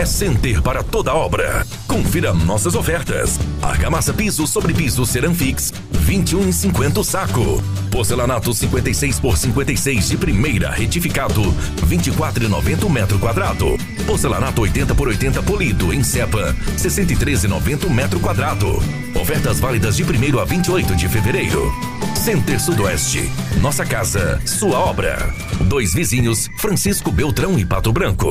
é 0.00 0.06
Center 0.06 0.62
para 0.62 0.82
toda 0.82 1.14
obra. 1.14 1.66
Confira 1.86 2.32
nossas 2.32 2.74
ofertas. 2.74 3.38
Argamassa 3.60 4.14
piso 4.14 4.46
sobre 4.46 4.72
piso 4.72 5.04
Ceramfix, 5.04 5.74
21,50 6.06 6.98
o 6.98 7.04
saco. 7.04 7.62
Porcelanato 7.90 8.54
56 8.54 9.20
por 9.20 9.36
56 9.36 10.08
de 10.08 10.16
primeira 10.16 10.70
retificado, 10.70 11.42
24,90 11.86 12.88
metro 12.88 13.18
quadrado. 13.18 13.76
Porcelanato 14.06 14.62
80 14.62 14.94
por 14.94 15.08
80 15.08 15.42
polido 15.42 15.92
em 15.92 16.02
cepa, 16.02 16.56
63,90 16.78 17.90
metro 17.90 18.18
quadrado. 18.20 18.82
Ofertas 19.20 19.60
válidas 19.60 19.96
de 19.96 20.02
1 20.02 20.38
a 20.38 20.44
28 20.46 20.96
de 20.96 21.08
fevereiro. 21.08 21.70
Center 22.14 22.58
Sudoeste. 22.58 23.30
Nossa 23.60 23.84
casa, 23.84 24.40
sua 24.46 24.78
obra. 24.78 25.34
Dois 25.66 25.92
vizinhos, 25.92 26.48
Francisco 26.56 27.12
Beltrão 27.12 27.58
e 27.58 27.66
Pato 27.66 27.92
Branco. 27.92 28.28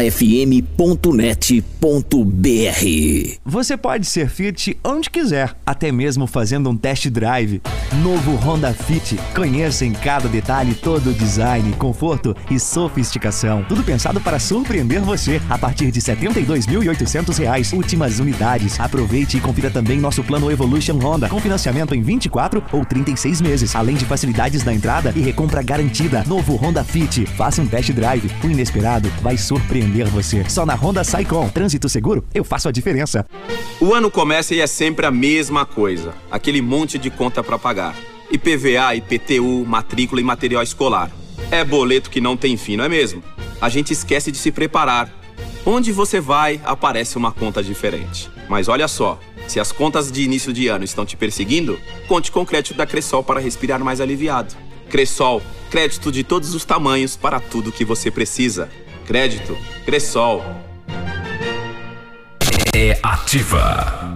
ativafm.net.br 0.00 0.60
Você 3.44 3.76
pode 3.76 4.06
ser 4.06 4.28
Fit 4.30 4.78
onde 4.82 5.10
quiser, 5.10 5.54
até 5.66 5.92
mesmo 5.92 6.26
fazendo 6.26 6.70
um 6.70 6.76
test 6.76 7.08
drive. 7.08 7.60
Novo 8.02 8.36
Honda 8.36 8.72
Fit. 8.72 9.18
Conheça 9.34 9.84
em 9.84 9.92
cada 9.92 10.28
detalhe 10.28 10.74
todo 10.74 11.10
o 11.10 11.12
design, 11.12 11.72
conforto 11.74 12.34
e 12.50 12.58
sofisticação. 12.58 13.64
Tudo 13.68 13.82
pensado 13.82 14.20
para 14.20 14.38
surpreender 14.38 15.02
você. 15.02 15.40
A 15.50 15.58
partir 15.58 15.90
de 15.90 16.00
72.800 16.00 17.36
reais, 17.38 17.72
últimas 17.72 18.18
unidades. 18.18 18.78
Aproveite 18.80 19.36
e 19.36 19.40
confira 19.40 19.70
também 19.70 19.98
nosso 19.98 20.22
plano 20.22 20.50
Evolution 20.50 20.98
Honda, 20.98 21.28
com 21.28 21.40
financiamento 21.40 21.94
em 21.94 22.02
24 22.02 22.62
ou 22.72 22.84
36 22.84 23.40
meses, 23.40 23.74
além 23.74 23.96
de 23.96 24.04
facilidades 24.04 24.64
na 24.64 24.72
entrada 24.72 25.12
e 25.16 25.20
recompra 25.20 25.62
garantida. 25.62 26.24
Novo 26.26 26.54
Honda 26.56 26.84
Fit. 26.84 27.26
Faça 27.26 27.60
um 27.60 27.66
test 27.66 27.90
drive. 27.92 28.30
O 28.42 28.46
inesperado 28.46 29.10
vai 29.20 29.36
surpreender 29.36 29.79
você. 30.10 30.44
Só 30.48 30.66
na 30.66 30.74
Honda 30.74 31.04
Saicom. 31.04 31.48
Trânsito 31.48 31.88
seguro, 31.88 32.24
eu 32.34 32.44
faço 32.44 32.68
a 32.68 32.72
diferença. 32.72 33.26
O 33.80 33.94
ano 33.94 34.10
começa 34.10 34.54
e 34.54 34.60
é 34.60 34.66
sempre 34.66 35.06
a 35.06 35.10
mesma 35.10 35.64
coisa. 35.64 36.14
Aquele 36.30 36.60
monte 36.60 36.98
de 36.98 37.10
conta 37.10 37.42
para 37.42 37.58
pagar. 37.58 37.94
IPVA, 38.30 38.94
IPTU, 38.94 39.64
matrícula 39.66 40.20
e 40.20 40.24
material 40.24 40.62
escolar. 40.62 41.10
É 41.50 41.64
boleto 41.64 42.10
que 42.10 42.20
não 42.20 42.36
tem 42.36 42.56
fim, 42.56 42.76
não 42.76 42.84
é 42.84 42.88
mesmo? 42.88 43.22
A 43.60 43.68
gente 43.68 43.92
esquece 43.92 44.30
de 44.30 44.38
se 44.38 44.52
preparar. 44.52 45.10
Onde 45.64 45.92
você 45.92 46.20
vai, 46.20 46.60
aparece 46.64 47.16
uma 47.16 47.32
conta 47.32 47.62
diferente. 47.62 48.30
Mas 48.48 48.68
olha 48.68 48.88
só, 48.88 49.18
se 49.46 49.58
as 49.60 49.72
contas 49.72 50.10
de 50.10 50.22
início 50.22 50.52
de 50.52 50.68
ano 50.68 50.84
estão 50.84 51.04
te 51.04 51.16
perseguindo, 51.16 51.78
conte 52.06 52.30
com 52.30 52.42
o 52.42 52.46
crédito 52.46 52.76
da 52.76 52.86
Cressol 52.86 53.22
para 53.22 53.40
respirar 53.40 53.82
mais 53.82 54.00
aliviado. 54.00 54.54
Cressol, 54.88 55.42
crédito 55.70 56.10
de 56.10 56.24
todos 56.24 56.54
os 56.54 56.64
tamanhos 56.64 57.16
para 57.16 57.40
tudo 57.40 57.72
que 57.72 57.84
você 57.84 58.10
precisa. 58.10 58.68
Crédito, 59.10 59.58
Cressol. 59.84 60.40
É 62.72 62.96
ativa. 63.02 64.14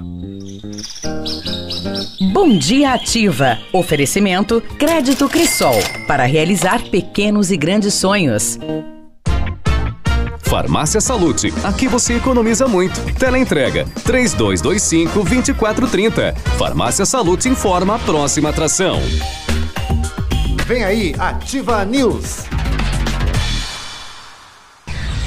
Bom 2.33 2.57
dia 2.57 2.95
Ativa. 2.95 3.59
Oferecimento 3.73 4.61
Crédito 4.79 5.29
Crisol 5.29 5.75
para 6.07 6.23
realizar 6.27 6.81
pequenos 6.91 7.51
e 7.51 7.57
grandes 7.57 7.95
sonhos. 7.95 8.57
Farmácia 10.39 11.01
Salute, 11.01 11.53
aqui 11.65 11.89
você 11.89 12.15
economiza 12.15 12.69
muito. 12.69 13.01
Teleentrega 13.15 13.87
3225 14.05 15.25
2430. 15.25 16.35
Farmácia 16.57 17.05
Salute 17.05 17.49
informa 17.49 17.97
a 17.97 17.99
próxima 17.99 18.51
atração. 18.51 19.01
Vem 20.69 20.85
aí, 20.85 21.17
Ativa 21.19 21.85
News. 21.85 22.45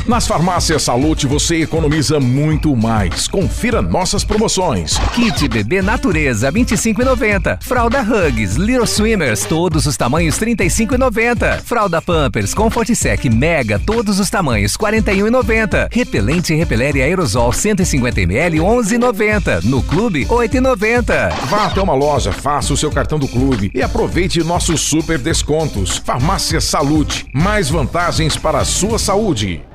Nas 0.08 0.26
farmácias 0.26 0.84
Salute 0.84 1.28
você 1.28 1.64
economiza 1.64 2.18
muito 2.18 2.74
mais. 2.78 3.28
Confira 3.28 3.82
nossas 3.82 4.24
promoções. 4.24 4.98
Kit 5.14 5.50
Bebê 5.50 5.82
Natureza 5.82 6.50
25,90. 6.50 7.62
Fralda 7.62 8.02
Hugs 8.02 8.56
Little 8.56 8.88
Swimmers 8.88 9.44
todos 9.44 9.86
os 9.86 9.98
tamanhos 9.98 10.40
35,90. 10.40 11.60
Fralda 11.62 12.02
Pampers 12.02 12.54
Comfort 12.54 12.96
Sec 12.96 13.26
Mega 13.26 13.78
todos 13.78 14.18
os 14.18 14.30
tamanhos 14.30 14.78
41,90. 14.78 15.90
Repelente 15.92 16.56
Repelere 16.56 17.02
Aerosol 17.02 17.52
150 17.52 18.22
ml 18.22 18.60
11,90. 18.60 19.66
No 19.66 19.84
clube 19.84 20.26
8,90. 20.26 21.36
Vá 21.48 21.66
até 21.66 21.82
uma 21.82 21.94
loja, 21.94 22.32
faça 22.32 22.72
o 22.72 22.78
seu 22.78 22.90
cartão 22.90 23.20
do 23.20 23.28
clube 23.28 23.70
e 23.76 23.82
aproveite 23.82 24.42
nossos 24.42 24.80
super 24.80 25.20
descontos. 25.20 25.98
Farmácia 25.98 26.62
Salute, 26.62 27.28
mais 27.34 27.70
vantagens 27.70 28.38
para 28.38 28.60
a 28.60 28.66
sua 28.66 28.98
saúde. 28.98 29.66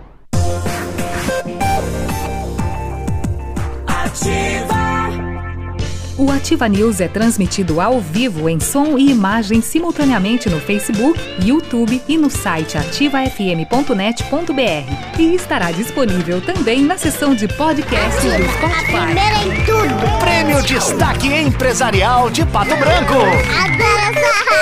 O 6.19 6.31
Ativa 6.31 6.69
News 6.69 7.01
é 7.01 7.09
transmitido 7.09 7.81
ao 7.81 7.99
vivo 8.01 8.47
em 8.49 8.61
som 8.61 8.97
e 8.99 9.11
imagem 9.11 9.61
simultaneamente 9.61 10.49
no 10.49 10.61
Facebook, 10.61 11.19
YouTube 11.43 12.01
e 12.07 12.17
no 12.17 12.31
site 12.31 12.79
ativafm.net.br. 12.79 15.19
E 15.19 15.35
estará 15.35 15.73
disponível 15.73 16.41
também 16.41 16.83
na 16.83 16.97
seção 16.97 17.35
de 17.35 17.49
podcasts 17.49 18.23
do 18.23 18.45
Spotify. 18.53 19.17
em 19.47 19.65
tudo. 19.65 19.95
Prêmio 20.21 20.63
Destaque 20.63 21.27
Empresarial 21.27 22.31
de 22.31 22.47
Pato 22.47 22.77
Branco. 22.77 23.15
Adoro 23.15 24.13
essa 24.13 24.53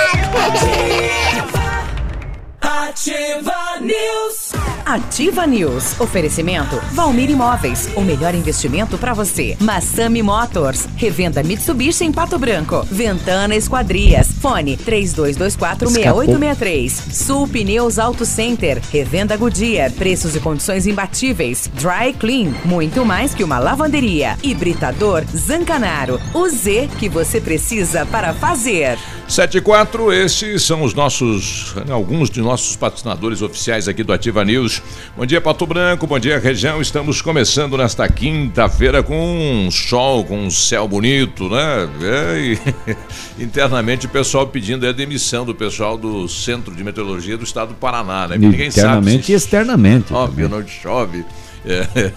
Ativa 2.73 3.81
News. 3.81 4.53
Ativa 4.85 5.45
News. 5.45 5.99
Oferecimento 5.99 6.79
Valmir 6.93 7.29
Imóveis. 7.29 7.89
O 7.97 8.01
melhor 8.01 8.33
investimento 8.33 8.97
para 8.97 9.13
você. 9.13 9.57
Massami 9.59 10.23
Motors. 10.23 10.87
Revenda 10.95 11.43
Mitsubishi 11.43 12.05
em 12.05 12.13
Pato 12.13 12.39
Branco. 12.39 12.87
Ventana 12.89 13.57
Esquadrias. 13.57 14.29
Fone 14.39 14.77
32246863. 14.77 17.11
Sul 17.11 17.45
Pneus 17.45 17.99
Auto 17.99 18.25
Center. 18.25 18.81
Revenda 18.89 19.35
Goodyear. 19.35 19.91
Preços 19.91 20.37
e 20.37 20.39
condições 20.39 20.87
imbatíveis. 20.87 21.69
Dry 21.73 22.13
Clean. 22.17 22.53
Muito 22.63 23.05
mais 23.05 23.35
que 23.35 23.43
uma 23.43 23.59
lavanderia. 23.59 24.37
Hibridador 24.41 25.25
Zancanaro. 25.35 26.21
O 26.33 26.47
Z 26.47 26.87
que 26.97 27.09
você 27.09 27.41
precisa 27.41 28.05
para 28.05 28.33
fazer. 28.33 28.97
7 29.27 29.57
e 29.59 29.61
4, 29.61 30.11
esses 30.11 30.63
são 30.63 30.81
os 30.83 30.93
nossos, 30.93 31.73
alguns 31.89 32.29
de 32.29 32.41
nossos 32.41 32.60
patrocinadores 32.75 33.41
oficiais 33.41 33.87
aqui 33.87 34.03
do 34.03 34.13
Ativa 34.13 34.43
News. 34.43 34.81
Bom 35.15 35.25
dia, 35.25 35.41
Pato 35.41 35.65
Branco, 35.65 36.07
bom 36.07 36.19
dia, 36.19 36.39
região. 36.39 36.81
Estamos 36.81 37.21
começando 37.21 37.77
nesta 37.77 38.07
quinta-feira 38.07 39.03
com 39.03 39.15
um 39.15 39.71
sol, 39.71 40.23
com 40.23 40.37
um 40.37 40.49
céu 40.49 40.87
bonito, 40.87 41.49
né? 41.49 41.89
É, 42.01 42.39
e, 42.39 42.59
internamente 43.43 44.05
o 44.05 44.09
pessoal 44.09 44.47
pedindo 44.47 44.87
a 44.87 44.91
demissão 44.91 45.45
do 45.45 45.53
pessoal 45.55 45.97
do 45.97 46.27
Centro 46.27 46.75
de 46.75 46.83
Meteorologia 46.83 47.37
do 47.37 47.43
Estado 47.43 47.69
do 47.69 47.75
Paraná, 47.75 48.27
né? 48.27 48.37
Ninguém 48.37 48.67
Internamente 48.67 49.11
sabe 49.11 49.23
se... 49.23 49.31
e 49.31 49.35
externamente. 49.35 50.13
Óbvio, 50.13 50.47
não 50.49 50.65
chove. 50.67 51.25
É. 51.65 52.11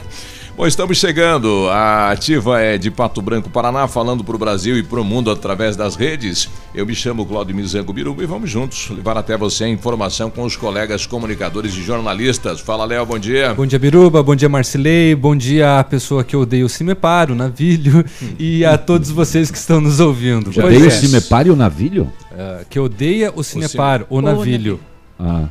Bom, 0.56 0.68
estamos 0.68 0.98
chegando. 0.98 1.68
A 1.68 2.12
ativa 2.12 2.60
é 2.60 2.78
de 2.78 2.88
Pato 2.88 3.20
Branco, 3.20 3.50
Paraná, 3.50 3.88
falando 3.88 4.22
para 4.22 4.36
o 4.36 4.38
Brasil 4.38 4.78
e 4.78 4.84
para 4.84 5.00
o 5.00 5.04
mundo 5.04 5.28
através 5.28 5.74
das 5.74 5.96
redes. 5.96 6.48
Eu 6.72 6.86
me 6.86 6.94
chamo 6.94 7.26
Claudio 7.26 7.56
Mizango 7.56 7.92
Biruba 7.92 8.22
e 8.22 8.26
vamos 8.26 8.50
juntos 8.50 8.88
levar 8.90 9.16
até 9.16 9.36
você 9.36 9.64
a 9.64 9.68
informação 9.68 10.30
com 10.30 10.44
os 10.44 10.54
colegas 10.54 11.06
comunicadores 11.06 11.74
e 11.74 11.82
jornalistas. 11.82 12.60
Fala, 12.60 12.84
Léo, 12.84 13.04
bom 13.04 13.18
dia. 13.18 13.52
Bom 13.52 13.66
dia, 13.66 13.80
Biruba. 13.80 14.22
Bom 14.22 14.36
dia, 14.36 14.48
Marcilei. 14.48 15.12
Bom 15.16 15.34
dia 15.34 15.80
à 15.80 15.84
pessoa 15.84 16.22
que 16.22 16.36
odeia 16.36 16.64
o 16.64 16.68
Cimepar, 16.68 17.32
o 17.32 17.34
Navilho. 17.34 18.04
e 18.38 18.64
a 18.64 18.78
todos 18.78 19.10
vocês 19.10 19.50
que 19.50 19.58
estão 19.58 19.80
nos 19.80 19.98
ouvindo. 19.98 20.50
Odeia 20.50 20.84
é. 20.84 20.86
o 20.86 20.90
Cimepar 20.92 21.48
e 21.48 21.50
o 21.50 21.56
Navilho? 21.56 22.12
É, 22.30 22.64
que 22.70 22.78
odeia 22.78 23.32
o 23.34 23.42
Cinepar, 23.42 24.04
o, 24.08 24.20
Cine- 24.20 24.30
Navilho. 24.32 24.80
Ah. 25.18 25.46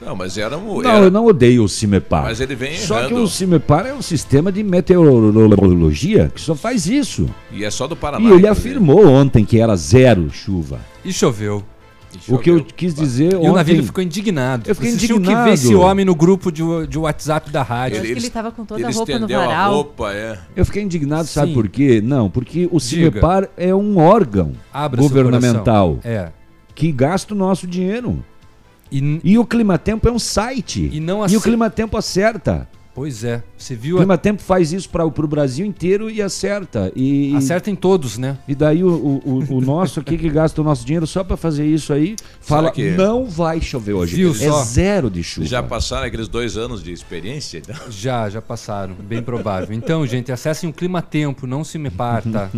Não, 0.00 0.14
mas 0.14 0.36
era 0.36 0.56
um. 0.58 0.82
Não, 0.82 0.90
era- 0.90 1.04
eu 1.06 1.10
não 1.10 1.24
odeio 1.26 1.64
o 1.64 1.68
Cimepar. 1.68 2.24
Mas 2.24 2.40
ele 2.40 2.54
vem 2.54 2.76
Só 2.76 2.96
que 2.98 3.00
errando. 3.12 3.22
o 3.22 3.28
Cimepar 3.28 3.86
é 3.86 3.94
um 3.94 4.02
sistema 4.02 4.52
de 4.52 4.62
meteorologia 4.62 6.30
que 6.34 6.40
só 6.40 6.54
faz 6.54 6.86
isso. 6.86 7.28
E 7.50 7.64
é 7.64 7.70
só 7.70 7.86
do 7.86 7.96
Paraná. 7.96 8.22
E 8.24 8.26
ele 8.26 8.46
inclusive. 8.46 8.68
afirmou 8.70 9.06
ontem 9.06 9.44
que 9.44 9.58
era 9.60 9.74
zero 9.76 10.30
chuva. 10.30 10.80
E 11.04 11.12
choveu. 11.12 11.62
O 12.28 12.38
que 12.38 12.48
eu 12.50 12.64
quis 12.64 12.94
dizer 12.94 13.32
E 13.32 13.36
ontem... 13.36 13.48
o 13.50 13.52
Navilho 13.54 13.82
ficou 13.84 14.02
indignado. 14.02 14.62
Eu 14.66 14.74
fiquei 14.74 14.90
Vocês 14.92 15.02
tinham 15.02 15.18
que 15.18 15.24
indignado. 15.24 15.44
ver 15.48 15.54
esse 15.54 15.74
homem 15.74 16.04
no 16.04 16.14
grupo 16.14 16.50
de, 16.50 16.62
de 16.88 16.98
WhatsApp 16.98 17.50
da 17.50 17.62
rádio. 17.62 17.96
Eu 17.98 18.02
acho 18.04 18.12
que 18.12 18.18
ele 18.18 18.30
tava 18.30 18.50
com 18.50 18.64
toda 18.64 18.80
a 18.80 18.88
ele 18.88 18.96
roupa 18.96 19.12
no 19.12 19.16
estendeu 19.18 19.40
a 19.40 19.46
varal. 19.46 19.72
roupa, 19.74 20.12
é. 20.14 20.38
Eu 20.56 20.64
fiquei 20.64 20.82
indignado, 20.82 21.26
sabe 21.26 21.48
Sim. 21.48 21.54
por 21.54 21.68
quê? 21.68 22.00
Não, 22.02 22.30
porque 22.30 22.68
o. 22.72 22.80
Cimepar 22.80 23.48
é 23.56 23.74
um 23.74 23.98
órgão 23.98 24.52
Abra 24.72 24.98
governamental. 25.00 25.98
É. 26.04 26.28
que 26.74 26.90
gasta 26.90 27.34
o 27.34 27.36
nosso 27.36 27.66
dinheiro. 27.66 28.24
E, 28.90 29.20
E 29.24 29.38
o 29.38 29.44
Climatempo 29.44 30.08
é 30.08 30.12
um 30.12 30.18
site. 30.18 30.90
E 30.92 31.00
não 31.00 31.26
E 31.26 31.36
o 31.36 31.40
Climatempo 31.40 31.96
acerta. 31.96 32.68
Pois 32.96 33.22
é. 33.24 33.42
Você 33.58 33.74
O 33.74 33.76
viu? 33.76 33.96
A... 33.96 33.98
Climatempo 34.00 34.40
faz 34.40 34.72
isso 34.72 34.88
para 34.88 35.04
o 35.04 35.10
Brasil 35.10 35.66
inteiro 35.66 36.08
e 36.08 36.22
acerta. 36.22 36.90
E, 36.96 37.36
Acerta 37.36 37.70
em 37.70 37.76
todos, 37.76 38.16
né? 38.16 38.38
E 38.48 38.54
daí 38.54 38.82
o, 38.82 38.88
o, 38.88 39.22
o- 39.34 39.56
o 39.58 39.60
nosso 39.60 40.00
aqui 40.00 40.16
que 40.16 40.30
gasta 40.30 40.62
o 40.62 40.64
nosso 40.64 40.82
dinheiro 40.86 41.06
só 41.06 41.22
para 41.22 41.36
fazer 41.36 41.66
isso 41.66 41.92
aí, 41.92 42.16
fala 42.40 42.70
que- 42.70 42.92
não 42.92 43.26
vai 43.26 43.60
chover 43.60 43.92
hoje. 43.92 44.16
Viu 44.16 44.30
é 44.30 44.34
só? 44.50 44.62
zero 44.64 45.10
de 45.10 45.22
chuva. 45.22 45.46
Já 45.46 45.62
passaram 45.62 46.06
aqueles 46.06 46.26
dois 46.26 46.56
anos 46.56 46.82
de 46.82 46.90
experiência? 46.90 47.58
então? 47.58 47.76
Já, 47.92 48.30
já 48.30 48.40
passaram. 48.40 48.94
Bem 48.94 49.22
provável. 49.22 49.76
Então, 49.76 50.06
gente, 50.06 50.32
acessem 50.32 50.70
o 50.70 50.72
Clima 50.72 51.02
Tempo, 51.02 51.46
não 51.46 51.62
se 51.64 51.76
me 51.78 51.90
parta. 51.90 52.50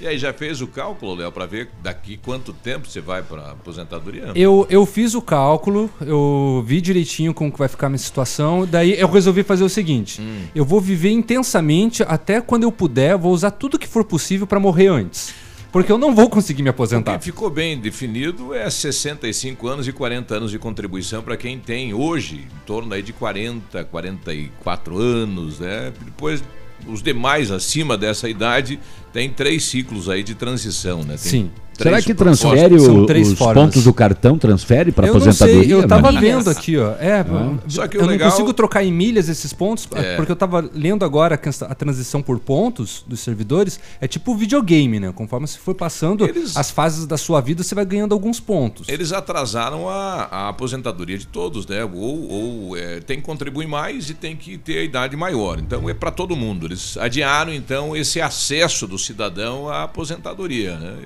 E 0.00 0.06
aí, 0.06 0.16
já 0.18 0.32
fez 0.32 0.62
o 0.62 0.66
cálculo, 0.66 1.14
Léo, 1.14 1.30
para 1.32 1.44
ver 1.46 1.68
daqui 1.82 2.16
quanto 2.16 2.52
tempo 2.54 2.88
você 2.88 3.00
vai 3.02 3.22
para 3.22 3.50
aposentadoria? 3.50 4.30
Eu, 4.34 4.66
eu 4.70 4.86
fiz 4.86 5.14
o 5.14 5.20
cálculo, 5.20 5.90
eu 6.00 6.64
vi 6.66 6.80
direitinho 6.80 7.34
como 7.34 7.52
que 7.52 7.58
vai 7.58 7.68
ficar 7.68 7.88
a 7.88 7.90
minha 7.90 7.98
situação, 7.98 8.66
daí 8.66 8.99
eu 9.00 9.08
resolvi 9.10 9.42
fazer 9.42 9.64
o 9.64 9.68
seguinte: 9.68 10.20
Hum. 10.20 10.42
eu 10.54 10.64
vou 10.64 10.80
viver 10.80 11.10
intensamente 11.10 12.02
até 12.02 12.40
quando 12.40 12.62
eu 12.64 12.72
puder, 12.72 13.16
vou 13.16 13.32
usar 13.32 13.50
tudo 13.50 13.78
que 13.78 13.86
for 13.88 14.04
possível 14.04 14.46
para 14.46 14.60
morrer 14.60 14.88
antes. 14.88 15.34
Porque 15.72 15.92
eu 15.92 15.98
não 15.98 16.12
vou 16.12 16.28
conseguir 16.28 16.64
me 16.64 16.68
O 16.68 16.72
aposentar. 16.72 17.16
que 17.16 17.24
ficou 17.24 17.48
bem 17.48 17.78
definido 17.78 18.52
é 18.52 18.68
65 18.68 19.68
anos 19.68 19.86
e 19.86 19.92
40 19.92 20.34
anos 20.34 20.50
de 20.50 20.58
contribuição 20.58 21.22
para 21.22 21.36
quem 21.36 21.60
tem 21.60 21.94
hoje 21.94 22.38
em 22.38 22.66
torno 22.66 22.92
aí 22.92 23.02
de 23.02 23.12
40, 23.12 23.84
44 23.84 24.98
anos, 24.98 25.60
né? 25.60 25.92
Depois 26.04 26.42
os 26.88 27.02
demais 27.02 27.50
acima 27.52 27.96
dessa 27.96 28.28
idade 28.28 28.80
têm 29.12 29.30
três 29.30 29.64
ciclos 29.64 30.08
aí 30.08 30.22
de 30.22 30.34
transição, 30.34 30.98
né? 31.00 31.08
Tem 31.16 31.18
Sim. 31.18 31.50
Será 31.80 32.02
que 32.02 32.12
transfere 32.12 32.74
o- 32.74 33.06
três 33.06 33.28
os 33.32 33.38
formas. 33.38 33.64
pontos 33.64 33.84
do 33.84 33.94
cartão? 33.94 34.36
Transfere 34.36 34.92
para 34.92 35.08
aposentadoria? 35.08 35.62
sei, 35.64 35.72
eu 35.72 35.88
tava 35.88 36.12
né? 36.12 36.20
vendo 36.20 36.50
aqui, 36.50 36.76
ó. 36.76 36.90
É, 37.00 37.24
Só 37.68 37.88
que 37.88 37.96
eu 37.96 38.04
legal- 38.04 38.26
não 38.28 38.30
consigo 38.36 38.52
trocar 38.52 38.84
em 38.84 38.92
milhas 38.92 39.30
esses 39.30 39.50
pontos, 39.54 39.88
É. 39.94 40.14
porque 40.16 40.30
eu 40.30 40.36
tava 40.36 40.60
lendo 40.74 41.06
agora 41.06 41.40
a 41.62 41.74
transição 41.74 42.20
por 42.20 42.38
pontos 42.38 43.02
dos 43.06 43.20
servidores 43.20 43.80
é 43.98 44.06
tipo 44.06 44.34
videogame, 44.36 45.00
né? 45.00 45.10
Conforme 45.14 45.46
você 45.46 45.58
for 45.58 45.74
passando 45.74 46.26
Eles- 46.26 46.54
as 46.54 46.70
fases 46.70 47.06
da 47.06 47.16
sua 47.16 47.40
vida, 47.40 47.62
você 47.62 47.74
vai 47.74 47.86
ganhando 47.86 48.12
alguns 48.12 48.38
pontos. 48.40 48.86
Eles 48.86 49.10
atrasaram 49.10 49.88
a, 49.88 50.28
a 50.30 50.48
aposentadoria 50.50 51.16
de 51.16 51.26
todos, 51.28 51.66
né? 51.66 51.82
Ou, 51.82 52.28
ou 52.28 52.76
é, 52.76 53.00
tem 53.00 53.16
que 53.16 53.22
contribuir 53.22 53.66
mais 53.66 54.10
e 54.10 54.12
tem 54.14 54.36
que 54.36 54.58
ter 54.58 54.80
a 54.80 54.82
idade 54.84 55.16
maior. 55.16 55.58
Então 55.58 55.88
é 55.88 55.94
para 55.94 56.10
todo 56.10 56.36
mundo. 56.36 56.66
Eles 56.66 56.98
adiaram 56.98 57.54
então 57.54 57.96
esse 57.96 58.20
acesso 58.20 58.86
do 58.86 58.98
cidadão 59.00 59.68
à 59.68 59.82
aposentadoria, 59.84 60.76
né? 60.78 60.98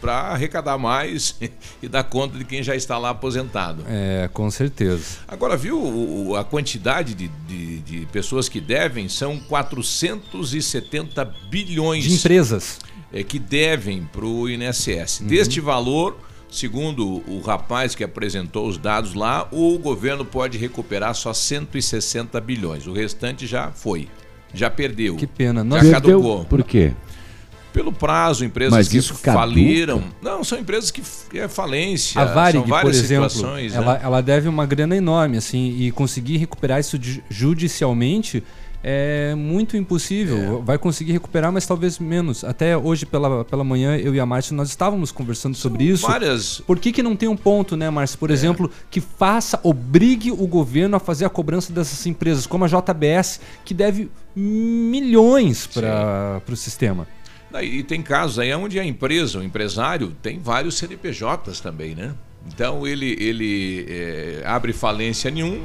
Para 0.00 0.14
arrecadar 0.32 0.76
mais 0.78 1.36
e 1.82 1.88
dar 1.88 2.02
conta 2.04 2.36
de 2.38 2.44
quem 2.44 2.62
já 2.62 2.74
está 2.74 2.98
lá 2.98 3.10
aposentado. 3.10 3.84
É, 3.88 4.28
com 4.32 4.50
certeza. 4.50 5.18
Agora, 5.28 5.56
viu 5.56 5.78
o- 5.78 6.28
o- 6.30 6.36
a 6.36 6.44
quantidade 6.44 7.14
de, 7.14 7.28
de- 7.46 7.78
de 7.80 8.06
pessoas 8.06 8.48
que 8.48 8.60
devem? 8.60 9.08
São 9.08 9.38
470 10.30 11.24
bilhões 11.50 12.04
De 12.04 12.14
empresas. 12.14 12.78
é, 13.12 13.22
que 13.22 13.38
devem 13.38 14.04
para 14.12 14.24
o 14.24 14.48
INSS. 14.48 15.20
Uhum. 15.20 15.26
Deste 15.28 15.60
valor, 15.60 16.18
segundo 16.50 17.22
o 17.28 17.40
rapaz 17.40 17.94
que 17.94 18.02
apresentou 18.04 18.66
os 18.68 18.76
dados 18.78 19.14
lá, 19.14 19.46
o 19.52 19.78
governo 19.78 20.24
pode 20.24 20.58
recuperar 20.58 21.14
só 21.14 21.32
160 21.32 22.40
bilhões. 22.40 22.86
O 22.86 22.92
restante 22.92 23.46
já 23.46 23.70
foi. 23.70 24.08
Já 24.54 24.68
perdeu. 24.68 25.16
Que 25.16 25.26
pena. 25.26 25.60
Já 25.60 25.64
Nós- 25.64 25.80
Perdeu 25.82 26.20
caducou. 26.20 26.44
por 26.44 26.62
quê? 26.62 26.92
Pelo 27.72 27.92
prazo, 27.92 28.44
empresas 28.44 28.72
Mas 28.72 28.88
que 28.88 29.00
caduca? 29.00 29.32
faliram. 29.32 30.02
Não, 30.20 30.44
são 30.44 30.58
empresas 30.58 30.90
que 30.90 31.02
é 31.34 31.48
falência. 31.48 32.20
A 32.20 32.26
Varig, 32.26 32.58
são 32.58 32.66
várias 32.68 32.96
por 32.98 33.04
exemplo, 33.04 33.30
situações. 33.30 33.74
ela, 33.74 33.94
né? 33.94 34.00
ela 34.02 34.20
deve 34.20 34.48
uma 34.48 34.66
grana 34.66 34.96
enorme, 34.96 35.38
assim, 35.38 35.76
e 35.78 35.90
conseguir 35.90 36.36
recuperar 36.36 36.80
isso 36.80 36.98
ju- 37.00 37.22
judicialmente 37.30 38.42
é 38.84 39.32
muito 39.36 39.76
impossível. 39.76 40.60
Vai 40.66 40.76
conseguir 40.76 41.12
recuperar, 41.12 41.52
mas 41.52 41.64
talvez 41.64 42.00
menos. 42.00 42.42
Até 42.42 42.76
hoje 42.76 43.06
pela, 43.06 43.44
pela 43.44 43.62
manhã, 43.62 43.96
eu 43.96 44.12
e 44.12 44.18
a 44.18 44.26
Márcia, 44.26 44.56
nós 44.56 44.68
estávamos 44.70 45.12
conversando 45.12 45.54
sobre 45.56 45.84
isso. 45.84 46.04
várias- 46.04 46.60
Por 46.66 46.80
que, 46.80 46.90
que 46.90 47.00
não 47.00 47.14
tem 47.14 47.28
um 47.28 47.36
ponto, 47.36 47.76
né, 47.76 47.88
Márcia? 47.90 48.18
Por 48.18 48.28
exemplo, 48.30 48.68
que 48.90 49.00
faça, 49.00 49.60
obrigue 49.62 50.32
o 50.32 50.46
governo 50.48 50.96
a 50.96 50.98
fazer 51.00 51.24
a 51.24 51.30
cobrança 51.30 51.72
dessas 51.72 52.04
empresas, 52.06 52.44
como 52.44 52.64
a 52.64 52.68
JBS, 52.68 53.40
que 53.64 53.72
deve 53.72 54.10
milhões 54.34 55.66
para 55.66 56.42
o 56.50 56.56
sistema. 56.56 57.06
Daí, 57.52 57.78
E 57.78 57.82
tem 57.82 58.00
casos 58.02 58.38
aí 58.38 58.52
onde 58.54 58.80
a 58.80 58.84
empresa, 58.84 59.38
o 59.38 59.42
empresário, 59.42 60.12
tem 60.22 60.38
vários 60.38 60.76
CNPJs 60.78 61.60
também, 61.60 61.94
né? 61.94 62.12
Então 62.52 62.86
ele, 62.86 63.16
ele 63.20 63.86
é, 63.88 64.42
abre 64.44 64.72
falência 64.72 65.28
em 65.28 65.42
um, 65.42 65.60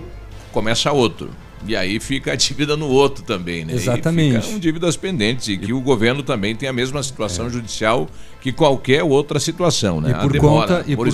começa 0.51 0.91
outro. 0.91 1.29
E 1.65 1.75
aí 1.75 1.99
fica 1.99 2.33
a 2.33 2.35
dívida 2.35 2.77
no 2.77 2.87
outro 2.87 3.23
também, 3.23 3.65
né? 3.65 3.73
Exatamente. 3.73 4.37
E 4.37 4.41
ficam 4.41 4.59
dívidas 4.59 4.95
pendentes 4.95 5.47
e 5.47 5.57
que 5.57 5.73
o 5.73 5.81
governo 5.81 6.21
também 6.21 6.55
tem 6.55 6.69
a 6.69 6.73
mesma 6.73 7.01
situação 7.01 7.49
judicial 7.49 8.07
que 8.41 8.51
qualquer 8.51 9.03
outra 9.03 9.39
situação, 9.39 9.99
né? 9.99 10.11
E 10.11 10.13
A 10.13 10.17
por 10.19 10.31
demora, 10.31 10.67
conta 10.77 10.91
e 10.91 10.95
por, 10.95 11.07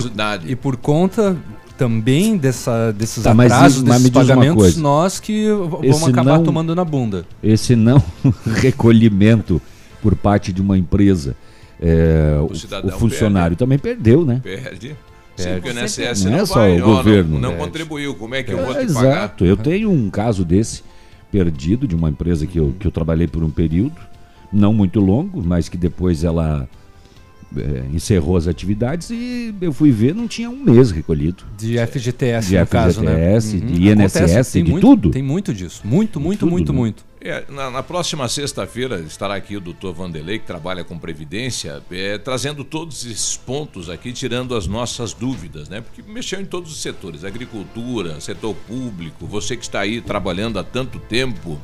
e 0.46 0.56
por 0.56 0.76
conta 0.76 1.36
também 1.78 2.36
dessa, 2.36 2.92
desses 2.92 3.24
Tá, 3.24 3.32
mas 3.32 3.50
atrasos, 3.50 3.82
mas 3.82 4.02
desses 4.02 4.14
uma 4.14 4.20
pagamentos, 4.22 4.56
coisa. 4.62 4.80
nós 4.80 5.18
que 5.18 5.48
vamos 5.48 5.82
Esse 5.82 6.10
acabar 6.10 6.36
não- 6.36 6.44
tomando 6.44 6.74
na 6.74 6.84
bunda. 6.84 7.26
Esse 7.42 7.74
não 7.74 8.02
recolhimento 8.46 9.60
por 10.04 10.14
parte 10.14 10.52
de 10.52 10.60
uma 10.60 10.76
empresa, 10.76 11.34
é, 11.80 12.36
o, 12.38 12.86
o 12.86 12.90
funcionário 12.98 13.56
também 13.56 13.78
perdeu, 13.78 14.22
né? 14.22 14.38
Perde. 14.42 14.88
Sim, 15.34 15.44
Perde. 15.44 15.60
porque 15.62 15.78
o 15.78 15.82
INSS 15.82 16.24
Não 16.26 16.32
não, 16.32 16.38
é 16.40 16.46
só 16.46 16.54
vai, 16.56 16.78
o 16.80 16.84
ó, 16.84 16.96
governo. 16.96 17.30
Não, 17.32 17.40
não 17.40 17.48
Perde. 17.52 17.64
contribuiu. 17.64 18.14
Como 18.14 18.34
é 18.34 18.42
que 18.42 18.52
eu 18.52 18.58
vou 18.58 18.76
É, 18.76 18.84
te 18.84 18.92
pagar? 18.92 19.08
exato. 19.14 19.44
Eu 19.46 19.56
tenho 19.56 19.90
um 19.90 20.10
caso 20.10 20.44
desse 20.44 20.82
perdido 21.32 21.88
de 21.88 21.94
uma 21.96 22.10
empresa 22.10 22.46
que 22.46 22.58
eu, 22.58 22.74
que 22.78 22.86
eu 22.86 22.90
trabalhei 22.92 23.26
por 23.26 23.42
um 23.42 23.48
período, 23.50 23.96
não 24.52 24.74
muito 24.74 25.00
longo, 25.00 25.42
mas 25.42 25.68
que 25.70 25.76
depois 25.78 26.22
ela 26.22 26.68
é, 27.56 27.82
encerrou 27.92 28.36
as 28.36 28.46
atividades 28.46 29.08
e 29.10 29.54
eu 29.60 29.72
fui 29.72 29.90
ver, 29.90 30.14
não 30.14 30.28
tinha 30.28 30.50
um 30.50 30.62
mês 30.62 30.90
recolhido. 30.90 31.44
De 31.56 31.78
FGTS, 31.78 32.48
de 32.50 32.58
no 32.58 32.66
caso, 32.66 33.00
né? 33.00 33.12
FGTS, 33.40 33.56
Uhum. 33.56 33.66
de 33.66 33.88
INSS, 33.88 34.16
Acontece, 34.16 34.52
tem 34.52 34.64
de 34.64 34.70
muito- 34.70 34.86
tudo. 34.86 35.10
Tem 35.10 35.22
muito 35.22 35.54
disso. 35.54 35.80
Muito, 35.82 36.20
muito, 36.20 36.40
tudo, 36.40 36.50
muito, 36.52 36.72
né? 36.72 36.78
muito. 36.78 37.04
É, 37.26 37.42
na, 37.48 37.70
na 37.70 37.82
próxima 37.82 38.28
sexta-feira 38.28 39.00
estará 39.00 39.34
aqui 39.36 39.56
o 39.56 39.60
doutor 39.60 39.94
Vanderlei, 39.94 40.38
que 40.38 40.44
trabalha 40.46 40.84
com 40.84 40.98
Previdência, 40.98 41.82
é, 41.90 42.18
trazendo 42.18 42.62
todos 42.62 43.06
esses 43.06 43.34
pontos 43.34 43.88
aqui, 43.88 44.12
tirando 44.12 44.54
as 44.54 44.66
nossas 44.66 45.14
dúvidas, 45.14 45.70
né? 45.70 45.80
Porque 45.80 46.02
mexeu 46.02 46.38
em 46.38 46.44
todos 46.44 46.70
os 46.70 46.82
setores, 46.82 47.24
agricultura, 47.24 48.20
setor 48.20 48.54
público, 48.54 49.26
você 49.26 49.56
que 49.56 49.62
está 49.62 49.80
aí 49.80 50.02
trabalhando 50.02 50.58
há 50.58 50.64
tanto 50.64 50.98
tempo. 50.98 51.58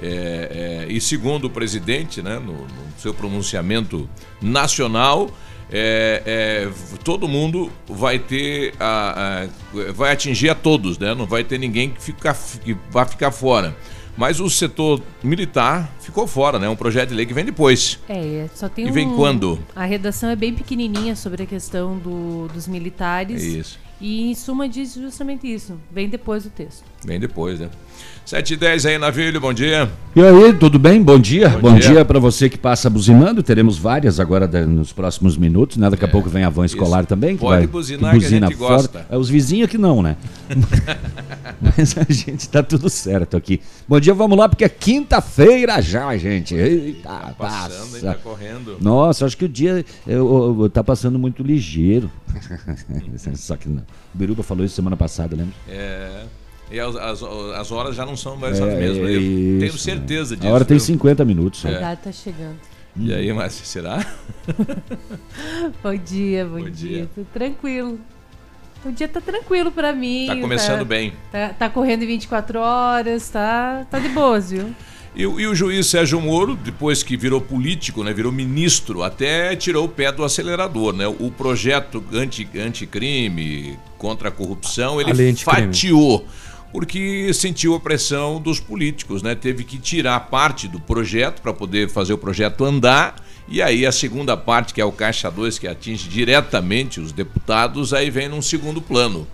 é, 0.00 0.86
é, 0.88 0.92
e 0.92 0.98
segundo 0.98 1.44
o 1.44 1.50
presidente, 1.50 2.22
né, 2.22 2.38
no, 2.38 2.52
no 2.66 2.92
seu 2.98 3.12
pronunciamento 3.12 4.08
nacional, 4.40 5.30
é, 5.70 6.22
é, 6.26 6.70
todo 7.04 7.28
mundo 7.28 7.70
vai 7.86 8.18
ter 8.18 8.74
a, 8.80 9.44
a- 9.44 9.92
vai 9.92 10.10
atingir 10.12 10.48
a 10.48 10.54
todos, 10.54 10.98
né? 10.98 11.14
Não 11.14 11.26
vai 11.26 11.44
ter 11.44 11.58
ninguém 11.58 11.90
que, 11.90 12.02
fica, 12.02 12.34
que 12.64 12.74
vai 12.90 13.04
ficar 13.06 13.30
fora. 13.30 13.76
Mas 14.16 14.40
o 14.40 14.50
setor 14.50 15.00
militar 15.22 15.90
ficou 16.00 16.26
fora, 16.26 16.58
né? 16.58 16.68
Um 16.68 16.76
projeto 16.76 17.08
de 17.10 17.14
lei 17.14 17.24
que 17.24 17.32
vem 17.32 17.44
depois. 17.44 17.98
É, 18.08 18.46
só 18.54 18.68
tem 18.68 18.86
E 18.86 18.90
vem 18.90 19.08
um- 19.08 19.16
quando? 19.16 19.58
A 19.74 19.84
redação 19.84 20.28
é 20.28 20.36
bem 20.36 20.52
pequenininha 20.54 21.16
sobre 21.16 21.42
a 21.42 21.46
questão 21.46 21.96
do- 21.98 22.46
dos 22.52 22.68
militares. 22.68 23.42
É 23.42 23.46
isso. 23.46 23.78
E 24.02 24.30
em 24.30 24.34
suma 24.34 24.68
diz 24.68 24.94
justamente 24.94 25.46
isso. 25.46 25.78
Vem 25.92 26.08
depois 26.08 26.42
do 26.42 26.50
texto. 26.50 26.82
Bem 27.04 27.20
depois, 27.20 27.60
né? 27.60 27.68
7 28.26 28.54
e 28.54 28.56
10 28.56 28.86
aí, 28.86 28.98
Navilho, 28.98 29.40
bom 29.40 29.52
dia. 29.52 29.88
E 30.14 30.20
aí, 30.22 30.52
tudo 30.54 30.78
bem? 30.78 31.00
Bom 31.02 31.18
dia. 31.18 31.48
Bom 31.50 31.70
Bom, 31.72 31.78
dia. 31.78 31.90
dia, 31.92 32.04
para 32.04 32.18
você 32.20 32.48
que 32.48 32.58
passa 32.58 32.88
buzinando. 32.90 33.42
Teremos 33.42 33.78
várias 33.78 34.18
agora 34.20 34.46
nos 34.66 34.92
próximos 34.92 35.36
minutos, 35.36 35.76
né? 35.76 35.88
Daqui 35.90 36.04
a 36.04 36.08
pouco 36.08 36.28
vem 36.28 36.42
a 36.44 36.48
van 36.50 36.64
escolar 36.64 37.04
também. 37.06 37.36
Que 37.36 37.44
É, 37.44 37.48
Pode 37.48 37.58
vai, 37.58 37.66
buzinar 37.68 38.18
que 38.18 38.24
a 38.24 38.28
gente 38.28 38.54
gosta. 38.54 39.06
É 39.08 39.16
os 39.16 39.28
vizinhos 39.28 39.68
que 39.70 39.78
não, 39.78 40.02
né? 40.02 40.16
Mas 41.60 41.96
a 41.96 42.12
gente 42.12 42.48
tá 42.48 42.62
tudo 42.62 42.88
certo 42.90 43.36
aqui. 43.36 43.60
Bom 43.88 43.98
dia, 44.00 44.14
vamos 44.14 44.36
lá, 44.36 44.48
porque 44.48 44.64
é 44.64 44.68
quinta-feira 44.68 45.80
já, 45.80 46.16
gente. 46.16 46.54
Eita, 46.54 47.08
Tá 47.08 47.34
passando, 47.38 47.72
hein? 47.96 48.02
passa. 48.02 48.06
Tá 48.06 48.14
correndo. 48.14 48.76
Nossa, 48.80 49.26
acho 49.26 49.36
que 49.36 49.44
o 49.44 49.48
dia 49.48 49.84
eu, 50.06 50.56
eu- 50.60 50.70
tá 50.70 50.82
passando 50.82 51.18
muito 51.18 51.42
ligeiro. 51.42 52.10
Só 53.34 53.56
que 53.56 53.68
não. 53.68 53.82
O 54.14 54.18
Biruba 54.18 54.42
falou 54.42 54.64
isso 54.64 54.74
semana 54.74 54.96
passada, 54.96 55.34
lembra? 55.36 55.54
É. 55.68 56.24
E 56.70 56.80
as, 56.80 56.96
as, 56.96 57.22
as 57.22 57.70
horas 57.72 57.94
já 57.94 58.06
não 58.06 58.16
são 58.16 58.36
mais 58.36 58.58
É, 58.58 58.62
as 58.62 58.78
mesmas. 58.78 59.10
Eu 59.10 59.58
tenho 59.60 59.78
certeza 59.78 60.30
né? 60.34 60.40
disso. 60.40 60.48
A 60.50 60.54
hora 60.54 60.64
tem 60.64 60.76
viu? 60.78 60.86
50 60.86 61.24
minutos. 61.24 61.64
A 61.66 61.70
É. 61.70 61.76
idade 61.76 62.00
tá 62.02 62.12
chegando. 62.12 62.56
E 62.96 63.12
aí, 63.12 63.32
Márcia, 63.32 63.64
será? 63.64 64.04
Bom 65.82 65.96
dia, 65.96 66.44
bom, 66.44 66.58
Bom 66.60 66.70
dia. 66.70 67.08
dia. 67.14 67.24
Tranquilo. 67.32 67.98
O 68.84 68.90
dia 68.90 69.06
tá 69.08 69.20
tranquilo 69.20 69.70
pra 69.70 69.92
mim. 69.92 70.26
Tá 70.26 70.36
começando 70.36 70.84
bem. 70.84 71.12
Tá, 71.30 71.50
tá 71.50 71.70
correndo 71.70 72.02
em 72.02 72.06
24 72.06 72.58
horas, 72.58 73.28
tá, 73.28 73.86
tá 73.90 73.98
de 73.98 74.08
boas, 74.08 74.50
viu? 74.50 74.74
E, 75.14 75.26
o- 75.26 75.38
e 75.38 75.46
o 75.46 75.54
juiz 75.54 75.86
Sérgio 75.88 76.20
Moro, 76.20 76.56
depois 76.56 77.02
que 77.02 77.16
virou 77.18 77.40
político, 77.40 78.02
né, 78.02 78.12
virou 78.14 78.32
ministro, 78.32 79.02
até 79.02 79.54
tirou 79.54 79.84
o 79.84 79.88
pé 79.88 80.10
do 80.10 80.24
acelerador. 80.24 80.94
Né? 80.94 81.06
O 81.06 81.30
projeto 81.30 82.02
anti- 82.12 82.48
anticrime, 82.58 83.78
contra 83.98 84.28
a 84.28 84.32
corrupção, 84.32 85.00
ele 85.00 85.10
fatiou. 85.66 86.26
Porque 86.72 87.30
sentiu 87.34 87.74
a 87.74 87.80
pressão 87.80 88.40
dos 88.40 88.58
políticos, 88.58 89.22
né? 89.22 89.34
Teve 89.34 89.62
que 89.62 89.76
tirar 89.78 90.18
parte 90.20 90.66
do 90.66 90.80
projeto 90.80 91.42
para 91.42 91.52
poder 91.52 91.90
fazer 91.90 92.14
o 92.14 92.18
projeto 92.18 92.64
andar. 92.64 93.16
E 93.46 93.60
aí 93.60 93.84
a 93.84 93.92
segunda 93.92 94.38
parte, 94.38 94.72
que 94.72 94.80
é 94.80 94.84
o 94.84 94.90
Caixa 94.90 95.30
2, 95.30 95.58
que 95.58 95.68
atinge 95.68 96.08
diretamente 96.08 96.98
os 96.98 97.12
deputados, 97.12 97.92
aí 97.92 98.08
vem 98.08 98.26
num 98.26 98.40
segundo 98.40 98.80
plano. 98.80 99.26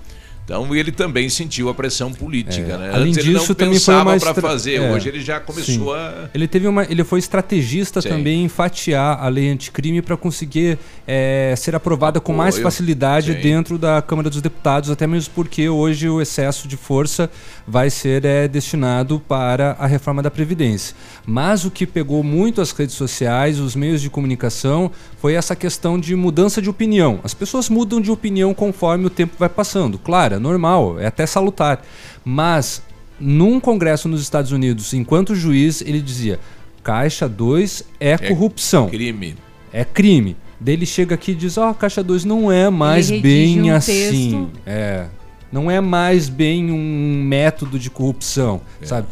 Então 0.49 0.75
ele 0.75 0.91
também 0.91 1.29
sentiu 1.29 1.69
a 1.69 1.75
pressão 1.75 2.11
política, 2.11 2.79
né? 2.79 2.91
Além 2.95 3.09
Antes 3.11 3.19
ele 3.19 3.35
disso, 3.35 3.49
não 3.49 3.55
também 3.55 3.75
foi 3.79 3.93
pensava 3.95 3.99
uma 4.11 4.19
para 4.19 4.31
estra- 4.31 4.41
fazer, 4.49 4.75
é, 4.77 4.91
hoje 4.91 5.11
ele 5.11 5.21
já 5.21 5.39
começou 5.39 5.95
sim. 5.95 6.01
a 6.01 6.31
Ele 6.33 6.49
teve 6.49 6.67
uma, 6.67 6.85
ele 6.85 7.05
foi 7.05 7.19
estrategista 7.19 8.01
Sim. 8.01 8.09
também 8.09 8.45
em 8.45 8.49
fatiar 8.49 9.23
a 9.23 9.29
lei 9.29 9.51
anticrime 9.51 10.01
para 10.01 10.17
conseguir 10.17 10.79
eh, 11.11 11.55
ser 11.57 11.75
aprovada 11.75 12.21
com 12.21 12.35
mais 12.35 12.59
facilidade 12.59 13.33
Sim. 13.33 13.41
dentro 13.41 13.79
da 13.79 14.03
Câmara 14.03 14.29
dos 14.29 14.43
Deputados, 14.43 14.91
até 14.91 15.07
mesmo 15.07 15.33
porque 15.35 15.67
hoje 15.67 16.07
o 16.07 16.21
excesso 16.21 16.69
de 16.69 16.77
força 16.77 17.31
vai 17.67 17.89
ser 17.89 18.27
eh, 18.27 18.47
destinado 18.47 19.19
para 19.19 19.75
a 19.79 19.87
reforma 19.87 20.23
da 20.23 20.31
Previdência. 20.31 20.95
Mas 21.25 21.65
o 21.65 21.71
que 21.71 21.87
pegou 21.87 22.23
muito 22.23 22.61
as 22.61 22.73
redes 22.73 22.95
sociais, 22.95 23.59
os 23.59 23.75
meios 23.75 24.03
de 24.03 24.11
comunicação, 24.11 24.91
foi 25.17 25.33
essa 25.33 25.57
questão 25.57 25.99
de 25.99 26.15
mudança 26.15 26.61
de 26.61 26.69
opinião. 26.69 27.21
As 27.25 27.33
pessoas 27.33 27.71
mudam 27.71 28.03
de 28.03 28.11
opinião 28.11 28.53
conforme 28.53 29.07
o 29.07 29.11
tempo 29.11 29.35
vai 29.39 29.49
passando. 29.49 29.99
Claro, 29.99 30.35
é 30.35 30.39
normal, 30.39 31.01
é 31.01 31.07
até 31.07 31.25
salutar. 31.25 31.83
Mas 32.23 32.83
num 33.19 33.59
congresso 33.59 34.09
nos 34.11 34.21
Estados 34.21 34.53
Unidos, 34.53 34.93
enquanto 34.93 35.35
juiz, 35.35 35.81
ele 35.81 36.03
dizia: 36.03 36.39
Caixa 36.83 37.27
2 37.27 37.83
é, 37.99 38.19
corrupção. 38.19 38.91
crime. 38.91 39.35
É 39.73 39.87
crime. 39.87 40.37
Daí 40.61 40.75
ele 40.75 40.87
chega 40.87 41.15
aqui 41.15 41.33
e 41.33 41.35
diz: 41.35 41.57
Ó, 41.57 41.73
Caixa 41.75 42.03
2 42.03 42.25
não 42.25 42.51
é 42.51 42.69
mais 42.71 43.11
bem 43.11 43.63
um 43.71 43.75
assim. 43.75 43.93
texto. 43.93 44.51
É. 44.67 45.07
Não 45.51 45.71
é 45.71 45.81
mais 45.81 46.29
bem 46.29 46.71
um 46.71 47.23
método 47.25 47.79
de 47.79 47.89
corrupção, 47.91 48.61
É. 48.83 48.87
sabe? 48.87 49.07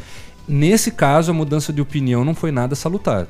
Nesse 0.48 0.90
caso, 0.90 1.30
a 1.30 1.34
mudança 1.34 1.72
de 1.72 1.80
opinião 1.80 2.24
não 2.24 2.34
foi 2.34 2.52
nada 2.52 2.74
salutar. 2.74 3.26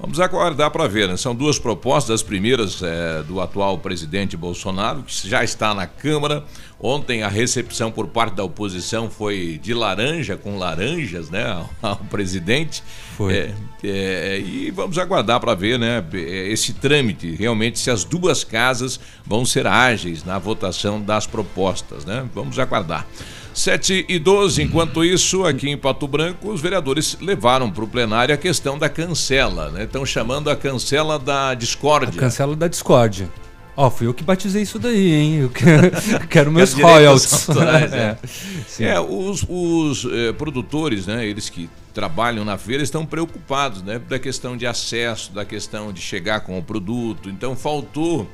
Vamos 0.00 0.18
aguardar 0.18 0.70
para 0.70 0.88
ver. 0.88 1.08
Né? 1.08 1.16
São 1.16 1.34
duas 1.34 1.58
propostas. 1.58 2.16
As 2.16 2.22
primeiras 2.22 2.82
é, 2.82 3.22
do 3.22 3.40
atual 3.40 3.76
presidente 3.78 4.36
Bolsonaro, 4.36 5.02
que 5.02 5.28
já 5.28 5.44
está 5.44 5.74
na 5.74 5.86
Câmara. 5.86 6.42
Ontem 6.82 7.22
a 7.22 7.28
recepção 7.28 7.92
por 7.92 8.08
parte 8.08 8.34
da 8.34 8.42
oposição 8.42 9.10
foi 9.10 9.60
de 9.62 9.74
laranja, 9.74 10.38
com 10.38 10.56
laranjas, 10.56 11.28
né? 11.28 11.44
Ao, 11.82 11.96
presidente. 11.96 12.82
Foi. 13.18 13.34
É, 13.34 13.54
é, 13.84 14.38
e 14.40 14.70
vamos 14.70 14.96
aguardar 14.96 15.38
para 15.38 15.54
ver, 15.54 15.78
né? 15.78 16.02
Esse 16.12 16.72
trâmite, 16.72 17.32
realmente, 17.32 17.78
se 17.78 17.90
as 17.90 18.02
duas 18.02 18.42
casas 18.42 18.98
vão 19.26 19.44
ser 19.44 19.66
ágeis 19.66 20.24
na 20.24 20.38
votação 20.38 20.98
das 20.98 21.26
propostas, 21.26 22.06
né? 22.06 22.26
Vamos 22.34 22.58
aguardar. 22.58 23.06
7 23.54 24.06
e 24.08 24.18
12, 24.18 24.62
enquanto 24.62 25.04
isso, 25.04 25.44
aqui 25.44 25.68
em 25.68 25.76
Pato 25.76 26.06
Branco, 26.06 26.50
os 26.50 26.60
vereadores 26.60 27.16
levaram 27.20 27.70
para 27.70 27.84
o 27.84 27.88
plenário 27.88 28.34
a 28.34 28.38
questão 28.38 28.78
da 28.78 28.88
cancela, 28.88 29.70
né? 29.70 29.84
Estão 29.84 30.06
chamando 30.06 30.48
a 30.48 30.56
cancela 30.56 31.18
da 31.18 31.54
discórdia. 31.54 32.20
Cancela 32.20 32.54
da 32.54 32.68
discórdia. 32.68 33.28
Ó, 33.76 33.88
fui 33.88 34.06
eu 34.06 34.12
que 34.14 34.22
batizei 34.22 34.62
isso 34.62 34.78
daí, 34.78 35.12
hein? 35.12 35.34
Eu 35.36 35.48
quero, 35.48 35.90
quero 36.28 36.52
meus 36.52 36.72
royalties. 36.74 37.48
autorais, 37.48 37.92
é. 37.94 37.96
É. 37.96 38.18
Sim. 38.66 38.84
É, 38.84 39.00
os, 39.00 39.44
os, 39.48 40.04
eh, 40.04 40.32
produtores, 40.32 41.06
né, 41.06 41.26
eles 41.26 41.48
que 41.48 41.68
trabalham 41.94 42.44
na 42.44 42.58
feira 42.58 42.82
estão 42.82 43.06
preocupados, 43.06 43.82
né, 43.82 43.98
da 43.98 44.18
questão 44.18 44.56
de 44.56 44.66
acesso, 44.66 45.32
da 45.32 45.44
questão 45.44 45.92
de 45.92 46.00
chegar 46.00 46.40
com 46.40 46.58
o 46.58 46.62
produto. 46.62 47.30
Então 47.30 47.56
faltou, 47.56 48.28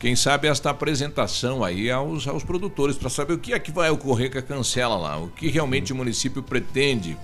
quem 0.00 0.16
sabe, 0.16 0.48
esta 0.48 0.70
apresentação 0.70 1.62
aí 1.62 1.90
aos, 1.90 2.26
aos 2.26 2.42
produtores 2.42 2.96
para 2.96 3.10
saber 3.10 3.34
o 3.34 3.38
que 3.38 3.52
é 3.52 3.58
que 3.58 3.70
vai 3.70 3.90
ocorrer 3.90 4.32
com 4.32 4.38
a 4.38 4.42
cancela 4.42 4.96
lá, 4.96 5.18
o 5.18 5.28
que 5.28 5.48
realmente 5.48 5.92
o 5.92 5.96
município 5.96 6.42
pretende. 6.42 7.18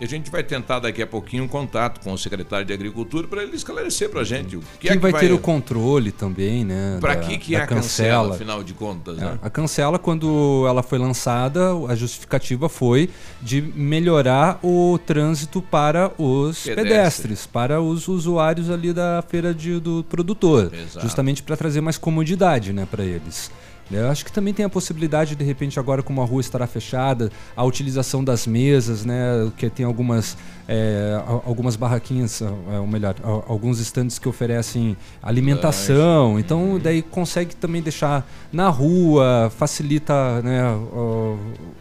E 0.00 0.04
a 0.04 0.08
gente 0.08 0.30
vai 0.30 0.42
tentar 0.42 0.80
daqui 0.80 1.00
a 1.02 1.06
pouquinho 1.06 1.44
um 1.44 1.48
contato 1.48 2.00
com 2.02 2.12
o 2.12 2.18
secretário 2.18 2.66
de 2.66 2.72
Agricultura 2.72 3.28
para 3.28 3.42
ele 3.42 3.54
esclarecer 3.54 4.08
para 4.10 4.22
a 4.22 4.24
gente 4.24 4.56
o 4.56 4.60
que 4.60 4.66
Quem 4.80 4.90
é 4.90 4.94
que 4.94 5.00
vai, 5.00 5.12
vai 5.12 5.20
ter 5.20 5.32
o 5.32 5.38
controle 5.38 6.10
também, 6.10 6.64
né? 6.64 6.98
Para 7.00 7.14
que, 7.16 7.38
que 7.38 7.54
é 7.54 7.60
a 7.60 7.66
cancela, 7.66 8.34
afinal 8.34 8.64
de 8.64 8.72
contas, 8.74 9.16
né? 9.18 9.38
É, 9.40 9.46
A 9.46 9.50
cancela, 9.50 9.98
quando 9.98 10.64
ela 10.66 10.82
foi 10.82 10.98
lançada, 10.98 11.70
a 11.88 11.94
justificativa 11.94 12.68
foi 12.68 13.10
de 13.40 13.60
melhorar 13.62 14.58
o 14.62 14.98
trânsito 15.06 15.62
para 15.62 16.10
os 16.18 16.62
Pedestre. 16.64 16.74
pedestres, 16.74 17.46
para 17.46 17.80
os 17.80 18.08
usuários 18.08 18.70
ali 18.70 18.92
da 18.92 19.22
feira 19.28 19.54
de- 19.54 19.78
do 19.78 20.04
produtor, 20.08 20.72
Exato. 20.74 21.00
justamente 21.06 21.42
para 21.42 21.56
trazer 21.56 21.80
mais 21.80 21.96
comodidade, 21.98 22.72
né, 22.72 22.88
para 22.90 23.04
eles. 23.04 23.50
Eu 23.90 24.08
acho 24.08 24.24
que 24.24 24.32
também 24.32 24.54
tem 24.54 24.64
a 24.64 24.68
possibilidade, 24.70 25.34
de 25.36 25.44
repente, 25.44 25.78
agora 25.78 26.02
como 26.02 26.22
a 26.22 26.24
rua 26.24 26.40
estará 26.40 26.66
fechada, 26.66 27.30
a 27.54 27.62
utilização 27.64 28.24
das 28.24 28.46
mesas, 28.46 29.04
né? 29.04 29.50
Que 29.56 29.68
tem 29.68 29.84
algumas, 29.84 30.36
é, 30.66 31.20
al- 31.26 31.42
algumas 31.46 31.76
barraquinhas, 31.76 32.40
é, 32.40 32.78
ou 32.78 32.86
melhor, 32.86 33.14
al- 33.22 33.44
alguns 33.48 33.80
estandes 33.80 34.18
que 34.18 34.26
oferecem 34.28 34.96
alimentação. 35.22 36.38
Então, 36.38 36.78
daí 36.82 37.02
consegue 37.02 37.54
também 37.54 37.82
deixar 37.82 38.26
na 38.52 38.68
rua, 38.68 39.52
facilita 39.56 40.40
né, 40.42 40.64
o, 40.70 41.36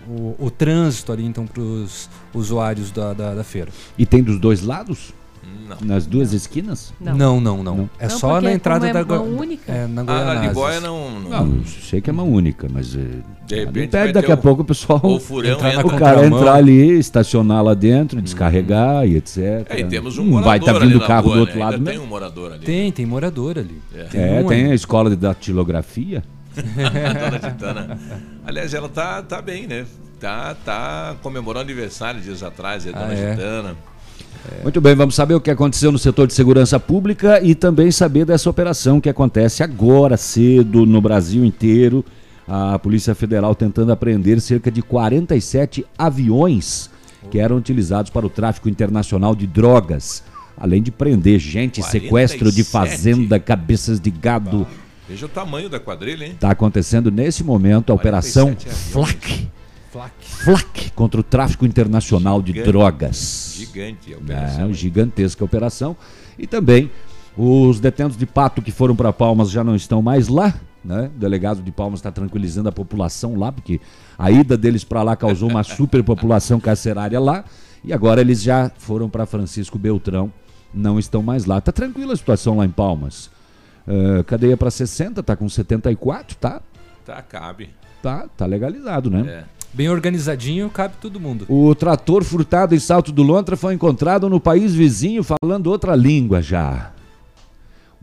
o- 0.07 0.35
o 0.39 0.51
trânsito 0.51 1.11
ali, 1.13 1.25
então, 1.25 1.45
para 1.47 1.61
os 1.61 2.09
usuários 2.33 2.91
da, 2.91 3.13
da, 3.13 3.35
da 3.35 3.43
feira. 3.43 3.71
E 3.97 4.05
tem 4.05 4.21
dos 4.21 4.39
dois 4.39 4.61
lados? 4.63 5.13
Não. 5.79 5.87
Nas 5.87 6.05
duas 6.05 6.33
esquinas? 6.33 6.93
Não, 6.99 7.39
não, 7.39 7.63
não. 7.63 7.63
Não. 7.63 7.89
É 7.99 8.07
Não, 8.07 8.17
só 8.17 8.41
na 8.41 8.51
entrada 8.51 8.87
como 8.87 8.89
é 8.89 8.93
da 8.93 9.03
Go- 9.03 9.15
mão 9.15 9.37
única. 9.39 9.71
É, 9.71 9.87
na 9.87 10.01
Ah, 10.01 10.03
na 10.05 10.13
Goianazes. 10.13 10.47
Libóia 10.49 10.79
não. 10.81 11.19
não- 11.19 11.45
Não, 11.45 11.65
sei 11.65 12.01
que 12.01 12.09
é 12.09 12.13
mão 12.13 12.29
única, 12.31 12.67
mas. 12.71 12.95
eh, 12.95 12.99
De 13.47 13.65
repente 13.65 13.91
vai 13.91 14.11
daqui 14.13 14.31
a 14.31 14.35
o- 14.35 14.37
pouco 14.37 14.61
o 14.61 14.65
pessoal. 14.65 15.01
o 15.03 15.19
furão 15.19 15.51
Entrar 15.53 15.73
na 15.73 15.81
entra. 15.81 15.87
O 15.95 15.99
cara 15.99 16.25
entrar 16.25 16.53
ali, 16.53 16.97
estacionar 16.99 17.63
lá 17.63 17.73
dentro, 17.73 18.21
descarregar 18.21 19.05
e 19.05 19.15
etc. 19.17 19.65
É, 19.69 19.79
e 19.79 19.83
temos 19.85 20.17
um 20.17 20.23
Não 20.23 20.31
morador 20.31 20.47
vai 20.49 20.57
estar 20.59 20.75
ali 20.75 20.87
vindo 20.87 20.97
o 20.97 21.07
carro 21.07 21.25
rua, 21.27 21.33
do 21.35 21.39
outro 21.41 21.55
né? 21.57 21.63
lado 21.65 21.73
Ainda 21.75 21.85
mesmo. 21.85 21.99
tem 21.99 22.07
um 22.07 22.09
morador 22.09 22.51
ali. 22.53 22.65
Tem, 22.65 22.91
tem 22.91 23.05
morador 23.05 23.57
ali. 23.59 23.81
É, 24.13 24.41
um 24.43 24.47
tem 24.47 24.71
a 24.71 24.75
escola 24.75 25.09
de 25.09 25.15
datilografia. 25.17 26.23
Dona 26.55 27.39
Titana. 27.39 27.99
Aliás, 28.45 28.73
ela 28.73 28.89
tá, 28.89 29.21
tá 29.21 29.41
bem, 29.41 29.67
né? 29.67 29.85
Tá, 30.19 30.55
tá 30.65 31.15
comemorando 31.23 31.63
aniversário 31.71 32.21
dias 32.21 32.43
atrás, 32.43 32.85
a 32.85 32.91
Dona 32.91 33.07
Ah, 33.71 33.75
é? 34.49 34.63
Muito 34.63 34.81
bem, 34.81 34.95
vamos 34.95 35.15
saber 35.15 35.35
o 35.35 35.41
que 35.41 35.51
aconteceu 35.51 35.91
no 35.91 35.99
setor 35.99 36.27
de 36.27 36.33
segurança 36.33 36.79
pública 36.79 37.41
e 37.41 37.53
também 37.53 37.91
saber 37.91 38.25
dessa 38.25 38.49
operação 38.49 38.99
que 38.99 39.09
acontece 39.09 39.61
agora 39.61 40.17
cedo 40.17 40.85
no 40.85 41.01
Brasil 41.01 41.45
inteiro. 41.45 42.03
A 42.47 42.77
Polícia 42.79 43.13
Federal 43.13 43.53
tentando 43.53 43.91
apreender 43.91 44.41
cerca 44.41 44.71
de 44.71 44.81
47 44.81 45.85
aviões 45.97 46.89
que 47.29 47.39
eram 47.39 47.57
utilizados 47.57 48.09
para 48.09 48.25
o 48.25 48.29
tráfico 48.29 48.67
internacional 48.67 49.35
de 49.35 49.45
drogas. 49.45 50.23
Além 50.57 50.81
de 50.81 50.91
prender 50.91 51.39
gente, 51.39 51.81
sequestro 51.81 52.51
de 52.51 52.63
47? 52.63 52.71
fazenda, 52.71 53.39
cabeças 53.39 53.99
de 53.99 54.11
gado. 54.11 54.67
Veja 55.07 55.25
o 55.25 55.29
tamanho 55.29 55.69
da 55.69 55.79
quadrilha, 55.79 56.25
hein? 56.25 56.31
Está 56.31 56.51
acontecendo 56.51 57.11
nesse 57.11 57.43
momento 57.43 57.91
a 57.91 57.95
operação 57.95 58.47
47 58.47 58.69
aviões. 58.69 58.91
FLAC. 58.91 59.49
FLAC 59.91 60.91
contra 60.95 61.19
o 61.19 61.23
tráfico 61.23 61.65
internacional 61.65 62.41
de 62.41 62.51
Gigante. 62.53 62.67
drogas. 62.71 63.53
Gigante 63.57 64.13
a 64.13 64.15
É, 64.15 64.19
operação. 64.19 64.65
uma 64.67 64.73
gigantesca 64.73 65.43
operação. 65.45 65.97
E 66.39 66.47
também 66.47 66.89
os 67.37 67.79
detentos 67.79 68.17
de 68.17 68.25
Pato 68.25 68.61
que 68.61 68.71
foram 68.71 68.95
para 68.95 69.11
Palmas 69.11 69.49
já 69.51 69.63
não 69.63 69.75
estão 69.75 70.01
mais 70.01 70.27
lá. 70.27 70.53
né? 70.83 71.11
O 71.15 71.19
delegado 71.19 71.61
de 71.61 71.71
Palmas 71.71 71.99
está 71.99 72.11
tranquilizando 72.11 72.69
a 72.69 72.71
população 72.71 73.35
lá, 73.35 73.51
porque 73.51 73.79
a 74.17 74.31
ida 74.31 74.57
deles 74.57 74.83
para 74.83 75.03
lá 75.03 75.15
causou 75.15 75.47
uma 75.49 75.61
superpopulação 75.63 76.59
carcerária 76.59 77.19
lá. 77.19 77.43
E 77.83 77.91
agora 77.93 78.21
eles 78.21 78.41
já 78.41 78.71
foram 78.77 79.09
para 79.09 79.25
Francisco 79.25 79.77
Beltrão, 79.77 80.31
não 80.73 80.97
estão 80.97 81.21
mais 81.21 81.45
lá. 81.45 81.59
Tá 81.61 81.71
tranquila 81.71 82.13
a 82.13 82.17
situação 82.17 82.57
lá 82.57 82.65
em 82.65 82.69
Palmas. 82.71 83.29
Uh, 83.87 84.23
cadeia 84.23 84.55
para 84.55 84.71
60, 84.71 85.21
tá 85.21 85.35
com 85.35 85.47
74, 85.49 86.35
tá? 86.37 86.61
Tá, 87.05 87.21
cabe. 87.21 87.69
Tá, 88.01 88.27
tá 88.37 88.45
legalizado, 88.45 89.09
né? 89.09 89.21
É. 89.27 89.60
Bem 89.73 89.89
organizadinho, 89.89 90.69
cabe 90.69 90.95
todo 90.99 91.19
mundo. 91.19 91.45
O 91.47 91.73
trator 91.73 92.23
furtado 92.23 92.75
em 92.75 92.79
Salto 92.79 93.11
do 93.11 93.23
Lontra 93.23 93.55
foi 93.55 93.73
encontrado 93.73 94.29
no 94.29 94.39
país 94.39 94.73
vizinho 94.75 95.23
falando 95.23 95.67
outra 95.67 95.95
língua 95.95 96.41
já. 96.41 96.91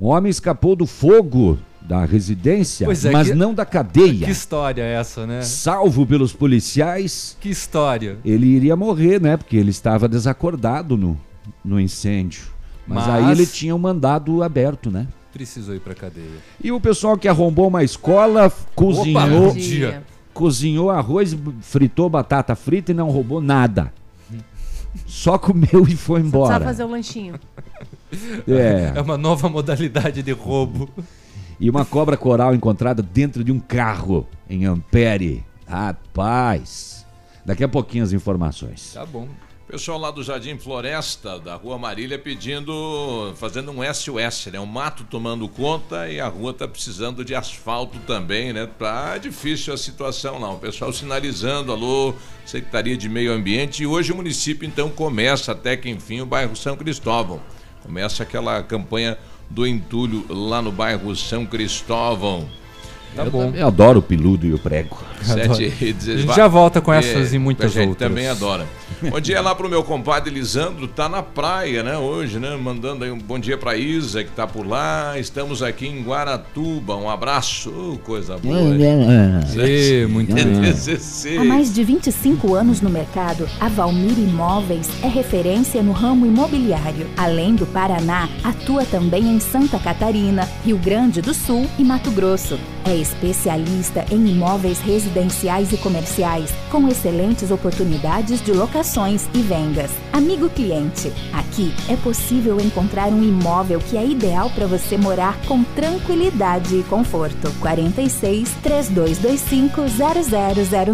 Um 0.01 0.07
homem 0.07 0.31
escapou 0.31 0.75
do 0.75 0.87
fogo 0.87 1.59
da 1.83 2.05
residência, 2.05 2.85
é, 2.85 3.11
mas 3.11 3.29
que- 3.29 3.35
não 3.35 3.53
da 3.53 3.65
cadeia. 3.67 4.25
Que 4.27 4.31
história 4.31 4.83
é 4.83 4.95
essa, 4.95 5.27
né? 5.27 5.43
Salvo 5.43 6.07
pelos 6.07 6.33
policiais, 6.33 7.37
Que 7.41 7.51
história. 7.51 8.19
ele 8.25 8.47
iria 8.47 8.77
morrer, 8.77 9.21
né? 9.21 9.37
Porque 9.37 9.57
ele 9.57 9.71
estava 9.71 10.09
desacordado 10.09 10.97
no, 10.97 11.19
no 11.65 11.81
incêndio. 11.81 12.43
Mas, 12.87 13.07
Mas- 13.07 13.25
aí 13.27 13.33
ele 13.33 13.47
tinha 13.47 13.75
um 13.75 13.79
mandado 13.79 14.43
aberto, 14.43 14.91
né? 14.91 15.07
Precisou 15.33 15.75
ir 15.75 15.81
pra 15.81 15.95
cadeia. 15.95 16.27
E 16.63 16.73
o 16.73 16.81
pessoal 16.81 17.17
que 17.19 17.29
arrombou 17.29 17.69
uma 17.69 17.85
escola, 17.85 18.51
cozinhou, 18.75 19.53
dia. 19.55 20.03
Cozinhou 20.39 20.89
arroz, 20.89 21.37
fritou 21.63 22.09
batata 22.09 22.55
frita 22.55 22.93
e 22.93 22.95
não 22.95 23.11
roubou 23.11 23.41
nada. 23.41 23.93
Só 25.05 25.37
comeu 25.37 25.85
e 25.89 25.97
foi 25.97 26.21
Só 26.21 26.27
embora. 26.27 26.47
precisava 26.47 26.65
fazer 26.65 26.85
o 26.85 26.89
lanchinho. 26.89 27.35
É. 28.47 28.93
É 28.95 29.01
uma 29.01 29.19
nova 29.19 29.49
modalidade 29.49 30.23
de 30.23 30.31
roubo. 30.31 30.89
E 31.59 31.69
uma 31.69 31.85
cobra 31.85 32.17
coral 32.17 32.55
encontrada 32.55 33.03
dentro 33.03 33.43
de 33.43 33.51
um 33.51 33.59
carro 33.59 34.29
em 34.49 34.65
Ampere. 34.65 35.45
Rapaz. 35.67 37.05
Daqui 37.45 37.65
a 37.65 37.69
pouquinho 37.69 38.05
as 38.05 38.13
informações. 38.13 38.93
Tá 38.95 39.05
bom. 39.05 39.27
Pessoal 39.69 39.99
lá 39.99 40.11
do 40.11 40.23
Jardim 40.23 40.57
Floresta, 40.57 41.39
da 41.39 41.55
Rua 41.55 41.77
Marília, 41.77 42.19
pedindo, 42.19 43.35
fazendo 43.37 43.71
um 43.71 43.81
SOS, 43.83 44.47
né? 44.51 44.59
O 44.59 44.67
mato 44.67 45.05
tomando 45.05 45.47
conta 45.47 46.09
e 46.09 46.19
a 46.19 46.27
rua 46.27 46.55
tá 46.55 46.67
precisando 46.67 47.23
de 47.23 47.35
asfalto 47.35 47.99
também, 48.07 48.51
né? 48.51 48.67
Tá 48.79 49.19
difícil 49.19 49.75
a 49.75 49.77
situação 49.77 50.39
lá. 50.39 50.51
O 50.51 50.59
pessoal 50.59 50.91
sinalizando, 50.91 51.71
alô, 51.71 52.15
Secretaria 52.47 52.97
de 52.97 53.11
Meio 53.11 53.31
Ambiente. 53.31 53.83
E 53.83 53.87
hoje 53.87 54.11
o 54.11 54.17
município 54.17 54.67
então 54.67 54.89
começa, 54.89 55.53
até 55.53 55.77
que 55.77 55.91
enfim, 55.91 56.23
o 56.23 56.27
bairro 56.27 56.57
São 56.57 56.75
Cristóvão. 56.75 57.39
Começa 57.83 58.23
aquela 58.23 58.63
campanha 58.63 59.19
do 59.51 59.67
entulho 59.67 60.25
lá 60.31 60.63
no 60.63 60.73
bairro 60.73 61.15
São 61.15 61.45
Cristóvão. 61.45 62.49
Tá 63.15 63.27
eu, 63.27 63.31
bom. 63.31 63.45
também 63.45 63.63
adoro 63.63 63.99
o 63.99 64.03
peludo 64.03 64.47
e 64.47 64.55
o 64.55 64.59
prego. 64.59 64.99
Sete 65.23 65.41
Adoro. 65.43 65.63
e 65.63 65.93
dezesseis. 65.93 66.19
A 66.19 66.21
gente 66.23 66.37
já 66.37 66.49
volta 66.49 66.81
com 66.81 66.93
essas 66.93 67.33
É, 67.33 67.37
e 67.37 67.39
muitas 67.39 67.71
a 67.73 67.75
gente 67.81 67.89
outras. 67.91 68.09
também 68.09 68.29
adora. 68.29 68.67
Bom 69.11 69.21
dia 69.21 69.41
lá 69.41 69.55
pro 69.55 69.69
meu 69.69 69.85
compadre 69.85 70.33
Lisandro, 70.35 70.89
tá 70.89 71.09
na 71.09 71.23
praia, 71.23 71.83
né, 71.85 71.97
hoje, 71.97 72.39
né? 72.41 72.57
Mandando 72.57 73.05
aí 73.05 73.11
um 73.13 73.19
bom 73.19 73.39
dia 73.39 73.57
pra 73.57 73.77
Isa, 73.77 74.25
que 74.25 74.31
tá 74.31 74.47
por 74.47 74.67
lá. 74.67 75.17
Estamos 75.19 75.63
aqui 75.63 75.87
em 75.87 76.03
Guaratuba. 76.03 76.97
Um 76.97 77.09
abraço. 77.09 77.71
Ô, 77.71 77.99
coisa 77.99 78.37
boa. 78.39 78.59
Ê, 79.57 80.07
muito 80.07 80.35
bem. 80.35 80.61
dezesseis. 80.61 81.39
Há 81.41 81.45
mais 81.45 81.73
de 81.73 81.85
25 81.85 82.55
anos 82.55 82.81
no 82.81 82.91
mercado, 82.91 83.49
a 83.61 83.69
Valmir 83.69 84.19
Imóveis 84.19 84.89
é 85.03 85.07
referência 85.09 85.83
no 85.83 85.93
ramo 85.93 86.27
imobiliário. 86.27 87.07
Além 87.17 87.55
do 87.55 87.67
Paraná, 87.67 88.29
atua 88.43 88.85
também 88.85 89.25
em 89.33 89.39
Santa 89.41 89.79
Catarina, 89.79 90.49
Rio 90.65 90.79
Grande 90.79 91.21
do 91.23 91.33
Sul 91.35 91.67
e 91.79 91.85
Mato 91.85 92.11
Grosso. 92.11 92.59
É 92.85 92.95
especialista 92.97 94.05
em 94.11 94.27
imóveis 94.29 94.81
residenciais 95.09 95.73
e 95.73 95.79
comerciais, 95.79 96.51
com 96.71 96.87
excelentes 96.87 97.51
oportunidades 97.51 98.43
de 98.43 98.53
locações 98.53 99.27
e 99.35 99.41
vendas. 99.41 99.91
Amigo 100.13 100.51
cliente, 100.51 101.13
aqui 101.33 101.73
é 101.89 101.97
possível 101.97 102.61
encontrar 102.61 103.09
um 103.09 103.23
imóvel 103.23 103.81
que 103.81 103.97
é 103.97 104.05
ideal 104.05 104.51
para 104.51 104.67
você 104.67 104.97
morar 104.99 105.41
com 105.47 105.65
tranquilidade 105.65 106.77
e 106.77 106.83
conforto. 106.85 107.51
46 107.61 108.51
3225 108.63 109.83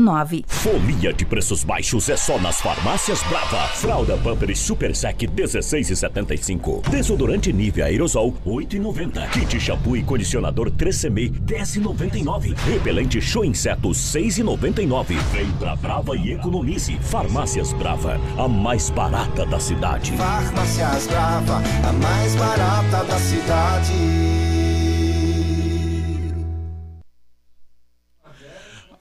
0009. 0.01 0.45
Folia 0.47 1.13
de 1.13 1.25
preços 1.25 1.65
baixos 1.65 2.09
é 2.09 2.17
só 2.17 2.39
nas 2.39 2.61
farmácias 2.61 3.23
Brava. 3.25 3.67
Fralda 3.75 4.17
Pampers 4.19 4.61
Super 4.61 4.95
Sec 4.95 5.23
16,75. 5.23 6.89
Desodorante 6.89 7.53
Nivea 7.53 7.87
Aerosol 7.87 8.35
8,90. 8.47 9.31
Kit 9.31 9.59
shampoo 9.59 9.97
e 9.97 10.03
condicionador 10.03 10.71
3CM 10.71 11.33
10,99. 11.45 12.55
Repelente 12.67 13.21
Show 13.21 13.45
Insetos 13.45 14.04
6,99. 14.05 15.17
Vem 15.33 15.51
pra 15.53 15.75
Brava 15.75 16.17
e 16.17 16.33
economize. 16.33 16.99
Farmácias 17.01 17.73
Brava, 17.73 18.21
a 18.37 18.47
mais 18.47 18.91
barata 18.91 19.47
da 19.47 19.59
cidade. 19.59 20.13
Farmácias 20.13 21.07
Brava, 21.07 21.63
a 21.89 21.93
mais 21.93 22.35
barata 22.37 23.05
da 23.05 23.19
cidade. 23.19 24.54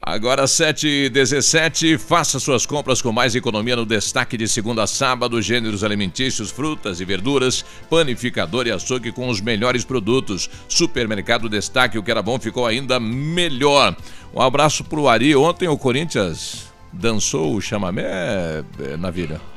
Agora 0.05 0.43
7h17, 0.43 1.97
faça 1.97 2.37
suas 2.37 2.65
compras 2.65 3.01
com 3.01 3.13
mais 3.13 3.35
economia 3.35 3.77
no 3.77 3.85
destaque 3.85 4.35
de 4.35 4.49
segunda 4.49 4.83
a 4.83 4.87
sábado, 4.87 5.41
gêneros 5.41 5.81
alimentícios, 5.81 6.51
frutas 6.51 6.99
e 6.99 7.05
verduras, 7.05 7.63
panificador 7.89 8.67
e 8.67 8.71
açougue 8.71 9.13
com 9.13 9.29
os 9.29 9.39
melhores 9.39 9.85
produtos. 9.85 10.49
Supermercado 10.67 11.47
Destaque, 11.47 11.97
o 11.97 12.03
que 12.03 12.11
era 12.11 12.21
bom 12.21 12.37
ficou 12.37 12.65
ainda 12.65 12.99
melhor. 12.99 13.95
Um 14.35 14.41
abraço 14.41 14.83
pro 14.83 15.07
Ari. 15.07 15.37
Ontem 15.37 15.69
o 15.69 15.77
Corinthians 15.77 16.65
dançou 16.91 17.55
o 17.55 17.61
chamamé, 17.61 18.03
eh, 18.79 18.97
Navilha. 18.97 19.52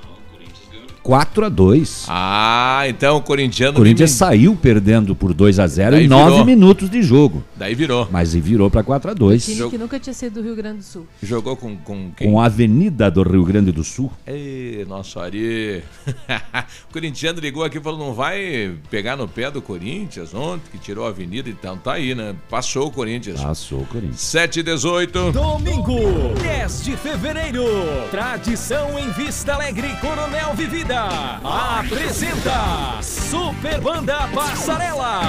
4 1.06 1.44
a 1.46 1.48
2 1.48 2.06
Ah, 2.08 2.82
então 2.88 3.16
o 3.16 3.22
corintiano... 3.22 3.74
O 3.74 3.80
Corinthians 3.80 4.10
vem- 4.10 4.18
saiu 4.18 4.56
perdendo 4.56 5.14
por 5.14 5.32
2 5.32 5.60
a 5.60 5.66
0 5.68 5.92
Daí 5.92 6.04
em 6.06 6.08
9 6.08 6.30
virou. 6.30 6.44
minutos 6.44 6.90
de 6.90 7.00
jogo. 7.00 7.44
Daí 7.54 7.76
virou. 7.76 8.08
Mas 8.10 8.34
e 8.34 8.40
virou 8.40 8.68
para 8.68 8.82
4 8.82 9.12
a 9.12 9.14
2 9.14 9.44
Time 9.46 9.70
que 9.70 9.78
nunca 9.78 10.00
tinha 10.00 10.12
sido 10.12 10.34
do 10.34 10.42
Rio 10.42 10.56
Grande 10.56 10.78
do 10.78 10.82
Sul. 10.84 11.06
Jogou 11.22 11.56
com, 11.56 11.76
com 11.76 12.10
quem? 12.16 12.28
com 12.28 12.40
a 12.40 12.46
Avenida 12.46 13.08
do 13.08 13.22
Rio 13.22 13.44
Grande 13.44 13.70
do 13.70 13.84
Sul. 13.84 14.10
Ei, 14.26 14.84
nosso 14.88 15.20
Ari. 15.20 15.84
o 16.90 16.92
corintiano 16.92 17.38
ligou 17.38 17.62
aqui 17.62 17.78
e 17.78 17.80
falou: 17.80 18.00
não 18.04 18.12
vai 18.12 18.72
pegar 18.90 19.16
no 19.16 19.28
pé 19.28 19.48
do 19.48 19.62
Corinthians 19.62 20.34
ontem, 20.34 20.64
que 20.72 20.78
tirou 20.78 21.06
a 21.06 21.10
avenida, 21.10 21.48
então 21.48 21.76
tá 21.78 21.92
aí, 21.92 22.16
né? 22.16 22.34
Passou 22.50 22.88
o 22.88 22.90
Corinthians. 22.90 23.40
Passou 23.40 23.82
o 23.82 23.86
Corinthians. 23.86 24.20
7 24.20 24.58
e 24.58 24.62
18. 24.64 25.30
Domingo, 25.32 25.94
10 26.42 26.82
de 26.82 26.96
fevereiro. 26.96 27.64
Tradição 28.10 28.98
em 28.98 29.08
Vista 29.12 29.54
Alegre, 29.54 29.88
Coronel 30.00 30.52
Vivida. 30.54 30.95
Apresenta 30.98 33.02
Super 33.02 33.80
Banda 33.80 34.28
Passarela. 34.34 35.20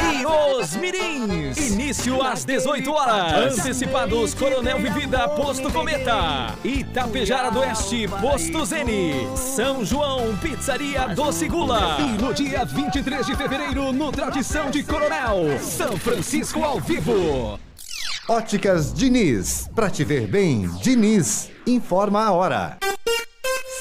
E 0.02 0.26
os 0.26 0.76
Mirins. 0.76 1.58
Início 1.58 2.22
às 2.24 2.44
18 2.46 2.92
horas. 2.92 3.60
Antecipados 3.60 4.34
Coronel 4.34 4.80
Vivida, 4.80 5.28
Posto 5.30 5.72
Cometa. 5.72 6.56
Itapejara 6.64 7.52
do 7.52 7.60
Oeste, 7.60 8.08
Posto 8.20 8.66
Zene. 8.66 9.28
São 9.36 9.86
João, 9.86 10.36
Pizzaria 10.38 11.08
Doce 11.10 11.48
Gula. 11.48 11.98
E 12.00 12.22
no 12.22 12.34
dia 12.34 12.66
23 12.66 13.26
de 13.28 13.36
fevereiro, 13.36 13.94
no 13.94 14.12
Tradição 14.12 14.72
de 14.72 14.82
Coronel. 14.84 15.60
São 15.60 15.96
Francisco 15.98 16.64
ao 16.64 16.80
vivo. 16.80 17.60
Óticas 18.28 18.94
Diniz. 18.94 19.70
Pra 19.76 19.90
te 19.90 20.04
ver 20.04 20.28
bem, 20.28 20.68
Diniz. 20.82 21.50
Informa 21.66 22.24
a 22.24 22.32
hora. 22.32 22.78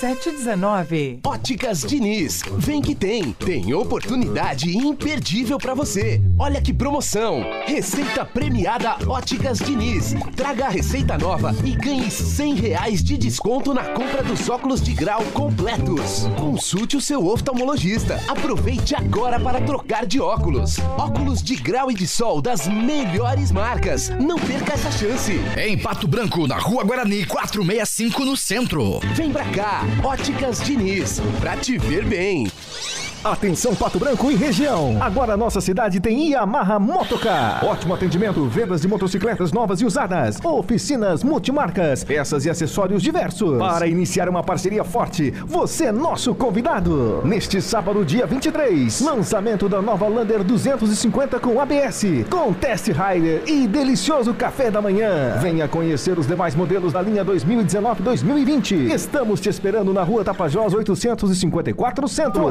719. 0.01 1.21
Óticas 1.27 1.83
Diniz, 1.83 2.43
vem 2.57 2.81
que 2.81 2.95
tem. 2.95 3.33
Tem 3.35 3.75
oportunidade 3.75 4.75
imperdível 4.75 5.59
pra 5.59 5.75
você. 5.75 6.23
Olha 6.39 6.59
que 6.63 6.73
promoção. 6.73 7.45
Receita 7.67 8.25
premiada 8.25 8.97
Óticas 9.07 9.59
Diniz. 9.59 10.15
Traga 10.35 10.65
a 10.65 10.69
receita 10.71 11.19
nova 11.19 11.55
e 11.63 11.73
ganhe 11.73 12.11
100 12.11 12.55
reais 12.55 13.05
de 13.05 13.19
desconto 13.19 13.75
na 13.75 13.85
compra 13.91 14.23
dos 14.23 14.49
óculos 14.49 14.81
de 14.81 14.95
grau 14.95 15.23
completos. 15.35 16.27
Consulte 16.39 16.97
o 16.97 17.01
seu 17.01 17.27
oftalmologista. 17.27 18.19
Aproveite 18.27 18.95
agora 18.95 19.39
para 19.39 19.61
trocar 19.61 20.07
de 20.07 20.19
óculos. 20.19 20.79
Óculos 20.97 21.43
de 21.43 21.57
grau 21.57 21.91
e 21.91 21.95
de 21.95 22.07
sol 22.07 22.41
das 22.41 22.67
melhores 22.67 23.53
marcas. 23.53 24.09
Não 24.09 24.39
perca 24.39 24.73
essa 24.73 24.91
chance. 24.91 25.39
Em 25.59 25.77
Pato 25.77 26.09
Branco, 26.09 26.47
na 26.47 26.57
Rua 26.57 26.85
Guarani, 26.85 27.27
465 27.27 28.25
no 28.25 28.35
centro. 28.35 29.01
Vem 29.15 29.31
pra 29.31 29.45
cá, 29.45 29.90
Óticas 30.03 30.61
Diniz, 30.61 31.21
pra 31.41 31.57
te 31.57 31.77
ver 31.77 32.05
bem. 32.05 32.47
Atenção 33.23 33.75
Pato 33.75 33.99
Branco 33.99 34.31
e 34.31 34.35
região. 34.35 34.97
Agora 34.99 35.37
nossa 35.37 35.61
cidade 35.61 36.01
tem 36.01 36.31
Yamaha 36.31 36.79
Motocar. 36.79 37.63
Ótimo 37.63 37.93
atendimento, 37.93 38.43
vendas 38.47 38.81
de 38.81 38.89
motocicletas 38.89 39.53
novas 39.53 39.83
e 39.83 39.85
usadas, 39.85 40.39
oficinas 40.43 41.23
multimarcas, 41.23 42.03
peças 42.03 42.47
e 42.47 42.51
acessórios 42.51 43.03
diversos. 43.03 43.59
Para 43.59 43.87
iniciar 43.87 44.27
uma 44.27 44.43
parceria 44.43 44.83
forte, 44.85 45.33
você 45.47 45.87
é 45.87 45.93
nosso 45.93 46.35
convidado. 46.35 47.21
Neste 47.23 47.61
sábado, 47.61 48.07
dia 48.07 48.27
23, 48.27 49.03
lançamento 49.03 49.69
da 49.69 49.83
nova 49.83 50.09
Lander 50.09 50.43
250 50.43 51.39
com 51.41 51.61
ABS, 51.61 52.05
com 52.31 52.55
test 52.55 52.89
rider 52.89 53.43
e 53.47 53.69
delicioso 53.69 54.33
café 54.33 54.71
da 54.71 54.81
manhã. 54.81 55.37
Venha 55.43 55.69
conhecer 55.69 56.19
os 56.19 56.27
demais 56.27 56.55
modelos 56.55 56.95
da 56.95 57.03
linha 57.03 57.23
2019-2020. 57.27 58.91
Estamos 58.91 59.41
te 59.41 59.51
esperando 59.51 59.93
na 59.93 60.03
rua 60.03 60.25
Tapajós 60.25 60.73
854 60.73 62.09
Centro. 62.09 62.49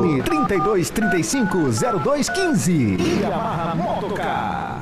Fone 0.59 0.83
3235 0.83 1.71
0215. 1.71 2.97
Yamaha 3.21 3.75
Motocar. 3.75 4.81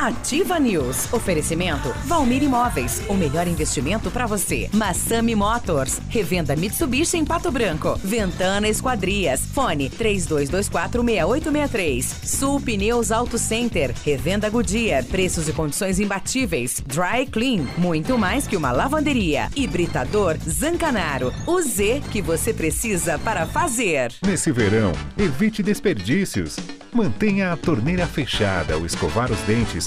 Ativa 0.00 0.58
News. 0.58 1.12
Oferecimento 1.12 1.92
Valmir 2.06 2.42
Imóveis. 2.42 3.02
O 3.06 3.12
melhor 3.12 3.46
investimento 3.46 4.10
para 4.10 4.26
você. 4.26 4.70
Massami 4.72 5.34
Motors. 5.34 6.00
Revenda 6.08 6.56
Mitsubishi 6.56 7.18
em 7.18 7.24
Pato 7.24 7.52
Branco. 7.52 8.00
Ventana 8.02 8.66
Esquadrias. 8.66 9.42
Fone 9.52 9.90
32246863. 9.90 12.24
Sul 12.24 12.58
Pneus 12.62 13.12
Auto 13.12 13.36
Center. 13.36 13.94
Revenda 14.02 14.48
Goodyear. 14.48 15.04
Preços 15.04 15.50
e 15.50 15.52
condições 15.52 16.00
imbatíveis. 16.00 16.82
Dry 16.86 17.26
Clean. 17.30 17.66
Muito 17.76 18.16
mais 18.16 18.46
que 18.46 18.56
uma 18.56 18.72
lavanderia. 18.72 19.50
Hibridador 19.54 20.38
Zancanaro. 20.48 21.30
O 21.46 21.60
Z 21.60 22.00
que 22.10 22.22
você 22.22 22.54
precisa 22.54 23.18
para 23.18 23.46
fazer. 23.46 24.14
Nesse 24.24 24.50
verão, 24.50 24.92
evite 25.18 25.62
desperdícios. 25.62 26.56
Mantenha 26.92 27.52
a 27.52 27.56
torneira 27.56 28.06
fechada 28.06 28.74
ao 28.74 28.86
escovar 28.86 29.30
os 29.30 29.38
dentes 29.42 29.86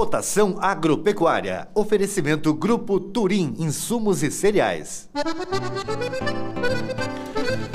Cotação 0.00 0.56
agropecuária. 0.62 1.68
Oferecimento 1.74 2.54
Grupo 2.54 2.98
Turim, 2.98 3.54
insumos 3.58 4.22
e 4.22 4.30
cereais. 4.30 5.10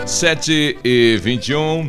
7 0.07 0.79
e 0.83 1.19
21. 1.21 1.87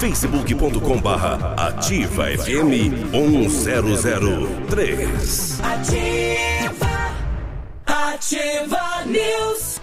facebook.com 0.00 0.98
barra 1.02 1.52
ativa 1.58 2.24
FM 2.24 3.12
1003 3.12 5.60
Ativa. 5.62 6.29
Ativa 8.08 9.04
News. 9.04 9.78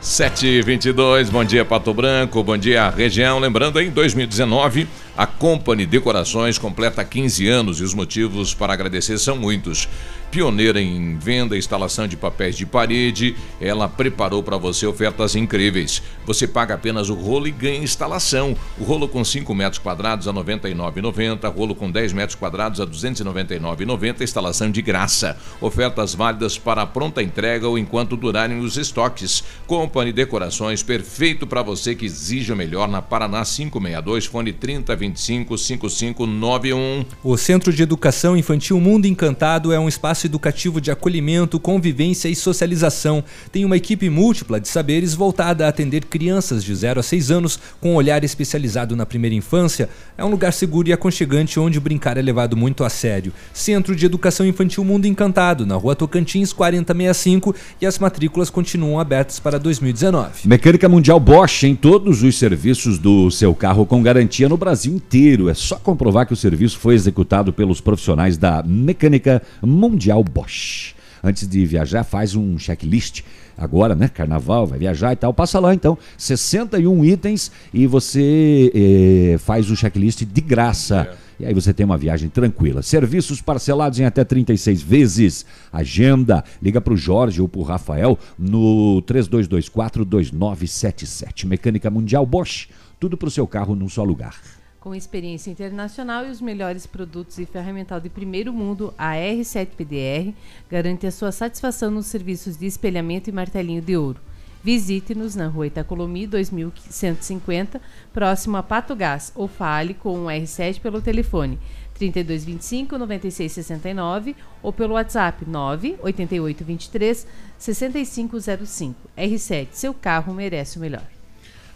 722, 0.00 1.30
bom 1.30 1.42
dia 1.42 1.64
Pato 1.64 1.94
Branco, 1.94 2.42
bom 2.42 2.58
dia 2.58 2.90
região. 2.90 3.38
Lembrando, 3.38 3.80
em 3.80 3.88
2019, 3.88 4.86
a 5.16 5.26
Company 5.26 5.84
Decorações 5.84 6.56
completa 6.56 7.04
15 7.04 7.46
anos 7.46 7.80
e 7.80 7.84
os 7.84 7.92
motivos 7.92 8.54
para 8.54 8.72
agradecer 8.72 9.18
são 9.18 9.36
muitos. 9.36 9.88
Pioneira 10.32 10.80
em 10.80 11.18
venda 11.18 11.54
e 11.54 11.58
instalação 11.58 12.08
de 12.08 12.16
papéis 12.16 12.56
de 12.56 12.64
parede, 12.64 13.36
ela 13.60 13.86
preparou 13.86 14.42
para 14.42 14.56
você 14.56 14.86
ofertas 14.86 15.36
incríveis. 15.36 16.02
Você 16.24 16.48
paga 16.48 16.72
apenas 16.72 17.10
o 17.10 17.14
rolo 17.14 17.46
e 17.46 17.50
ganha 17.50 17.82
instalação. 17.82 18.56
O 18.78 18.84
rolo 18.84 19.06
com 19.06 19.22
5 19.22 19.54
metros 19.54 19.78
quadrados 19.78 20.26
a 20.26 20.32
R$ 20.32 20.38
99,90, 20.38 21.54
rolo 21.54 21.74
com 21.74 21.90
10 21.90 22.14
metros 22.14 22.34
quadrados 22.34 22.80
a 22.80 22.84
R$ 22.84 22.90
299,90, 22.90 24.22
instalação 24.22 24.70
de 24.70 24.80
graça. 24.80 25.36
Ofertas 25.60 26.14
válidas 26.14 26.56
para 26.56 26.86
pronta 26.86 27.22
entrega 27.22 27.68
ou 27.68 27.76
enquanto 27.76 28.16
durarem 28.16 28.58
os 28.60 28.78
estoques. 28.78 29.44
Company 29.66 30.14
Decorações, 30.14 30.82
perfeito 30.82 31.46
para 31.46 31.60
você 31.60 31.94
que 31.94 32.06
exige 32.06 32.50
o 32.50 32.56
melhor 32.56 32.88
na 32.88 33.02
Paraná 33.02 33.44
562, 33.44 34.24
fone 34.24 34.54
3025 35.02 35.58
5591. 35.58 37.04
O 37.24 37.36
Centro 37.36 37.72
de 37.72 37.82
Educação 37.82 38.36
Infantil 38.36 38.80
Mundo 38.80 39.06
Encantado 39.06 39.72
é 39.72 39.78
um 39.78 39.88
espaço 39.88 40.26
educativo 40.26 40.80
de 40.80 40.90
acolhimento, 40.90 41.58
convivência 41.58 42.28
e 42.28 42.36
socialização. 42.36 43.24
Tem 43.50 43.64
uma 43.64 43.76
equipe 43.76 44.08
múltipla 44.08 44.60
de 44.60 44.68
saberes 44.68 45.14
voltada 45.14 45.66
a 45.66 45.68
atender 45.68 46.04
crianças 46.04 46.62
de 46.62 46.74
0 46.74 47.00
a 47.00 47.02
6 47.02 47.30
anos 47.30 47.58
com 47.80 47.92
um 47.92 47.96
olhar 47.96 48.22
especializado 48.22 48.94
na 48.94 49.04
primeira 49.04 49.34
infância. 49.34 49.88
É 50.16 50.24
um 50.24 50.30
lugar 50.30 50.52
seguro 50.52 50.88
e 50.88 50.92
aconchegante 50.92 51.58
onde 51.58 51.80
brincar 51.80 52.16
é 52.16 52.22
levado 52.22 52.56
muito 52.56 52.84
a 52.84 52.90
sério. 52.90 53.32
Centro 53.52 53.96
de 53.96 54.06
Educação 54.06 54.46
Infantil 54.46 54.84
Mundo 54.84 55.06
Encantado, 55.06 55.66
na 55.66 55.74
rua 55.74 55.96
Tocantins 55.96 56.52
4065 56.52 57.54
e 57.80 57.86
as 57.86 57.98
matrículas 57.98 58.50
continuam 58.50 59.00
abertas 59.00 59.40
para 59.40 59.58
2019. 59.58 60.46
Mecânica 60.46 60.88
Mundial 60.88 61.18
Bosch 61.18 61.64
em 61.64 61.74
todos 61.74 62.22
os 62.22 62.38
serviços 62.38 62.98
do 62.98 63.30
seu 63.30 63.54
carro 63.54 63.86
com 63.86 64.02
garantia 64.02 64.48
no 64.48 64.56
Brasil 64.56 64.91
inteiro. 64.92 65.48
É 65.48 65.54
só 65.54 65.76
comprovar 65.76 66.26
que 66.26 66.32
o 66.32 66.36
serviço 66.36 66.78
foi 66.78 66.94
executado 66.94 67.52
pelos 67.52 67.80
profissionais 67.80 68.36
da 68.36 68.62
Mecânica 68.62 69.42
Mundial 69.62 70.22
Bosch. 70.22 70.94
Antes 71.24 71.46
de 71.46 71.64
viajar, 71.64 72.02
faz 72.02 72.34
um 72.34 72.58
checklist. 72.58 73.22
Agora, 73.56 73.94
né? 73.94 74.08
Carnaval, 74.08 74.66
vai 74.66 74.76
viajar 74.78 75.12
e 75.12 75.16
tal. 75.16 75.32
Passa 75.32 75.60
lá 75.60 75.72
então, 75.72 75.96
61 76.18 77.04
itens 77.04 77.52
e 77.72 77.86
você 77.86 78.72
eh, 78.74 79.38
faz 79.38 79.70
o 79.70 79.76
checklist 79.76 80.24
de 80.24 80.40
graça. 80.40 81.16
E 81.38 81.46
aí 81.46 81.54
você 81.54 81.72
tem 81.72 81.86
uma 81.86 81.98
viagem 81.98 82.28
tranquila. 82.28 82.82
Serviços 82.82 83.40
parcelados 83.40 84.00
em 84.00 84.04
até 84.04 84.24
36 84.24 84.82
vezes. 84.82 85.46
Agenda. 85.72 86.42
Liga 86.60 86.80
para 86.80 86.92
o 86.92 86.96
Jorge 86.96 87.40
ou 87.40 87.46
para 87.48 87.60
o 87.60 87.64
Rafael 87.64 88.18
no 88.38 89.02
3224-2977. 89.06 91.46
Mecânica 91.46 91.88
Mundial 91.90 92.26
Bosch. 92.26 92.68
Tudo 92.98 93.16
para 93.16 93.28
o 93.28 93.30
seu 93.30 93.46
carro 93.46 93.76
num 93.76 93.88
só 93.88 94.04
lugar. 94.04 94.34
Com 94.82 94.96
experiência 94.96 95.48
internacional 95.48 96.26
e 96.26 96.30
os 96.32 96.40
melhores 96.40 96.86
produtos 96.88 97.38
e 97.38 97.46
ferramental 97.46 98.00
de 98.00 98.08
primeiro 98.08 98.52
mundo, 98.52 98.92
a 98.98 99.12
R7PDR 99.12 100.34
garante 100.68 101.06
a 101.06 101.12
sua 101.12 101.30
satisfação 101.30 101.88
nos 101.88 102.06
serviços 102.06 102.56
de 102.56 102.66
espelhamento 102.66 103.30
e 103.30 103.32
martelinho 103.32 103.80
de 103.80 103.96
ouro. 103.96 104.20
Visite-nos 104.60 105.36
na 105.36 105.46
rua 105.46 105.68
Itacolomi 105.68 106.26
2150, 106.26 107.80
próximo 108.12 108.56
a 108.56 108.62
Pato 108.64 108.96
Gás, 108.96 109.30
ou 109.36 109.46
fale 109.46 109.94
com 109.94 110.24
o 110.24 110.26
R7 110.26 110.80
pelo 110.80 111.00
telefone 111.00 111.60
3225 111.94 112.98
9669 112.98 114.34
ou 114.60 114.72
pelo 114.72 114.94
WhatsApp 114.94 115.48
98823 115.48 117.24
6505. 117.56 118.96
R7, 119.16 119.68
seu 119.70 119.94
carro 119.94 120.34
merece 120.34 120.78
o 120.78 120.80
melhor. 120.80 121.21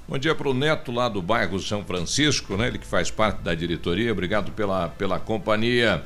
Bom 0.08 0.18
dia 0.18 0.36
para 0.36 0.48
o 0.48 0.54
Neto 0.54 0.92
lá 0.92 1.08
do 1.08 1.20
bairro 1.20 1.58
São 1.58 1.84
Francisco, 1.84 2.56
né? 2.56 2.68
Ele 2.68 2.78
que 2.78 2.86
faz 2.86 3.10
parte 3.10 3.42
da 3.42 3.54
diretoria. 3.54 4.12
Obrigado 4.12 4.52
pela, 4.52 4.88
pela 4.88 5.18
companhia. 5.18 6.02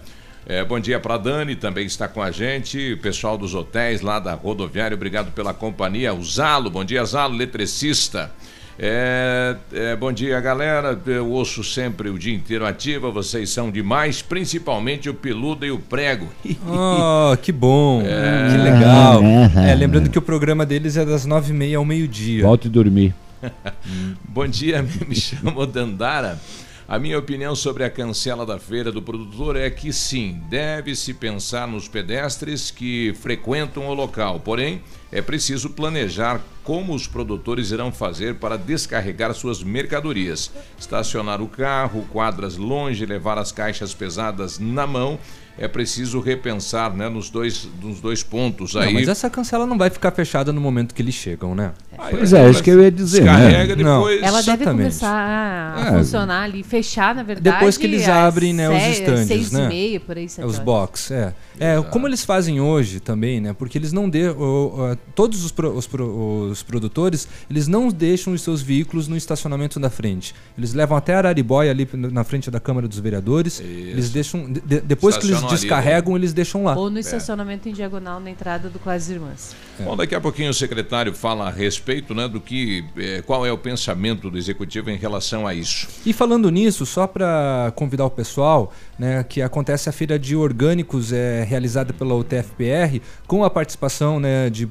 É, 0.46 0.64
bom 0.64 0.80
dia 0.80 0.98
para 0.98 1.18
Dani, 1.18 1.54
também 1.54 1.84
está 1.84 2.08
com 2.08 2.22
a 2.22 2.30
gente. 2.30 2.94
O 2.94 2.98
pessoal 2.98 3.36
dos 3.36 3.54
hotéis 3.54 4.00
lá 4.00 4.18
da 4.18 4.32
rodoviária, 4.32 4.94
obrigado 4.94 5.32
pela 5.32 5.52
companhia. 5.52 6.14
O 6.14 6.24
Zalo, 6.24 6.70
bom 6.70 6.82
dia, 6.82 7.04
Zalo, 7.04 7.34
eletricista. 7.34 8.32
É, 8.78 9.56
é, 9.70 9.96
bom 9.96 10.10
dia, 10.10 10.40
galera. 10.40 10.98
Eu 11.06 11.28
ouço 11.28 11.62
sempre 11.62 12.08
o 12.08 12.18
dia 12.18 12.34
inteiro 12.34 12.64
ativa. 12.64 13.10
Vocês 13.10 13.50
são 13.50 13.70
demais, 13.70 14.22
principalmente 14.22 15.10
o 15.10 15.14
Peludo 15.14 15.66
e 15.66 15.70
o 15.70 15.78
Prego. 15.78 16.28
Oh, 16.66 17.36
que 17.36 17.52
bom. 17.52 18.00
É. 18.00 18.50
Que 18.50 18.56
legal. 18.56 19.22
É, 19.68 19.74
lembrando 19.74 20.08
que 20.08 20.18
o 20.18 20.22
programa 20.22 20.64
deles 20.64 20.96
é 20.96 21.04
das 21.04 21.26
nove 21.26 21.50
e 21.50 21.54
meia 21.54 21.76
ao 21.76 21.84
meio-dia. 21.84 22.42
Volte 22.42 22.66
dormir. 22.66 23.14
Bom 24.28 24.46
dia, 24.46 24.82
me 24.82 25.14
chamo 25.14 25.66
Dandara. 25.66 26.40
A 26.86 26.98
minha 26.98 27.16
opinião 27.16 27.54
sobre 27.54 27.84
a 27.84 27.90
cancela 27.90 28.44
da 28.44 28.58
feira 28.58 28.90
do 28.90 29.00
produtor 29.00 29.54
é 29.54 29.70
que 29.70 29.92
sim, 29.92 30.42
deve-se 30.48 31.14
pensar 31.14 31.68
nos 31.68 31.86
pedestres 31.86 32.72
que 32.72 33.14
frequentam 33.14 33.86
o 33.86 33.94
local. 33.94 34.40
Porém, 34.40 34.82
é 35.12 35.22
preciso 35.22 35.70
planejar 35.70 36.40
como 36.64 36.92
os 36.92 37.06
produtores 37.06 37.70
irão 37.70 37.92
fazer 37.92 38.36
para 38.36 38.58
descarregar 38.58 39.32
suas 39.34 39.62
mercadorias. 39.62 40.50
Estacionar 40.76 41.40
o 41.40 41.46
carro, 41.46 42.04
quadras 42.10 42.56
longe, 42.56 43.06
levar 43.06 43.38
as 43.38 43.52
caixas 43.52 43.94
pesadas 43.94 44.58
na 44.58 44.84
mão. 44.84 45.16
É 45.62 45.68
preciso 45.68 46.20
repensar 46.20 46.96
né, 46.96 47.10
nos, 47.10 47.28
dois, 47.28 47.68
nos 47.82 48.00
dois 48.00 48.22
pontos 48.22 48.72
Não, 48.72 48.80
aí. 48.80 48.94
mas 48.94 49.06
essa 49.08 49.28
cancela 49.28 49.66
não 49.66 49.76
vai 49.76 49.90
ficar 49.90 50.10
fechada 50.10 50.54
no 50.54 50.60
momento 50.60 50.94
que 50.94 51.02
eles 51.02 51.14
chegam, 51.14 51.54
né? 51.54 51.72
Pois 52.10 52.32
é, 52.32 52.48
isso 52.48 52.62
que 52.62 52.70
eu 52.70 52.80
ia 52.80 52.90
dizer. 52.90 53.24
Descarrega 53.24 53.76
né? 53.76 53.84
depois. 53.84 54.22
Ela 54.22 54.40
deve 54.40 54.62
Exatamente. 54.62 54.66
começar 54.78 55.74
a 55.76 55.86
É. 55.86 55.98
funcionar 55.98 56.42
ali, 56.44 56.62
fechar, 56.62 57.14
na 57.14 57.22
verdade. 57.22 57.54
Depois 57.54 57.76
que 57.76 57.84
eles 57.86 58.08
abrem 58.08 58.54
né, 58.54 58.70
os 58.70 58.98
estandes, 58.98 59.26
seis 59.26 59.52
né? 59.52 59.66
e 59.66 59.68
meia, 59.68 60.00
por 60.00 60.16
aí, 60.16 60.24
É, 60.24 60.26
os 60.26 60.54
horas. 60.54 60.58
box, 60.60 61.10
é. 61.10 61.34
É, 61.60 61.80
como 61.90 62.08
eles 62.08 62.24
fazem 62.24 62.58
hoje 62.60 62.98
também, 63.00 63.40
né? 63.40 63.52
Porque 63.52 63.76
eles 63.76 63.92
não 63.92 64.08
de, 64.08 64.28
o- 64.30 64.92
o- 64.92 64.96
todos 65.14 65.44
os, 65.44 65.52
pro- 65.52 65.70
os 65.76 65.86
pro- 65.86 66.48
os 66.50 66.62
produtores, 66.62 67.28
eles 67.50 67.68
não 67.68 67.88
deixam 67.88 68.32
os 68.32 68.40
seus 68.40 68.62
veículos 68.62 69.06
no 69.06 69.16
estacionamento 69.16 69.78
da 69.78 69.90
frente. 69.90 70.34
Eles 70.56 70.72
levam 70.72 70.96
até 70.96 71.14
Araribóia 71.14 71.70
ali 71.70 71.86
na 71.92 72.24
frente 72.24 72.50
da 72.50 72.58
Câmara 72.58 72.88
dos 72.88 72.98
Vereadores. 72.98 73.60
Eles 73.60 74.08
deixam 74.10 74.50
de- 74.50 74.60
de- 74.60 74.80
depois 74.80 75.16
que 75.18 75.24
eles 75.26 75.36
Estacionam 75.36 75.50
ali, 75.50 75.60
descarregam, 75.60 76.16
eles 76.16 76.32
deixam 76.32 76.64
lá. 76.64 76.74
Ou 76.76 76.88
no 76.90 76.96
É. 76.96 77.00
estacionamento 77.00 77.68
em 77.68 77.72
diagonal 77.72 78.18
na 78.20 78.30
entrada 78.30 78.70
do 78.70 78.78
Quase 78.78 79.12
Irmãs. 79.12 79.54
Bom, 79.84 79.96
daqui 79.96 80.14
a 80.14 80.20
pouquinho 80.20 80.50
o 80.50 80.54
secretário 80.54 81.12
fala 81.14 81.48
a 81.48 81.50
respeito 81.50 82.14
né, 82.14 82.28
do 82.28 82.40
que, 82.40 82.84
eh, 82.96 83.22
qual 83.26 83.44
é 83.46 83.52
o 83.52 83.58
pensamento 83.58 84.30
do 84.30 84.38
executivo 84.38 84.90
em 84.90 84.96
relação 84.96 85.46
a 85.46 85.54
isso. 85.54 85.88
E 86.04 86.12
falando 86.12 86.50
nisso, 86.50 86.84
só 86.84 87.06
para 87.06 87.72
convidar 87.74 88.04
o 88.04 88.10
pessoal, 88.10 88.72
né, 88.98 89.24
que 89.24 89.40
acontece 89.40 89.88
a 89.88 89.92
feira 89.92 90.18
de 90.18 90.36
orgânicos 90.36 91.12
é, 91.12 91.44
realizada 91.44 91.92
pela 91.92 92.14
UTFPR, 92.14 93.00
com 93.26 93.44
a 93.44 93.50
participação 93.50 94.20
né, 94.20 94.50
de, 94.50 94.68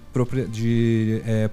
de 0.50 1.22
é, 1.26 1.32
é, 1.32 1.50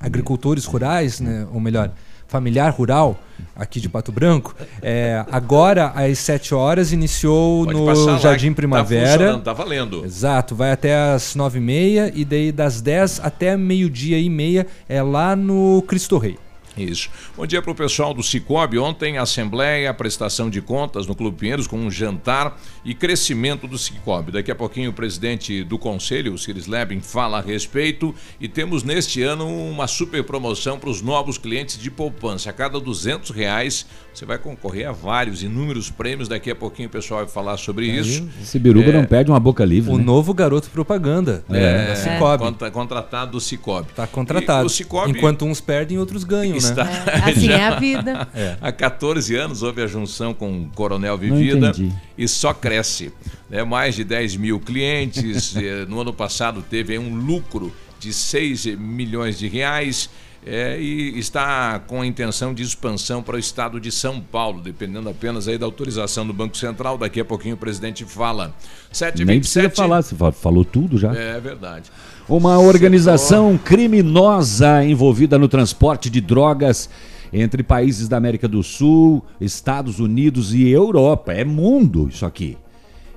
agricultores 0.00 0.64
rurais, 0.64 1.20
né, 1.20 1.46
ou 1.52 1.60
melhor, 1.60 1.92
familiar 2.28 2.70
rural, 2.70 3.18
aqui 3.56 3.80
de 3.80 3.88
Pato 3.88 4.12
Branco. 4.12 4.54
É, 4.80 5.24
agora, 5.32 5.92
às 5.96 6.18
7 6.18 6.54
horas, 6.54 6.92
iniciou 6.92 7.64
Pode 7.64 7.76
no 7.76 7.84
lá 7.86 8.18
Jardim 8.18 8.48
que 8.48 8.54
tá 8.54 8.56
Primavera. 8.56 9.10
funcionando, 9.10 9.42
tá 9.42 9.52
valendo. 9.52 10.04
Exato, 10.04 10.54
vai 10.54 10.70
até 10.70 10.94
as 11.12 11.34
9h30 11.34 12.12
e 12.14 12.24
daí 12.24 12.52
das 12.52 12.80
10 12.80 13.20
até 13.24 13.56
meio-dia 13.56 14.18
e 14.18 14.28
meia 14.30 14.66
é 14.88 15.02
lá 15.02 15.34
no 15.34 15.82
Cristo 15.88 16.18
Rei. 16.18 16.38
Isso. 16.78 17.10
Bom 17.36 17.46
dia 17.46 17.60
para 17.60 17.72
o 17.72 17.74
pessoal 17.74 18.14
do 18.14 18.22
Cicobi. 18.22 18.78
Ontem, 18.78 19.18
assembleia, 19.18 19.92
prestação 19.92 20.48
de 20.48 20.60
contas 20.60 21.06
no 21.06 21.14
Clube 21.14 21.36
Pinheiros 21.36 21.66
com 21.66 21.76
um 21.78 21.90
jantar 21.90 22.58
e 22.84 22.94
crescimento 22.94 23.66
do 23.66 23.76
Cicobi. 23.76 24.30
Daqui 24.32 24.50
a 24.50 24.54
pouquinho 24.54 24.90
o 24.90 24.92
presidente 24.92 25.64
do 25.64 25.78
conselho, 25.78 26.32
o 26.34 26.38
Ciris 26.38 26.66
Lebin, 26.66 27.00
fala 27.00 27.38
a 27.38 27.40
respeito 27.40 28.14
e 28.40 28.46
temos 28.48 28.82
neste 28.82 29.22
ano 29.22 29.46
uma 29.46 29.86
super 29.86 30.22
promoção 30.22 30.78
para 30.78 30.90
os 30.90 31.02
novos 31.02 31.36
clientes 31.38 31.78
de 31.78 31.90
poupança. 31.90 32.50
A 32.50 32.52
cada 32.52 32.78
200 32.78 33.30
reais 33.30 33.86
você 34.14 34.24
vai 34.24 34.38
concorrer 34.38 34.88
a 34.88 34.92
vários, 34.92 35.42
inúmeros 35.42 35.90
prêmios. 35.90 36.28
Daqui 36.28 36.50
a 36.50 36.54
pouquinho 36.56 36.88
o 36.88 36.90
pessoal 36.90 37.20
vai 37.24 37.28
falar 37.28 37.56
sobre 37.56 37.86
isso. 37.86 38.28
Esse 38.42 38.58
biruba 38.58 38.90
É, 38.90 38.92
não 38.92 39.04
perde 39.04 39.30
uma 39.30 39.38
boca 39.38 39.64
livre. 39.64 39.92
O 39.92 39.98
né? 39.98 40.04
novo 40.04 40.34
garoto 40.34 40.68
propaganda 40.70 41.44
É, 41.50 41.86
da 41.88 41.96
Cicobi. 41.96 42.38
contra- 42.44 42.70
contratado 42.70 43.32
do 43.32 43.40
Cicobi. 43.40 43.88
Tá 43.94 44.06
contratado. 44.06 44.64
E 44.64 44.66
o 44.66 44.70
Cicobi 44.70 45.10
Enquanto 45.12 45.44
uns 45.44 45.60
perdem, 45.60 45.98
outros 45.98 46.24
ganham, 46.24 46.56
está 46.70 46.84
né? 46.84 47.04
Assim 47.24 47.46
já- 47.48 47.58
é 47.58 47.64
a 47.66 47.78
vida. 47.78 48.28
É. 48.34 48.56
Há 48.60 48.70
14 48.72 49.34
anos 49.36 49.62
houve 49.62 49.82
a 49.82 49.86
junção 49.86 50.32
com 50.34 50.62
o 50.62 50.68
Coronel 50.74 51.16
Vivida 51.18 51.72
e 52.16 52.26
só 52.28 52.52
cresce. 52.54 53.12
né? 53.50 53.64
mais 53.64 53.94
de 53.94 54.04
10 54.04 54.36
mil 54.36 54.60
clientes. 54.60 55.54
eh, 55.56 55.84
no 55.88 56.00
ano 56.00 56.12
passado 56.12 56.62
teve 56.68 56.98
um 56.98 57.14
lucro 57.14 57.72
de 57.98 58.12
6 58.12 58.66
milhões 58.76 59.38
de 59.38 59.48
reais. 59.48 60.08
eh, 60.46 60.78
e 60.80 61.18
está 61.18 61.80
com 61.80 62.00
a 62.00 62.06
intenção 62.06 62.54
de 62.54 62.62
expansão 62.62 63.22
para 63.22 63.36
o 63.36 63.38
estado 63.38 63.80
de 63.80 63.90
São 63.90 64.20
Paulo, 64.20 64.60
dependendo 64.62 65.08
apenas 65.08 65.48
aí 65.48 65.58
da 65.58 65.66
autorização 65.66 66.24
do 66.26 66.32
Banco 66.32 66.56
Central. 66.56 66.96
Daqui 66.96 67.20
a 67.20 67.24
pouquinho 67.24 67.54
o 67.56 67.58
presidente 67.58 68.04
fala. 68.04 68.54
7 68.92 69.24
Nem 69.24 69.40
precisa 69.40 69.68
falar, 69.70 70.02
você 70.02 70.14
fa- 70.14 70.30
falou 70.32 70.64
tudo 70.64 70.96
já. 70.96 71.12
É 71.14 71.40
verdade. 71.40 71.90
Uma 72.28 72.58
organização 72.58 73.56
criminosa 73.56 74.84
envolvida 74.84 75.38
no 75.38 75.48
transporte 75.48 76.10
de 76.10 76.20
drogas 76.20 76.90
entre 77.32 77.62
países 77.62 78.06
da 78.06 78.18
América 78.18 78.46
do 78.46 78.62
Sul, 78.62 79.24
Estados 79.40 79.98
Unidos 79.98 80.52
e 80.52 80.68
Europa. 80.68 81.32
É 81.32 81.42
mundo 81.42 82.06
isso 82.06 82.26
aqui. 82.26 82.58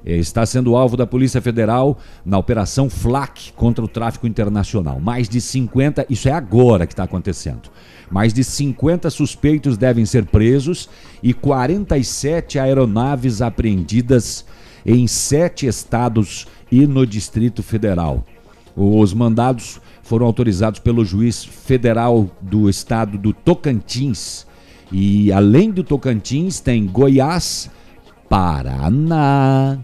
É, 0.05 0.15
Está 0.15 0.45
sendo 0.45 0.77
alvo 0.77 0.95
da 0.95 1.05
Polícia 1.05 1.41
Federal 1.41 1.97
na 2.25 2.37
Operação 2.37 2.89
FLAC 2.89 3.51
contra 3.51 3.83
o 3.83 3.87
tráfico 3.87 4.25
internacional. 4.27 4.97
Mais 4.97 5.27
de 5.27 5.41
50, 5.41 6.05
isso 6.09 6.29
é 6.29 6.31
agora 6.31 6.87
que 6.87 6.93
está 6.93 7.03
acontecendo. 7.03 7.69
Mais 8.09 8.33
de 8.33 8.45
50 8.45 9.09
suspeitos 9.09 9.77
devem 9.77 10.05
ser 10.05 10.23
presos 10.25 10.87
e 11.21 11.33
47 11.33 12.57
aeronaves 12.57 13.41
apreendidas 13.41 14.45
em 14.85 15.05
sete 15.05 15.67
estados 15.67 16.47
e 16.71 16.87
no 16.87 17.05
Distrito 17.05 17.61
Federal. 17.61 18.23
Os 18.75 19.13
mandados 19.13 19.79
foram 20.01 20.25
autorizados 20.25 20.79
pelo 20.79 21.03
juiz 21.03 21.43
federal 21.43 22.29
do 22.41 22.69
estado 22.69 23.17
do 23.17 23.33
Tocantins. 23.33 24.45
E 24.91 25.31
além 25.31 25.71
do 25.71 25.83
Tocantins, 25.83 26.59
tem 26.59 26.85
Goiás, 26.85 27.69
Paraná, 28.27 29.79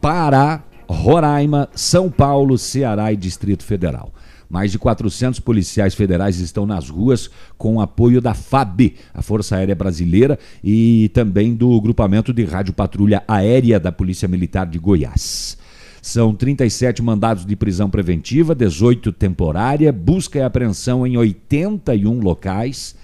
Pará, 0.00 0.62
Roraima, 0.88 1.68
São 1.74 2.10
Paulo, 2.10 2.56
Ceará 2.56 3.12
e 3.12 3.16
Distrito 3.16 3.64
Federal. 3.64 4.12
Mais 4.48 4.70
de 4.70 4.78
400 4.78 5.40
policiais 5.40 5.94
federais 5.94 6.38
estão 6.38 6.64
nas 6.64 6.88
ruas 6.88 7.28
com 7.58 7.80
apoio 7.80 8.20
da 8.20 8.32
FAB, 8.32 8.94
a 9.12 9.20
Força 9.20 9.56
Aérea 9.56 9.74
Brasileira, 9.74 10.38
e 10.62 11.10
também 11.12 11.54
do 11.54 11.80
Grupamento 11.80 12.32
de 12.32 12.44
Rádio 12.44 12.72
Patrulha 12.72 13.24
Aérea 13.26 13.80
da 13.80 13.90
Polícia 13.90 14.28
Militar 14.28 14.66
de 14.66 14.78
Goiás. 14.78 15.58
São 16.06 16.32
37 16.32 17.02
mandados 17.02 17.44
de 17.44 17.56
prisão 17.56 17.90
preventiva, 17.90 18.54
18 18.54 19.10
temporária, 19.10 19.92
busca 19.92 20.38
e 20.38 20.42
apreensão 20.42 21.04
em 21.04 21.16
81 21.16 22.20
locais, 22.20 22.94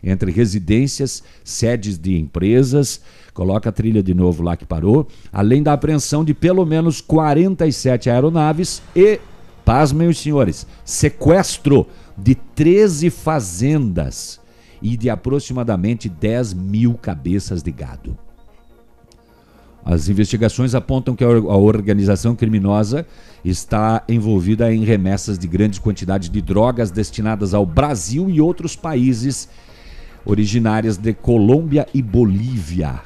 entre 0.00 0.30
residências, 0.30 1.24
sedes 1.42 1.98
de 1.98 2.16
empresas. 2.16 3.00
Coloca 3.34 3.68
a 3.68 3.72
trilha 3.72 4.00
de 4.00 4.14
novo 4.14 4.44
lá 4.44 4.56
que 4.56 4.64
parou. 4.64 5.08
Além 5.32 5.60
da 5.60 5.72
apreensão 5.72 6.24
de 6.24 6.32
pelo 6.32 6.64
menos 6.64 7.00
47 7.00 8.08
aeronaves 8.08 8.80
e, 8.94 9.18
pasmem 9.64 10.06
os 10.06 10.20
senhores, 10.20 10.64
sequestro 10.84 11.84
de 12.16 12.36
13 12.36 13.10
fazendas 13.10 14.40
e 14.80 14.96
de 14.96 15.10
aproximadamente 15.10 16.08
10 16.08 16.54
mil 16.54 16.94
cabeças 16.94 17.60
de 17.60 17.72
gado. 17.72 18.16
As 19.84 20.08
investigações 20.08 20.74
apontam 20.74 21.16
que 21.16 21.24
a 21.24 21.28
or- 21.28 21.50
a 21.50 21.56
organização 21.56 22.36
criminosa 22.36 23.04
está 23.44 24.02
envolvida 24.08 24.72
em 24.72 24.84
remessas 24.84 25.38
de 25.38 25.48
grandes 25.48 25.78
quantidades 25.80 26.30
de 26.30 26.40
drogas 26.40 26.90
destinadas 26.90 27.52
ao 27.52 27.66
Brasil 27.66 28.30
e 28.30 28.40
outros 28.40 28.76
países 28.76 29.48
originárias 30.24 30.96
de 30.96 31.12
Colômbia 31.12 31.86
e 31.92 32.00
Bolívia. 32.00 33.00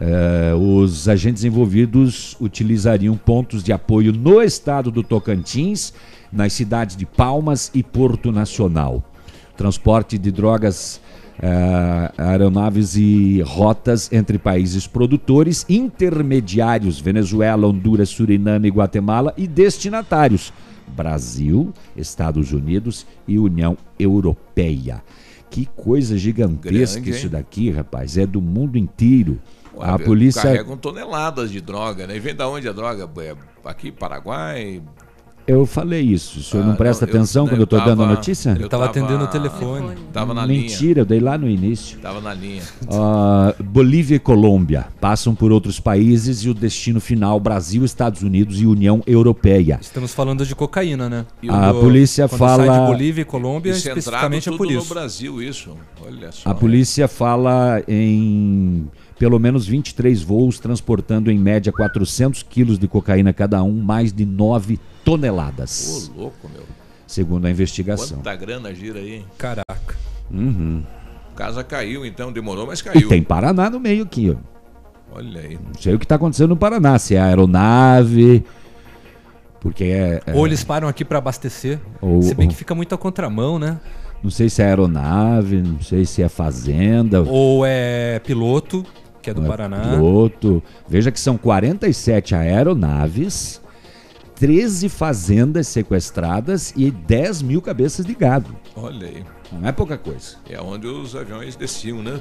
Eh, 0.00 0.54
os 0.56 1.08
agentes 1.08 1.44
envolvidos 1.44 2.36
utilizariam 2.40 3.16
pontos 3.16 3.62
de 3.62 3.72
apoio 3.72 4.12
no 4.12 4.40
estado 4.40 4.90
do 4.90 5.02
Tocantins, 5.02 5.92
nas 6.32 6.52
cidades 6.54 6.96
de 6.96 7.04
Palmas 7.04 7.70
e 7.74 7.82
Porto 7.82 8.32
Nacional. 8.32 9.02
Transporte 9.56 10.16
de 10.16 10.30
drogas, 10.30 11.00
eh, 11.40 12.12
aeronaves 12.18 12.96
e 12.96 13.40
rotas 13.42 14.12
entre 14.12 14.38
países 14.38 14.86
produtores, 14.86 15.64
intermediários, 15.68 17.00
Venezuela, 17.00 17.66
Honduras, 17.66 18.08
Suriname, 18.08 18.68
Guatemala 18.68 19.32
e 19.36 19.46
destinatários, 19.46 20.52
Brasil, 20.88 21.72
Estados 21.96 22.52
Unidos 22.52 23.06
e 23.26 23.38
União 23.38 23.76
Europeia. 23.98 25.02
Que 25.50 25.64
coisa 25.64 26.18
gigantesca 26.18 27.00
Grande, 27.00 27.10
isso 27.16 27.28
daqui, 27.28 27.70
rapaz. 27.70 28.18
É 28.18 28.26
do 28.26 28.40
mundo 28.40 28.76
inteiro. 28.76 29.40
A 29.80 29.94
Olha, 29.94 30.04
polícia. 30.04 30.42
Carregam 30.42 30.76
toneladas 30.76 31.50
de 31.50 31.60
droga, 31.60 32.06
né? 32.06 32.16
E 32.16 32.20
vem 32.20 32.34
da 32.34 32.48
onde 32.48 32.68
a 32.68 32.72
droga? 32.72 33.08
É 33.22 33.34
aqui, 33.64 33.90
Paraguai? 33.92 34.82
Eu 35.48 35.64
falei 35.64 36.02
isso. 36.02 36.40
O 36.40 36.42
senhor 36.42 36.64
não 36.66 36.74
Ah, 36.74 36.76
presta 36.76 37.06
não, 37.06 37.12
eu- 37.12 37.16
atenção 37.18 37.44
não, 37.44 37.50
quando 37.52 37.60
eu 37.60 37.64
estou 37.64 37.78
eu 37.78 37.84
dando 37.86 38.02
a 38.02 38.06
notícia? 38.06 38.56
eu 38.60 38.68
tava 38.68 38.84
atendendo 38.84 39.24
o 39.24 39.26
telefone. 39.26 39.96
Tava 40.12 40.34
na 40.34 40.44
linha. 40.44 40.60
Mentira, 40.60 41.00
eu 41.00 41.04
dei 41.06 41.20
lá 41.20 41.38
no 41.38 41.48
início. 41.48 41.98
Tava 42.00 42.20
na 42.20 42.34
linha. 42.34 42.62
Ah, 42.92 43.54
Bolívia 43.64 44.16
e 44.16 44.18
Colômbia 44.18 44.88
passam 45.00 45.34
por 45.34 45.50
outros 45.50 45.80
países 45.80 46.44
e 46.44 46.50
o 46.50 46.54
destino 46.54 47.00
final 47.00 47.40
Brasil, 47.40 47.82
Estados 47.84 48.22
Unidos 48.22 48.60
e 48.60 48.66
União 48.66 49.02
Europeia. 49.06 49.78
Estamos 49.80 50.12
falando 50.12 50.44
de 50.44 50.54
cocaína, 50.54 51.08
né? 51.08 51.24
A 51.48 51.72
polícia 51.72 52.28
quando 52.28 52.38
fala- 52.38 52.66
Sai 52.66 52.80
de 52.80 52.86
Bolívia 52.92 53.22
e 53.22 53.24
Colômbia, 53.24 53.70
Isso 53.70 53.80
entrado 53.88 53.98
especificamente 53.98 54.48
é 54.50 54.52
por 54.56 54.66
no 54.66 54.72
isso. 54.78 54.88
Brasil, 54.92 55.42
isso. 55.42 55.70
Olha 56.06 56.30
só. 56.30 56.50
A 56.50 56.54
polícia 56.54 57.08
fala 57.08 57.82
em 57.88 58.86
pelo 59.18 59.38
menos 59.40 59.66
23 59.66 60.22
voos 60.22 60.60
transportando 60.60 61.28
em 61.30 61.36
média 61.38 61.72
400 61.72 62.42
quilos 62.44 62.78
de 62.78 62.86
cocaína 62.86 63.32
cada 63.32 63.62
um, 63.64 63.72
mais 63.82 64.12
de 64.12 64.24
9 64.24 64.76
toneladas. 64.76 64.88
Ô, 66.16 66.20
louco, 66.20 66.48
meu. 66.52 66.64
Segundo 67.06 67.46
a 67.46 67.50
investigação. 67.50 68.18
Quanta 68.18 68.36
grana 68.36 68.74
gira 68.74 68.98
aí, 68.98 69.14
hein? 69.16 69.24
Caraca. 69.38 69.96
Uhum. 70.30 70.82
Casa 71.34 71.64
caiu, 71.64 72.04
então, 72.04 72.32
demorou, 72.32 72.66
mas 72.66 72.80
E 72.80 72.84
caiu. 72.84 73.08
tem 73.08 73.22
Paraná 73.22 73.70
no 73.70 73.80
meio 73.80 74.02
aqui, 74.04 74.30
ó. 74.30 75.16
Olha 75.16 75.40
aí. 75.40 75.54
Não 75.54 75.80
sei 75.80 75.94
o 75.94 75.98
que 75.98 76.04
está 76.04 76.16
acontecendo 76.16 76.50
no 76.50 76.56
Paraná, 76.56 76.98
se 76.98 77.14
é 77.14 77.20
aeronave, 77.20 78.44
porque 79.60 79.84
é, 79.84 80.20
é- 80.26 80.34
Ou 80.34 80.46
eles 80.46 80.62
param 80.62 80.86
aqui 80.88 81.04
para 81.04 81.18
abastecer. 81.18 81.78
Ou- 82.00 82.20
se 82.22 82.34
bem 82.34 82.46
ou- 82.46 82.50
que 82.52 82.56
fica 82.58 82.74
muito 82.74 82.94
a 82.94 82.98
contramão, 82.98 83.58
né? 83.58 83.78
não 84.22 84.30
sei 84.30 84.50
se 84.50 84.60
é 84.60 84.66
aeronave, 84.66 85.62
não 85.62 85.80
sei 85.80 86.04
se 86.04 86.22
é 86.22 86.28
fazenda. 86.28 87.22
Ou 87.22 87.64
é 87.64 88.18
piloto, 88.18 88.84
que 89.22 89.30
é 89.30 89.34
do 89.34 89.44
é 89.44 89.48
Paraná. 89.48 89.78
Piloto. 89.92 90.62
Veja 90.88 91.10
que 91.12 91.20
são 91.20 91.38
47 91.38 92.34
aeronaves, 92.34 93.60
13 94.38 94.88
fazendas 94.88 95.66
sequestradas 95.66 96.72
e 96.76 96.90
10 96.90 97.42
mil 97.42 97.60
cabeças 97.60 98.06
de 98.06 98.14
gado. 98.14 98.54
Olha 98.76 99.08
aí. 99.08 99.24
Não 99.50 99.66
é 99.66 99.72
pouca 99.72 99.96
coisa. 99.96 100.36
É 100.48 100.60
onde 100.60 100.86
os 100.86 101.16
aviões 101.16 101.56
desciam, 101.56 102.02
né? 102.02 102.20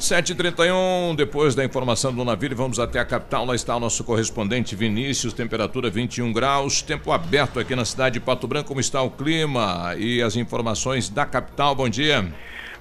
7h31, 0.00 1.14
depois 1.14 1.54
da 1.54 1.64
informação 1.64 2.12
do 2.12 2.24
navio, 2.24 2.56
vamos 2.56 2.80
até 2.80 2.98
a 2.98 3.04
capital. 3.04 3.44
Lá 3.44 3.54
está 3.54 3.76
o 3.76 3.80
nosso 3.80 4.02
correspondente 4.02 4.74
Vinícius, 4.74 5.32
temperatura 5.32 5.90
21 5.90 6.32
graus, 6.32 6.80
tempo 6.80 7.12
aberto 7.12 7.60
aqui 7.60 7.76
na 7.76 7.84
cidade 7.84 8.14
de 8.14 8.20
Pato 8.20 8.48
Branco. 8.48 8.68
Como 8.68 8.80
está 8.80 9.02
o 9.02 9.10
clima 9.10 9.94
e 9.98 10.22
as 10.22 10.34
informações 10.34 11.08
da 11.10 11.26
capital? 11.26 11.74
Bom 11.74 11.88
dia. 11.88 12.32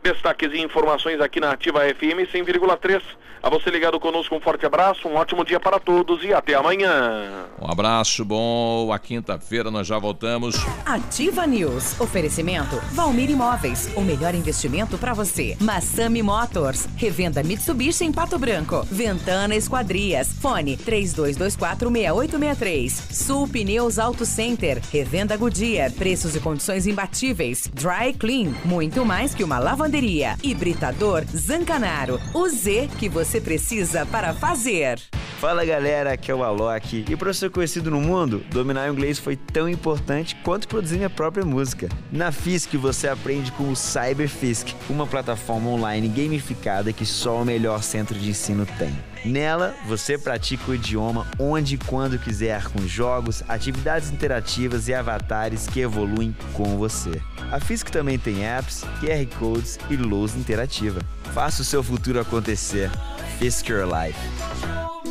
Destaques 0.03 0.53
e 0.53 0.59
informações 0.59 1.21
aqui 1.21 1.39
na 1.39 1.51
Ativa 1.51 1.81
FM 1.81 2.27
100,3. 2.33 3.01
A 3.43 3.49
você 3.49 3.71
ligado 3.71 3.99
conosco, 3.99 4.35
um 4.35 4.39
forte 4.39 4.67
abraço, 4.67 5.07
um 5.07 5.15
ótimo 5.15 5.43
dia 5.43 5.59
para 5.59 5.79
todos 5.79 6.23
e 6.23 6.31
até 6.31 6.53
amanhã. 6.53 7.47
Um 7.59 7.71
abraço 7.71 8.23
bom. 8.23 8.93
A 8.93 8.99
quinta-feira 8.99 9.71
nós 9.71 9.87
já 9.87 9.97
voltamos. 9.97 10.57
Ativa 10.85 11.47
News. 11.47 11.99
Oferecimento 11.99 12.75
Valmir 12.91 13.31
Imóveis. 13.31 13.89
O 13.95 14.01
melhor 14.01 14.35
investimento 14.35 14.95
para 14.95 15.13
você. 15.13 15.57
Massami 15.59 16.21
Motors. 16.21 16.87
Revenda 16.95 17.41
Mitsubishi 17.41 18.05
em 18.05 18.11
Pato 18.11 18.37
Branco. 18.37 18.85
Ventana 18.91 19.55
Esquadrias. 19.55 20.31
Fone 20.33 20.77
32246863. 20.77 22.91
Sul 23.11 23.47
Pneus 23.47 23.97
Auto 23.97 24.23
Center. 24.23 24.79
Revenda 24.91 25.35
Goodyear. 25.35 25.91
Preços 25.93 26.35
e 26.35 26.39
condições 26.39 26.85
imbatíveis. 26.85 27.67
Dry 27.73 28.13
Clean. 28.13 28.53
Muito 28.65 29.03
mais 29.03 29.33
que 29.33 29.43
uma 29.43 29.57
lavanderia. 29.57 30.37
Hibridador 30.43 31.23
Zancanaro. 31.35 32.21
O 32.35 32.47
Z 32.47 32.87
que 32.99 33.09
você 33.09 33.30
precisa 33.39 34.05
para 34.05 34.33
fazer. 34.33 34.99
Fala 35.39 35.65
galera, 35.65 36.13
aqui 36.13 36.29
é 36.29 36.35
o 36.35 36.43
Alok. 36.43 37.05
E 37.09 37.15
para 37.15 37.33
ser 37.33 37.49
conhecido 37.49 37.89
no 37.89 37.99
mundo, 37.99 38.43
dominar 38.51 38.87
o 38.89 38.93
inglês 38.93 39.17
foi 39.17 39.35
tão 39.35 39.67
importante 39.67 40.35
quanto 40.43 40.67
produzir 40.67 40.97
minha 40.97 41.09
própria 41.09 41.43
música. 41.43 41.89
Na 42.11 42.31
Fisk 42.31 42.73
você 42.75 43.07
aprende 43.07 43.51
com 43.53 43.71
o 43.71 43.75
CyberFisk, 43.75 44.75
uma 44.87 45.07
plataforma 45.07 45.69
online 45.69 46.07
gamificada 46.07 46.93
que 46.93 47.07
só 47.07 47.41
o 47.41 47.45
melhor 47.45 47.81
centro 47.81 48.19
de 48.19 48.29
ensino 48.29 48.67
tem. 48.77 48.95
Nela, 49.23 49.75
você 49.85 50.17
pratica 50.17 50.71
o 50.71 50.75
idioma 50.75 51.27
onde 51.37 51.75
e 51.75 51.77
quando 51.77 52.17
quiser, 52.17 52.63
com 52.69 52.87
jogos, 52.87 53.43
atividades 53.47 54.09
interativas 54.09 54.87
e 54.87 54.93
avatares 54.93 55.67
que 55.67 55.79
evoluem 55.79 56.35
com 56.53 56.77
você. 56.77 57.21
A 57.51 57.59
Fisk 57.59 57.89
também 57.89 58.17
tem 58.17 58.43
apps, 58.45 58.83
QR 58.99 59.37
Codes 59.37 59.77
e 59.89 59.95
lousa 59.95 60.37
interativa. 60.37 60.99
Faça 61.33 61.61
o 61.61 61.65
seu 61.65 61.83
futuro 61.83 62.19
acontecer. 62.19 62.89
Fisk 63.37 63.69
Your 63.69 63.85
Life. 63.85 65.10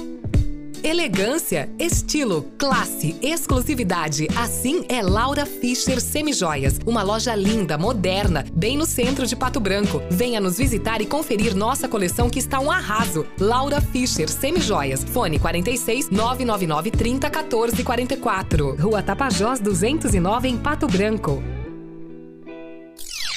Elegância, 0.90 1.70
estilo, 1.79 2.50
classe, 2.59 3.14
exclusividade. 3.22 4.26
Assim 4.37 4.85
é 4.88 5.00
Laura 5.00 5.46
Fischer 5.46 6.00
Semijoias. 6.00 6.81
Uma 6.85 7.05
loja 7.05 7.33
linda, 7.33 7.79
moderna, 7.79 8.44
bem 8.53 8.76
no 8.76 8.85
centro 8.85 9.24
de 9.24 9.37
Pato 9.37 9.61
Branco. 9.61 10.03
Venha 10.11 10.40
nos 10.40 10.59
visitar 10.59 11.00
e 11.00 11.07
conferir 11.07 11.55
nossa 11.55 11.87
coleção 11.87 12.29
que 12.29 12.40
está 12.40 12.59
um 12.59 12.72
arraso. 12.72 13.24
Laura 13.38 13.81
Fischer 13.81 14.29
Semijoias. 14.29 15.05
Fone 15.05 15.38
46 15.38 16.11
999 16.11 16.90
30 16.90 17.31
14 17.31 17.85
44. 17.85 18.74
Rua 18.74 19.00
Tapajós 19.00 19.61
209 19.61 20.48
em 20.48 20.57
Pato 20.57 20.88
Branco. 20.88 21.40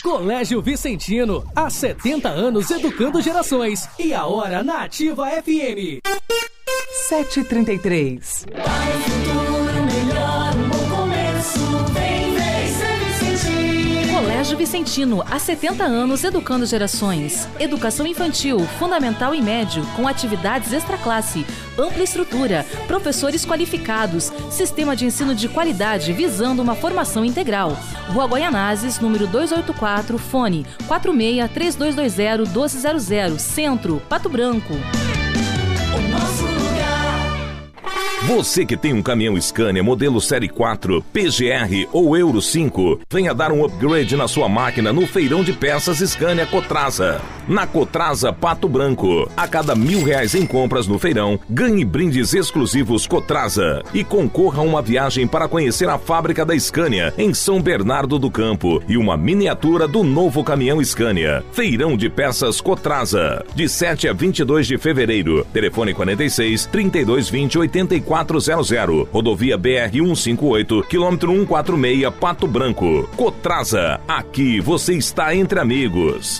Colégio 0.01 0.59
Vicentino, 0.59 1.45
há 1.55 1.69
70 1.69 2.29
anos 2.29 2.71
educando 2.71 3.21
gerações. 3.21 3.87
E 3.99 4.11
a 4.11 4.25
hora 4.25 4.63
na 4.63 4.85
Ativa 4.85 5.29
FM. 5.29 6.01
7h33. 6.93 8.45
Colégio 14.13 14.57
Vicentino, 14.57 15.23
há 15.29 15.39
70 15.39 15.83
anos 15.83 16.23
educando 16.23 16.67
gerações. 16.67 17.47
Educação 17.59 18.05
infantil, 18.05 18.59
fundamental 18.77 19.33
e 19.33 19.41
médio, 19.41 19.83
com 19.95 20.07
atividades 20.07 20.71
extraclasse, 20.71 21.43
ampla 21.79 22.03
estrutura, 22.03 22.63
professores 22.87 23.43
qualificados, 23.43 24.31
sistema 24.51 24.95
de 24.95 25.05
ensino 25.05 25.33
de 25.33 25.49
qualidade 25.49 26.13
visando 26.13 26.61
uma 26.61 26.75
formação 26.75 27.25
integral. 27.25 27.75
Rua 28.09 28.27
Goianazes, 28.27 28.99
número 28.99 29.25
284, 29.25 30.17
fone 30.19 30.63
46 30.87 31.51
3220 31.51 32.49
1200, 32.51 33.41
Centro, 33.41 34.01
Pato 34.07 34.29
Branco. 34.29 34.73
O 34.73 36.01
nosso 36.11 36.41
lugar. 36.43 36.52
Você 38.25 38.65
que 38.65 38.77
tem 38.77 38.93
um 38.93 39.03
caminhão 39.03 39.39
Scania 39.39 39.83
modelo 39.83 40.21
Série 40.21 40.47
4, 40.47 41.03
PGR 41.11 41.89
ou 41.91 42.15
Euro 42.15 42.41
5, 42.41 43.01
venha 43.11 43.33
dar 43.33 43.51
um 43.51 43.65
upgrade 43.65 44.15
na 44.15 44.29
sua 44.29 44.47
máquina 44.47 44.93
no 44.93 45.05
feirão 45.05 45.43
de 45.43 45.51
peças 45.51 45.97
Scania 45.97 46.45
Cotrasa. 46.45 47.19
Na 47.45 47.67
Cotrasa 47.67 48.31
Pato 48.31 48.69
Branco, 48.69 49.29
a 49.35 49.45
cada 49.45 49.75
mil 49.75 50.01
reais 50.05 50.33
em 50.35 50.45
compras 50.45 50.87
no 50.87 50.97
feirão, 50.97 51.37
ganhe 51.49 51.83
brindes 51.83 52.33
exclusivos 52.33 53.05
Cotrasa 53.05 53.83
e 53.93 54.05
concorra 54.05 54.59
a 54.59 54.65
uma 54.65 54.81
viagem 54.81 55.27
para 55.27 55.49
conhecer 55.49 55.89
a 55.89 55.97
fábrica 55.97 56.45
da 56.45 56.57
Scania 56.57 57.13
em 57.17 57.33
São 57.33 57.61
Bernardo 57.61 58.17
do 58.17 58.31
Campo 58.31 58.81
e 58.87 58.95
uma 58.95 59.17
miniatura 59.17 59.85
do 59.85 60.01
novo 60.01 60.45
caminhão 60.45 60.81
Scania. 60.81 61.43
Feirão 61.51 61.97
de 61.97 62.09
peças 62.09 62.61
Cotrasa, 62.61 63.45
de 63.53 63.67
7 63.67 64.07
a 64.07 64.13
22 64.13 64.65
de 64.65 64.77
fevereiro. 64.77 65.45
Telefone 65.51 65.93
46 65.93 66.67
3220 66.67 67.59
8400. 68.13 69.09
Rodovia 69.11 69.57
BR 69.57 69.91
158, 69.91 70.83
quilômetro 70.83 71.31
146, 71.31 72.13
Pato 72.19 72.47
Branco. 72.47 73.09
Cotrasa, 73.15 73.99
aqui 74.07 74.59
você 74.59 74.93
está 74.93 75.35
entre 75.35 75.59
amigos. 75.59 76.39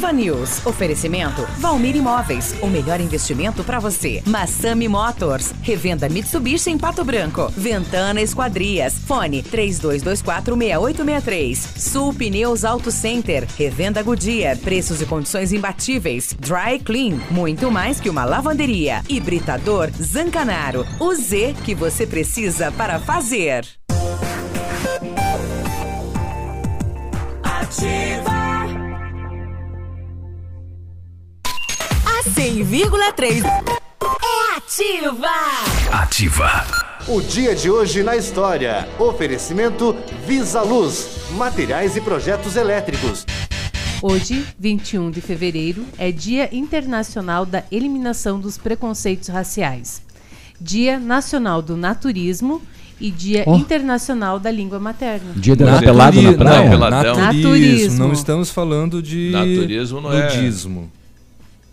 News. 0.09 0.65
Oferecimento 0.65 1.45
Valmir 1.59 1.95
Imóveis. 1.95 2.55
O 2.61 2.67
melhor 2.67 2.99
investimento 3.01 3.63
para 3.63 3.79
você. 3.79 4.21
Massami 4.25 4.87
Motors. 4.87 5.53
Revenda 5.61 6.09
Mitsubishi 6.09 6.69
em 6.69 6.77
Pato 6.77 7.03
Branco. 7.03 7.51
Ventana 7.55 8.21
Esquadrias. 8.21 8.95
Fone 9.05 9.43
32246863. 9.43 11.57
Sul 11.77 12.13
Pneus 12.13 12.63
Auto 12.65 12.91
Center. 12.91 13.47
Revenda 13.57 14.01
Goodyear. 14.01 14.57
Preços 14.57 15.01
e 15.01 15.05
condições 15.05 15.51
imbatíveis. 15.53 16.35
Dry 16.39 16.79
Clean. 16.79 17.19
Muito 17.29 17.69
mais 17.69 17.99
que 17.99 18.09
uma 18.09 18.25
lavanderia. 18.25 19.03
Hibridador 19.07 19.91
Zancanaro. 20.01 20.83
O 20.99 21.13
Z 21.13 21.55
que 21.63 21.75
você 21.75 22.07
precisa 22.07 22.71
para 22.71 22.99
fazer. 22.99 23.67
Ativa. 27.43 28.30
A 32.21 32.23
100,3 32.23 33.43
é 33.43 34.55
ativa. 34.55 35.27
Ativa. 35.91 36.65
O 37.07 37.19
dia 37.19 37.55
de 37.55 37.67
hoje 37.67 38.03
na 38.03 38.15
história. 38.15 38.87
Oferecimento 38.99 39.95
Visa 40.27 40.61
Luz. 40.61 41.07
Materiais 41.31 41.95
e 41.97 42.01
projetos 42.01 42.55
elétricos. 42.55 43.25
Hoje, 44.03 44.45
21 44.59 45.09
de 45.09 45.19
fevereiro, 45.19 45.83
é 45.97 46.11
Dia 46.11 46.47
Internacional 46.55 47.43
da 47.43 47.63
Eliminação 47.71 48.39
dos 48.39 48.55
Preconceitos 48.55 49.27
Raciais, 49.29 50.03
Dia 50.59 50.99
Nacional 50.99 51.59
do 51.63 51.75
Naturismo 51.75 52.61
e 52.99 53.09
Dia 53.09 53.45
Oh. 53.47 53.55
Internacional 53.55 54.39
da 54.39 54.51
Língua 54.51 54.79
Materna. 54.79 55.33
Dia 55.35 55.55
da 55.55 55.79
pelada 55.79 56.21
na 56.21 56.33
praia? 56.33 56.61
Não, 56.65 56.69
Peladão. 56.69 57.15
naturismo. 57.15 57.41
Naturismo. 57.49 57.97
Não 57.97 58.13
estamos 58.13 58.51
falando 58.51 59.01
de 59.01 59.31
Naturismo 59.31 60.01
não 60.01 60.13
é- 60.13 60.35
nudismo. 60.35 60.81
Na- 60.81 61.00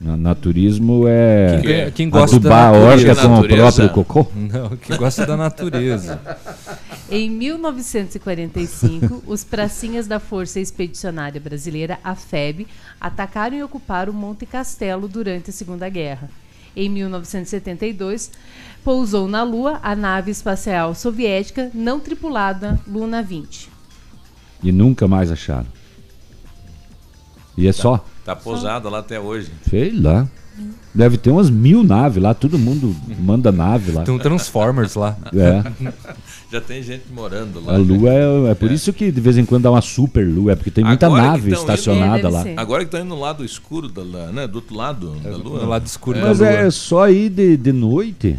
Naturismo 0.01 1.07
é 1.09 1.61
Quem, 1.61 1.91
quem 1.91 2.11
gosta 2.11 2.37
adubar 2.37 2.73
da 2.73 2.79
a 2.79 2.93
natureza. 2.93 3.13
horta 3.13 3.29
com 3.29 3.41
o 3.41 3.49
próprio 3.49 3.91
cocô. 3.91 4.27
Não, 4.35 4.77
quem 4.77 4.97
gosta 4.97 5.27
da 5.27 5.37
natureza. 5.37 6.21
Em 7.11 7.31
1945, 7.31 9.25
os 9.27 9.43
pracinhas 9.43 10.07
da 10.07 10.21
Força 10.21 10.61
Expedicionária 10.61 11.41
Brasileira, 11.41 11.99
a 12.05 12.15
FEB, 12.15 12.67
atacaram 13.01 13.57
e 13.57 13.63
ocuparam 13.63 14.13
Monte 14.13 14.45
Castelo 14.45 15.09
durante 15.09 15.49
a 15.49 15.53
Segunda 15.53 15.89
Guerra. 15.89 16.29
Em 16.77 16.89
1972, 16.89 18.31
pousou 18.85 19.27
na 19.27 19.43
Lua 19.43 19.81
a 19.83 19.97
nave 19.97 20.31
espacial 20.31 20.95
soviética 20.95 21.71
não 21.73 21.99
tripulada 21.99 22.79
Luna 22.87 23.23
20. 23.23 23.71
E 24.63 24.71
nunca 24.71 25.09
mais 25.09 25.33
acharam. 25.33 25.67
E 27.57 27.67
é 27.67 27.73
só. 27.73 28.05
Tá 28.29 28.37
pousada 28.37 28.91
lá 28.91 28.99
até 28.99 29.19
hoje. 29.19 29.51
Sei 29.71 29.91
lá. 29.91 30.29
Deve 30.95 31.17
ter 31.17 31.31
umas 31.31 31.49
mil 31.49 31.83
naves 31.83 32.23
lá, 32.23 32.35
todo 32.35 32.59
mundo 32.59 32.95
manda 33.19 33.51
nave 33.51 33.91
lá. 33.91 34.03
Tem 34.03 34.13
um 34.13 34.19
Transformers 34.19 34.97
lá. 34.97 35.17
É. 35.35 35.93
Já 36.53 36.61
tem 36.61 36.83
gente 36.83 37.05
morando 37.11 37.65
lá. 37.65 37.75
A 37.75 37.79
lua 37.79 38.11
é, 38.13 38.51
é 38.51 38.55
por 38.55 38.71
isso 38.71 38.93
que 38.93 39.11
de 39.11 39.21
vez 39.21 39.39
em 39.39 39.47
quando 39.47 39.63
dá 39.63 39.71
uma 39.71 39.81
super 39.81 40.27
lua, 40.27 40.53
é 40.53 40.57
porque 40.57 40.71
tem 40.71 40.85
muita 40.85 41.07
Agora 41.07 41.23
nave 41.23 41.53
estacionada 41.53 42.19
indo- 42.19 42.31
lá. 42.31 42.45
Agora 42.59 42.81
que 42.83 42.89
estão 42.89 43.01
indo 43.01 43.09
no 43.15 43.21
lado 43.21 43.43
escuro, 43.47 43.89
da, 43.89 44.03
né? 44.31 44.47
do 44.47 44.57
outro 44.57 44.77
lado 44.77 45.11
da 45.23 45.31
lua. 45.31 45.63
no 45.63 45.69
lado 45.69 45.87
escuro 45.87 46.19
Mas 46.21 46.43
é 46.43 46.71
só 46.71 47.09
ir 47.09 47.31
de, 47.31 47.57
de 47.57 47.73
noite. 47.73 48.39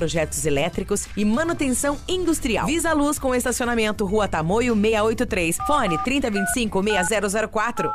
projetos 0.01 0.43
elétricos 0.47 1.05
e 1.15 1.23
manutenção 1.23 1.95
industrial. 2.07 2.65
Visa 2.65 2.91
Luz 2.91 3.19
com 3.19 3.35
estacionamento 3.35 4.03
Rua 4.03 4.27
Tamoio 4.27 4.73
683. 4.73 5.57
Fone 5.67 5.95
3025-6004. 5.99 7.93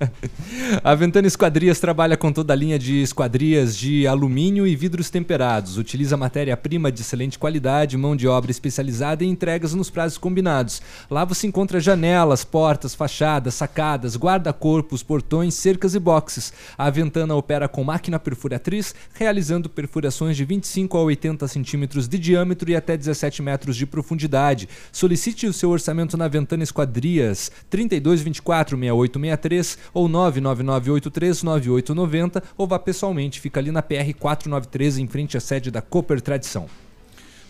A 0.84 0.94
Ventana 0.96 1.28
Esquadrias 1.28 1.80
trabalha 1.80 2.16
com 2.16 2.32
toda 2.32 2.54
a 2.54 2.56
linha 2.56 2.78
de 2.78 3.02
esquadrias 3.02 3.76
de 3.76 4.06
alumínio 4.06 4.68
e 4.68 4.76
vidros 4.76 5.10
temperados. 5.10 5.78
Utiliza 5.78 6.16
matéria-prima 6.16 6.92
de 6.92 7.04
excelente 7.12 7.38
qualidade, 7.38 7.98
mão 7.98 8.16
de 8.16 8.26
obra 8.26 8.52
especializada 8.52 9.24
e 9.24 9.28
entregas 9.28 9.74
nos 9.74 9.90
prazos 9.90 10.18
combinados. 10.18 10.82
Lá 11.10 11.26
você 11.26 11.46
encontra 11.46 11.80
janelas, 11.80 12.46
portas, 12.46 12.96
fachadas, 12.96 13.54
sacadas, 13.54 14.16
guarda-corpos, 14.16 15.04
portões, 15.04 15.54
cercas 15.54 15.94
e 15.94 16.00
boxes. 16.00 16.54
A 16.78 16.90
Ventana 16.90 17.36
opera 17.36 17.68
com 17.68 17.84
máquina 17.84 18.18
perfuratriz, 18.18 18.96
realizando 19.14 19.70
perfurações 19.70 20.38
de 20.38 20.46
25 20.46 20.98
a 20.98 21.02
80 21.02 21.48
centímetros 21.50 22.08
de 22.08 22.18
diâmetro 22.18 22.72
e 22.72 22.76
até 22.76 22.96
17 22.96 23.42
metros 23.42 23.76
de 23.76 23.86
profundidade. 23.86 24.70
Solicite 24.92 25.48
o 25.48 25.54
seu 25.54 25.70
orçamento 25.70 26.16
na 26.16 26.30
Ventana 26.30 26.64
Esquadrias 26.64 27.52
3224 27.70 28.78
6863 28.78 29.78
ou 29.94 30.08
99983 30.08 31.44
9890 31.44 32.44
ou 32.58 32.66
vá 32.66 32.80
pessoalmente, 32.80 33.42
fica 33.42 33.60
ali 33.60 33.72
na 33.72 33.82
PR 33.82 34.14
493 34.18 34.98
em 35.00 35.08
frente 35.08 35.36
à 35.36 35.42
sede 35.42 35.70
da 35.70 35.82
Cooper 35.82 36.22
Tradição. 36.22 36.70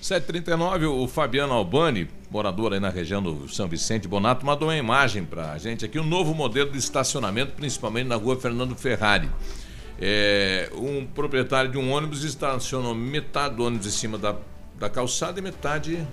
739, 0.02 0.88
o 0.88 1.08
Fabiano 1.08 1.54
Albani, 1.54 2.10
morador 2.32 2.74
aí 2.74 2.80
na 2.80 2.90
região 2.90 3.22
do 3.22 3.48
São 3.48 3.68
Vicente 3.68 4.08
Bonato, 4.08 4.44
mandou 4.44 4.68
uma 4.68 4.76
imagem 4.76 5.24
pra 5.24 5.56
gente 5.60 5.86
aqui, 5.86 6.00
um 6.00 6.04
novo 6.04 6.34
modelo 6.34 6.72
de 6.72 6.80
estacionamento, 6.80 7.52
principalmente 7.52 8.08
na 8.08 8.16
rua 8.16 8.36
Fernando 8.36 8.76
Ferrari. 8.76 9.30
É, 10.00 10.72
um 10.76 11.06
proprietário 11.06 11.70
de 11.70 11.78
um 11.78 11.92
ônibus 11.92 12.24
estacionou 12.24 12.96
metade 12.96 13.56
do 13.56 13.64
ônibus 13.64 13.86
em 13.86 13.92
cima 13.92 14.18
da, 14.18 14.36
da 14.80 14.90
calçada 14.90 15.40
e 15.40 15.44
metade 15.44 16.08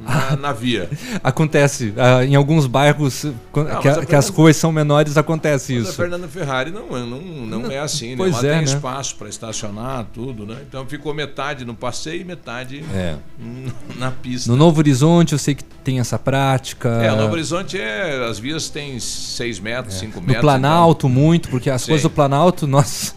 na, 0.00 0.36
na 0.36 0.52
via. 0.52 0.88
Acontece. 1.22 1.92
ah, 1.96 2.24
em 2.24 2.34
alguns 2.34 2.66
bairros 2.66 3.24
Não, 3.24 3.32
que, 3.32 3.60
mas 3.60 3.98
a- 3.98 4.00
a 4.00 4.06
que 4.06 4.14
as 4.16 4.24
Fernanda- 4.26 4.32
ruas 4.36 4.56
são 4.56 4.72
menores, 4.72 5.16
acontece 5.16 5.74
Mas 5.74 5.86
a 5.86 5.88
isso. 5.88 5.96
Fernanda 5.96 6.28
Ferrari 6.28 6.70
não, 6.70 6.96
é- 6.96 7.00
não, 7.06 7.20
não, 7.20 7.70
é 7.70 7.78
assim, 7.78 8.10
né? 8.10 8.16
pois 8.16 8.32
Lá 8.34 8.38
é, 8.38 8.42
tem 8.42 8.58
né? 8.58 8.64
espaço 8.64 9.16
para 9.16 9.28
estacionar, 9.28 10.06
tudo, 10.12 10.46
né? 10.46 10.56
Então 10.66 10.86
ficou 10.86 11.12
metade 11.14 11.64
no 11.64 11.74
passeio 11.74 12.20
e 12.22 12.24
metade 12.24 12.84
É. 12.94 13.16
na 13.98 14.10
pista. 14.10 14.50
No 14.50 14.56
Novo 14.56 14.78
Horizonte 14.78 15.32
eu 15.32 15.38
sei 15.38 15.54
que 15.54 15.64
tem 15.64 16.00
essa 16.00 16.18
prática. 16.18 16.88
É, 16.88 17.10
Novo 17.10 17.32
Horizonte 17.32 17.78
é. 17.78 18.26
As 18.28 18.38
vias 18.38 18.68
têm 18.68 18.98
6 18.98 19.60
metros, 19.60 19.94
5 19.96 20.20
No 20.20 20.26
metros. 20.26 20.40
Planalto, 20.42 21.08
muito, 21.08 21.48
porque 21.48 21.68
as 21.70 21.82
Sim. 21.82 21.88
coisas 21.88 22.02
do 22.02 22.10
Planalto, 22.10 22.66
nossa. 22.66 23.14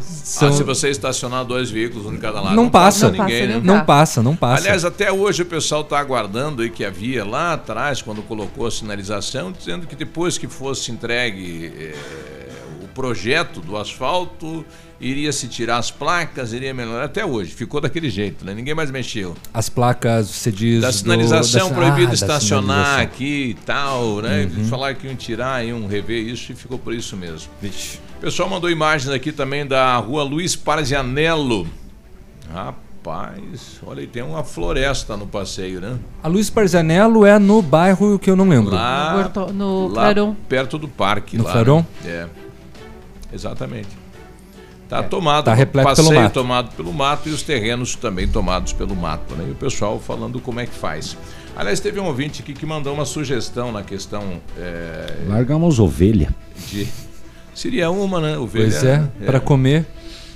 São- 0.00 0.48
Ah, 0.48 0.52
se 0.52 0.62
você 0.62 0.88
estacionar 0.90 1.44
dois 1.44 1.70
veículos, 1.70 2.06
um 2.06 2.14
em 2.14 2.18
cada 2.18 2.40
lado, 2.40 2.56
Não 2.56 2.68
passa. 2.68 3.10
ninguém, 3.10 3.46
né? 3.48 3.60
Não 3.62 3.84
passa, 3.84 4.22
não 4.22 4.34
passa. 4.36 4.62
Aliás, 4.62 4.84
até 4.84 5.10
hoje 5.12 5.42
o 5.42 5.46
pessoal 5.46 5.82
está 5.82 5.98
aguardando 5.98 6.62
aí 6.62 6.70
que 6.70 6.84
havia 6.84 7.24
lá 7.24 7.52
atrás, 7.54 8.02
quando 8.02 8.22
colocou 8.22 8.66
a 8.66 8.70
sinalização, 8.70 9.52
dizendo 9.52 9.86
que 9.86 9.94
depois 9.96 10.36
que 10.38 10.48
fosse 10.48 10.90
entregue 10.90 11.72
eh, 11.78 11.94
o 12.82 12.88
projeto 12.88 13.60
do 13.60 13.76
asfalto, 13.76 14.64
iria 15.00 15.32
se 15.32 15.48
tirar 15.48 15.78
as 15.78 15.90
placas, 15.90 16.52
iria 16.52 16.72
melhorar. 16.72 17.04
Até 17.04 17.24
hoje, 17.24 17.50
ficou 17.52 17.80
daquele 17.80 18.08
jeito, 18.10 18.44
né? 18.44 18.54
Ninguém 18.54 18.74
mais 18.74 18.90
mexeu. 18.90 19.34
As 19.52 19.68
placas, 19.68 20.28
você 20.28 20.52
diz. 20.52 20.80
Da 20.82 20.88
do- 20.90 20.92
sinalização, 20.94 21.68
da- 21.70 21.74
proibido 21.74 22.10
Ah, 22.10 22.14
estacionar 22.14 22.76
sinalização. 22.84 23.02
aqui 23.04 23.50
e 23.50 23.54
tal, 23.54 24.20
né? 24.22 24.28
Uhum. 24.36 24.42
Eles 24.58 24.68
falaram 24.68 24.94
que 24.94 25.06
iam 25.06 25.16
tirar, 25.16 25.64
iam 25.66 25.86
rever 25.88 26.20
isso 26.24 26.52
e 26.52 26.54
ficou 26.54 26.78
por 26.78 26.92
isso 26.94 27.16
mesmo. 27.16 27.50
O 27.62 27.66
pessoal 28.22 28.48
mandou 28.48 28.70
imagens 28.70 29.12
aqui 29.12 29.32
também 29.32 29.66
da 29.66 29.96
rua 29.96 30.22
Luiz 30.22 30.54
Parzianello. 30.54 31.66
Rapaz, 32.52 33.80
olha 33.84 33.98
aí, 34.00 34.06
tem 34.06 34.22
uma 34.22 34.44
floresta 34.44 35.16
no 35.16 35.26
passeio, 35.26 35.80
né? 35.80 35.98
A 36.22 36.28
Luiz 36.28 36.48
Parzanello 36.48 37.26
é 37.26 37.36
no 37.36 37.60
bairro 37.60 38.20
que 38.20 38.30
eu 38.30 38.36
não 38.36 38.48
lembro. 38.48 38.74
Lá, 38.74 39.28
No 39.34 39.52
no 39.52 39.88
lá 39.88 40.14
perto 40.48 40.78
do 40.78 40.86
parque. 40.86 41.36
No 41.36 41.42
lá, 41.42 41.50
Claron? 41.50 41.84
né? 42.04 42.10
É, 42.10 42.26
exatamente. 43.32 43.88
Tá 44.88 45.02
tomado, 45.02 45.46
tá 45.46 45.54
repleto 45.54 45.88
passeio 45.88 46.08
pelo 46.08 46.20
mato. 46.22 46.32
tomado 46.34 46.76
pelo 46.76 46.92
mato 46.92 47.28
e 47.28 47.32
os 47.32 47.42
terrenos 47.42 47.96
também 47.96 48.28
tomados 48.28 48.72
pelo 48.72 48.94
mato, 48.94 49.34
né? 49.34 49.46
E 49.48 49.50
o 49.50 49.54
pessoal 49.56 49.98
falando 49.98 50.38
como 50.38 50.60
é 50.60 50.66
que 50.66 50.74
faz. 50.74 51.16
Aliás, 51.56 51.80
teve 51.80 51.98
um 51.98 52.04
ouvinte 52.04 52.40
aqui 52.42 52.52
que 52.52 52.64
mandou 52.66 52.94
uma 52.94 53.04
sugestão 53.06 53.72
na 53.72 53.82
questão 53.82 54.40
é, 54.56 55.24
Largamos 55.26 55.80
ovelha. 55.80 56.32
de... 56.70 56.86
Seria 57.54 57.90
uma, 57.90 58.20
né? 58.20 58.38
Ovelha, 58.38 58.70
Pois 58.70 58.84
é, 58.84 59.02
para 59.26 59.40
comer 59.40 59.86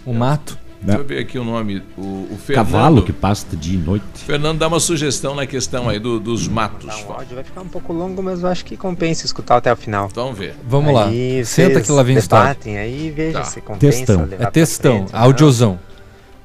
o 0.04 0.12
mato. 0.12 0.58
Deixa 0.82 1.00
eu 1.00 1.04
ver 1.04 1.18
aqui 1.20 1.38
o 1.38 1.42
nome. 1.42 1.82
O, 1.96 2.28
o 2.30 2.38
Fernando. 2.44 2.66
Cavalo 2.66 3.02
que 3.02 3.12
pasta 3.12 3.56
dia 3.56 3.74
e 3.74 3.78
noite. 3.82 4.04
Fernando 4.14 4.58
dá 4.58 4.68
uma 4.68 4.78
sugestão 4.78 5.34
na 5.34 5.46
questão 5.46 5.88
aí 5.88 5.98
do- 5.98 6.20
dos 6.20 6.46
matos. 6.46 6.94
O 7.08 7.12
áudio 7.12 7.34
vai 7.34 7.42
ficar 7.42 7.62
um 7.62 7.68
pouco 7.68 7.92
longo, 7.92 8.22
mas 8.22 8.42
eu 8.42 8.48
acho 8.48 8.64
que 8.64 8.76
compensa 8.76 9.24
escutar 9.26 9.56
até 9.56 9.72
o 9.72 9.76
final. 9.76 10.08
Vamos 10.14 10.38
ver. 10.38 10.54
Vamos 10.68 10.94
lá. 10.94 11.06
Aí 11.06 11.44
Senta 11.44 11.80
que 11.80 11.90
lá 11.90 12.02
vem 12.02 12.16
história. 12.18 12.50
debatem 12.50 12.78
aí 12.78 13.06
e 13.06 13.10
veja 13.10 13.38
Tá. 13.38 13.44
se 13.44 13.60
compensa 13.62 13.96
Textão. 13.98 14.24
levar 14.26 14.44
É 14.44 14.50
textão, 14.50 15.06
não. 15.10 15.20
audiozão. 15.20 15.78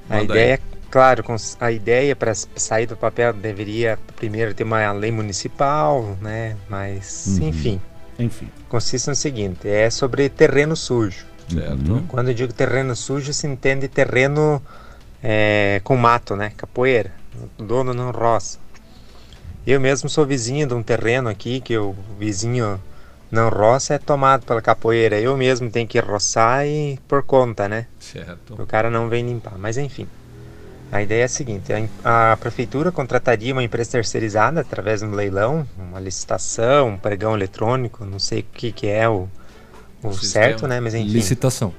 A 0.09 0.15
Manda 0.15 0.33
ideia, 0.33 0.53
aí. 0.55 0.59
claro, 0.89 1.23
a 1.59 1.71
ideia 1.71 2.15
para 2.15 2.33
sair 2.55 2.87
do 2.87 2.95
papel 2.95 3.33
deveria 3.33 3.99
primeiro 4.15 4.53
ter 4.55 4.63
uma 4.63 4.91
lei 4.93 5.11
municipal, 5.11 6.17
né? 6.21 6.55
Mas, 6.69 7.37
Uhum. 7.39 7.47
enfim. 7.49 7.81
Enfim. 8.21 8.49
Consiste 8.69 9.07
no 9.07 9.15
seguinte, 9.15 9.67
é 9.67 9.89
sobre 9.89 10.29
terreno 10.29 10.75
sujo. 10.75 11.25
Certo. 11.49 12.03
Quando 12.07 12.29
eu 12.29 12.33
digo 12.33 12.53
terreno 12.53 12.95
sujo, 12.95 13.33
se 13.33 13.47
entende 13.47 13.87
terreno 13.87 14.61
é, 15.21 15.81
com 15.83 15.97
mato, 15.97 16.35
né? 16.35 16.53
Capoeira. 16.55 17.11
O 17.57 17.63
dono 17.63 17.93
não 17.93 18.11
roça. 18.11 18.59
Eu 19.65 19.79
mesmo 19.79 20.09
sou 20.09 20.25
vizinho 20.25 20.67
de 20.67 20.73
um 20.73 20.81
terreno 20.81 21.29
aqui 21.29 21.61
que 21.61 21.77
o 21.77 21.95
vizinho 22.17 22.81
não 23.29 23.49
roça 23.49 23.93
é 23.93 23.97
tomado 23.97 24.45
pela 24.45 24.61
capoeira. 24.61 25.19
Eu 25.19 25.37
mesmo 25.37 25.69
tenho 25.69 25.87
que 25.87 25.99
roçar 25.99 26.65
e 26.65 26.99
por 27.07 27.23
conta, 27.23 27.67
né? 27.69 27.87
Certo. 27.99 28.61
O 28.61 28.65
cara 28.65 28.89
não 28.89 29.07
vem 29.07 29.25
limpar. 29.25 29.57
Mas 29.57 29.77
enfim. 29.77 30.07
A 30.91 31.01
ideia 31.01 31.21
é 31.21 31.25
a 31.25 31.29
seguinte: 31.29 31.71
a, 32.03 32.33
a 32.33 32.37
prefeitura 32.37 32.91
contrataria 32.91 33.53
uma 33.53 33.63
empresa 33.63 33.91
terceirizada 33.91 34.61
através 34.61 34.99
de 34.99 35.05
um 35.05 35.11
leilão, 35.11 35.65
uma 35.77 35.99
licitação, 35.99 36.89
um 36.89 36.97
pregão 36.97 37.33
eletrônico, 37.33 38.03
não 38.03 38.19
sei 38.19 38.41
o 38.41 38.45
que, 38.53 38.71
que 38.71 38.87
é 38.87 39.07
o, 39.07 39.29
o 40.03 40.13
certo, 40.13 40.67
né? 40.67 40.79
Mas 40.79 40.93
enfim. 40.93 41.09
Licitação. 41.09 41.73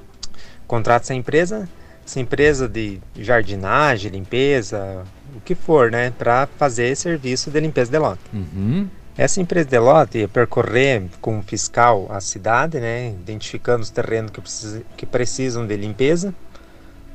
Contrata 0.67 1.05
essa 1.05 1.15
empresa, 1.15 1.69
essa 2.07 2.19
empresa 2.19 2.67
de 2.67 3.01
jardinagem, 3.17 4.11
limpeza, 4.11 5.05
o 5.37 5.41
que 5.41 5.55
for, 5.55 5.91
né? 5.91 6.11
Para 6.17 6.49
fazer 6.57 6.97
serviço 6.97 7.51
de 7.51 7.61
limpeza 7.61 7.91
de 7.91 7.99
lote. 7.99 8.23
Uhum. 8.33 8.89
Essa 9.17 9.43
empresa 9.43 9.69
de 9.69 9.79
lote 9.79 10.19
ia 10.19 10.29
percorrer 10.29 11.03
com 11.21 11.39
o 11.39 11.43
fiscal 11.43 12.07
a 12.11 12.19
cidade, 12.19 12.81
né, 12.81 13.11
identificando 13.11 13.83
os 13.83 13.91
terrenos 13.91 14.31
que, 14.31 14.41
precisa, 14.41 14.83
que 14.97 15.05
precisam 15.05 15.67
de 15.67 15.77
limpeza. 15.77 16.35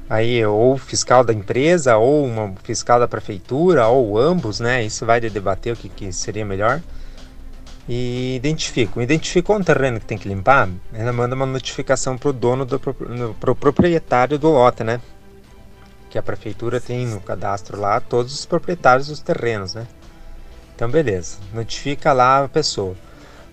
Aí 0.09 0.45
ou 0.45 0.77
fiscal 0.77 1.23
da 1.23 1.33
empresa, 1.33 1.97
ou 1.97 2.25
uma 2.25 2.53
fiscal 2.63 2.99
da 2.99 3.07
prefeitura, 3.07 3.87
ou 3.87 4.17
ambos, 4.17 4.59
né? 4.59 4.83
Isso 4.83 5.05
vai 5.05 5.19
de 5.19 5.29
debater 5.29 5.73
o 5.73 5.75
que, 5.75 5.89
que 5.89 6.11
seria 6.13 6.45
melhor. 6.45 6.81
E 7.89 8.35
identificam. 8.35 9.03
Identificou 9.03 9.57
um 9.57 9.63
terreno 9.63 9.99
que 9.99 10.05
tem 10.05 10.17
que 10.17 10.27
limpar, 10.27 10.69
ela 10.93 11.11
manda 11.11 11.35
uma 11.35 11.45
notificação 11.45 12.17
para 12.17 12.29
o 12.29 12.33
dono, 12.33 12.65
do, 12.65 12.79
pro 13.39 13.55
proprietário 13.55 14.37
do 14.37 14.49
lote, 14.49 14.83
né? 14.83 15.01
Que 16.09 16.17
a 16.17 16.23
prefeitura 16.23 16.79
tem 16.79 17.05
no 17.05 17.19
cadastro 17.19 17.79
lá 17.79 17.99
todos 17.99 18.33
os 18.33 18.45
proprietários 18.45 19.07
dos 19.07 19.19
terrenos, 19.19 19.73
né? 19.73 19.85
Então, 20.73 20.89
beleza. 20.89 21.37
Notifica 21.53 22.13
lá 22.13 22.45
a 22.45 22.47
pessoa. 22.47 22.95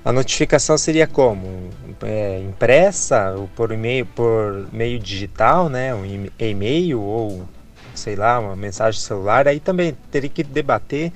A 0.05 0.13
notificação 0.13 0.77
seria 0.77 1.07
como? 1.07 1.71
É, 2.03 2.41
impressa 2.41 3.33
ou 3.37 3.49
por 3.49 3.73
e-mail, 3.73 4.05
por 4.05 4.69
meio 4.71 4.99
digital, 4.99 5.71
né? 5.71 5.95
Um 5.95 6.29
e-mail 6.39 7.01
ou 7.01 7.49
sei 7.95 8.15
lá, 8.17 8.39
uma 8.39 8.55
mensagem 8.55 9.01
celular. 9.01 9.49
Aí 9.49 9.61
também 9.61 9.97
teria 10.11 10.29
que 10.29 10.43
debater, 10.43 11.11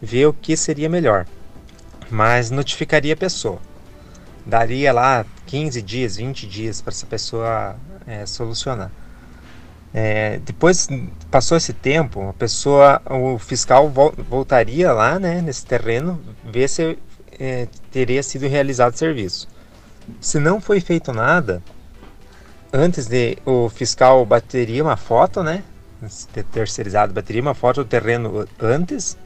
ver 0.00 0.26
o 0.26 0.32
que 0.32 0.56
seria 0.56 0.88
melhor. 0.88 1.26
Mas 2.10 2.50
notificaria 2.50 3.12
a 3.12 3.16
pessoa. 3.16 3.58
Daria 4.46 4.92
lá 4.92 5.26
15 5.46 5.82
dias, 5.82 6.16
20 6.16 6.46
dias 6.46 6.80
para 6.80 6.92
essa 6.92 7.06
pessoa 7.06 7.76
é, 8.06 8.24
solucionar. 8.24 8.90
É, 9.92 10.38
depois 10.44 10.88
passou 11.30 11.56
esse 11.56 11.72
tempo, 11.72 12.28
a 12.28 12.32
pessoa, 12.32 13.02
o 13.10 13.38
fiscal 13.38 13.88
vol- 13.88 14.14
voltaria 14.16 14.92
lá, 14.92 15.18
né, 15.18 15.42
nesse 15.42 15.66
terreno, 15.66 16.20
ver 16.44 16.68
se 16.68 16.96
é, 17.40 17.66
teria 17.90 18.22
sido 18.22 18.46
realizado 18.46 18.94
o 18.94 18.98
serviço. 18.98 19.48
Se 20.20 20.38
não 20.38 20.60
foi 20.60 20.80
feito 20.80 21.12
nada, 21.12 21.62
antes 22.72 23.06
de 23.06 23.38
o 23.46 23.68
fiscal 23.68 24.24
bateria 24.26 24.82
uma 24.82 24.96
foto, 24.96 25.42
né, 25.42 25.64
ter- 26.32 26.44
terceirizado 26.44 27.12
bateria 27.12 27.42
uma 27.42 27.54
foto 27.54 27.82
do 27.82 27.88
terreno 27.88 28.46
antes, 28.60 29.16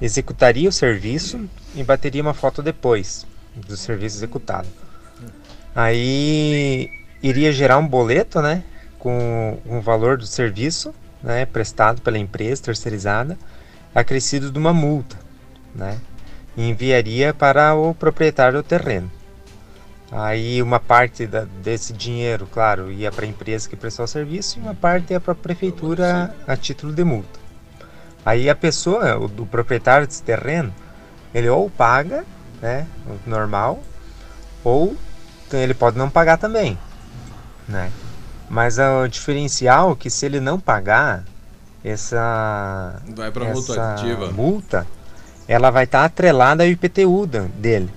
executaria 0.00 0.68
o 0.68 0.72
serviço 0.72 1.48
e 1.74 1.82
bateria 1.82 2.22
uma 2.22 2.34
foto 2.34 2.62
depois 2.62 3.26
do 3.54 3.76
serviço 3.76 4.18
executado. 4.18 4.68
Aí 5.74 6.90
iria 7.22 7.52
gerar 7.52 7.78
um 7.78 7.86
boleto, 7.86 8.40
né, 8.42 8.64
com 8.98 9.58
o 9.64 9.80
valor 9.80 10.18
do 10.18 10.26
serviço, 10.26 10.94
né, 11.22 11.46
prestado 11.46 12.02
pela 12.02 12.18
empresa 12.18 12.62
terceirizada, 12.62 13.38
acrescido 13.94 14.50
de 14.50 14.58
uma 14.58 14.72
multa, 14.72 15.16
né, 15.74 15.98
e 16.56 16.68
enviaria 16.68 17.32
para 17.32 17.74
o 17.74 17.94
proprietário 17.94 18.58
do 18.58 18.62
terreno. 18.62 19.10
Aí 20.12 20.60
uma 20.60 20.80
parte 20.80 21.26
da- 21.26 21.46
desse 21.62 21.92
dinheiro, 21.92 22.46
claro, 22.50 22.90
ia 22.90 23.12
para 23.12 23.24
a 23.24 23.28
empresa 23.28 23.68
que 23.68 23.76
prestou 23.76 24.04
o 24.04 24.08
serviço 24.08 24.58
e 24.58 24.62
uma 24.62 24.74
parte 24.74 25.12
ia 25.12 25.20
para 25.20 25.32
a 25.32 25.36
prefeitura 25.36 26.34
a 26.46 26.56
título 26.56 26.92
de 26.92 27.04
multa. 27.04 27.38
Aí 28.26 28.50
a 28.50 28.54
pessoa, 28.54 29.16
o 29.18 29.28
do 29.28 29.46
proprietário 29.46 30.06
desse 30.06 30.22
terreno, 30.22 30.74
ele 31.32 31.48
ou 31.48 31.70
paga, 31.70 32.24
né, 32.60 32.86
o 33.06 33.30
normal, 33.30 33.80
ou 34.64 34.96
ele 35.52 35.74
pode 35.74 35.96
não 35.96 36.10
pagar 36.10 36.36
também, 36.38 36.76
né? 37.68 37.90
Mas 38.48 38.78
o 38.78 39.06
diferencial 39.06 39.92
é 39.92 39.94
que 39.94 40.10
se 40.10 40.26
ele 40.26 40.40
não 40.40 40.58
pagar 40.58 41.24
essa 41.84 43.00
Vai 43.14 43.30
pra 43.30 43.44
multa 43.44 43.72
essa 43.72 43.92
ativa. 43.94 44.32
multa, 44.32 44.86
ela 45.50 45.68
vai 45.70 45.82
estar 45.82 46.04
atrelada 46.04 46.62
ao 46.62 46.68
IPTU 46.68 47.26
dele. 47.26 47.88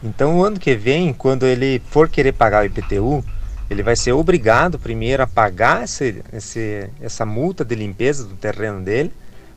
Então, 0.00 0.38
o 0.38 0.44
ano 0.44 0.60
que 0.60 0.76
vem, 0.76 1.12
quando 1.12 1.44
ele 1.44 1.82
for 1.90 2.08
querer 2.08 2.30
pagar 2.32 2.62
o 2.62 2.66
IPTU, 2.66 3.24
ele 3.68 3.82
vai 3.82 3.96
ser 3.96 4.12
obrigado 4.12 4.78
primeiro 4.78 5.20
a 5.22 5.26
pagar 5.26 5.82
esse, 5.84 6.22
esse- 6.32 6.88
essa 7.00 7.26
multa 7.26 7.64
de 7.64 7.74
limpeza 7.74 8.24
do 8.24 8.34
terreno 8.36 8.80
dele, 8.80 9.12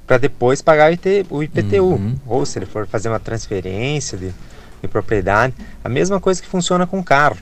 para 0.08 0.18
depois 0.18 0.64
pagar 0.64 0.90
o 0.90 0.94
IT 0.94 1.26
o 1.30 1.44
IPTU. 1.44 1.94
Ou 2.26 2.44
se 2.46 2.58
ele 2.58 2.66
for 2.66 2.88
fazer 2.88 3.08
uma 3.10 3.20
transferência 3.20 4.18
de, 4.18 4.32
de 4.82 4.88
propriedade, 4.88 5.54
a 5.84 5.88
mesma 5.88 6.20
coisa 6.20 6.42
que 6.42 6.48
funciona 6.48 6.88
com 6.88 7.04
carro. 7.04 7.38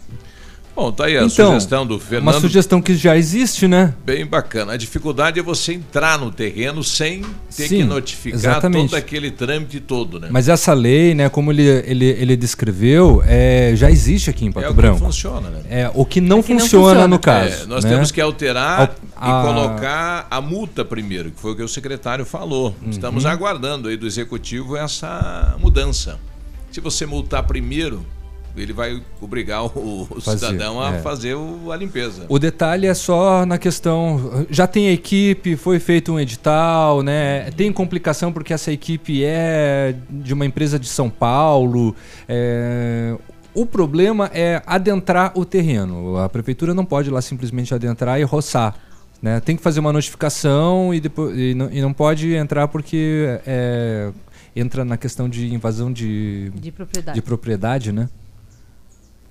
Bom, 0.74 0.90
tá 0.92 1.06
aí 1.06 1.18
a 1.18 1.24
Então, 1.24 1.48
sugestão 1.50 1.86
do 1.86 2.00
Fernando. 2.00 2.34
Uma 2.34 2.40
sugestão 2.40 2.82
que 2.82 2.96
já 2.96 3.18
existe, 3.18 3.68
né? 3.68 3.94
Bem 4.06 4.26
bacana. 4.26 4.74
A 4.74 4.78
dificuldade 4.78 5.38
é 5.40 5.44
você 5.44 5.74
entrar 5.74 6.18
no 6.18 6.32
terreno 6.32 6.82
sem 6.84 7.22
ter 7.56 7.68
Sim, 7.68 7.78
que 7.80 7.84
notificar 7.84 8.40
exatamente. 8.40 8.90
todo 8.92 8.98
aquele 8.98 9.30
trâmite 9.32 9.80
todo, 9.82 10.18
né? 10.20 10.30
Mas 10.32 10.48
essa 10.48 10.74
lei, 10.74 11.14
né, 11.14 11.28
como 11.28 11.52
ele, 11.52 11.64
ele, 11.86 12.06
ele 12.06 12.38
descreveu, 12.38 13.22
é, 13.28 13.74
já 13.76 13.92
existe 13.92 14.30
aqui 14.30 14.46
em 14.46 14.52
Pato 14.52 14.66
É 14.66 14.70
o 14.70 14.72
que 14.74 14.78
Branco. 14.78 15.00
funciona, 15.00 15.50
né? 15.50 15.62
É, 15.70 15.92
o 15.94 16.06
que 16.06 16.22
não, 16.22 16.40
É 16.40 16.44
que 16.44 16.54
não 16.54 16.62
funciona, 16.62 16.86
funciona. 16.88 17.08
no 17.10 17.20
caso. 17.20 17.64
É, 17.64 17.66
nós 17.66 17.84
né? 17.84 17.90
temos 17.92 18.10
que 18.12 18.22
alterar 18.22 18.96
A- 19.16 19.28
e 19.28 19.46
colocar 19.46 20.26
a 20.32 20.40
multa 20.40 20.86
primeiro, 20.86 21.32
que 21.32 21.40
foi 21.42 21.52
o 21.52 21.56
que 21.56 21.64
o 21.64 21.68
secretário 21.68 22.26
falou. 22.26 22.74
Uhum. 22.82 22.90
Estamos 22.90 23.26
aguardando 23.26 23.90
aí 23.90 23.98
do 23.98 24.08
executivo 24.08 24.78
essa 24.78 25.56
mudança. 25.60 26.18
Se 26.72 26.80
você 26.80 27.06
multar 27.06 27.44
primeiro, 27.44 28.06
ele 28.56 28.74
vai 28.74 29.02
obrigar 29.22 29.64
o, 29.66 30.08
o 30.10 30.22
Fazer, 30.22 30.48
cidadão 30.48 30.82
a 30.82 30.96
é. 30.96 31.00
fazer 31.00 31.36
o- 31.36 31.72
a 31.72 31.76
limpeza. 31.78 32.26
O 32.28 32.38
detalhe 32.40 32.88
é 32.88 32.94
só 32.94 33.46
na 33.46 33.58
questão. 33.58 34.46
Já 34.50 34.68
tem 34.68 34.90
a 34.90 34.92
equipe, 34.92 35.56
foi 35.56 35.80
feito 35.80 36.12
um 36.14 36.20
edital, 36.20 37.02
né? 37.02 37.50
Tem 37.52 37.72
complicação 37.72 38.32
porque 38.34 38.54
essa 38.54 38.72
equipe 38.72 39.24
é 39.24 39.96
de 40.10 40.34
uma 40.34 40.46
empresa 40.46 40.78
de 40.78 40.88
São 40.88 41.10
Paulo. 41.10 41.96
é, 42.28 43.16
O 43.54 43.66
problema 43.66 44.30
é 44.34 44.62
adentrar 44.66 45.32
o 45.36 45.44
terreno. 45.44 46.18
A 46.18 46.30
prefeitura 46.30 46.74
não 46.74 46.86
pode 46.86 47.10
lá 47.10 47.22
simplesmente 47.22 47.74
adentrar 47.74 48.20
e 48.20 48.24
roçar. 48.24 48.76
Né? 49.22 49.40
Tem 49.40 49.56
que 49.56 49.62
fazer 49.62 49.80
uma 49.80 49.94
notificação 49.94 50.94
e, 50.94 51.00
depois, 51.00 51.38
e, 51.38 51.54
não, 51.54 51.70
e 51.72 51.80
não 51.82 51.94
pode 51.94 52.34
entrar 52.34 52.68
porque 52.70 53.40
é, 53.46 54.10
entra 54.56 54.84
na 54.84 54.98
questão 54.98 55.30
de 55.30 55.54
invasão 55.54 55.92
de, 55.94 56.50
De 56.56 56.72
propriedade. 56.72 57.16
de 57.16 57.22
propriedade, 57.22 57.92
né? 57.92 58.10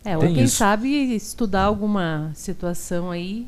É, 0.05 0.17
ou 0.17 0.23
Tem 0.25 0.35
quem 0.35 0.45
isso. 0.45 0.57
sabe 0.57 0.89
estudar 1.15 1.65
alguma 1.65 2.31
situação 2.35 3.11
aí 3.11 3.47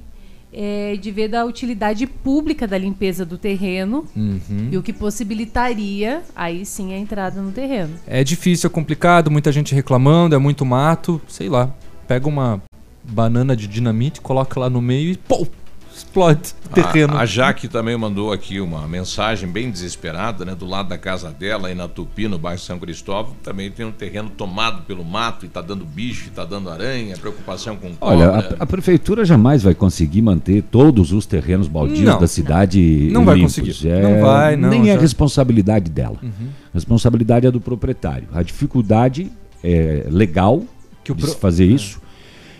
é, 0.52 0.96
de 1.00 1.10
ver 1.10 1.28
da 1.28 1.44
utilidade 1.46 2.06
pública 2.06 2.66
da 2.68 2.76
limpeza 2.76 3.24
do 3.24 3.38
terreno 3.38 4.04
Uhum. 4.14 4.68
e 4.70 4.76
o 4.76 4.82
que 4.82 4.92
possibilitaria 4.92 6.22
aí 6.36 6.64
sim 6.66 6.92
a 6.92 6.98
entrada 6.98 7.40
no 7.40 7.50
terreno. 7.52 7.94
É 8.06 8.22
difícil, 8.22 8.68
é 8.68 8.70
complicado, 8.70 9.30
muita 9.30 9.50
gente 9.50 9.74
reclamando, 9.74 10.34
é 10.34 10.38
muito 10.38 10.64
mato, 10.64 11.20
sei 11.26 11.48
lá. 11.48 11.74
Pega 12.06 12.28
uma 12.28 12.62
banana 13.02 13.56
de 13.56 13.66
dinamite, 13.66 14.20
coloca 14.20 14.60
lá 14.60 14.68
no 14.68 14.80
meio 14.82 15.10
e 15.12 15.16
pô, 15.16 15.46
explode 16.12 16.54
o 16.66 16.68
terreno. 16.68 17.16
A, 17.16 17.20
a 17.20 17.26
Jaque 17.26 17.66
também 17.68 17.96
mandou 17.96 18.32
aqui 18.32 18.60
uma 18.60 18.86
mensagem 18.86 19.48
bem 19.48 19.70
desesperada, 19.70 20.44
né? 20.44 20.54
Do 20.54 20.66
lado 20.66 20.90
da 20.90 20.98
casa 20.98 21.30
dela, 21.30 21.68
aí 21.68 21.74
na 21.74 21.88
Tupi, 21.88 22.28
no 22.28 22.38
bairro 22.38 22.60
São 22.60 22.78
Cristóvão, 22.78 23.34
também 23.42 23.70
tem 23.70 23.86
um 23.86 23.90
terreno 23.92 24.30
tomado 24.30 24.82
pelo 24.82 25.04
mato 25.04 25.46
e 25.46 25.48
tá 25.48 25.62
dando 25.62 25.84
bicho, 25.84 26.30
tá 26.30 26.44
dando 26.44 26.68
aranha, 26.70 27.16
preocupação 27.16 27.76
com 27.76 27.92
Olha, 28.00 28.26
cobra. 28.30 28.56
a, 28.60 28.62
a 28.62 28.66
prefeitura 28.66 29.24
jamais 29.24 29.62
vai 29.62 29.74
conseguir 29.74 30.20
manter 30.22 30.62
todos 30.62 31.12
os 31.12 31.24
terrenos 31.24 31.66
baldios 31.66 32.00
Não. 32.00 32.20
da 32.20 32.26
cidade 32.26 33.08
Não 33.10 33.24
vai 33.24 33.36
limpos. 33.36 33.56
conseguir. 33.58 33.88
É, 33.88 34.02
Não 34.02 34.20
vai, 34.20 34.56
não, 34.56 34.68
Nem 34.68 34.90
é 34.90 34.94
já- 34.94 35.00
responsabilidade 35.00 35.90
dela. 35.90 36.16
Uhum. 36.22 36.30
A 36.72 36.74
responsabilidade 36.74 37.46
é 37.46 37.50
do 37.50 37.60
proprietário. 37.60 38.28
A 38.34 38.42
dificuldade 38.42 39.30
é 39.64 40.06
legal 40.10 40.62
Que 41.02 41.12
o 41.12 41.14
de 41.14 41.22
pro- 41.22 41.30
se 41.32 41.38
fazer 41.38 41.64
isso. 41.66 42.00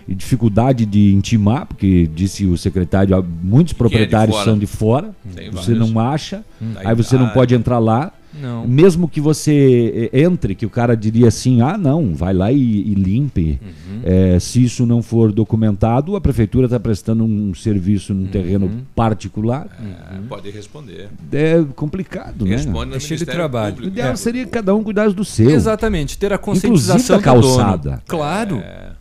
E 0.09 0.15
dificuldade 0.15 0.85
de 0.87 1.13
intimar, 1.13 1.67
porque 1.67 2.09
disse 2.15 2.45
o 2.47 2.57
secretário, 2.59 3.25
muitos 3.43 3.73
proprietários 3.73 4.37
fora. 4.37 4.45
são 4.51 4.59
de 4.59 4.67
fora, 4.67 5.11
Tem 5.35 5.51
você 5.51 5.73
vários. 5.75 5.91
não 5.93 6.01
acha, 6.01 6.45
Hum. 6.61 6.73
aí 6.77 6.95
você 6.95 7.17
não 7.17 7.29
pode 7.29 7.55
entrar 7.55 7.79
lá. 7.79 8.13
Não. 8.41 8.67
Mesmo 8.67 9.07
que 9.07 9.21
você 9.21 10.09
eh, 10.11 10.23
entre, 10.23 10.55
que 10.55 10.65
o 10.65 10.71
cara 10.71 10.97
diria 10.97 11.29
assim, 11.29 11.61
ah 11.61 11.77
não, 11.77 12.15
vai 12.15 12.33
lá 12.33 12.51
e, 12.51 12.57
e 12.59 12.95
limpe. 12.95 13.61
Uhum. 13.63 14.01
Eh, 14.03 14.39
se 14.41 14.65
isso 14.65 14.87
não 14.87 15.03
for 15.03 15.31
documentado, 15.31 16.17
a 16.17 16.21
prefeitura 16.21 16.65
está 16.65 16.81
prestando 16.81 17.25
um 17.25 17.53
serviço 17.55 18.15
num 18.15 18.25
terreno 18.27 18.67
Uhum. 18.67 18.81
particular. 18.97 19.67
É, 19.79 20.17
pode 20.31 20.51
responder. 20.51 21.11
É 21.31 21.63
complicado, 21.77 22.47
né? 22.47 22.53
Responde 22.57 22.91
no 22.93 22.97
É 22.97 23.01
cheio 23.01 23.19
de 23.19 23.27
trabalho. 23.27 23.73
O 23.73 23.77
Público. 23.77 23.93
ideal 23.99 24.17
seria 24.17 24.45
que 24.47 24.51
cada 24.51 24.75
um 24.75 24.83
cuidasse 24.83 25.15
do 25.15 25.27
seu. 25.27 25.51
Exatamente, 25.51 26.17
ter 26.17 26.33
a 26.33 26.37
Inclusive 26.37 26.69
conscientização 26.69 27.21
da 27.21 27.35
do 27.35 27.41
dono. 27.43 27.57
calçada. 27.57 28.03
Claro. 28.09 28.57
É. 28.57 28.93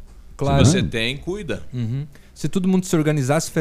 claro. 0.46 0.66
Se 0.66 0.72
você 0.72 0.84
tem, 0.84 1.18
cuida. 1.18 1.64
Uhum. 1.74 2.06
Se 2.34 2.50
todo 2.50 2.68
mundo 2.68 2.86
se 2.86 2.96
organizasse, 2.96 3.52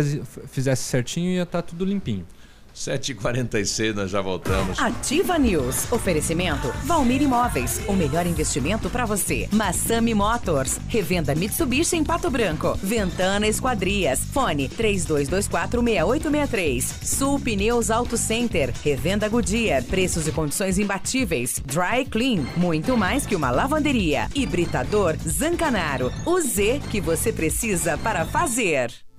fizesse 0.48 0.84
certinho, 0.84 1.30
ia 1.30 1.42
estar 1.42 1.62
tudo 1.62 1.84
limpinho. 1.84 2.26
7h46, 2.74 3.94
nós 3.94 4.10
já 4.10 4.20
voltamos. 4.20 4.78
Ativa 4.78 5.38
News. 5.38 5.90
Oferecimento 5.92 6.72
Valmir 6.84 7.22
Imóveis. 7.22 7.80
O 7.86 7.92
melhor 7.92 8.26
investimento 8.26 8.88
para 8.88 9.04
você. 9.04 9.48
Massami 9.52 10.14
Motors. 10.14 10.78
Revenda 10.88 11.34
Mitsubishi 11.34 11.96
em 11.96 12.04
Pato 12.04 12.30
Branco. 12.30 12.78
Ventana 12.82 13.46
Esquadrias. 13.46 14.20
Fone 14.32 14.68
32246863. 14.68 17.04
Sul 17.04 17.38
Pneus 17.40 17.90
Auto 17.90 18.16
Center. 18.16 18.72
Revenda 18.82 19.28
Goodyear. 19.28 19.84
Preços 19.84 20.26
e 20.26 20.32
condições 20.32 20.78
imbatíveis. 20.78 21.60
Dry 21.64 22.06
Clean. 22.10 22.44
Muito 22.56 22.96
mais 22.96 23.26
que 23.26 23.36
uma 23.36 23.50
lavanderia. 23.50 24.28
Hibridador 24.34 25.16
Zancanaro. 25.26 26.10
O 26.24 26.40
Z 26.40 26.80
que 26.90 27.00
você 27.00 27.32
precisa 27.32 27.98
para 27.98 28.24
fazer. 28.24 28.90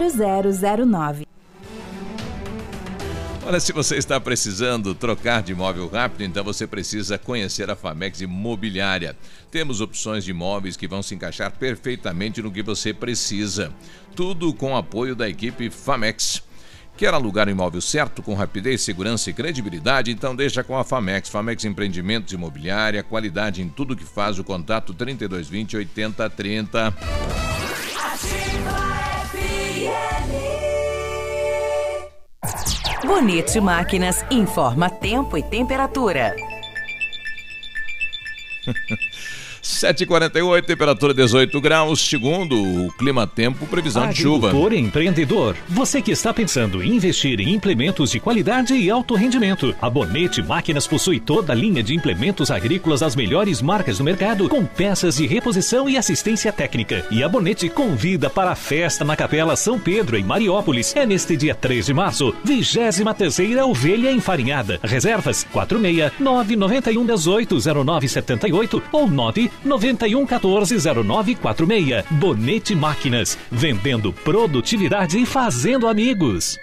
0009. 0.00 1.26
Olha, 3.48 3.60
se 3.60 3.72
você 3.72 3.96
está 3.96 4.20
precisando 4.20 4.94
trocar 4.94 5.42
de 5.42 5.52
imóvel 5.52 5.88
rápido, 5.88 6.22
então 6.22 6.44
você 6.44 6.66
precisa 6.66 7.16
conhecer 7.16 7.70
a 7.70 7.74
Famex 7.74 8.20
Imobiliária. 8.20 9.16
Temos 9.50 9.80
opções 9.80 10.22
de 10.22 10.32
imóveis 10.32 10.76
que 10.76 10.86
vão 10.86 11.02
se 11.02 11.14
encaixar 11.14 11.52
perfeitamente 11.52 12.42
no 12.42 12.52
que 12.52 12.62
você 12.62 12.92
precisa. 12.92 13.72
Tudo 14.14 14.52
com 14.52 14.76
apoio 14.76 15.16
da 15.16 15.26
equipe 15.26 15.70
Famex. 15.70 16.42
Quer 16.94 17.14
alugar 17.14 17.48
o 17.48 17.50
imóvel 17.50 17.80
certo, 17.80 18.22
com 18.22 18.34
rapidez, 18.34 18.82
segurança 18.82 19.30
e 19.30 19.32
credibilidade? 19.32 20.10
Então 20.10 20.36
deixa 20.36 20.62
com 20.62 20.76
a 20.76 20.84
Famex. 20.84 21.30
Famex 21.30 21.64
Empreendimentos 21.64 22.34
Imobiliária, 22.34 23.02
qualidade 23.02 23.62
em 23.62 23.68
tudo 23.70 23.96
que 23.96 24.04
faz 24.04 24.38
o 24.38 24.44
contato 24.44 24.92
3220 24.92 25.74
8030. 25.78 26.94
Bonito 33.04 33.60
Máquinas 33.60 34.24
informa 34.30 34.88
tempo 34.88 35.36
e 35.36 35.42
temperatura. 35.42 36.36
7h48, 39.68 40.64
temperatura 40.64 41.12
18 41.12 41.60
graus, 41.60 42.00
segundo 42.00 42.86
o 42.86 42.90
Clima 42.92 43.26
Tempo, 43.26 43.66
previsão 43.66 44.08
de 44.08 44.22
chuva. 44.22 44.50
E 44.72 44.78
empreendedor, 44.78 45.54
você 45.68 46.00
que 46.00 46.10
está 46.10 46.32
pensando 46.32 46.82
em 46.82 46.96
investir 46.96 47.38
em 47.38 47.52
implementos 47.54 48.10
de 48.10 48.18
qualidade 48.18 48.74
e 48.74 48.90
alto 48.90 49.14
rendimento, 49.14 49.74
a 49.80 49.90
Bonete 49.90 50.42
Máquinas 50.42 50.86
possui 50.86 51.20
toda 51.20 51.52
a 51.52 51.56
linha 51.56 51.82
de 51.82 51.94
implementos 51.94 52.50
agrícolas 52.50 53.00
das 53.00 53.14
melhores 53.14 53.60
marcas 53.60 53.98
do 53.98 54.04
mercado, 54.04 54.48
com 54.48 54.64
peças 54.64 55.16
de 55.16 55.26
reposição 55.26 55.86
e 55.88 55.98
assistência 55.98 56.50
técnica. 56.50 57.04
E 57.10 57.22
a 57.22 57.28
Bonete 57.28 57.68
convida 57.68 58.30
para 58.30 58.50
a 58.50 58.56
festa 58.56 59.04
na 59.04 59.16
Capela 59.16 59.54
São 59.54 59.78
Pedro, 59.78 60.16
em 60.16 60.24
Mariópolis. 60.24 60.96
É 60.96 61.04
neste 61.04 61.36
dia 61.36 61.54
3 61.54 61.86
de 61.86 61.92
março, 61.94 62.34
23ª 62.46 63.66
Ovelha 63.66 64.10
Enfarinhada. 64.10 64.80
Reservas 64.82 65.46
46 65.52 66.12
991 66.18 67.04
18 67.04 67.84
0978 67.84 68.82
ou 68.92 69.06
9 69.06 69.57
91 69.64 70.26
14 70.26 70.76
0946. 70.78 72.04
Bonete 72.10 72.74
Máquinas, 72.74 73.38
vendendo 73.50 74.12
produtividade 74.12 75.18
e 75.18 75.26
fazendo 75.26 75.86
amigos. 75.86 76.58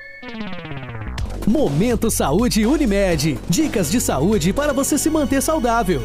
Momento 1.47 2.09
Saúde 2.09 2.65
Unimed. 2.65 3.37
Dicas 3.47 3.91
de 3.91 4.01
saúde 4.01 4.51
para 4.51 4.73
você 4.73 4.97
se 4.97 5.09
manter 5.09 5.41
saudável. 5.41 6.01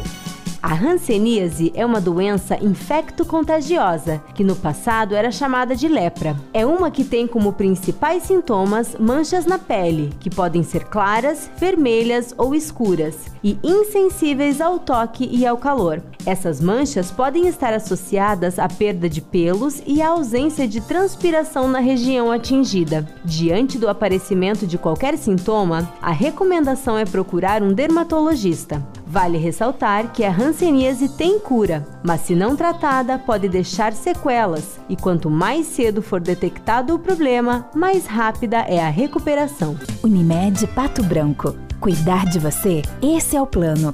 A 0.61 0.75
hanseníase 0.75 1.71
é 1.73 1.83
uma 1.83 1.99
doença 1.99 2.55
infecto-contagiosa, 2.63 4.21
que 4.35 4.43
no 4.43 4.55
passado 4.55 5.15
era 5.15 5.31
chamada 5.31 5.75
de 5.75 5.87
lepra. 5.87 6.35
É 6.53 6.63
uma 6.63 6.91
que 6.91 7.03
tem 7.03 7.25
como 7.25 7.53
principais 7.53 8.23
sintomas 8.23 8.95
manchas 8.99 9.47
na 9.47 9.57
pele, 9.57 10.11
que 10.19 10.29
podem 10.29 10.61
ser 10.61 10.83
claras, 10.83 11.49
vermelhas 11.57 12.35
ou 12.37 12.53
escuras, 12.53 13.15
e 13.43 13.57
insensíveis 13.63 14.61
ao 14.61 14.77
toque 14.77 15.27
e 15.31 15.47
ao 15.47 15.57
calor. 15.57 15.99
Essas 16.27 16.61
manchas 16.61 17.09
podem 17.09 17.47
estar 17.47 17.73
associadas 17.73 18.59
à 18.59 18.67
perda 18.67 19.09
de 19.09 19.19
pelos 19.19 19.81
e 19.87 19.99
à 19.99 20.09
ausência 20.09 20.67
de 20.67 20.79
transpiração 20.79 21.67
na 21.67 21.79
região 21.79 22.31
atingida. 22.31 23.07
Diante 23.25 23.79
do 23.79 23.89
aparecimento 23.89 24.67
de 24.67 24.77
qualquer 24.77 25.17
sintoma, 25.17 25.91
a 25.99 26.11
recomendação 26.11 26.99
é 26.99 27.05
procurar 27.05 27.63
um 27.63 27.73
dermatologista. 27.73 28.79
Vale 29.11 29.37
ressaltar 29.37 30.13
que 30.13 30.23
a 30.23 30.31
hanseníase 30.31 31.09
tem 31.09 31.37
cura, 31.37 31.85
mas 32.01 32.21
se 32.21 32.33
não 32.33 32.55
tratada, 32.55 33.19
pode 33.19 33.49
deixar 33.49 33.91
sequelas, 33.91 34.79
e 34.87 34.95
quanto 34.95 35.29
mais 35.29 35.67
cedo 35.67 36.01
for 36.01 36.21
detectado 36.21 36.95
o 36.95 36.99
problema, 36.99 37.69
mais 37.75 38.05
rápida 38.05 38.59
é 38.59 38.79
a 38.79 38.89
recuperação. 38.89 39.77
Unimed 40.01 40.65
Pato 40.67 41.03
Branco. 41.03 41.53
Cuidar 41.81 42.25
de 42.25 42.39
você? 42.39 42.83
Esse 43.01 43.35
é 43.35 43.41
o 43.41 43.45
plano. 43.45 43.93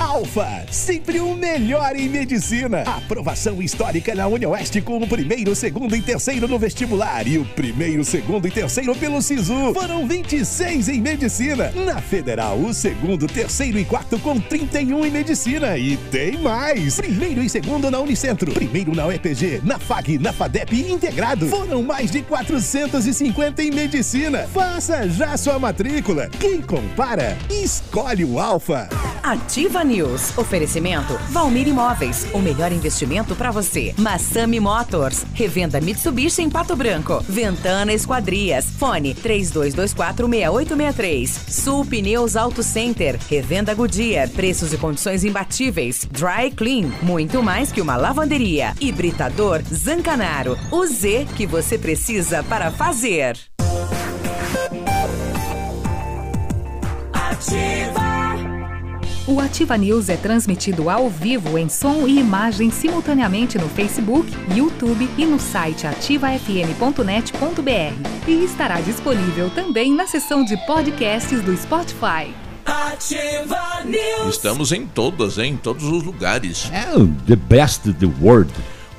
Alfa, 0.00 0.64
sempre 0.70 1.20
o 1.20 1.36
melhor 1.36 1.94
em 1.94 2.08
medicina. 2.08 2.80
Aprovação 2.86 3.60
histórica 3.60 4.14
na 4.14 4.26
UniOeste 4.26 4.80
com 4.80 4.96
o 4.96 5.06
primeiro, 5.06 5.54
segundo 5.54 5.94
e 5.94 6.00
terceiro 6.00 6.48
no 6.48 6.58
vestibular 6.58 7.28
e 7.28 7.36
o 7.36 7.44
primeiro, 7.44 8.02
segundo 8.02 8.48
e 8.48 8.50
terceiro 8.50 8.96
pelo 8.96 9.20
SISU. 9.20 9.74
Foram 9.74 10.08
26 10.08 10.88
em 10.88 11.02
medicina. 11.02 11.70
Na 11.72 12.00
Federal, 12.00 12.58
o 12.58 12.72
segundo, 12.72 13.26
terceiro 13.26 13.78
e 13.78 13.84
quarto 13.84 14.18
com 14.18 14.40
31 14.40 15.04
em 15.04 15.10
medicina. 15.10 15.76
E 15.76 15.98
tem 16.10 16.38
mais. 16.38 16.96
Primeiro 16.96 17.42
e 17.42 17.50
segundo 17.50 17.90
na 17.90 18.00
Unicentro. 18.00 18.52
Primeiro 18.52 18.94
na 18.94 19.06
UEPG, 19.06 19.60
na 19.62 19.78
FAG, 19.78 20.18
na 20.18 20.32
FADEP 20.32 20.90
integrado. 20.90 21.46
Foram 21.48 21.82
mais 21.82 22.10
de 22.10 22.22
450 22.22 23.62
em 23.62 23.70
medicina. 23.70 24.48
Faça 24.52 25.06
já 25.10 25.36
sua 25.36 25.58
matrícula. 25.58 26.30
Quem 26.40 26.62
compara, 26.62 27.36
escolhe 27.50 28.24
o 28.24 28.38
Alfa. 28.38 28.88
Ativa 29.22 29.84
News. 29.90 30.38
Oferecimento 30.38 31.18
Valmir 31.30 31.68
Imóveis. 31.68 32.26
O 32.32 32.38
melhor 32.38 32.72
investimento 32.72 33.34
para 33.34 33.50
você. 33.50 33.92
Massami 33.98 34.60
Motors. 34.60 35.26
Revenda 35.34 35.80
Mitsubishi 35.80 36.42
em 36.42 36.48
Pato 36.48 36.76
Branco. 36.76 37.20
Ventana 37.28 37.92
Esquadrias. 37.92 38.66
Fone 38.78 39.16
32246863. 39.16 41.50
Sul 41.50 41.84
Pneus 41.84 42.36
Auto 42.36 42.62
Center. 42.62 43.18
Revenda 43.28 43.74
Goodyear. 43.74 44.28
Preços 44.30 44.72
e 44.72 44.78
condições 44.78 45.24
imbatíveis. 45.24 46.06
Dry 46.10 46.52
Clean. 46.52 46.92
Muito 47.02 47.42
mais 47.42 47.72
que 47.72 47.80
uma 47.80 47.96
lavanderia. 47.96 48.74
Hibridador 48.80 49.60
Zancanaro. 49.72 50.56
O 50.70 50.86
Z 50.86 51.26
que 51.36 51.44
você 51.46 51.76
precisa 51.76 52.44
para 52.44 52.70
fazer. 52.70 53.36
Ativa. 57.12 58.09
O 59.26 59.38
Ativa 59.38 59.76
News 59.76 60.08
é 60.08 60.16
transmitido 60.16 60.88
ao 60.88 61.10
vivo 61.10 61.58
em 61.58 61.68
som 61.68 62.06
e 62.06 62.18
imagem 62.18 62.70
simultaneamente 62.70 63.58
no 63.58 63.68
Facebook, 63.68 64.30
YouTube 64.54 65.08
e 65.16 65.26
no 65.26 65.38
site 65.38 65.86
ativafm.net.br. 65.86 68.26
E 68.26 68.44
estará 68.44 68.80
disponível 68.80 69.50
também 69.50 69.94
na 69.94 70.06
seção 70.06 70.44
de 70.44 70.56
podcasts 70.66 71.42
do 71.42 71.54
Spotify. 71.56 72.34
Ativa 72.64 73.84
News. 73.84 74.36
Estamos 74.36 74.72
em 74.72 74.86
todas, 74.86 75.38
hein? 75.38 75.52
em 75.52 75.56
todos 75.56 75.84
os 75.84 76.02
lugares. 76.02 76.70
É 76.72 76.86
the 77.26 77.36
best 77.36 77.88
of 77.88 77.98
the 77.98 78.10
world. 78.20 78.50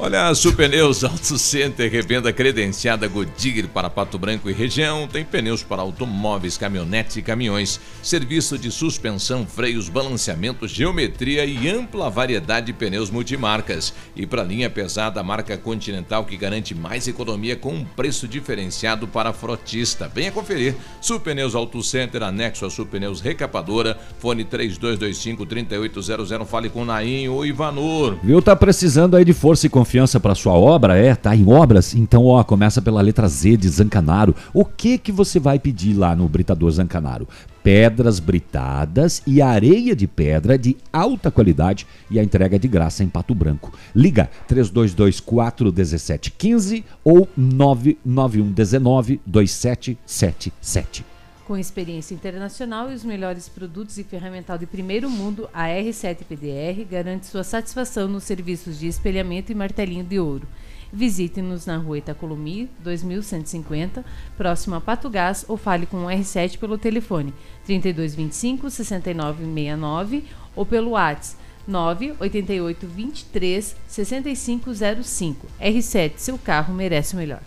Olha, 0.03 0.29
a 0.29 0.33
Superneus 0.33 1.03
Auto 1.03 1.37
Center, 1.37 1.87
revenda 1.91 2.33
credenciada 2.33 3.07
Goodyear 3.07 3.67
para 3.67 3.87
Pato 3.87 4.17
Branco 4.17 4.49
e 4.49 4.53
região, 4.53 5.07
tem 5.07 5.23
pneus 5.23 5.61
para 5.61 5.83
automóveis, 5.83 6.57
caminhonetes 6.57 7.17
e 7.17 7.21
caminhões, 7.21 7.79
serviço 8.01 8.57
de 8.57 8.71
suspensão, 8.71 9.45
freios, 9.45 9.89
balanceamento, 9.89 10.67
geometria 10.67 11.45
e 11.45 11.69
ampla 11.69 12.09
variedade 12.09 12.65
de 12.65 12.73
pneus 12.73 13.11
multimarcas. 13.11 13.93
E 14.15 14.25
para 14.25 14.43
linha 14.43 14.71
pesada, 14.71 15.19
a 15.19 15.23
marca 15.23 15.55
Continental 15.55 16.25
que 16.25 16.35
garante 16.35 16.73
mais 16.73 17.07
economia 17.07 17.55
com 17.55 17.71
um 17.71 17.85
preço 17.85 18.27
diferenciado 18.27 19.07
para 19.07 19.31
frotista. 19.31 20.11
Venha 20.11 20.31
conferir. 20.31 20.73
Superneus 20.99 21.53
Auto 21.53 21.83
Center, 21.83 22.23
anexo 22.23 22.65
a 22.65 22.71
Superneus 22.71 23.21
Recapadora, 23.21 23.95
fone 24.17 24.45
3225-3800, 24.45 26.43
fale 26.47 26.69
com 26.71 26.83
Naim 26.83 27.27
ou 27.27 27.45
Ivanor. 27.45 28.17
Viu? 28.23 28.41
Tá 28.41 28.55
precisando 28.55 29.15
aí 29.15 29.23
de 29.23 29.33
força 29.33 29.67
e 29.67 29.69
confiança 29.69 29.90
para 30.21 30.35
sua 30.35 30.53
obra? 30.53 30.97
É, 30.97 31.13
tá 31.13 31.35
em 31.35 31.45
obras? 31.51 31.93
Então, 31.93 32.25
ó, 32.25 32.41
começa 32.45 32.81
pela 32.81 33.01
letra 33.01 33.27
Z 33.27 33.57
de 33.57 33.67
Zancanaro. 33.67 34.33
O 34.53 34.63
que 34.63 34.97
que 34.97 35.11
você 35.11 35.37
vai 35.37 35.59
pedir 35.59 35.93
lá 35.93 36.15
no 36.15 36.29
Britador 36.29 36.71
Zancanaro? 36.71 37.27
Pedras 37.61 38.17
britadas 38.17 39.21
e 39.27 39.41
areia 39.41 39.93
de 39.93 40.07
pedra 40.07 40.57
de 40.57 40.77
alta 40.93 41.29
qualidade 41.29 41.85
e 42.09 42.17
a 42.17 42.23
entrega 42.23 42.57
de 42.57 42.69
graça 42.69 43.03
em 43.03 43.09
Pato 43.09 43.35
Branco. 43.35 43.73
Liga 43.93 44.29
3224 44.47 45.65
1715 45.65 46.85
ou 47.03 47.27
991 47.35 48.49
19 48.49 49.19
2777. 49.25 51.10
Com 51.45 51.57
experiência 51.57 52.13
internacional 52.13 52.91
e 52.91 52.93
os 52.93 53.03
melhores 53.03 53.49
produtos 53.49 53.97
e 53.97 54.03
ferramental 54.03 54.57
de 54.57 54.67
primeiro 54.67 55.09
mundo, 55.09 55.49
a 55.53 55.65
R7PDR 55.65 56.85
garante 56.87 57.25
sua 57.25 57.43
satisfação 57.43 58.07
nos 58.07 58.23
serviços 58.23 58.79
de 58.79 58.87
espelhamento 58.87 59.51
e 59.51 59.55
martelinho 59.55 60.03
de 60.03 60.19
ouro. 60.19 60.47
Visite-nos 60.93 61.65
na 61.65 61.77
rua 61.77 61.97
Itacolomi, 61.97 62.69
2150, 62.83 64.05
próximo 64.37 64.75
a 64.75 64.81
Pato 64.81 65.09
Gás, 65.09 65.45
ou 65.47 65.57
fale 65.57 65.85
com 65.85 66.05
o 66.05 66.09
R7 66.09 66.59
pelo 66.59 66.77
telefone 66.77 67.33
3225 67.65 68.69
6969 68.69 70.25
ou 70.55 70.65
pelo 70.65 70.91
WhatsApp 70.91 71.41
988 71.67 72.87
23 72.87 73.75
6505. 73.87 75.47
R7, 75.59 76.13
seu 76.17 76.37
carro 76.37 76.73
merece 76.73 77.13
o 77.13 77.17
melhor. 77.17 77.41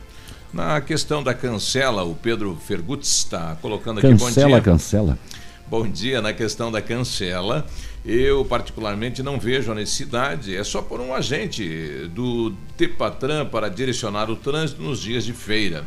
Na 0.54 0.80
questão 0.80 1.20
da 1.20 1.34
cancela, 1.34 2.04
o 2.04 2.14
Pedro 2.14 2.56
Fergutz 2.64 3.08
está 3.08 3.56
colocando 3.60 3.98
aqui 3.98 4.08
Cancela, 4.08 4.46
bom 4.48 4.52
dia. 4.54 4.60
cancela. 4.62 5.18
Bom 5.66 5.88
dia 5.88 6.22
na 6.22 6.32
questão 6.32 6.70
da 6.70 6.80
cancela. 6.80 7.66
Eu, 8.06 8.44
particularmente, 8.44 9.20
não 9.20 9.40
vejo 9.40 9.72
a 9.72 9.74
necessidade. 9.74 10.54
É 10.54 10.62
só 10.62 10.80
por 10.80 11.00
um 11.00 11.12
agente 11.12 12.08
do 12.14 12.52
Tepatran 12.76 13.46
para 13.46 13.68
direcionar 13.68 14.30
o 14.30 14.36
trânsito 14.36 14.80
nos 14.80 15.00
dias 15.00 15.24
de 15.24 15.32
feira. 15.32 15.84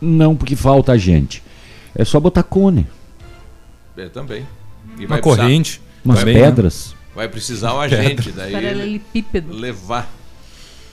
Não, 0.00 0.34
porque 0.34 0.56
falta 0.56 0.96
gente. 0.96 1.42
É 1.94 2.02
só 2.04 2.18
botar 2.18 2.44
cone. 2.44 2.86
É, 3.94 4.08
também. 4.08 4.46
E 4.98 5.04
Uma 5.04 5.18
corrente. 5.18 5.82
Umas 6.02 6.22
vai- 6.22 6.32
pedras. 6.32 6.94
Vai 7.14 7.28
precisar 7.28 7.74
o 7.74 7.80
agente, 7.80 8.22
Pedra. 8.30 8.32
daí 8.44 8.52
Paralelepípedo. 8.52 9.52
levar, 9.54 10.10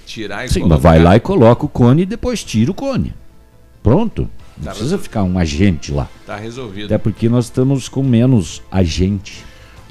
tirar 0.10 0.45
e 0.45 0.49
Sim, 0.49 0.62
colocar. 0.62 0.76
mas 0.76 0.84
vai 0.84 0.99
lá 0.99 1.16
e 1.16 1.20
coloca 1.20 1.66
o 1.66 1.70
cone 1.70 2.01
e 2.01 2.05
depois 2.05 2.43
tira 2.43 2.72
o 2.72 2.74
cone. 2.74 3.14
Pronto. 3.84 4.30
Não 4.57 4.66
Tá 4.66 4.72
precisa 4.72 4.97
ficar 4.97 5.24
um 5.24 5.39
agente 5.39 5.91
lá. 5.91 6.10
Tá 6.26 6.36
resolvido. 6.36 6.86
Até 6.88 6.97
porque 6.97 7.30
nós 7.30 7.45
estamos 7.45 7.88
com 7.88 8.03
menos 8.03 8.62
agente. 8.70 9.45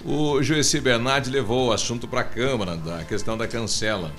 O 0.04 0.42
Joeci 0.42 0.80
Bernardi 0.80 1.30
levou 1.30 1.68
o 1.68 1.72
assunto 1.72 2.06
para 2.06 2.20
a 2.20 2.24
Câmara, 2.24 2.76
da 2.76 2.98
questão 3.04 3.36
da 3.36 3.46
cancela. 3.46 4.10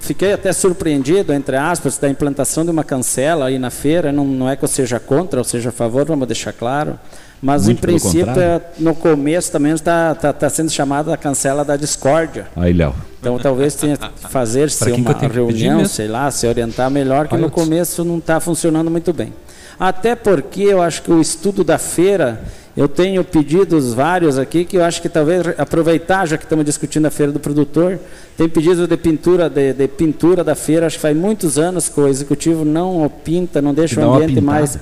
Fiquei 0.00 0.32
até 0.32 0.50
surpreendido, 0.52 1.32
entre 1.32 1.56
aspas, 1.56 1.98
da 1.98 2.08
implantação 2.08 2.64
de 2.64 2.70
uma 2.70 2.82
cancela 2.82 3.46
aí 3.46 3.58
na 3.58 3.68
feira. 3.70 4.10
Não, 4.10 4.24
não 4.24 4.48
é 4.48 4.56
que 4.56 4.64
eu 4.64 4.68
seja 4.68 4.98
contra 4.98 5.38
ou 5.40 5.44
seja 5.44 5.68
a 5.68 5.72
favor, 5.72 6.06
vamos 6.06 6.26
deixar 6.26 6.52
claro. 6.54 6.98
Mas, 7.42 7.64
Muito 7.64 7.78
em 7.78 7.80
princípio, 7.80 8.38
é, 8.38 8.60
no 8.78 8.94
começo 8.94 9.50
também 9.50 9.72
está 9.72 10.14
tá, 10.14 10.32
tá 10.32 10.50
sendo 10.50 10.70
chamada 10.70 11.14
a 11.14 11.16
cancela 11.16 11.64
da 11.64 11.74
discórdia. 11.74 12.46
Aí, 12.54 12.72
Léo. 12.72 12.94
Então, 13.18 13.38
talvez 13.38 13.74
tenha 13.74 13.96
que 13.96 14.08
fazer-se 14.28 14.92
uma 14.92 15.12
reunião, 15.12 15.84
sei 15.86 16.06
lá, 16.06 16.30
se 16.30 16.46
orientar 16.46 16.90
melhor, 16.90 17.28
que 17.28 17.36
no 17.36 17.50
começo 17.50 18.04
não 18.04 18.18
está 18.18 18.40
funcionando 18.40 18.90
muito 18.90 19.12
bem. 19.12 19.32
Até 19.78 20.14
porque 20.14 20.62
eu 20.62 20.82
acho 20.82 21.02
que 21.02 21.10
o 21.10 21.20
estudo 21.20 21.64
da 21.64 21.78
feira 21.78 22.42
Eu 22.76 22.86
tenho 22.86 23.24
pedidos 23.24 23.92
vários 23.92 24.38
aqui 24.38 24.64
que 24.64 24.76
eu 24.76 24.84
acho 24.84 25.02
que 25.02 25.08
talvez 25.08 25.42
aproveitar, 25.58 26.26
já 26.26 26.38
que 26.38 26.44
estamos 26.44 26.64
discutindo 26.64 27.06
a 27.06 27.10
feira 27.10 27.32
do 27.32 27.40
produtor, 27.40 27.98
tem 28.36 28.48
pedido 28.48 28.86
de 28.86 28.96
pintura 28.96 29.50
de, 29.50 29.72
de 29.72 29.88
pintura 29.88 30.44
da 30.44 30.54
feira, 30.54 30.86
acho 30.86 30.96
que 30.96 31.02
faz 31.02 31.16
muitos 31.16 31.58
anos 31.58 31.88
que 31.88 32.00
o 32.00 32.06
executivo 32.06 32.64
não 32.64 33.10
pinta, 33.24 33.60
não 33.60 33.74
deixa 33.74 34.00
o 34.00 34.14
ambiente 34.14 34.40
mais 34.40 34.78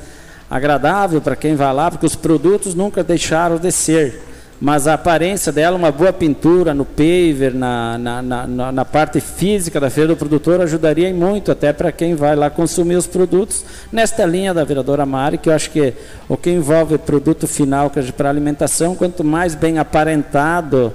agradável 0.51 1.21
para 1.21 1.37
quem 1.37 1.55
vai 1.55 1.73
lá, 1.73 1.91
porque 1.91 2.07
os 2.07 2.17
produtos 2.17 2.75
nunca 2.75 3.05
deixaram 3.05 3.59
de 3.59 3.71
ser 3.71 4.29
mas 4.61 4.89
a 4.89 4.95
aparência 4.95 5.53
dela, 5.53 5.77
uma 5.77 5.93
boa 5.93 6.13
pintura 6.13 6.75
no 6.75 6.85
paver, 6.85 7.55
na, 7.55 7.97
na, 7.97 8.23
na, 8.23 8.73
na 8.73 8.85
parte 8.85 9.21
física 9.21 9.79
da 9.79 9.89
feira 9.89 10.09
do 10.09 10.17
produtor, 10.17 10.61
ajudaria 10.61 11.13
muito 11.15 11.53
até 11.53 11.73
para 11.73 11.93
quem 11.93 12.17
vai 12.17 12.35
lá 12.35 12.51
consumir 12.51 12.97
os 12.97 13.07
produtos 13.07 13.65
nesta 13.93 14.27
linha 14.27 14.53
da 14.53 14.65
vereadora 14.65 15.07
Mari, 15.07 15.39
que 15.39 15.49
eu 15.49 15.53
acho 15.53 15.71
que 15.71 15.95
o 16.29 16.37
que 16.37 16.51
envolve 16.51 16.99
produto 16.99 17.47
final 17.47 17.89
que 17.89 18.01
é 18.01 18.03
para 18.03 18.29
alimentação, 18.29 18.97
quanto 18.97 19.23
mais 19.23 19.55
bem 19.55 19.79
aparentado, 19.79 20.93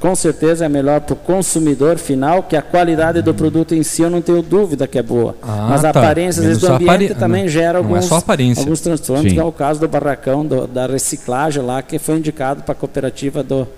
com 0.00 0.14
certeza 0.14 0.64
é 0.64 0.68
melhor 0.68 1.00
para 1.00 1.12
o 1.12 1.16
consumidor 1.16 1.98
final, 1.98 2.42
que 2.42 2.56
a 2.56 2.62
qualidade 2.62 3.22
do 3.22 3.32
produto 3.32 3.74
em 3.74 3.82
si 3.82 4.02
eu 4.02 4.10
não 4.10 4.20
tenho 4.20 4.42
dúvida 4.42 4.88
que 4.88 4.98
é 4.98 5.02
boa. 5.02 5.36
Ah, 5.40 5.68
mas 5.70 5.84
a 5.84 5.92
tá. 5.92 6.00
aparência 6.00 6.42
do 6.42 6.66
ambiente 6.66 7.14
também 7.14 7.42
não, 7.42 7.48
gera 7.48 7.78
alguns, 7.78 8.10
é 8.10 8.60
alguns 8.60 8.80
transtornos, 8.80 9.30
Sim. 9.30 9.34
que 9.34 9.40
é 9.40 9.44
o 9.44 9.52
caso 9.52 9.78
do 9.78 9.86
barracão 9.86 10.44
do, 10.44 10.66
da 10.66 10.86
reciclagem 10.86 11.62
lá, 11.62 11.80
que 11.80 11.98
foi 11.98 12.16
indicado 12.16 12.62
para 12.62 12.72
a 12.72 12.74
cooperativa 12.74 13.42
do. 13.42 13.68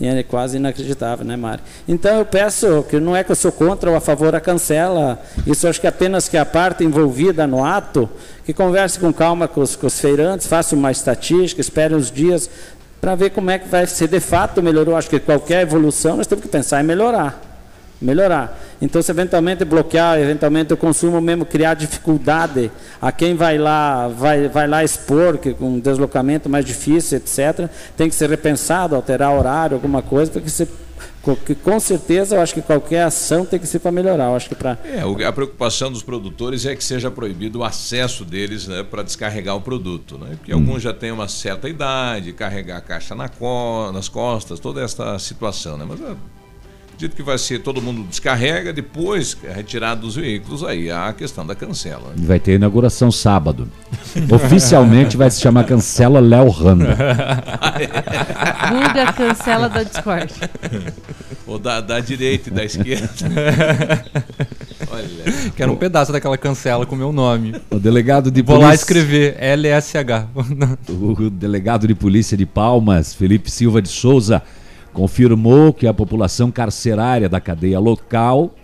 E 0.00 0.06
é 0.06 0.22
quase 0.22 0.58
inacreditável, 0.58 1.24
né, 1.24 1.36
Mari? 1.36 1.60
Então 1.88 2.18
eu 2.18 2.24
peço, 2.24 2.84
que 2.88 3.00
não 3.00 3.16
é 3.16 3.24
que 3.24 3.32
eu 3.32 3.36
sou 3.36 3.50
contra 3.50 3.90
ou 3.90 3.96
a 3.96 4.00
favor 4.00 4.32
a 4.32 4.40
cancela, 4.40 5.20
isso 5.44 5.66
acho 5.66 5.80
que 5.80 5.88
apenas 5.88 6.28
que 6.28 6.36
a 6.36 6.44
parte 6.44 6.84
envolvida 6.84 7.48
no 7.48 7.64
ato, 7.64 8.08
que 8.44 8.52
converse 8.52 8.96
com 9.00 9.12
calma 9.12 9.48
com 9.48 9.60
os, 9.60 9.74
com 9.74 9.88
os 9.88 9.98
feirantes, 9.98 10.46
faça 10.46 10.76
uma 10.76 10.92
estatística, 10.92 11.60
espere 11.60 11.96
uns 11.96 12.12
dias, 12.12 12.48
para 13.00 13.14
ver 13.14 13.30
como 13.30 13.50
é 13.50 13.58
que 13.58 13.68
vai 13.68 13.86
ser 13.86 14.08
de 14.08 14.20
fato 14.20 14.62
melhorou. 14.62 14.96
Acho 14.96 15.10
que 15.10 15.20
qualquer 15.20 15.62
evolução 15.62 16.16
nós 16.16 16.26
temos 16.26 16.44
que 16.44 16.50
pensar 16.50 16.80
em 16.80 16.84
melhorar. 16.84 17.40
Melhorar. 18.00 18.56
Então, 18.80 19.02
se 19.02 19.10
eventualmente 19.10 19.64
bloquear, 19.64 20.20
eventualmente 20.20 20.72
o 20.72 20.76
consumo 20.76 21.20
mesmo 21.20 21.44
criar 21.44 21.74
dificuldade 21.74 22.70
a 23.02 23.10
quem 23.10 23.34
vai 23.34 23.58
lá, 23.58 24.06
vai, 24.06 24.48
vai 24.48 24.68
lá 24.68 24.84
expor, 24.84 25.36
que 25.38 25.52
com 25.52 25.66
um 25.66 25.80
deslocamento 25.80 26.48
mais 26.48 26.64
difícil, 26.64 27.18
etc., 27.18 27.68
tem 27.96 28.08
que 28.08 28.14
ser 28.14 28.30
repensado, 28.30 28.94
alterar 28.94 29.36
horário, 29.36 29.74
alguma 29.74 30.00
coisa, 30.00 30.30
para 30.30 30.40
que 30.40 30.50
se 30.50 30.68
que 31.36 31.54
com 31.54 31.78
certeza 31.80 32.36
eu 32.36 32.40
acho 32.40 32.54
que 32.54 32.62
qualquer 32.62 33.02
ação 33.02 33.44
tem 33.44 33.58
que 33.58 33.66
ser 33.66 33.78
para 33.78 33.92
melhorar. 33.92 34.26
Eu 34.26 34.36
acho 34.36 34.48
que 34.48 34.54
para 34.54 34.78
é, 34.84 35.02
a 35.26 35.32
preocupação 35.32 35.90
dos 35.90 36.02
produtores 36.02 36.66
é 36.66 36.74
que 36.74 36.84
seja 36.84 37.10
proibido 37.10 37.60
o 37.60 37.64
acesso 37.64 38.24
deles 38.24 38.66
né, 38.66 38.82
para 38.82 39.02
descarregar 39.02 39.56
o 39.56 39.60
produto, 39.60 40.18
né? 40.18 40.30
Porque 40.36 40.54
hum. 40.54 40.58
alguns 40.58 40.82
já 40.82 40.92
têm 40.92 41.10
uma 41.10 41.28
certa 41.28 41.68
idade, 41.68 42.32
carregar 42.32 42.78
a 42.78 42.80
caixa 42.80 43.14
na 43.14 43.28
co 43.28 43.90
nas 43.92 44.08
costas, 44.08 44.60
toda 44.60 44.82
essa 44.82 45.18
situação, 45.18 45.76
né? 45.76 45.84
Mas 45.88 46.00
é, 46.00 46.14
dito 46.98 47.14
que 47.14 47.22
vai 47.22 47.38
ser 47.38 47.60
todo 47.60 47.80
mundo 47.80 48.02
descarrega, 48.02 48.72
depois 48.72 49.36
é 49.44 49.52
retirado 49.52 50.00
dos 50.00 50.16
veículos, 50.16 50.64
aí 50.64 50.90
há 50.90 51.06
a 51.06 51.12
questão 51.12 51.46
da 51.46 51.54
cancela. 51.54 52.08
Né? 52.08 52.16
Vai 52.16 52.40
ter 52.40 52.54
inauguração 52.54 53.12
sábado. 53.12 53.68
Oficialmente 54.28 55.16
vai 55.16 55.30
se 55.30 55.40
chamar 55.40 55.64
Cancela 55.64 56.18
Léo 56.18 56.48
Randa. 56.50 56.96
Vulga 58.68 59.12
cancela 59.12 59.68
da 59.68 59.84
Discord. 59.84 60.34
Ou 61.46 61.58
da, 61.58 61.80
da 61.80 62.00
direita 62.00 62.48
e 62.48 62.52
da 62.52 62.64
esquerda. 62.64 63.08
Olha. 64.90 65.50
Quero 65.56 65.72
um 65.72 65.76
pedaço 65.76 66.10
daquela 66.10 66.36
cancela 66.36 66.84
com 66.84 66.96
meu 66.96 67.12
nome. 67.12 67.54
O 67.70 67.78
delegado 67.78 68.30
de 68.30 68.42
Vou 68.42 68.56
polícia... 68.56 68.68
lá 68.68 68.74
escrever 68.74 69.36
LSH. 69.40 70.26
o 70.88 71.30
delegado 71.30 71.86
de 71.86 71.94
polícia 71.94 72.36
de 72.36 72.44
Palmas, 72.44 73.14
Felipe 73.14 73.50
Silva 73.50 73.80
de 73.80 73.88
Souza, 73.88 74.42
confirmou 74.92 75.72
que 75.72 75.86
a 75.86 75.94
população 75.94 76.50
carcerária 76.50 77.28
da 77.28 77.40
cadeia 77.40 77.78
local 77.78 78.54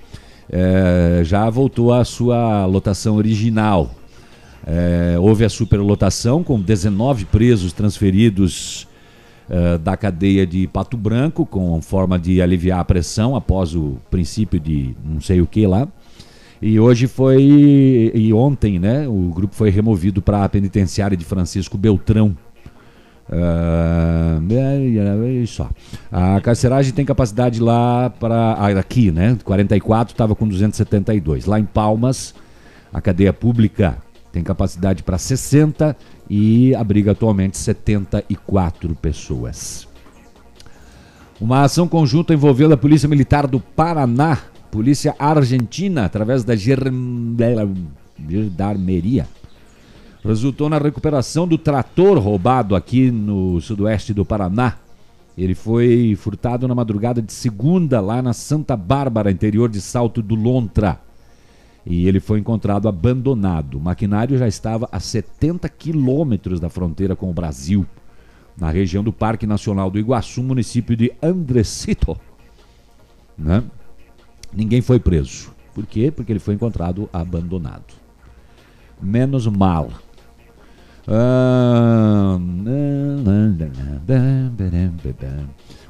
é, 0.50 1.22
já 1.24 1.48
voltou 1.50 1.92
à 1.92 2.04
sua 2.04 2.66
lotação 2.66 3.16
original. 3.16 3.90
É, 4.66 5.16
houve 5.18 5.44
a 5.44 5.48
superlotação 5.48 6.42
com 6.42 6.60
19 6.60 7.26
presos 7.26 7.72
transferidos 7.72 8.88
é, 9.48 9.76
da 9.76 9.96
cadeia 9.96 10.46
de 10.46 10.66
Pato 10.66 10.96
Branco, 10.96 11.44
com 11.44 11.80
forma 11.82 12.18
de 12.18 12.40
aliviar 12.40 12.80
a 12.80 12.84
pressão 12.84 13.36
após 13.36 13.74
o 13.74 13.98
princípio 14.10 14.58
de 14.58 14.96
não 15.04 15.20
sei 15.20 15.40
o 15.40 15.46
que 15.46 15.66
lá. 15.66 15.86
E 16.62 16.80
hoje 16.80 17.06
foi. 17.06 18.10
E 18.14 18.32
ontem, 18.32 18.78
né? 18.78 19.06
O 19.06 19.30
grupo 19.34 19.54
foi 19.54 19.68
removido 19.68 20.22
para 20.22 20.44
a 20.44 20.48
penitenciária 20.48 21.14
de 21.14 21.24
Francisco 21.24 21.76
Beltrão. 21.76 22.34
Uh, 23.28 24.40
só. 25.46 25.70
A 26.12 26.40
carceragem 26.40 26.92
tem 26.92 27.04
capacidade 27.04 27.60
lá 27.60 28.08
para. 28.10 28.52
Aqui, 28.78 29.10
né? 29.10 29.36
44 29.44 30.12
estava 30.12 30.32
com 30.34 30.46
272. 30.46 31.46
Lá 31.46 31.58
em 31.58 31.64
Palmas, 31.64 32.34
a 32.92 33.00
cadeia 33.00 33.32
pública 33.32 33.96
tem 34.32 34.42
capacidade 34.42 35.02
para 35.02 35.16
60 35.16 35.96
e 36.28 36.74
abriga 36.74 37.12
atualmente 37.12 37.56
74 37.56 38.94
pessoas. 38.96 39.88
Uma 41.40 41.62
ação 41.62 41.88
conjunta 41.88 42.34
envolvendo 42.34 42.74
a 42.74 42.76
Polícia 42.76 43.08
Militar 43.08 43.46
do 43.46 43.60
Paraná, 43.60 44.38
Polícia 44.70 45.14
Argentina, 45.18 46.04
através 46.04 46.44
da 46.44 46.54
Gendarmeria 46.56 49.26
resultou 50.24 50.68
na 50.68 50.78
recuperação 50.78 51.46
do 51.46 51.58
trator 51.58 52.18
roubado 52.18 52.74
aqui 52.74 53.10
no 53.10 53.60
sudoeste 53.60 54.14
do 54.14 54.24
Paraná. 54.24 54.78
Ele 55.36 55.54
foi 55.54 56.16
furtado 56.16 56.66
na 56.66 56.74
madrugada 56.74 57.20
de 57.20 57.32
segunda 57.32 58.00
lá 58.00 58.22
na 58.22 58.32
Santa 58.32 58.76
Bárbara, 58.76 59.30
interior 59.30 59.68
de 59.68 59.80
Salto 59.80 60.22
do 60.22 60.34
Lontra. 60.34 61.00
E 61.84 62.08
ele 62.08 62.20
foi 62.20 62.38
encontrado 62.38 62.88
abandonado. 62.88 63.76
O 63.76 63.80
maquinário 63.80 64.38
já 64.38 64.48
estava 64.48 64.88
a 64.90 64.98
70 64.98 65.68
quilômetros 65.68 66.58
da 66.58 66.70
fronteira 66.70 67.14
com 67.14 67.28
o 67.28 67.34
Brasil, 67.34 67.84
na 68.56 68.70
região 68.70 69.04
do 69.04 69.12
Parque 69.12 69.46
Nacional 69.46 69.90
do 69.90 69.98
Iguaçu, 69.98 70.42
município 70.42 70.96
de 70.96 71.12
Andresito. 71.22 72.16
Né? 73.36 73.62
Ninguém 74.52 74.80
foi 74.80 75.00
preso. 75.00 75.52
Por 75.74 75.84
quê? 75.84 76.10
Porque 76.10 76.32
ele 76.32 76.38
foi 76.38 76.54
encontrado 76.54 77.10
abandonado. 77.12 77.92
Menos 79.02 79.46
mal. 79.48 79.90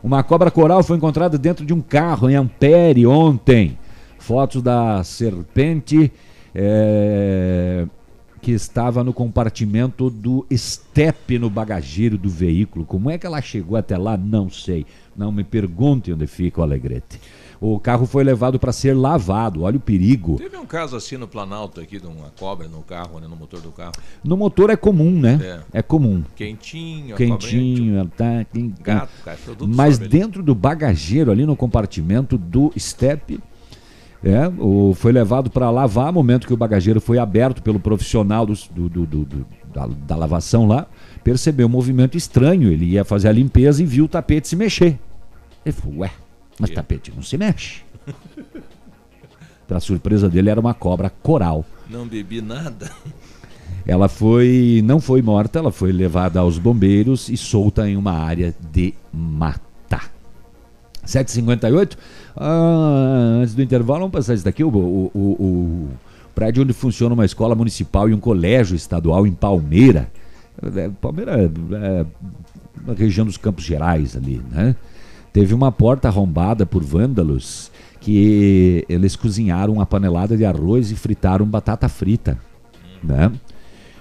Uma 0.02 0.22
cobra 0.22 0.50
coral 0.50 0.82
foi 0.82 0.96
encontrada 0.96 1.38
dentro 1.38 1.64
de 1.64 1.72
um 1.72 1.80
carro 1.80 2.28
em 2.28 2.34
Ampere 2.34 3.06
ontem. 3.06 3.78
Fotos 4.18 4.62
da 4.62 5.04
serpente 5.04 6.10
é, 6.54 7.86
que 8.40 8.52
estava 8.52 9.04
no 9.04 9.12
compartimento 9.12 10.10
do 10.10 10.46
estepe 10.50 11.38
no 11.38 11.48
bagageiro 11.48 12.18
do 12.18 12.28
veículo. 12.28 12.84
Como 12.84 13.10
é 13.10 13.16
que 13.16 13.26
ela 13.26 13.40
chegou 13.40 13.76
até 13.76 13.96
lá? 13.96 14.16
Não 14.16 14.50
sei. 14.50 14.84
Não 15.16 15.30
me 15.30 15.44
pergunte 15.44 16.12
onde 16.12 16.26
fica 16.26 16.60
o 16.60 16.64
Alegrete. 16.64 17.20
O 17.60 17.78
carro 17.78 18.06
foi 18.06 18.24
levado 18.24 18.58
para 18.58 18.72
ser 18.72 18.94
lavado. 18.94 19.62
Olha 19.62 19.76
o 19.76 19.80
perigo. 19.80 20.36
Teve 20.36 20.56
um 20.56 20.66
caso 20.66 20.96
assim 20.96 21.16
no 21.16 21.28
Planalto 21.28 21.80
aqui 21.80 21.98
de 21.98 22.06
uma 22.06 22.30
cobra 22.38 22.68
no 22.68 22.82
carro, 22.82 23.20
né, 23.20 23.26
no 23.28 23.36
motor 23.36 23.60
do 23.60 23.70
carro. 23.70 23.92
No 24.22 24.36
motor 24.36 24.70
é 24.70 24.76
comum, 24.76 25.10
né? 25.10 25.64
É, 25.72 25.78
é 25.78 25.82
comum. 25.82 26.22
Quentinho, 26.36 27.16
quentinho, 27.16 28.10
tá, 28.16 28.44
tem, 28.52 28.74
gato, 28.80 29.10
cara, 29.24 29.38
Mas 29.66 29.98
dentro 29.98 30.40
ali. 30.40 30.46
do 30.46 30.54
bagageiro 30.54 31.30
ali 31.30 31.46
no 31.46 31.56
compartimento 31.56 32.36
do 32.36 32.72
step 32.78 33.40
é, 34.24 34.48
o, 34.58 34.94
foi 34.94 35.12
levado 35.12 35.50
para 35.50 35.68
lavar, 35.70 36.10
momento 36.10 36.46
que 36.46 36.54
o 36.54 36.56
bagageiro 36.56 36.98
foi 36.98 37.18
aberto 37.18 37.62
pelo 37.62 37.78
profissional 37.78 38.46
do, 38.46 38.54
do, 38.88 39.06
do 39.06 39.46
da, 39.72 39.86
da, 39.86 40.16
lavação 40.16 40.66
lá, 40.66 40.86
percebeu 41.22 41.66
um 41.66 41.70
movimento 41.70 42.16
estranho. 42.16 42.72
Ele 42.72 42.86
ia 42.86 43.04
fazer 43.04 43.28
a 43.28 43.32
limpeza 43.32 43.82
e 43.82 43.86
viu 43.86 44.06
o 44.06 44.08
tapete 44.08 44.48
se 44.48 44.56
mexer. 44.56 44.98
Ele 45.64 45.72
falou, 45.74 45.98
ué, 45.98 46.10
mas 46.58 46.70
o 46.70 46.74
tapete 46.74 47.12
não 47.14 47.22
se 47.22 47.36
mexe. 47.36 47.82
Para 49.66 49.80
surpresa 49.80 50.28
dele, 50.28 50.50
era 50.50 50.60
uma 50.60 50.74
cobra 50.74 51.08
coral. 51.10 51.64
Não 51.88 52.06
bebi 52.06 52.40
nada. 52.40 52.90
Ela 53.86 54.08
foi, 54.08 54.82
não 54.84 55.00
foi 55.00 55.20
morta, 55.20 55.58
ela 55.58 55.70
foi 55.70 55.92
levada 55.92 56.40
aos 56.40 56.58
bombeiros 56.58 57.28
e 57.28 57.36
solta 57.36 57.88
em 57.88 57.96
uma 57.96 58.12
área 58.12 58.54
de 58.72 58.94
mata. 59.12 60.00
7h58. 61.06 61.96
Ah, 62.36 63.40
antes 63.42 63.54
do 63.54 63.62
intervalo, 63.62 64.00
vamos 64.00 64.12
passar 64.12 64.34
isso 64.34 64.44
daqui. 64.44 64.64
O, 64.64 64.68
o, 64.68 65.10
o, 65.14 65.18
o, 65.20 65.88
prédio 66.34 66.62
onde 66.62 66.72
funciona 66.72 67.14
uma 67.14 67.24
escola 67.24 67.54
municipal 67.54 68.08
e 68.08 68.14
um 68.14 68.20
colégio 68.20 68.74
estadual 68.74 69.26
em 69.26 69.32
Palmeira. 69.32 70.10
É, 70.76 70.90
Palmeira 71.00 71.32
é, 71.42 72.06
na 72.86 72.94
região 72.94 73.26
dos 73.26 73.36
Campos 73.36 73.64
Gerais 73.64 74.16
ali, 74.16 74.40
né? 74.50 74.74
Teve 75.34 75.52
uma 75.52 75.72
porta 75.72 76.06
arrombada 76.06 76.64
por 76.64 76.84
vândalos 76.84 77.68
que 78.00 78.84
eles 78.88 79.16
cozinharam 79.16 79.72
uma 79.72 79.84
panelada 79.84 80.36
de 80.36 80.44
arroz 80.44 80.92
e 80.92 80.94
fritaram 80.94 81.44
batata 81.44 81.88
frita, 81.88 82.38
né? 83.02 83.32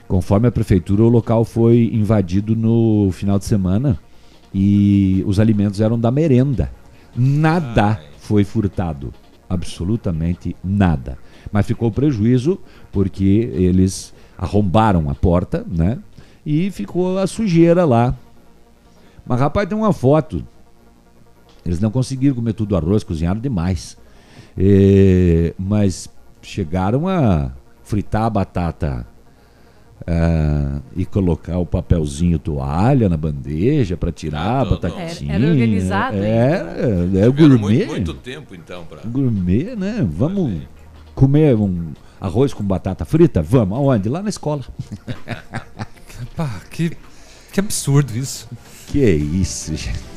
Conforme 0.07 0.47
a 0.47 0.51
prefeitura, 0.51 1.01
o 1.01 1.09
local 1.09 1.43
foi 1.43 1.89
invadido 1.91 2.55
no 2.55 3.09
final 3.11 3.39
de 3.39 3.45
semana 3.45 3.99
e 4.53 5.23
os 5.25 5.39
alimentos 5.39 5.81
eram 5.81 5.99
da 5.99 6.11
merenda. 6.11 6.71
Nada 7.15 7.99
foi 8.19 8.43
furtado. 8.43 9.11
Absolutamente 9.49 10.55
nada. 10.63 11.17
Mas 11.51 11.65
ficou 11.65 11.91
prejuízo 11.91 12.59
porque 12.91 13.49
eles 13.55 14.13
arrombaram 14.37 15.09
a 15.09 15.15
porta, 15.15 15.65
né? 15.67 15.97
E 16.45 16.69
ficou 16.69 17.17
a 17.17 17.25
sujeira 17.25 17.85
lá. 17.85 18.15
Mas 19.25 19.39
rapaz, 19.39 19.67
tem 19.67 19.75
uma 19.75 19.93
foto. 19.93 20.45
Eles 21.65 21.79
não 21.79 21.89
conseguiram 21.91 22.35
comer 22.35 22.53
tudo 22.53 22.75
arroz, 22.75 23.03
cozinharam 23.03 23.39
demais. 23.39 23.97
É, 24.57 25.53
mas 25.57 26.09
chegaram 26.41 27.07
a 27.07 27.51
fritar 27.83 28.23
a 28.23 28.29
batata 28.29 29.07
ah, 30.05 30.79
e 30.95 31.05
colocar 31.05 31.57
o 31.57 31.65
papelzinho 31.65 32.37
toalha 32.37 33.07
na 33.07 33.15
bandeja 33.17 33.95
para 33.95 34.11
tirar 34.11 34.61
a 34.61 34.65
batatinha. 34.65 35.33
Era- 35.33 35.43
era 35.45 35.53
organizado, 35.53 36.17
É, 36.17 36.55
é, 36.55 37.05
Tiveram 37.05 37.31
gourmet. 37.31 37.59
Muito, 37.59 37.89
muito 37.91 38.13
tempo, 38.15 38.53
então, 38.55 38.83
pra... 38.85 38.99
Gourmet, 39.05 39.75
né? 39.75 40.05
Vamos 40.11 40.61
comer 41.15 41.55
um 41.55 41.93
arroz 42.19 42.53
com 42.53 42.63
batata 42.63 43.05
frita? 43.05 43.41
Vamos. 43.41 43.77
Aonde? 43.77 44.09
Lá 44.09 44.21
na 44.21 44.29
escola. 44.29 44.63
Pá, 46.35 46.61
que, 46.69 46.91
que 47.51 47.59
absurdo 47.59 48.15
isso. 48.17 48.49
Que 48.87 49.03
é 49.03 49.11
isso, 49.11 49.75
gente. 49.75 50.12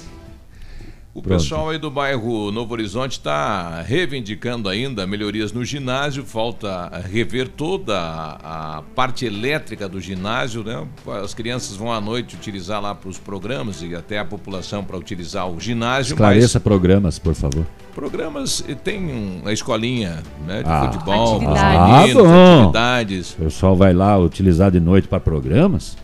O 1.16 1.22
Pronto. 1.22 1.38
pessoal 1.40 1.70
aí 1.70 1.78
do 1.78 1.90
bairro 1.90 2.52
Novo 2.52 2.74
Horizonte 2.74 3.12
está 3.12 3.80
reivindicando 3.80 4.68
ainda 4.68 5.06
melhorias 5.06 5.50
no 5.50 5.64
ginásio, 5.64 6.22
falta 6.26 6.90
rever 7.10 7.48
toda 7.48 7.98
a, 7.98 8.82
parte 8.94 9.24
elétrica 9.24 9.88
do 9.88 9.98
ginásio, 9.98 10.62
né? 10.62 10.86
As 11.24 11.32
crianças 11.32 11.74
vão 11.74 11.90
à 11.90 12.02
noite 12.02 12.36
utilizar 12.36 12.82
lá 12.82 12.94
para 12.94 13.08
os 13.08 13.18
programas 13.18 13.80
e 13.80 13.94
até 13.94 14.18
a 14.18 14.26
população 14.26 14.84
para 14.84 14.98
utilizar 14.98 15.48
o 15.50 15.58
ginásio, 15.58 16.12
Esclareça 16.12 16.60
programas, 16.60 17.18
por 17.18 17.34
favor. 17.34 17.64
mas 17.64 17.94
programas 17.94 18.62
e 18.68 18.74
tem 18.74 19.40
a 19.46 19.52
escolinha 19.54 20.22
né, 20.46 20.62
de 20.62 20.68
Ah. 20.68 20.82
futebol, 20.92 21.38
os 21.38 21.58
Ah, 21.58 21.96
meninos, 22.02 22.22
bom. 22.24 22.58
atividades. 22.60 23.32
O 23.32 23.36
pessoal 23.44 23.74
vai 23.74 23.94
lá 23.94 24.18
utilizar 24.18 24.70
de 24.70 24.80
noite 24.80 25.08
para 25.08 25.18
programas? 25.18 25.96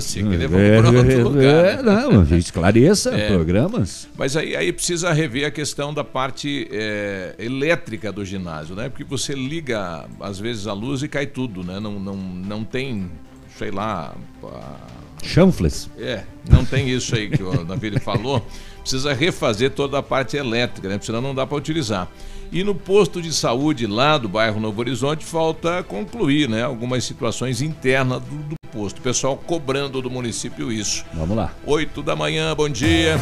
Você 0.00 0.22
que 0.22 0.28
levou 0.36 0.58
É, 0.60 0.78
para 0.80 0.90
outro 0.90 1.10
é, 1.12 1.16
lugar. 1.22 1.64
é, 1.64 1.82
né? 1.82 1.82
não, 1.82 2.36
esclareça 2.38 3.14
É. 3.14 3.28
programas. 3.28 4.08
Mas 4.16 4.36
aí, 4.36 4.54
aí 4.56 4.72
precisa 4.72 5.12
rever 5.12 5.46
a 5.46 5.50
questão 5.50 5.92
da 5.94 6.02
parte 6.04 6.68
é, 6.70 7.34
elétrica 7.38 8.10
do 8.12 8.24
ginásio, 8.24 8.74
né? 8.74 8.88
Porque 8.88 9.04
você 9.04 9.34
liga, 9.34 10.06
às 10.20 10.38
vezes, 10.38 10.66
a 10.66 10.72
luz 10.72 11.02
e 11.02 11.08
cai 11.08 11.26
tudo, 11.26 11.62
né? 11.64 11.78
Não, 11.80 11.98
não, 11.98 12.16
não 12.16 12.64
tem, 12.64 13.10
sei 13.58 13.70
lá. 13.70 14.14
a- 14.44 14.98
Chanfles. 15.22 15.90
É, 15.98 16.22
não 16.48 16.64
tem 16.64 16.88
isso 16.88 17.14
aí 17.14 17.28
que 17.28 17.42
o 17.42 17.64
David 17.64 17.98
falou. 18.00 18.46
Precisa 18.80 19.12
refazer 19.12 19.70
toda 19.72 19.98
a 19.98 20.02
parte 20.02 20.36
elétrica, 20.36 20.88
né? 20.88 20.94
Porque 20.94 21.06
Senão 21.06 21.20
não 21.20 21.34
dá 21.34 21.44
para 21.46 21.56
utilizar. 21.58 22.08
E 22.50 22.62
no 22.64 22.74
posto 22.74 23.20
de 23.20 23.30
saúde 23.34 23.86
lá 23.86 24.16
do 24.16 24.28
bairro 24.28 24.58
Novo 24.60 24.80
Horizonte 24.80 25.24
falta 25.24 25.82
concluir, 25.82 26.48
né? 26.48 26.62
Algumas 26.62 27.04
situações 27.04 27.60
internas 27.60 28.22
do, 28.22 28.36
do 28.50 28.54
posto. 28.72 28.98
O 28.98 29.02
pessoal 29.02 29.36
cobrando 29.36 30.00
do 30.00 30.10
município 30.10 30.70
isso. 30.70 31.04
Vamos 31.12 31.36
lá. 31.36 31.52
8 31.66 32.02
da 32.02 32.14
manhã, 32.14 32.54
bom 32.54 32.68
dia. 32.68 33.16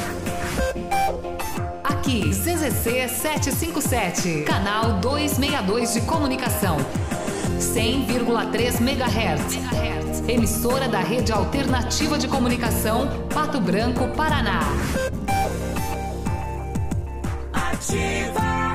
Aqui, 1.83 2.31
CZC 2.31 3.09
757, 3.09 4.43
canal 4.43 5.01
262 5.01 5.95
de 5.95 6.01
comunicação. 6.03 6.77
100,3 7.59 8.81
MHz. 8.81 10.29
Emissora 10.29 10.89
da 10.89 11.01
Rede 11.01 11.33
Alternativa 11.33 12.19
de 12.19 12.27
Comunicação, 12.27 13.09
Pato 13.33 13.61
Branco, 13.61 14.09
Paraná. 14.17 14.61
Ativa 17.53 18.66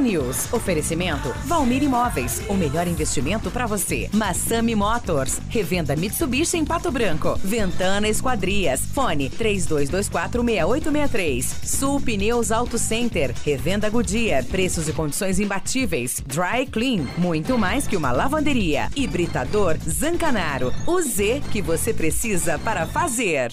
News. 0.00 0.52
Oferecimento 0.52 1.32
Valmir 1.44 1.82
Imóveis. 1.82 2.40
O 2.48 2.54
melhor 2.54 2.86
investimento 2.86 3.50
para 3.50 3.66
você. 3.66 4.08
Massami 4.12 4.74
Motors. 4.74 5.40
Revenda 5.48 5.96
Mitsubishi 5.96 6.56
em 6.56 6.64
Pato 6.64 6.90
Branco. 6.90 7.38
Ventana 7.42 8.08
Esquadrias. 8.08 8.80
Fone 8.92 9.28
32246863. 9.30 11.44
Sul 11.64 12.00
Pneus 12.00 12.50
Auto 12.50 12.78
Center. 12.78 13.34
Revenda 13.44 13.90
Goodyear. 13.90 14.44
Preços 14.44 14.88
e 14.88 14.92
condições 14.92 15.38
imbatíveis. 15.38 16.22
Dry 16.26 16.66
Clean. 16.66 17.06
Muito 17.18 17.58
mais 17.58 17.86
que 17.86 17.96
uma 17.96 18.12
lavanderia. 18.12 18.88
Hibridador 18.96 19.76
Zancanaro. 19.88 20.72
O 20.86 21.02
Z 21.02 21.42
que 21.52 21.60
você 21.60 21.92
precisa 21.92 22.58
para 22.58 22.86
fazer. 22.86 23.52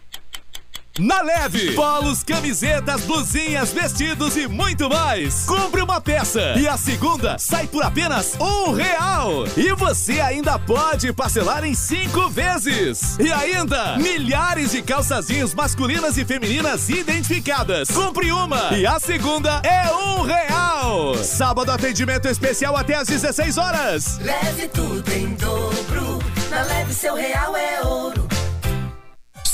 Na 0.99 1.21
Leve, 1.21 1.71
polos, 1.71 2.21
camisetas, 2.21 3.01
blusinhas, 3.03 3.71
vestidos 3.71 4.35
e 4.35 4.45
muito 4.45 4.89
mais. 4.89 5.45
Compre 5.45 5.81
uma 5.81 6.01
peça 6.01 6.53
e 6.57 6.67
a 6.67 6.75
segunda 6.75 7.37
sai 7.37 7.65
por 7.65 7.81
apenas 7.81 8.35
um 8.37 8.73
real. 8.73 9.45
E 9.55 9.73
você 9.73 10.19
ainda 10.19 10.59
pode 10.59 11.13
parcelar 11.13 11.63
em 11.63 11.73
cinco 11.73 12.29
vezes. 12.29 13.17
E 13.19 13.31
ainda, 13.31 13.97
milhares 13.97 14.71
de 14.71 14.81
calçazinhos 14.81 15.53
masculinas 15.53 16.17
e 16.17 16.25
femininas 16.25 16.89
identificadas. 16.89 17.89
Compre 17.89 18.29
uma 18.33 18.73
e 18.73 18.85
a 18.85 18.99
segunda 18.99 19.61
é 19.63 19.89
um 19.93 20.23
real. 20.23 21.15
Sábado 21.23 21.71
atendimento 21.71 22.27
especial 22.27 22.75
até 22.75 22.95
às 22.95 23.07
16 23.07 23.57
horas. 23.57 24.19
Leve 24.19 24.67
tudo 24.67 25.09
em 25.13 25.35
dobro. 25.35 26.19
Na 26.49 26.63
leve 26.63 26.93
seu 26.93 27.15
real 27.15 27.55
é 27.55 27.81
ouro. 27.81 28.30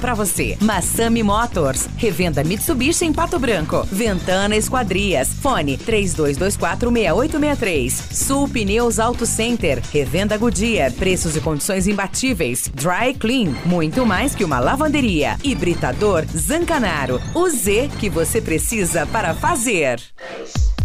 para 0.00 0.14
você. 0.14 0.56
Massami 0.60 1.22
Motors. 1.22 1.88
Revenda 1.96 2.42
Mitsubishi 2.42 3.04
em 3.04 3.12
Pato 3.12 3.38
Branco. 3.38 3.86
Ventana 3.90 4.56
Esquadrias. 4.56 5.28
Fone 5.40 5.78
32246863. 5.78 7.92
Sul 8.12 8.48
Pneus 8.48 8.98
Auto 8.98 9.24
Center. 9.24 9.80
Revenda 9.92 10.36
Goodyear. 10.36 10.90
Preços 10.92 11.36
e 11.36 11.40
condições 11.40 11.86
imbatíveis. 11.86 12.68
Dry 12.74 13.14
Clean. 13.14 13.54
Muito 13.64 14.04
mais 14.04 14.34
que 14.34 14.44
uma 14.44 14.58
lavanderia. 14.58 15.36
Hibridador 15.42 16.24
Zancanaro. 16.36 17.20
O 17.34 17.48
Z 17.48 17.90
que 18.00 18.10
você 18.10 18.40
precisa 18.40 19.06
para 19.06 19.32
fazer. 19.34 20.00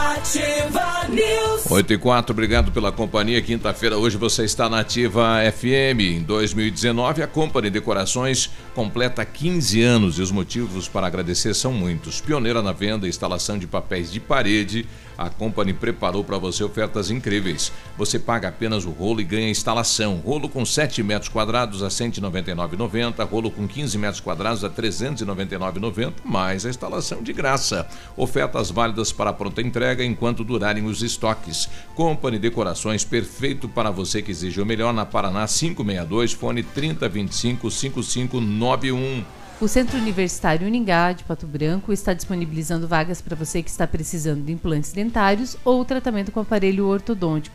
Ativa 0.00 1.06
News. 1.10 1.70
8 1.70 1.92
e 1.92 1.98
4, 1.98 2.32
obrigado 2.32 2.72
pela 2.72 2.90
companhia. 2.90 3.42
Quinta-feira, 3.42 3.98
hoje 3.98 4.16
você 4.16 4.44
está 4.44 4.66
na 4.66 4.80
Ativa 4.80 5.38
FM. 5.52 6.00
Em 6.00 6.22
2019, 6.22 7.22
a 7.22 7.26
Company 7.26 7.68
Decorações 7.68 8.50
completa 8.74 9.24
15 9.26 9.82
anos 9.82 10.18
e 10.18 10.22
os 10.22 10.30
motivos 10.30 10.88
para 10.88 11.06
agradecer 11.06 11.54
são 11.54 11.70
muitos. 11.70 12.18
Pioneira 12.18 12.62
na 12.62 12.72
venda 12.72 13.06
e 13.06 13.10
instalação 13.10 13.58
de 13.58 13.66
papéis 13.66 14.10
de 14.10 14.18
parede, 14.18 14.86
a 15.20 15.28
Company 15.28 15.74
preparou 15.74 16.24
para 16.24 16.38
você 16.38 16.64
ofertas 16.64 17.10
incríveis. 17.10 17.70
Você 17.98 18.18
paga 18.18 18.48
apenas 18.48 18.86
o 18.86 18.90
rolo 18.90 19.20
e 19.20 19.24
ganha 19.24 19.50
instalação. 19.50 20.16
Rolo 20.24 20.48
com 20.48 20.64
7 20.64 21.02
metros 21.02 21.28
quadrados 21.28 21.82
a 21.82 21.88
R$ 21.88 21.92
199,90, 21.92 23.28
rolo 23.28 23.50
com 23.50 23.68
15 23.68 23.98
metros 23.98 24.20
quadrados 24.20 24.64
a 24.64 24.68
R$ 24.68 24.74
399,90, 24.74 26.14
mais 26.24 26.64
a 26.64 26.70
instalação 26.70 27.22
de 27.22 27.34
graça. 27.34 27.86
Ofertas 28.16 28.70
válidas 28.70 29.12
para 29.12 29.30
pronta 29.30 29.60
entrega 29.60 30.02
enquanto 30.02 30.42
durarem 30.42 30.86
os 30.86 31.02
estoques. 31.02 31.68
Company 31.94 32.38
Decorações, 32.38 33.04
perfeito 33.04 33.68
para 33.68 33.90
você 33.90 34.22
que 34.22 34.30
exige 34.30 34.58
o 34.58 34.64
melhor 34.64 34.94
na 34.94 35.04
Paraná 35.04 35.46
562, 35.46 36.32
fone 36.32 36.62
3025 36.62 37.70
5591. 37.70 39.39
O 39.60 39.68
Centro 39.68 39.98
Universitário 39.98 40.66
Uningá 40.66 41.12
de 41.12 41.22
Pato 41.22 41.46
Branco 41.46 41.92
está 41.92 42.14
disponibilizando 42.14 42.88
vagas 42.88 43.20
para 43.20 43.36
você 43.36 43.62
que 43.62 43.68
está 43.68 43.86
precisando 43.86 44.42
de 44.42 44.52
implantes 44.52 44.90
dentários 44.90 45.54
ou 45.62 45.84
tratamento 45.84 46.32
com 46.32 46.40
aparelho 46.40 46.86
ortodôntico. 46.86 47.54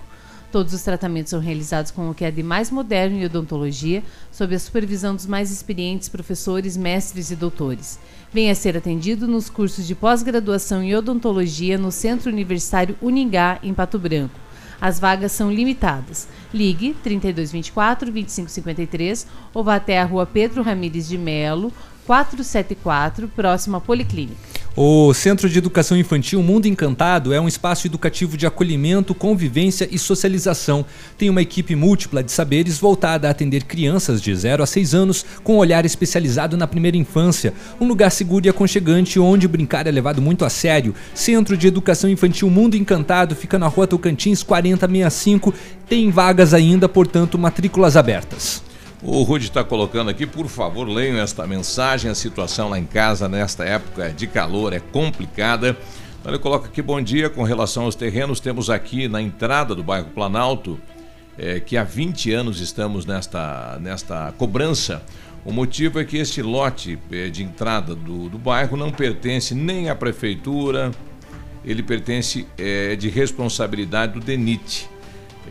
Todos 0.51 0.71
os 0.71 0.83
tratamentos 0.83 1.31
são 1.31 1.39
realizados 1.39 1.89
com 1.89 2.07
o 2.07 2.13
que 2.13 2.23
é 2.23 2.29
de 2.29 2.43
mais 2.43 2.69
moderno 2.69 3.17
em 3.17 3.25
odontologia, 3.25 4.03
sob 4.31 4.53
a 4.53 4.59
supervisão 4.59 5.15
dos 5.15 5.25
mais 5.25 5.49
experientes 5.49 6.07
professores, 6.07 6.77
mestres 6.77 7.31
e 7.31 7.35
doutores. 7.35 7.97
Venha 8.31 8.53
ser 8.53 8.77
atendido 8.77 9.27
nos 9.27 9.49
cursos 9.49 9.87
de 9.87 9.95
pós-graduação 9.95 10.83
em 10.83 10.95
odontologia 10.95 11.75
no 11.75 11.91
Centro 11.91 12.31
Universitário 12.31 12.95
Uningá, 13.01 13.57
em 13.63 13.73
Pato 13.73 13.97
Branco. 13.97 14.39
As 14.79 14.99
vagas 14.99 15.31
são 15.31 15.51
limitadas. 15.51 16.27
Ligue 16.53 16.95
3224 17.01 18.11
2553 18.11 19.25
ou 19.53 19.63
vá 19.63 19.77
até 19.77 19.99
a 19.99 20.05
rua 20.05 20.25
Pedro 20.25 20.61
Ramires 20.61 21.07
de 21.07 21.17
Melo, 21.17 21.73
474, 22.05 23.27
próximo 23.27 23.77
à 23.77 23.81
Policlínica. 23.81 24.55
O 24.77 25.13
Centro 25.13 25.49
de 25.49 25.57
Educação 25.57 25.97
Infantil 25.97 26.43
Mundo 26.43 26.65
Encantado 26.65 27.33
é 27.33 27.39
um 27.39 27.47
espaço 27.47 27.87
educativo 27.87 28.35
de 28.35 28.45
acolhimento, 28.45 29.15
convivência 29.15 29.87
e 29.89 29.97
socialização. 29.97 30.85
Tem 31.17 31.29
uma 31.29 31.41
equipe 31.41 31.73
múltipla 31.77 32.21
de 32.21 32.29
saberes 32.29 32.77
voltada 32.77 33.29
a 33.29 33.31
atender 33.31 33.63
crianças 33.63 34.21
de 34.21 34.35
0 34.35 34.61
a 34.61 34.65
6 34.65 34.93
anos 34.93 35.25
com 35.45 35.55
um 35.55 35.59
olhar 35.59 35.85
especializado 35.85 36.57
na 36.57 36.67
primeira 36.67 36.97
infância. 36.97 37.53
Um 37.79 37.87
lugar 37.87 38.11
seguro 38.11 38.45
e 38.45 38.49
aconchegante 38.49 39.17
onde 39.17 39.47
brincar 39.47 39.87
é 39.87 39.91
levado 39.91 40.21
muito 40.21 40.43
a 40.43 40.49
sério. 40.49 40.93
Centro 41.13 41.55
de 41.55 41.67
Educação 41.67 42.09
Infantil 42.09 42.49
Mundo 42.49 42.75
Encantado 42.75 43.33
fica 43.33 43.57
na 43.57 43.67
rua 43.67 43.87
Tocantins 43.87 44.43
4065. 44.43 45.53
Tem 45.87 46.11
vagas 46.11 46.53
ainda, 46.53 46.89
portanto, 46.89 47.37
matrículas 47.37 47.95
abertas. 47.95 48.61
O 49.07 49.21
Rude 49.21 49.45
está 49.45 49.63
colocando 49.63 50.09
aqui, 50.09 50.25
por 50.25 50.47
favor, 50.47 50.89
leiam 50.89 51.19
esta 51.19 51.45
mensagem. 51.45 52.09
A 52.09 52.15
situação 52.15 52.69
lá 52.69 52.79
em 52.79 52.85
casa 52.85 53.29
nesta 53.29 53.63
época 53.63 54.09
de 54.09 54.25
calor 54.25 54.73
é 54.73 54.79
complicada. 54.79 55.77
Então 56.19 56.31
ele 56.31 56.41
coloca 56.41 56.67
aqui, 56.67 56.81
bom 56.81 56.99
dia, 56.99 57.29
com 57.29 57.43
relação 57.43 57.83
aos 57.83 57.93
terrenos, 57.93 58.39
temos 58.39 58.67
aqui 58.67 59.07
na 59.07 59.21
entrada 59.21 59.75
do 59.75 59.83
bairro 59.83 60.07
Planalto, 60.07 60.79
é, 61.37 61.59
que 61.59 61.77
há 61.77 61.83
20 61.83 62.33
anos 62.33 62.59
estamos 62.59 63.05
nesta, 63.05 63.77
nesta 63.79 64.33
cobrança. 64.39 65.03
O 65.45 65.53
motivo 65.53 65.99
é 65.99 66.03
que 66.03 66.17
este 66.17 66.41
lote 66.41 66.97
é, 67.11 67.29
de 67.29 67.43
entrada 67.43 67.93
do, 67.93 68.27
do 68.27 68.39
bairro 68.39 68.75
não 68.75 68.89
pertence 68.89 69.53
nem 69.53 69.87
à 69.87 69.95
prefeitura, 69.95 70.89
ele 71.63 71.83
pertence 71.83 72.47
é, 72.57 72.95
de 72.95 73.09
responsabilidade 73.09 74.13
do 74.13 74.19
DENIT. 74.19 74.89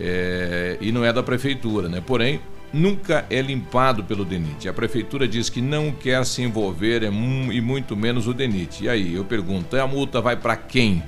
É, 0.00 0.76
e 0.80 0.90
não 0.90 1.04
é 1.04 1.12
da 1.12 1.22
prefeitura, 1.22 1.88
né? 1.88 2.02
Porém, 2.04 2.40
nunca 2.74 3.24
é 3.30 3.40
limpado 3.40 4.02
pelo 4.04 4.24
DENIT. 4.24 4.68
A 4.68 4.72
prefeitura 4.72 5.28
diz 5.28 5.48
que 5.48 5.60
não 5.62 5.92
quer 5.92 6.24
se 6.26 6.42
envolver 6.42 7.02
é, 7.04 7.06
e 7.06 7.60
muito 7.60 7.96
menos 7.96 8.26
o 8.26 8.34
DENIT. 8.34 8.84
E 8.84 8.88
aí 8.88 9.14
eu 9.14 9.24
pergunto, 9.24 9.76
a 9.76 9.86
multa 9.86 10.20
vai 10.20 10.36
para 10.36 10.56
quem? 10.56 11.02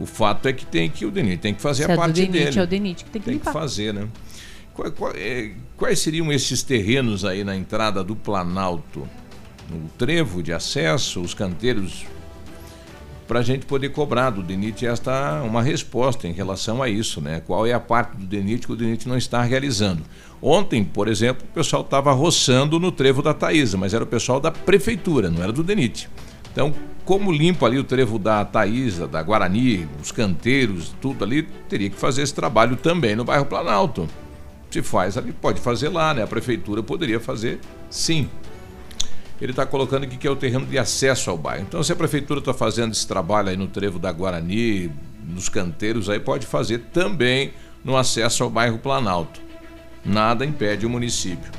O 0.00 0.06
fato 0.06 0.48
é 0.48 0.52
que 0.52 0.66
tem 0.66 0.90
que 0.90 1.06
o 1.06 1.10
DENIT 1.10 1.38
tem 1.40 1.54
que 1.54 1.62
fazer 1.62 1.84
Se 1.84 1.90
a 1.90 1.94
é 1.94 1.96
do 1.96 2.00
parte 2.00 2.14
DENIT, 2.14 2.32
dele. 2.46 2.58
é 2.58 2.62
o 2.62 2.66
DENIT 2.66 3.04
que 3.04 3.10
tem 3.10 3.22
que 3.22 3.30
limpar. 3.30 3.52
fazer, 3.52 3.94
né? 3.94 4.08
Qual- 4.74 5.12
é, 5.14 5.52
quais 5.76 6.00
seriam 6.00 6.32
esses 6.32 6.62
terrenos 6.64 7.24
aí 7.24 7.44
na 7.44 7.54
entrada 7.56 8.02
do 8.02 8.16
Planalto? 8.16 9.08
No 9.70 9.88
trevo 9.96 10.42
de 10.42 10.52
acesso, 10.52 11.20
os 11.20 11.32
canteiros 11.32 12.04
para 13.26 13.38
a 13.38 13.42
gente 13.42 13.64
poder 13.64 13.88
cobrar 13.90 14.28
do 14.30 14.42
DENIT 14.42 14.84
esta 14.86 15.40
uma 15.42 15.62
resposta 15.62 16.28
em 16.28 16.32
relação 16.32 16.82
a 16.82 16.88
isso, 16.90 17.20
né? 17.22 17.40
Qual 17.46 17.66
é 17.66 17.72
a 17.72 17.80
parte 17.80 18.16
do 18.16 18.26
DENIT 18.26 18.66
que 18.66 18.72
o 18.72 18.76
DENIT 18.76 19.08
não 19.08 19.16
está 19.16 19.40
realizando? 19.42 20.02
Ontem, 20.46 20.84
por 20.84 21.08
exemplo, 21.08 21.42
o 21.50 21.54
pessoal 21.54 21.80
estava 21.80 22.12
roçando 22.12 22.78
no 22.78 22.92
trevo 22.92 23.22
da 23.22 23.32
Taísa, 23.32 23.78
mas 23.78 23.94
era 23.94 24.04
o 24.04 24.06
pessoal 24.06 24.38
da 24.38 24.50
prefeitura, 24.50 25.30
não 25.30 25.42
era 25.42 25.50
do 25.50 25.62
DENIT. 25.62 26.06
Então, 26.52 26.74
como 27.02 27.32
limpa 27.32 27.64
ali 27.64 27.78
o 27.78 27.84
trevo 27.84 28.18
da 28.18 28.44
Taísa, 28.44 29.08
da 29.08 29.22
Guarani, 29.22 29.88
os 30.02 30.12
canteiros, 30.12 30.94
tudo 31.00 31.24
ali, 31.24 31.44
teria 31.66 31.88
que 31.88 31.96
fazer 31.96 32.20
esse 32.20 32.34
trabalho 32.34 32.76
também 32.76 33.16
no 33.16 33.24
bairro 33.24 33.46
Planalto. 33.46 34.06
Se 34.70 34.82
faz 34.82 35.16
ali, 35.16 35.32
pode 35.32 35.62
fazer 35.62 35.88
lá, 35.88 36.12
né? 36.12 36.22
A 36.22 36.26
prefeitura 36.26 36.82
poderia 36.82 37.18
fazer 37.18 37.58
sim. 37.88 38.28
Ele 39.40 39.52
está 39.52 39.64
colocando 39.64 40.04
aqui 40.04 40.18
que 40.18 40.26
é 40.26 40.30
o 40.30 40.36
terreno 40.36 40.66
de 40.66 40.76
acesso 40.76 41.30
ao 41.30 41.38
bairro. 41.38 41.64
Então, 41.66 41.82
se 41.82 41.90
a 41.90 41.96
prefeitura 41.96 42.40
está 42.40 42.52
fazendo 42.52 42.92
esse 42.92 43.08
trabalho 43.08 43.48
aí 43.48 43.56
no 43.56 43.68
trevo 43.68 43.98
da 43.98 44.12
Guarani, 44.12 44.92
nos 45.26 45.48
canteiros, 45.48 46.10
aí 46.10 46.20
pode 46.20 46.44
fazer 46.44 46.80
também 46.92 47.54
no 47.82 47.96
acesso 47.96 48.44
ao 48.44 48.50
bairro 48.50 48.76
Planalto. 48.76 49.42
Nada 50.04 50.44
impede 50.44 50.84
o 50.84 50.90
município. 50.90 51.50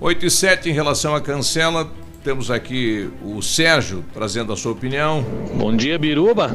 8 0.00 0.26
e 0.26 0.30
7 0.30 0.70
em 0.70 0.72
relação 0.72 1.14
à 1.14 1.20
cancela, 1.20 1.90
temos 2.22 2.50
aqui 2.50 3.10
o 3.24 3.42
Sérgio 3.42 4.04
trazendo 4.12 4.52
a 4.52 4.56
sua 4.56 4.72
opinião. 4.72 5.24
Bom 5.54 5.74
dia, 5.74 5.98
Biruba. 5.98 6.54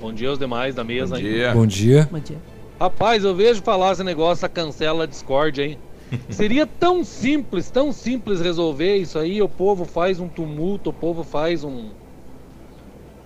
Bom 0.00 0.12
dia 0.12 0.28
aos 0.28 0.38
demais 0.38 0.74
da 0.74 0.82
mesa. 0.82 1.10
Bom 1.10 1.16
aí. 1.16 1.22
dia. 1.22 1.52
Bom 1.52 1.66
dia. 1.66 2.08
Bom 2.10 2.18
dia. 2.18 2.38
Rapaz, 2.80 3.24
eu 3.24 3.34
vejo 3.34 3.62
falar 3.62 3.92
esse 3.92 4.04
negócio 4.04 4.42
da 4.42 4.48
cancela 4.48 5.04
a 5.04 5.06
Discord, 5.06 5.60
hein? 5.60 5.78
Seria 6.30 6.66
tão 6.66 7.04
simples, 7.04 7.70
tão 7.70 7.92
simples 7.92 8.40
resolver 8.40 8.96
isso 8.96 9.18
aí. 9.18 9.42
O 9.42 9.48
povo 9.48 9.84
faz 9.84 10.18
um 10.18 10.28
tumulto, 10.28 10.90
o 10.90 10.92
povo 10.92 11.22
faz 11.22 11.64
um 11.64 11.90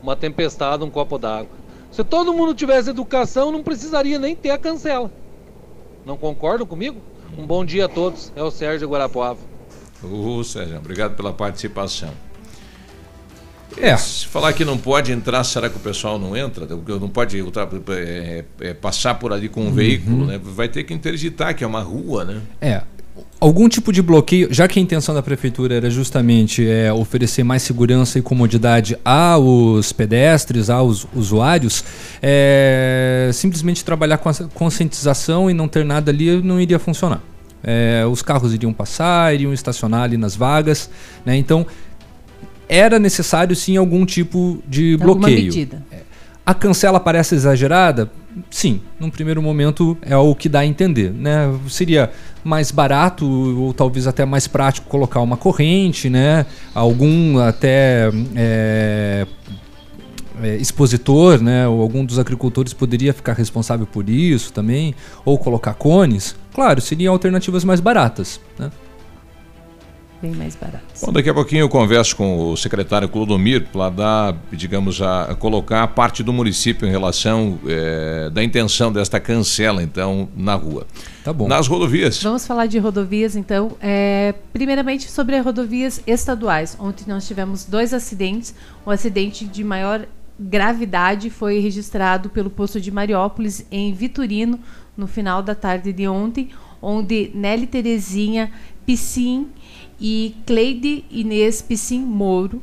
uma 0.02 0.16
tempestade, 0.16 0.82
um 0.82 0.90
copo 0.90 1.16
d'água. 1.16 1.62
Se 1.90 2.02
todo 2.02 2.32
mundo 2.32 2.54
tivesse 2.54 2.90
educação, 2.90 3.52
não 3.52 3.62
precisaria 3.62 4.18
nem 4.18 4.34
ter 4.34 4.50
a 4.50 4.58
cancela. 4.58 5.12
Não 6.04 6.16
concordam 6.16 6.66
comigo? 6.66 7.00
Um 7.36 7.46
bom 7.46 7.64
dia 7.64 7.86
a 7.86 7.88
todos. 7.88 8.32
É 8.36 8.42
o 8.42 8.50
Sérgio 8.50 8.88
Guarapuava. 8.88 9.38
Ô, 10.02 10.42
Sérgio, 10.42 10.76
obrigado 10.76 11.16
pela 11.16 11.32
participação. 11.32 12.10
É. 13.76 13.96
Se 13.96 14.26
falar 14.26 14.52
que 14.52 14.64
não 14.64 14.76
pode 14.76 15.12
entrar, 15.12 15.42
será 15.44 15.70
que 15.70 15.76
o 15.76 15.80
pessoal 15.80 16.18
não 16.18 16.36
entra? 16.36 16.66
Não 16.66 17.08
pode 17.08 17.40
ultra, 17.40 17.68
é, 17.90 18.44
é, 18.60 18.74
passar 18.74 19.14
por 19.14 19.32
ali 19.32 19.48
com 19.48 19.62
um 19.62 19.66
uhum. 19.66 19.72
veículo, 19.72 20.26
né? 20.26 20.38
Vai 20.42 20.68
ter 20.68 20.84
que 20.84 20.92
interditar, 20.92 21.54
que 21.54 21.64
é 21.64 21.66
uma 21.66 21.80
rua, 21.80 22.24
né? 22.24 22.42
É. 22.60 22.82
Algum 23.42 23.68
tipo 23.68 23.92
de 23.92 24.00
bloqueio, 24.00 24.46
já 24.54 24.68
que 24.68 24.78
a 24.78 24.82
intenção 24.82 25.12
da 25.12 25.20
prefeitura 25.20 25.74
era 25.74 25.90
justamente 25.90 26.64
é, 26.64 26.92
oferecer 26.92 27.42
mais 27.42 27.62
segurança 27.62 28.16
e 28.16 28.22
comodidade 28.22 28.96
aos 29.04 29.92
pedestres, 29.92 30.70
aos 30.70 31.08
usuários, 31.12 31.84
é, 32.22 33.28
simplesmente 33.32 33.84
trabalhar 33.84 34.18
com 34.18 34.28
a 34.28 34.34
conscientização 34.54 35.50
e 35.50 35.54
não 35.54 35.66
ter 35.66 35.84
nada 35.84 36.12
ali 36.12 36.40
não 36.40 36.60
iria 36.60 36.78
funcionar. 36.78 37.20
É, 37.64 38.04
os 38.08 38.22
carros 38.22 38.54
iriam 38.54 38.72
passar, 38.72 39.34
iriam 39.34 39.52
estacionar 39.52 40.04
ali 40.04 40.16
nas 40.16 40.36
vagas, 40.36 40.88
né? 41.26 41.36
Então 41.36 41.66
era 42.68 42.96
necessário 42.96 43.56
sim 43.56 43.76
algum 43.76 44.06
tipo 44.06 44.62
de 44.68 44.96
bloqueio. 44.96 45.46
medida. 45.46 45.82
A 46.44 46.54
cancela 46.54 46.98
parece 46.98 47.36
exagerada? 47.36 48.10
Sim, 48.50 48.80
num 48.98 49.10
primeiro 49.10 49.40
momento 49.40 49.96
é 50.02 50.16
o 50.16 50.34
que 50.34 50.48
dá 50.48 50.60
a 50.60 50.66
entender. 50.66 51.12
Né? 51.12 51.54
Seria 51.68 52.10
mais 52.42 52.72
barato 52.72 53.24
ou 53.26 53.72
talvez 53.72 54.06
até 54.08 54.24
mais 54.24 54.48
prático 54.48 54.88
colocar 54.88 55.20
uma 55.20 55.36
corrente, 55.36 56.10
né? 56.10 56.44
algum 56.74 57.38
até 57.38 58.10
é, 58.34 59.26
é, 60.42 60.56
expositor, 60.56 61.40
né? 61.40 61.68
ou 61.68 61.80
algum 61.80 62.04
dos 62.04 62.18
agricultores 62.18 62.72
poderia 62.72 63.12
ficar 63.12 63.34
responsável 63.34 63.86
por 63.86 64.10
isso 64.10 64.52
também, 64.52 64.96
ou 65.24 65.38
colocar 65.38 65.74
cones. 65.74 66.34
Claro, 66.52 66.80
seriam 66.80 67.12
alternativas 67.12 67.62
mais 67.62 67.78
baratas. 67.78 68.40
Né? 68.58 68.70
Bem 70.22 70.32
mais 70.32 70.54
baratos. 70.54 71.02
Bom, 71.02 71.12
daqui 71.12 71.28
a 71.28 71.34
pouquinho 71.34 71.62
eu 71.62 71.68
converso 71.68 72.14
com 72.14 72.52
o 72.52 72.56
secretário 72.56 73.08
Clodomir 73.08 73.66
para 73.72 73.90
dar, 73.90 74.36
digamos, 74.52 75.02
a, 75.02 75.24
a, 75.24 75.34
colocar 75.34 75.82
a 75.82 75.88
parte 75.88 76.22
do 76.22 76.32
município 76.32 76.86
em 76.86 76.90
relação 76.92 77.58
é, 77.66 78.30
da 78.30 78.42
intenção 78.42 78.92
desta 78.92 79.18
cancela, 79.18 79.82
então, 79.82 80.28
na 80.36 80.54
rua. 80.54 80.86
Tá 81.24 81.32
bom. 81.32 81.48
Nas 81.48 81.66
rodovias. 81.66 82.22
Vamos 82.22 82.46
falar 82.46 82.66
de 82.66 82.78
rodovias, 82.78 83.34
então. 83.34 83.76
É, 83.80 84.32
primeiramente 84.52 85.10
sobre 85.10 85.34
as 85.34 85.44
rodovias 85.44 86.00
estaduais. 86.06 86.76
Ontem 86.78 87.04
nós 87.08 87.26
tivemos 87.26 87.64
dois 87.64 87.92
acidentes. 87.92 88.54
O 88.86 88.90
acidente 88.90 89.44
de 89.44 89.64
maior 89.64 90.06
gravidade 90.38 91.30
foi 91.30 91.58
registrado 91.58 92.30
pelo 92.30 92.48
posto 92.48 92.80
de 92.80 92.90
Mariópolis, 92.92 93.66
em 93.70 93.92
Vitorino, 93.92 94.58
no 94.96 95.08
final 95.08 95.42
da 95.42 95.54
tarde 95.54 95.92
de 95.92 96.06
ontem, 96.06 96.50
onde 96.80 97.30
Nelly 97.34 97.66
Terezinha 97.66 98.52
Piscin 98.84 99.48
e 100.02 100.34
Cleide 100.44 101.04
Inês 101.12 101.62
Piscin 101.62 102.00
Moro, 102.00 102.60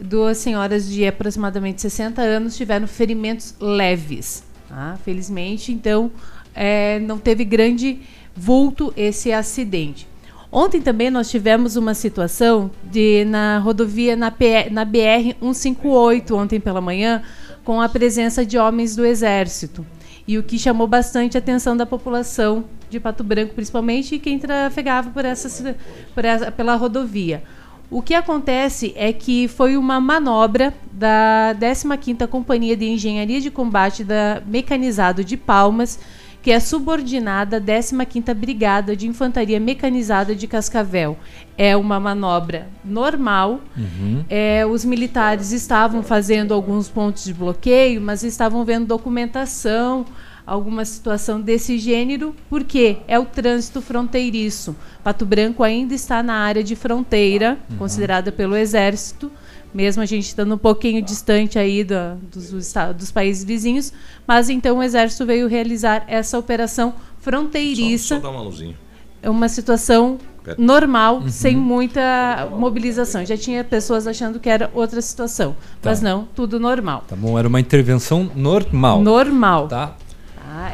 duas 0.00 0.36
senhoras 0.36 0.86
de 0.86 1.06
aproximadamente 1.06 1.80
60 1.80 2.20
anos, 2.20 2.54
tiveram 2.54 2.86
ferimentos 2.86 3.54
leves. 3.58 4.44
Tá? 4.68 4.98
Felizmente, 5.02 5.72
então, 5.72 6.10
é, 6.54 7.00
não 7.00 7.18
teve 7.18 7.46
grande 7.46 8.00
vulto 8.36 8.92
esse 8.94 9.32
acidente. 9.32 10.06
Ontem 10.50 10.82
também 10.82 11.10
nós 11.10 11.30
tivemos 11.30 11.76
uma 11.76 11.94
situação 11.94 12.70
de 12.84 13.24
na 13.24 13.58
rodovia 13.58 14.14
na, 14.14 14.30
na 14.70 14.84
BR 14.84 15.34
158 15.40 16.36
ontem 16.36 16.60
pela 16.60 16.82
manhã 16.82 17.22
com 17.64 17.80
a 17.80 17.88
presença 17.88 18.44
de 18.44 18.58
homens 18.58 18.94
do 18.94 19.06
exército 19.06 19.86
e 20.26 20.38
o 20.38 20.42
que 20.42 20.58
chamou 20.58 20.86
bastante 20.86 21.36
a 21.36 21.40
atenção 21.40 21.76
da 21.76 21.84
população 21.84 22.64
de 22.88 23.00
Pato 23.00 23.24
Branco, 23.24 23.54
principalmente, 23.54 24.14
e 24.14 24.18
quem 24.18 24.38
trafegava 24.38 25.10
por 25.10 25.24
essa, 25.24 25.76
por 26.14 26.24
essa, 26.24 26.50
pela 26.52 26.76
rodovia. 26.76 27.42
O 27.90 28.00
que 28.00 28.14
acontece 28.14 28.92
é 28.96 29.12
que 29.12 29.48
foi 29.48 29.76
uma 29.76 30.00
manobra 30.00 30.72
da 30.92 31.54
15ª 31.60 32.26
Companhia 32.26 32.76
de 32.76 32.86
Engenharia 32.86 33.40
de 33.40 33.50
Combate 33.50 34.02
da 34.02 34.42
Mecanizado 34.46 35.22
de 35.22 35.36
Palmas, 35.36 35.98
que 36.42 36.50
é 36.50 36.58
subordinada 36.58 37.58
à 37.58 37.60
15ª 37.60 38.34
Brigada 38.34 38.96
de 38.96 39.06
Infantaria 39.06 39.60
Mecanizada 39.60 40.34
de 40.34 40.48
Cascavel. 40.48 41.16
É 41.56 41.76
uma 41.76 42.00
manobra 42.00 42.68
normal. 42.84 43.60
Uhum. 43.76 44.24
É, 44.28 44.66
os 44.66 44.84
militares 44.84 45.52
estavam 45.52 46.02
fazendo 46.02 46.52
alguns 46.52 46.88
pontos 46.88 47.22
de 47.22 47.32
bloqueio, 47.32 48.00
mas 48.00 48.24
estavam 48.24 48.64
vendo 48.64 48.86
documentação, 48.86 50.04
alguma 50.44 50.84
situação 50.84 51.40
desse 51.40 51.78
gênero, 51.78 52.34
porque 52.50 52.96
é 53.06 53.18
o 53.18 53.24
trânsito 53.24 53.80
fronteiriço. 53.80 54.74
Pato 55.04 55.24
Branco 55.24 55.62
ainda 55.62 55.94
está 55.94 56.24
na 56.24 56.34
área 56.34 56.64
de 56.64 56.74
fronteira, 56.74 57.56
uhum. 57.70 57.76
considerada 57.76 58.32
pelo 58.32 58.56
Exército, 58.56 59.30
mesmo 59.74 60.02
a 60.02 60.06
gente 60.06 60.26
estando 60.26 60.54
um 60.54 60.58
pouquinho 60.58 61.02
distante 61.02 61.58
aí 61.58 61.84
do, 61.84 62.16
dos, 62.30 62.74
dos, 62.96 63.10
países 63.10 63.44
vizinhos, 63.44 63.92
mas 64.26 64.48
então 64.48 64.78
o 64.78 64.82
Exército 64.82 65.24
veio 65.26 65.48
realizar 65.48 66.04
essa 66.06 66.38
operação 66.38 66.94
fronteiriça. 67.18 68.16
Só, 68.16 68.20
só 68.20 68.20
dá 68.20 68.30
uma 68.30 68.42
luzinha. 68.42 68.76
É 69.22 69.30
uma 69.30 69.48
situação 69.48 70.18
normal, 70.58 71.18
uhum. 71.18 71.28
sem 71.28 71.56
muita 71.56 72.48
mobilização. 72.50 73.24
Já 73.24 73.36
tinha 73.36 73.62
pessoas 73.62 74.06
achando 74.06 74.40
que 74.40 74.48
era 74.48 74.70
outra 74.74 75.00
situação, 75.00 75.56
tá. 75.80 75.90
mas 75.90 76.00
não, 76.00 76.26
tudo 76.34 76.58
normal. 76.58 77.04
Tá 77.06 77.14
bom, 77.14 77.38
era 77.38 77.46
uma 77.46 77.60
intervenção 77.60 78.30
normal. 78.34 79.00
Normal. 79.00 79.68
Tá. 79.68 79.96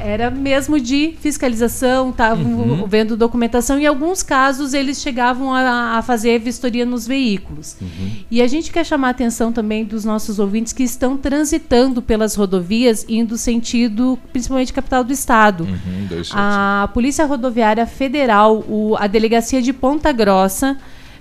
Era 0.02 0.30
mesmo 0.30 0.80
de 0.80 1.14
fiscalização, 1.20 2.10
estavam 2.10 2.44
uhum. 2.44 2.86
vendo 2.86 3.16
documentação. 3.16 3.78
Em 3.78 3.86
alguns 3.86 4.22
casos, 4.22 4.74
eles 4.74 5.00
chegavam 5.00 5.52
a, 5.52 5.98
a 5.98 6.02
fazer 6.02 6.38
vistoria 6.40 6.84
nos 6.84 7.06
veículos. 7.06 7.76
Uhum. 7.80 8.10
E 8.30 8.42
a 8.42 8.46
gente 8.46 8.72
quer 8.72 8.84
chamar 8.84 9.09
a 9.09 9.10
atenção 9.10 9.52
também 9.52 9.84
dos 9.84 10.05
nossos 10.05 10.38
ouvintes 10.38 10.72
que 10.72 10.82
estão 10.82 11.16
transitando 11.16 12.02
pelas 12.02 12.34
rodovias, 12.34 13.05
indo 13.09 13.36
sentido, 13.36 14.18
principalmente 14.32 14.72
capital 14.72 15.05
do 15.05 15.12
Estado. 15.12 15.64
Uhum, 15.64 16.09
a 16.32 16.88
Polícia 16.92 17.24
Rodoviária 17.24 17.86
Federal, 17.86 18.64
o, 18.68 18.96
a 18.98 19.06
Delegacia 19.06 19.62
de 19.62 19.72
Ponta 19.72 20.10
Grossa, 20.12 20.76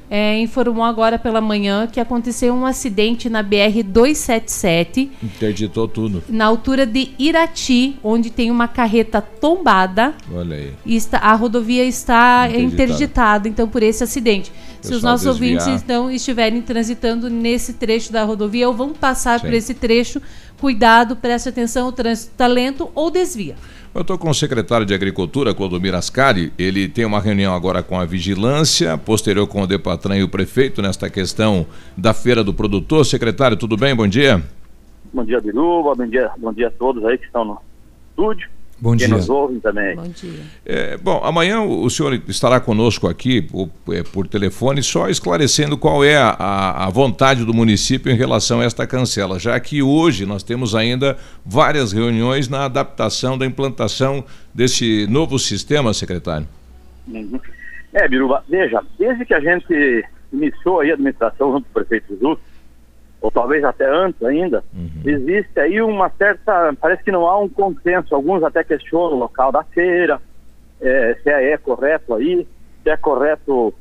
é, 0.10 0.40
informou 0.40 0.84
agora 0.84 1.20
pela 1.20 1.42
manhã 1.42 1.88
que 1.88 2.00
aconteceu 2.00 2.54
um 2.54 2.66
acidente 2.66 3.30
na 3.30 3.44
BR 3.44 3.84
277. 3.86 5.12
Interditou 5.22 5.88
tudo. 5.88 6.24
Na 6.30 6.46
altura 6.46 6.86
de 6.86 7.12
Irati, 7.20 7.98
onde 8.04 8.30
tem 8.30 8.50
uma 8.50 8.68
carreta 8.68 9.22
tombada. 9.22 10.14
Olha 10.34 10.56
aí. 10.56 10.74
E 10.86 10.96
está, 10.96 11.18
a 11.18 11.34
rodovia 11.34 11.84
está 11.84 12.50
interditada, 12.56 13.48
então, 13.48 13.68
por 13.68 13.84
esse 13.84 14.04
acidente. 14.04 14.52
Se 14.82 14.94
os 14.94 15.04
nossos 15.04 15.26
desviar. 15.28 15.60
ouvintes 15.60 15.84
então 15.84 16.10
estiverem 16.10 16.62
transitando 16.62 17.30
nesse 17.30 17.74
trecho 17.74 18.12
da 18.12 18.24
rodovia 18.24 18.68
ou 18.68 18.74
vão 18.74 18.94
passar 18.94 19.40
Sim. 19.40 19.48
por 19.48 19.54
esse 19.54 19.74
trecho, 19.74 20.22
cuidado, 20.60 21.16
preste 21.16 21.50
atenção, 21.50 21.88
o 21.88 21.92
trânsito 21.92 22.32
está 22.32 22.48
lento 22.48 22.90
ou 22.94 23.10
desvia. 23.10 23.56
Eu 23.94 24.02
estou 24.02 24.18
com 24.18 24.30
o 24.30 24.34
secretário 24.34 24.86
de 24.86 24.94
Agricultura, 24.94 25.56
Clodomir 25.56 25.96
Ascari. 25.96 26.54
Ele 26.58 26.88
tem 26.88 27.04
uma 27.04 27.20
reunião 27.20 27.56
agora 27.56 27.82
com 27.82 28.00
a 28.00 28.06
vigilância, 28.06 28.96
posterior 28.98 29.48
com 29.48 29.62
o 29.62 29.68
Depatran 29.68 30.18
e 30.18 30.24
o 30.24 30.30
prefeito 30.30 30.82
nesta 30.82 31.10
questão 31.10 31.66
da 31.98 32.14
feira 32.14 32.44
do 32.44 32.54
produtor. 32.54 33.06
Secretário, 33.06 33.58
tudo 33.58 33.76
bem? 33.76 33.96
Bom 33.96 34.08
dia. 34.08 34.44
Bom 35.12 35.26
dia, 35.26 35.42
Biruba. 35.42 35.96
Bom 35.96 36.08
dia, 36.08 36.30
bom 36.38 36.54
dia 36.54 36.68
a 36.68 36.72
todos 36.72 37.04
aí 37.06 37.18
que 37.18 37.26
estão 37.26 37.44
no 37.44 37.60
estúdio. 38.10 38.48
Bom 38.80 38.92
Quem 38.96 39.08
dia. 39.08 39.16
nos 39.16 39.28
ouvem 39.28 39.60
também. 39.60 39.96
Bom 39.96 40.04
dia. 40.04 40.40
É, 40.64 40.98
bom, 40.98 41.20
amanhã 41.24 41.62
o 41.62 41.90
senhor 41.90 42.14
estará 42.28 42.60
conosco 42.60 43.08
aqui 43.08 43.42
por, 43.42 43.70
é, 43.90 44.04
por 44.04 44.28
telefone, 44.28 44.84
só 44.84 45.10
esclarecendo 45.10 45.78
qual 45.78 46.04
é 46.04 46.16
a, 46.16 46.86
a, 46.86 46.90
vontade 46.90 47.44
do 47.44 47.54
município 47.54 48.12
em 48.12 48.16
relação 48.16 48.62
a 48.62 48.66
esta 48.66 48.86
cancela, 48.86 49.40
já 49.40 49.60
que 49.60 49.82
hoje 49.82 50.28
nós 50.28 50.44
temos 50.44 50.76
ainda 50.76 51.18
várias 51.44 51.92
reuniões 51.92 52.48
na 52.48 52.66
adaptação 52.66 53.36
da 53.36 53.48
implantação 53.48 54.24
desse 54.54 55.08
novo 55.08 55.40
sistema, 55.40 55.92
secretário. 55.92 56.48
Uhum. 57.08 57.40
É, 57.94 58.08
Biruba, 58.08 58.44
veja, 58.48 58.84
desde 59.00 59.26
que 59.26 59.34
a 59.34 59.40
gente 59.40 60.06
iniciou 60.32 60.82
aí 60.82 60.92
a 60.92 60.94
administração 60.94 61.52
junto 61.52 61.64
com 61.64 61.80
o 61.80 61.84
prefeito 61.84 62.14
Jesus, 62.14 62.38
ou 63.22 63.32
talvez 63.32 63.64
até 63.64 63.90
antes 63.90 64.22
ainda, 64.24 64.64
uhum. 64.74 65.02
existe 65.04 65.60
aí 65.60 65.82
uma 65.82 66.10
certa. 66.12 66.74
Parece 66.80 67.04
que 67.04 67.12
não 67.12 67.26
há 67.26 67.40
um 67.40 67.50
consenso. 67.50 68.14
Alguns 68.14 68.44
até 68.44 68.64
questionam 68.64 69.14
o 69.18 69.20
local 69.20 69.52
da 69.52 69.64
feira, 69.64 70.22
é, 70.80 71.18
se 71.24 71.30
é, 71.30 71.52
é, 71.52 71.58
correto 71.58 72.14
aí, 72.14 72.48
se 72.84 72.90
é 72.90 72.98
correto 72.98 73.74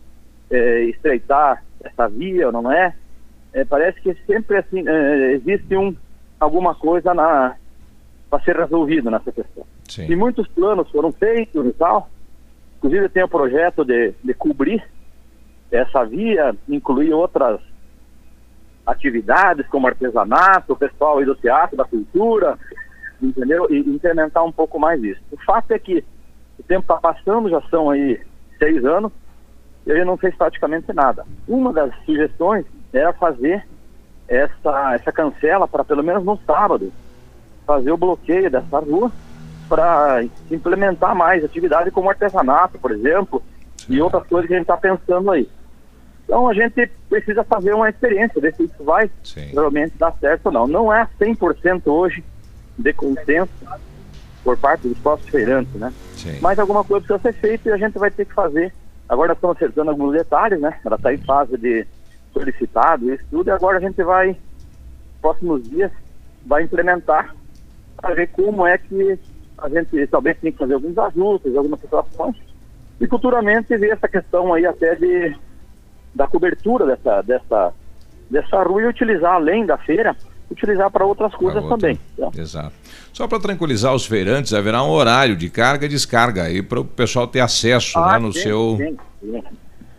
é, 0.51 0.85
estreitar 0.85 1.63
essa 1.85 2.09
via 2.09 2.47
ou 2.47 2.53
não 2.53 2.73
é. 2.73 2.95
é 3.53 3.65
parece 3.65 4.01
que 4.01 4.15
sempre 4.27 4.57
assim, 4.57 4.89
é, 4.89 5.33
existe 5.33 5.77
um, 5.77 5.95
alguma 6.41 6.75
coisa 6.75 7.15
para 7.15 8.41
ser 8.45 8.57
resolvido 8.57 9.11
nessa 9.11 9.31
questão. 9.31 9.65
Sim. 9.85 10.11
E 10.11 10.17
muitos 10.17 10.49
planos 10.49 10.91
foram 10.91 11.13
feitos 11.13 11.67
e 11.67 11.73
tal. 11.73 12.09
Inclusive 12.79 13.09
tem 13.11 13.23
o 13.23 13.29
projeto 13.29 13.85
de, 13.85 14.15
de 14.23 14.35
cobrir 14.35 14.83
essa 15.71 16.05
via, 16.05 16.55
incluir 16.69 17.13
outras 17.13 17.61
atividades 18.87 19.67
como 19.67 19.87
artesanato, 19.87 20.73
o 20.73 20.77
pessoal 20.77 21.19
aí 21.19 21.25
do 21.25 21.35
teatro, 21.35 21.77
da 21.77 21.85
cultura, 21.85 22.57
entendeu? 23.21 23.67
E 23.71 23.79
incrementar 23.79 24.45
um 24.45 24.53
pouco 24.53 24.79
mais 24.79 25.03
isso. 25.03 25.21
O 25.33 25.37
fato 25.45 25.73
é 25.73 25.79
que 25.79 26.05
o 26.59 26.63
tempo 26.63 26.83
está 26.83 26.97
passando, 26.97 27.51
já 27.51 27.61
são 27.63 27.91
aí 27.91 28.21
seis 28.59 28.85
anos, 28.85 29.13
e 29.87 29.91
ele 29.91 30.05
não 30.05 30.17
fez 30.17 30.35
praticamente 30.35 30.93
nada. 30.93 31.25
Uma 31.47 31.73
das 31.73 31.93
sugestões 32.05 32.65
era 32.93 33.13
fazer 33.13 33.67
essa, 34.29 34.95
essa 34.95 35.13
cancela 35.13 35.69
para 35.69 35.85
pelo 35.85 36.03
menos 36.03 36.25
no 36.25 36.39
sábado 36.47 36.93
fazer 37.67 37.91
o 37.91 37.97
bloqueio 37.97 38.51
dessa 38.51 38.79
rua 38.79 39.11
para 39.69 40.25
implementar 40.51 41.15
mais 41.15 41.45
atividade 41.45 41.91
como 41.91 42.09
artesanato, 42.09 42.79
por 42.79 42.93
exemplo, 42.93 43.43
e 43.89 44.01
outras 44.01 44.27
coisas 44.27 44.47
que 44.47 44.55
a 44.55 44.59
gente 44.59 44.65
está 44.65 44.77
pensando 44.77 45.31
aí. 45.31 45.49
Então 46.27 46.49
a 46.49 46.53
gente 46.53 46.91
precisa 47.09 47.45
fazer 47.45 47.73
uma 47.73 47.89
experiência, 47.89 48.41
ver 48.41 48.53
se 48.55 48.65
isso 48.65 48.83
vai 48.83 49.09
realmente 49.53 49.97
dar 49.97 50.13
certo 50.19 50.47
ou 50.47 50.53
não. 50.53 50.67
Não 50.67 50.93
é 50.93 51.09
100% 51.21 51.83
hoje 51.87 52.23
de 52.77 52.93
consenso 52.93 53.53
por 54.43 54.59
parte 54.59 54.89
dos 54.89 54.99
próprios 54.99 55.31
feirantes, 55.31 55.73
né? 55.75 55.93
Sim. 56.17 56.39
Mas 56.41 56.59
alguma 56.59 56.83
coisa 56.83 57.07
precisa 57.07 57.33
ser 57.33 57.41
feita 57.41 57.69
e 57.69 57.73
a 57.73 57.77
gente 57.77 57.97
vai 57.97 58.11
ter 58.11 58.25
que 58.25 58.35
fazer. 58.35 58.75
Agora 59.09 59.35
estamos 59.35 59.57
acertando 59.57 59.91
alguns 59.91 60.13
detalhes, 60.13 60.61
né? 60.61 60.79
Ela 60.85 60.97
está 60.97 61.15
em 61.15 61.19
fase 61.19 61.57
de 61.57 61.87
solicitado, 62.33 63.13
isso 63.13 63.25
tudo, 63.31 63.49
e 63.49 63.53
agora 63.53 63.79
a 63.79 63.81
gente 63.81 64.03
vai, 64.03 64.37
próximos 65.23 65.63
dias, 65.71 65.93
vai 66.45 66.65
implementar 66.65 67.35
para 67.97 68.15
ver 68.15 68.27
como 68.29 68.67
é 68.67 68.77
que 68.77 69.19
a 69.57 69.69
gente 69.69 70.07
talvez 70.09 70.37
tenha 70.39 70.53
que 70.53 70.59
fazer 70.59 70.75
alguns 70.75 70.99
ajustes, 70.99 71.57
algumas 71.57 71.81
situações, 71.81 72.37
e 73.01 73.07
futuramente 73.07 73.77
ver 73.77 73.93
essa 73.93 74.09
questão 74.09 74.53
aí 74.53 74.67
até 74.67 74.95
de 74.97 75.35
da 76.17 76.27
cobertura 76.27 76.87
dessa, 76.87 77.23
dessa, 77.23 77.73
dessa 78.31 78.63
rua 78.63 78.83
e 78.83 78.87
utilizar 78.87 79.35
além 79.35 79.67
da 79.67 79.77
feira, 79.77 80.17
utilizar 80.51 80.91
para 80.91 81.05
outras 81.05 81.35
coisas 81.35 81.63
outra. 81.63 81.77
também. 81.77 82.01
Exato. 82.37 82.73
Só 83.13 83.29
para 83.29 83.39
tranquilizar 83.39 83.95
os 83.95 84.07
feirantes, 84.07 84.55
haverá 84.55 84.83
um 84.83 84.91
horário 84.91 85.37
de 85.37 85.51
carga 85.51 85.85
e 85.85 85.89
descarga 85.89 86.45
aí 86.45 86.63
para 86.63 86.81
o 86.81 86.85
pessoal 86.85 87.27
ter 87.27 87.41
acesso 87.41 87.99
Ah, 87.99 88.13
né, 88.15 88.19
no 88.19 88.33
sim, 88.33 88.41
seu. 88.41 88.77
sim, 88.79 88.97
sim. 89.21 89.45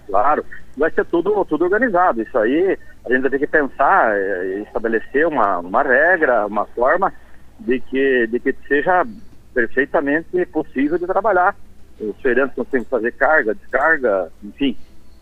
Claro, 0.08 0.44
vai 0.76 0.90
ser 0.92 1.06
tudo, 1.06 1.46
tudo 1.46 1.66
organizado. 1.66 2.22
Isso 2.22 2.38
aí 2.38 2.78
a 3.06 3.14
gente 3.14 3.22
vai 3.22 3.30
ter 3.30 3.40
que 3.40 3.48
pensar, 3.48 4.16
eh, 4.16 4.64
estabelecer 4.66 5.28
uma, 5.28 5.60
uma 5.60 5.84
regra, 5.84 6.46
uma 6.48 6.66
forma 6.66 7.14
de 7.60 7.80
que, 7.80 8.28
de 8.28 8.40
que 8.40 8.56
seja 8.68 9.06
perfeitamente 9.54 10.46
possível 10.48 10.98
de 10.98 11.06
trabalhar. 11.06 11.56
Os 12.00 12.16
feirantes 12.22 12.56
não 12.58 12.66
têm 12.66 12.84
que 12.84 12.90
fazer 12.90 13.12
carga, 13.14 13.56
descarga, 13.56 14.32
enfim. 14.44 14.76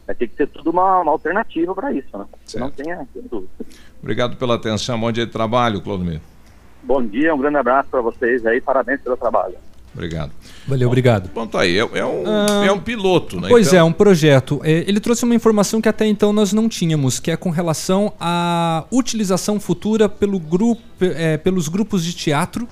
Vai 0.05 0.15
ter 0.15 0.27
que 0.27 0.35
ter 0.35 0.47
tudo 0.47 0.69
uma, 0.69 1.01
uma 1.01 1.11
alternativa 1.11 1.73
para 1.73 1.91
isso, 1.91 2.17
né? 2.17 2.25
Não 2.55 2.69
tenha 2.69 3.07
dúvida. 3.29 3.49
Obrigado 4.01 4.37
pela 4.37 4.55
atenção. 4.55 4.99
Bom 4.99 5.11
dia 5.11 5.25
de 5.25 5.31
trabalho, 5.31 5.81
Clodomir. 5.81 6.21
Bom 6.83 7.03
dia, 7.03 7.33
um 7.33 7.37
grande 7.39 7.57
abraço 7.57 7.89
para 7.89 8.01
vocês 8.01 8.45
aí, 8.45 8.61
parabéns 8.61 9.01
pelo 9.01 9.17
trabalho. 9.17 9.55
Obrigado. 9.95 10.31
Valeu, 10.67 10.87
obrigado. 10.87 11.29
Pronto 11.29 11.57
aí, 11.57 11.79
é, 11.79 11.89
é 11.93 12.05
um, 12.05 12.23
Ah, 12.27 12.65
é 12.65 12.71
um 12.71 12.79
piloto, 12.79 13.39
né? 13.39 13.47
Pois 13.49 13.67
Então, 13.67 13.79
é, 13.79 13.83
um 13.83 13.93
projeto. 13.93 14.59
É, 14.63 14.83
Ele 14.87 14.99
trouxe 14.99 15.23
uma 15.23 15.33
informação 15.33 15.81
que 15.81 15.87
até 15.87 16.05
então 16.05 16.33
nós 16.33 16.51
não 16.51 16.67
tínhamos, 16.67 17.17
que 17.17 17.31
é 17.31 17.37
com 17.37 17.49
relação 17.49 18.13
à 18.19 18.83
utilização 18.91 19.57
futura 19.59 20.09
pelo 20.09 20.37
grupo, 20.37 20.81
é, 20.99 21.37
pelos 21.37 21.69
grupos 21.69 22.03
de 22.03 22.13
teatro. 22.13 22.67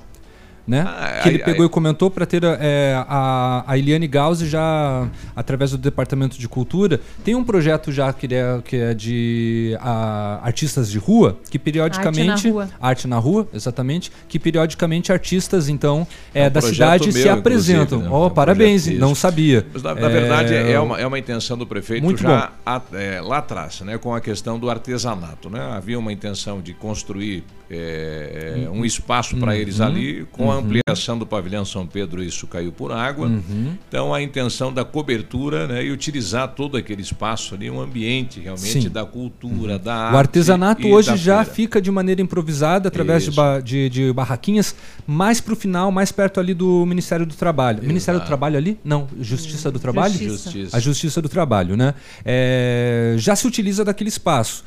Né? 0.66 0.82
Ah, 0.88 1.20
que 1.22 1.28
ele 1.30 1.38
ai, 1.40 1.44
pegou 1.44 1.64
ai. 1.64 1.68
e 1.68 1.70
comentou 1.70 2.10
para 2.10 2.26
ter 2.26 2.42
é, 2.46 2.96
a, 3.08 3.66
a 3.68 3.78
Eliane 3.78 4.08
Gauss 4.08 4.40
já, 4.40 5.10
através 5.36 5.72
do 5.72 5.78
Departamento 5.78 6.40
de 6.40 6.48
Cultura, 6.48 7.02
tem 7.22 7.36
um 7.36 7.44
projeto 7.44 7.92
já 7.92 8.14
que 8.14 8.34
é, 8.34 8.62
que 8.64 8.78
é 8.78 8.94
de 8.94 9.78
a, 9.82 10.40
artistas 10.42 10.90
de 10.90 10.98
rua, 10.98 11.38
que 11.50 11.60
periodicamente. 11.60 12.30
Arte 12.32 12.48
na 12.48 12.52
rua. 12.54 12.70
Arte 12.80 13.08
na 13.10 13.18
rua, 13.18 13.48
exatamente. 13.54 14.10
Que 14.30 14.40
periodicamente 14.40 15.12
artistas, 15.12 15.68
então, 15.68 16.08
é, 16.34 16.44
É 16.46 16.48
um 16.48 16.52
da 16.52 16.62
cidade 16.62 17.12
se 17.12 17.24
meu, 17.26 17.34
apresentam. 17.34 17.84
inclusive, 18.00 18.10
né? 18.10 18.18
Oh, 18.18 18.24
É 18.24 18.28
um 18.28 18.30
parabéns, 18.34 18.88
não 18.88 19.14
sabia. 19.14 19.66
Mas, 19.74 19.84
na, 19.84 19.96
na 19.96 20.08
verdade, 20.08 20.54
é 20.56 20.80
uma, 20.80 20.98
é 20.98 21.06
uma 21.06 21.20
intenção 21.20 21.58
do 21.58 21.68
prefeito 21.68 22.04
Muito 22.04 22.22
já 22.22 22.52
a- 22.66 22.82
é, 22.94 23.20
lá 23.20 23.40
atrás, 23.40 23.82
né, 23.82 23.98
com 23.98 24.16
a 24.16 24.22
questão 24.22 24.58
do 24.58 24.70
artesanato. 24.70 25.50
Né? 25.50 25.60
Havia 25.60 26.00
uma 26.00 26.14
intenção 26.14 26.62
de 26.62 26.74
construir 26.74 27.44
é, 27.70 28.68
um 28.72 28.86
espaço 28.86 29.36
para 29.38 29.56
eles 29.58 29.80
Uhum. 29.80 29.86
ali, 29.86 30.28
com 30.32 30.52
a 30.52 30.58
Uhum. 30.58 30.66
ampliação 30.66 31.18
do 31.18 31.26
pavilhão 31.26 31.66
São 31.66 31.86
Pedro, 31.88 32.24
isso 32.24 32.46
caiu 32.48 32.72
por 32.72 32.92
água. 32.92 33.28
Uhum. 33.28 33.74
Então, 33.88 34.14
a 34.14 34.22
intenção 34.22 34.72
da 34.72 34.84
cobertura 34.86 35.68
né, 35.68 35.84
e 35.84 35.92
utilizar 35.92 36.50
todo 36.50 36.78
aquele 36.78 37.02
espaço 37.02 37.56
ali, 37.56 37.70
um 37.70 37.80
ambiente 37.82 38.40
realmente 38.40 38.82
Sim. 38.84 38.90
da 38.90 39.06
cultura, 39.06 39.80
da 39.80 39.96
arte. 39.96 40.16
O 40.16 40.18
artesanato 40.18 40.82
e 40.88 40.94
hoje 40.94 41.10
da 41.12 41.16
já 41.16 41.38
feira. 41.44 41.56
fica 41.56 41.82
de 41.82 41.90
maneira 41.92 42.22
improvisada 42.22 42.88
através 42.88 43.24
de, 43.24 43.32
ba- 43.32 43.60
de, 43.60 43.90
de 43.90 44.14
barraquinhas, 44.14 44.76
mais 45.08 45.40
pro 45.42 45.56
final, 45.56 45.92
mais 45.92 46.12
perto 46.12 46.40
ali 46.40 46.54
do 46.54 46.86
Ministério 46.86 47.26
do 47.26 47.34
Trabalho. 47.36 47.82
Ministério 47.84 48.20
do 48.20 48.26
Trabalho 48.26 48.58
ali? 48.58 48.78
Não, 48.84 49.08
Justiça 49.20 49.72
do 49.72 49.80
Trabalho? 49.80 50.14
Justiça. 50.14 50.52
Justiça. 50.52 50.78
A 50.78 50.80
Justiça 50.80 51.22
do 51.22 51.30
Trabalho, 51.30 51.76
né? 51.78 51.94
É, 52.26 53.16
já 53.18 53.36
se 53.36 53.48
utiliza 53.48 53.84
daquele 53.86 54.10
espaço. 54.10 54.64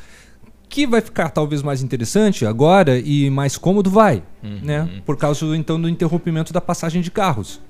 Que 0.69 0.87
vai 0.87 1.01
ficar 1.01 1.31
talvez 1.31 1.63
mais 1.63 1.83
interessante 1.83 2.45
agora 2.45 2.99
e 2.99 3.31
mais 3.31 3.57
cômodo, 3.57 3.89
vai. 3.91 4.23
Uhum. 4.43 4.61
Né? 4.63 4.89
Por 5.07 5.17
causa 5.17 5.45
então 5.57 5.81
do 5.81 5.89
interrompimento 5.89 6.53
da 6.53 6.61
passagem 6.61 7.01
de 7.01 7.11
carros. 7.11 7.61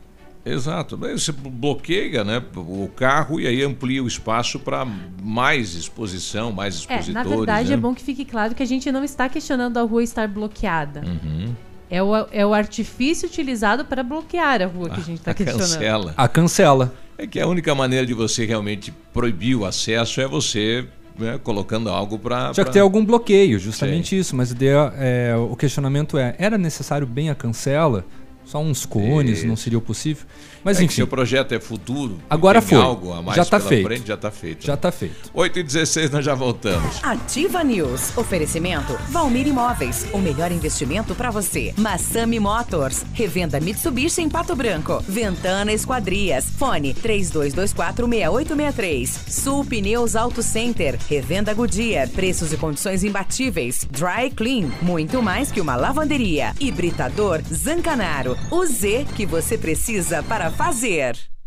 Exato. 0.45 0.97
Daí 0.97 1.13
Você 1.19 1.33
bloqueia 1.33 2.23
né, 2.25 2.43
o 2.57 2.89
carro 2.95 3.41
e 3.41 3.47
aí 3.47 3.63
amplia 3.65 4.03
o 4.03 4.07
espaço 4.07 4.61
para 4.61 4.87
mais 5.21 5.75
exposição, 5.75 6.53
mais 6.53 6.75
É, 6.75 6.79
expositores. 6.79 7.15
na 7.15 7.23
verdade 7.25 7.69
né? 7.71 7.75
é 7.75 7.77
bom 7.77 7.93
que 7.95 8.03
fique 8.03 8.25
claro 8.25 8.55
que 8.55 8.63
a 8.63 8.67
gente 8.67 8.91
não 8.93 9.03
está 9.03 9.29
questionando 9.29 9.77
a 9.79 9.83
rua 9.83 10.03
estar 10.05 10.29
bloqueada. 10.29 11.03
Uhum. 11.05 11.53
É, 11.91 12.03
o, 12.03 12.15
é 12.33 12.47
o 12.47 12.55
artifício 12.55 13.29
utilizado 13.29 13.85
para 13.85 14.03
bloquear 14.03 14.63
a 14.63 14.67
rua 14.67 14.89
que 14.91 15.01
a 15.01 15.05
gente 15.05 15.19
está 15.19 15.31
A 15.33 15.35
questionando. 15.35 15.69
cancela. 15.69 16.15
A 16.17 16.29
cancela. 16.29 16.95
É 17.19 17.27
que 17.27 17.41
a 17.41 17.47
única 17.47 17.75
maneira 17.75 18.07
de 18.07 18.15
você 18.15 18.45
realmente 18.45 18.93
proibir 19.13 19.57
o 19.57 19.65
acesso 19.65 20.21
é 20.21 20.29
você 20.29 20.87
né, 21.19 21.39
colocando 21.43 21.89
algo 21.89 22.19
para. 22.19 22.53
Tinha 22.53 22.65
que 22.65 22.73
ter 22.73 22.81
algum 22.81 23.05
bloqueio, 23.05 23.59
justamente 23.59 24.19
isso. 24.19 24.35
Mas 24.37 24.51
ideia, 24.51 24.93
é, 24.97 25.35
o 25.37 25.57
questionamento 25.57 26.19
é: 26.19 26.35
era 26.39 26.57
necessário 26.57 27.07
bem 27.07 27.31
a 27.31 27.35
cancela? 27.35 28.05
Só 28.45 28.63
uns 28.63 28.87
cones, 28.87 29.43
não 29.43 29.57
seria 29.57 29.81
possível? 29.81 30.25
Mas 30.67 30.81
é 30.81 30.83
enfim. 30.83 30.97
se 30.97 31.03
o 31.05 31.07
projeto 31.07 31.53
é 31.53 31.61
futuro, 31.61 32.19
Agora 32.29 32.61
tem 32.61 32.77
foi. 32.77 32.85
algo 32.85 33.13
a 33.13 33.23
mais 33.23 33.37
Já 33.37 33.45
tá 33.45 33.59
pela 33.59 33.69
feito. 33.69 33.87
frente, 33.87 34.09
já 34.09 34.15
está 34.15 34.31
feito. 34.33 34.67
Já 34.67 34.77
tá 34.77 34.91
feito. 34.91 35.31
8 35.33 35.61
e 35.61 35.63
16 35.63 36.11
nós 36.11 36.25
já 36.25 36.35
voltamos. 36.35 36.99
Ativa 37.05 37.63
News. 37.63 38.19
Oferecimento 38.19 38.99
Valmir 39.11 39.47
Imóveis. 39.47 40.05
O 40.13 40.19
melhor 40.19 40.51
investimento 40.51 41.15
para 41.15 41.31
você. 41.31 41.73
Massami 41.79 42.41
Motors. 42.41 43.05
Revenda 43.15 43.61
Mitsubishi 43.61 44.23
em 44.23 44.29
Pato 44.29 44.57
Branco. 44.57 45.01
Ventana 45.09 45.73
Esquadrias. 45.73 46.47
Fone 46.59 46.93
32246863. 46.95 49.07
Sul 49.31 49.65
Pneus 49.65 50.17
Auto 50.17 50.43
Center. 50.43 50.99
Revenda 51.09 51.55
Goodyear. 51.55 52.09
Preços 52.09 52.53
e 52.53 52.57
condições 52.57 53.05
imbatíveis. 53.05 53.87
Dry 53.89 54.33
Clean. 54.35 54.69
Muito 54.83 55.23
mais 55.23 55.53
que 55.53 55.61
uma 55.61 55.77
lavanderia. 55.77 56.53
Hibridador 56.59 57.41
Zancanaro. 57.53 58.37
O 58.51 58.67
Z 58.67 59.07
que 59.15 59.25
você 59.25 59.57
precisa 59.57 60.25
para 60.25 60.56
fazer. 60.57 61.36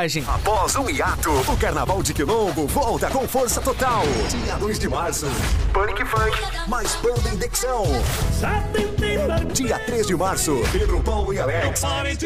Após 0.00 0.76
um 0.76 0.88
hiato, 0.88 1.30
o 1.30 1.56
Carnaval 1.58 2.02
de 2.02 2.14
Quilombo 2.14 2.66
volta 2.66 3.10
com 3.10 3.28
força 3.28 3.60
total. 3.60 4.02
Dia 4.30 4.56
2 4.56 4.78
de 4.78 4.88
março, 4.88 5.26
Panic 5.74 6.06
Funk, 6.06 6.38
mais 6.66 6.94
banda 7.02 7.28
em 7.28 7.36
Dexão. 7.36 7.84
Dia 9.52 9.78
3 9.80 10.06
de 10.06 10.16
março, 10.16 10.58
Pedro 10.72 11.02
Paulo 11.02 11.34
e 11.34 11.38
Alex, 11.38 11.82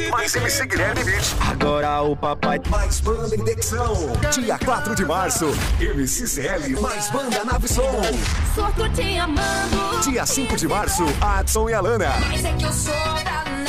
mais 0.09 0.33
MC 0.37 0.67
Guilherme 0.67 1.03
Beach. 1.03 1.35
Agora 1.51 2.01
o 2.03 2.15
papai, 2.15 2.61
mais 2.71 3.01
banda 3.01 3.35
em 3.35 3.43
Dexão. 3.43 4.13
Dia 4.33 4.57
4 4.57 4.95
de 4.95 5.05
março, 5.05 5.47
MC 5.81 6.29
CL, 6.29 6.81
mais 6.81 7.11
banda 7.11 7.45
Nave 7.45 7.67
Som. 7.67 7.91
Dia 10.05 10.25
5 10.25 10.57
de 10.57 10.69
março, 10.69 11.03
Adson 11.21 11.69
e 11.69 11.75
Alana. 11.75 12.13
Mas 12.29 12.45
é 12.45 12.53
que 12.53 12.67
eu 12.67 12.73
sou 12.73 12.95
danada. 12.95 13.64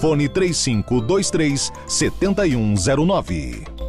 Fone 0.01 0.27
3523 0.27 1.71
7109. 1.85 3.80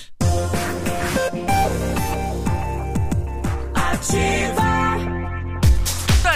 Ativa. 3.73 4.68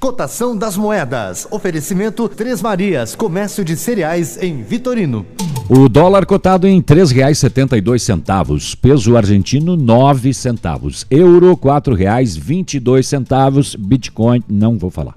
Cotação 0.00 0.56
das 0.56 0.76
moedas. 0.76 1.48
Oferecimento 1.50 2.28
Três 2.28 2.62
Marias, 2.62 3.16
comércio 3.16 3.64
de 3.64 3.76
cereais 3.76 4.40
em 4.40 4.62
Vitorino. 4.62 5.26
O 5.68 5.88
dólar 5.88 6.24
cotado 6.24 6.68
em 6.68 6.76
R$ 6.76 6.84
3,72. 6.84 8.78
Peso 8.80 9.16
argentino, 9.16 9.76
9 9.76 10.32
centavos. 10.32 11.04
Euro, 11.10 11.50
R$ 11.50 11.56
4,22. 11.56 13.76
Bitcoin, 13.76 14.40
não 14.48 14.78
vou 14.78 14.88
falar. 14.88 15.16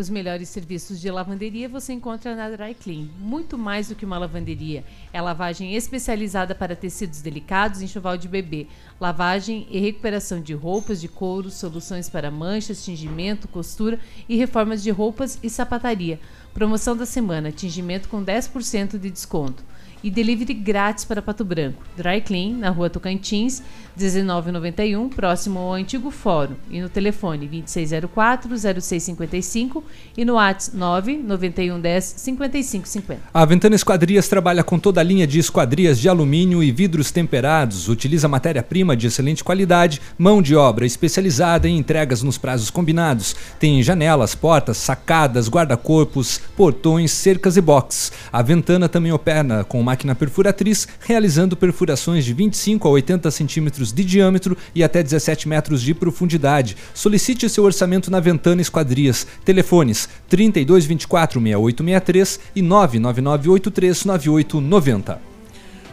Os 0.00 0.08
melhores 0.08 0.48
serviços 0.48 0.98
de 0.98 1.10
lavanderia 1.10 1.68
você 1.68 1.92
encontra 1.92 2.34
na 2.34 2.48
Dry 2.48 2.74
Clean. 2.74 3.06
Muito 3.18 3.58
mais 3.58 3.88
do 3.88 3.94
que 3.94 4.06
uma 4.06 4.16
lavanderia. 4.16 4.82
É 5.12 5.20
lavagem 5.20 5.74
especializada 5.74 6.54
para 6.54 6.74
tecidos 6.74 7.20
delicados 7.20 7.82
e 7.82 7.84
enxoval 7.84 8.16
de 8.16 8.26
bebê. 8.26 8.66
Lavagem 8.98 9.66
e 9.70 9.78
recuperação 9.78 10.40
de 10.40 10.54
roupas 10.54 11.02
de 11.02 11.06
couro, 11.06 11.50
soluções 11.50 12.08
para 12.08 12.30
manchas, 12.30 12.82
tingimento, 12.82 13.46
costura 13.46 14.00
e 14.26 14.38
reformas 14.38 14.82
de 14.82 14.88
roupas 14.88 15.38
e 15.42 15.50
sapataria. 15.50 16.18
Promoção 16.54 16.96
da 16.96 17.04
semana: 17.04 17.52
tingimento 17.52 18.08
com 18.08 18.24
10% 18.24 18.98
de 18.98 19.10
desconto. 19.10 19.62
E 20.02 20.10
delivery 20.10 20.54
grátis 20.54 21.04
para 21.04 21.20
Pato 21.20 21.44
Branco. 21.44 21.82
Dry 21.94 22.22
Clean, 22.22 22.54
na 22.56 22.70
rua 22.70 22.88
Tocantins, 22.88 23.62
1991, 24.00 25.08
próximo 25.08 25.58
ao 25.58 25.72
antigo 25.74 26.10
fórum. 26.10 26.54
E 26.70 26.80
no 26.80 26.88
telefone 26.88 27.46
2604-0655 27.48 29.82
e 30.16 30.24
no 30.24 30.34
WhatsApp 30.34 30.76
99110-5550. 30.76 33.16
A 33.32 33.44
Ventana 33.44 33.74
Esquadrias 33.74 34.28
trabalha 34.28 34.64
com 34.64 34.78
toda 34.78 35.00
a 35.00 35.04
linha 35.04 35.26
de 35.26 35.38
esquadrias 35.38 35.98
de 35.98 36.08
alumínio 36.08 36.62
e 36.62 36.70
vidros 36.70 37.10
temperados, 37.10 37.88
utiliza 37.88 38.28
matéria-prima 38.28 38.96
de 38.96 39.08
excelente 39.08 39.42
qualidade, 39.42 40.00
mão 40.18 40.40
de 40.40 40.54
obra 40.54 40.86
especializada 40.86 41.68
em 41.68 41.76
entregas 41.78 42.22
nos 42.22 42.38
prazos 42.38 42.70
combinados. 42.70 43.34
Tem 43.58 43.82
janelas, 43.82 44.34
portas, 44.34 44.76
sacadas, 44.76 45.48
guarda-corpos, 45.48 46.40
portões, 46.56 47.10
cercas 47.12 47.56
e 47.56 47.60
boxes. 47.60 48.12
A 48.32 48.42
Ventana 48.42 48.88
também 48.88 49.12
opera 49.12 49.64
com 49.64 49.82
máquina 49.82 50.14
perfuratriz, 50.14 50.86
realizando 51.00 51.56
perfurações 51.56 52.24
de 52.24 52.32
25 52.32 52.86
a 52.86 52.90
80 52.90 53.28
centímetros 53.30 53.89
de 53.92 54.04
diâmetro 54.04 54.56
e 54.74 54.82
até 54.82 55.02
17 55.02 55.48
metros 55.48 55.82
de 55.82 55.94
profundidade. 55.94 56.76
Solicite 56.94 57.48
seu 57.48 57.64
orçamento 57.64 58.10
na 58.10 58.20
Ventana 58.20 58.60
Esquadrias. 58.60 59.26
Telefones 59.44 60.08
3224 60.28 61.40
6863 61.40 62.40
e 62.56 62.62
999 62.62 63.50
83 63.50 64.04
9890. 64.04 65.30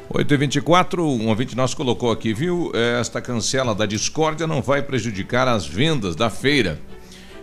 8 0.09 0.33
e 0.33 0.37
24 0.37 1.05
um 1.05 1.27
ouvinte 1.27 1.55
nosso 1.55 1.75
colocou 1.75 2.11
aqui, 2.11 2.33
viu? 2.33 2.71
Esta 2.73 3.21
cancela 3.21 3.75
da 3.75 3.85
discórdia 3.85 4.47
não 4.47 4.61
vai 4.61 4.81
prejudicar 4.81 5.47
as 5.47 5.67
vendas 5.67 6.15
da 6.15 6.29
feira. 6.29 6.79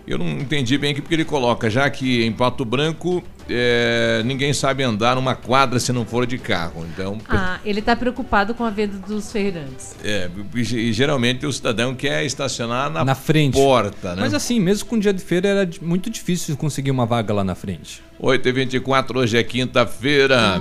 Eu 0.06 0.18
não 0.18 0.26
entendi 0.28 0.76
bem 0.76 0.92
aqui 0.92 1.00
porque 1.00 1.14
ele 1.14 1.24
coloca, 1.24 1.70
já 1.70 1.88
que 1.88 2.24
em 2.24 2.30
Pato 2.32 2.62
Branco 2.64 3.22
é, 3.48 4.22
ninguém 4.24 4.52
sabe 4.52 4.82
andar 4.82 5.16
numa 5.16 5.34
quadra 5.34 5.78
se 5.80 5.92
não 5.92 6.04
for 6.04 6.26
de 6.26 6.36
carro. 6.36 6.84
Então, 6.92 7.18
Ah, 7.28 7.58
ele 7.64 7.80
está 7.80 7.96
preocupado 7.96 8.54
com 8.54 8.64
a 8.64 8.70
venda 8.70 8.98
dos 9.06 9.32
feirantes. 9.32 9.96
é, 10.04 10.28
e 10.54 10.92
geralmente 10.92 11.46
o 11.46 11.52
cidadão 11.52 11.94
quer 11.94 12.24
estacionar 12.24 12.90
na, 12.90 13.02
Na 13.04 13.14
frente. 13.14 13.54
porta, 13.54 14.14
né? 14.14 14.20
Mas 14.20 14.34
assim, 14.34 14.60
mesmo 14.60 14.86
com 14.88 14.98
dia 14.98 15.12
de 15.12 15.22
feira, 15.22 15.48
era 15.48 15.70
muito 15.80 16.10
difícil 16.10 16.54
conseguir 16.56 16.90
uma 16.90 17.06
vaga 17.06 17.32
lá 17.32 17.42
na 17.44 17.54
frente. 17.54 18.02
8 18.20 18.46
e 18.48 18.52
24 18.52 19.18
hoje 19.20 19.36
é 19.38 19.42
quinta-feira. 19.42 20.60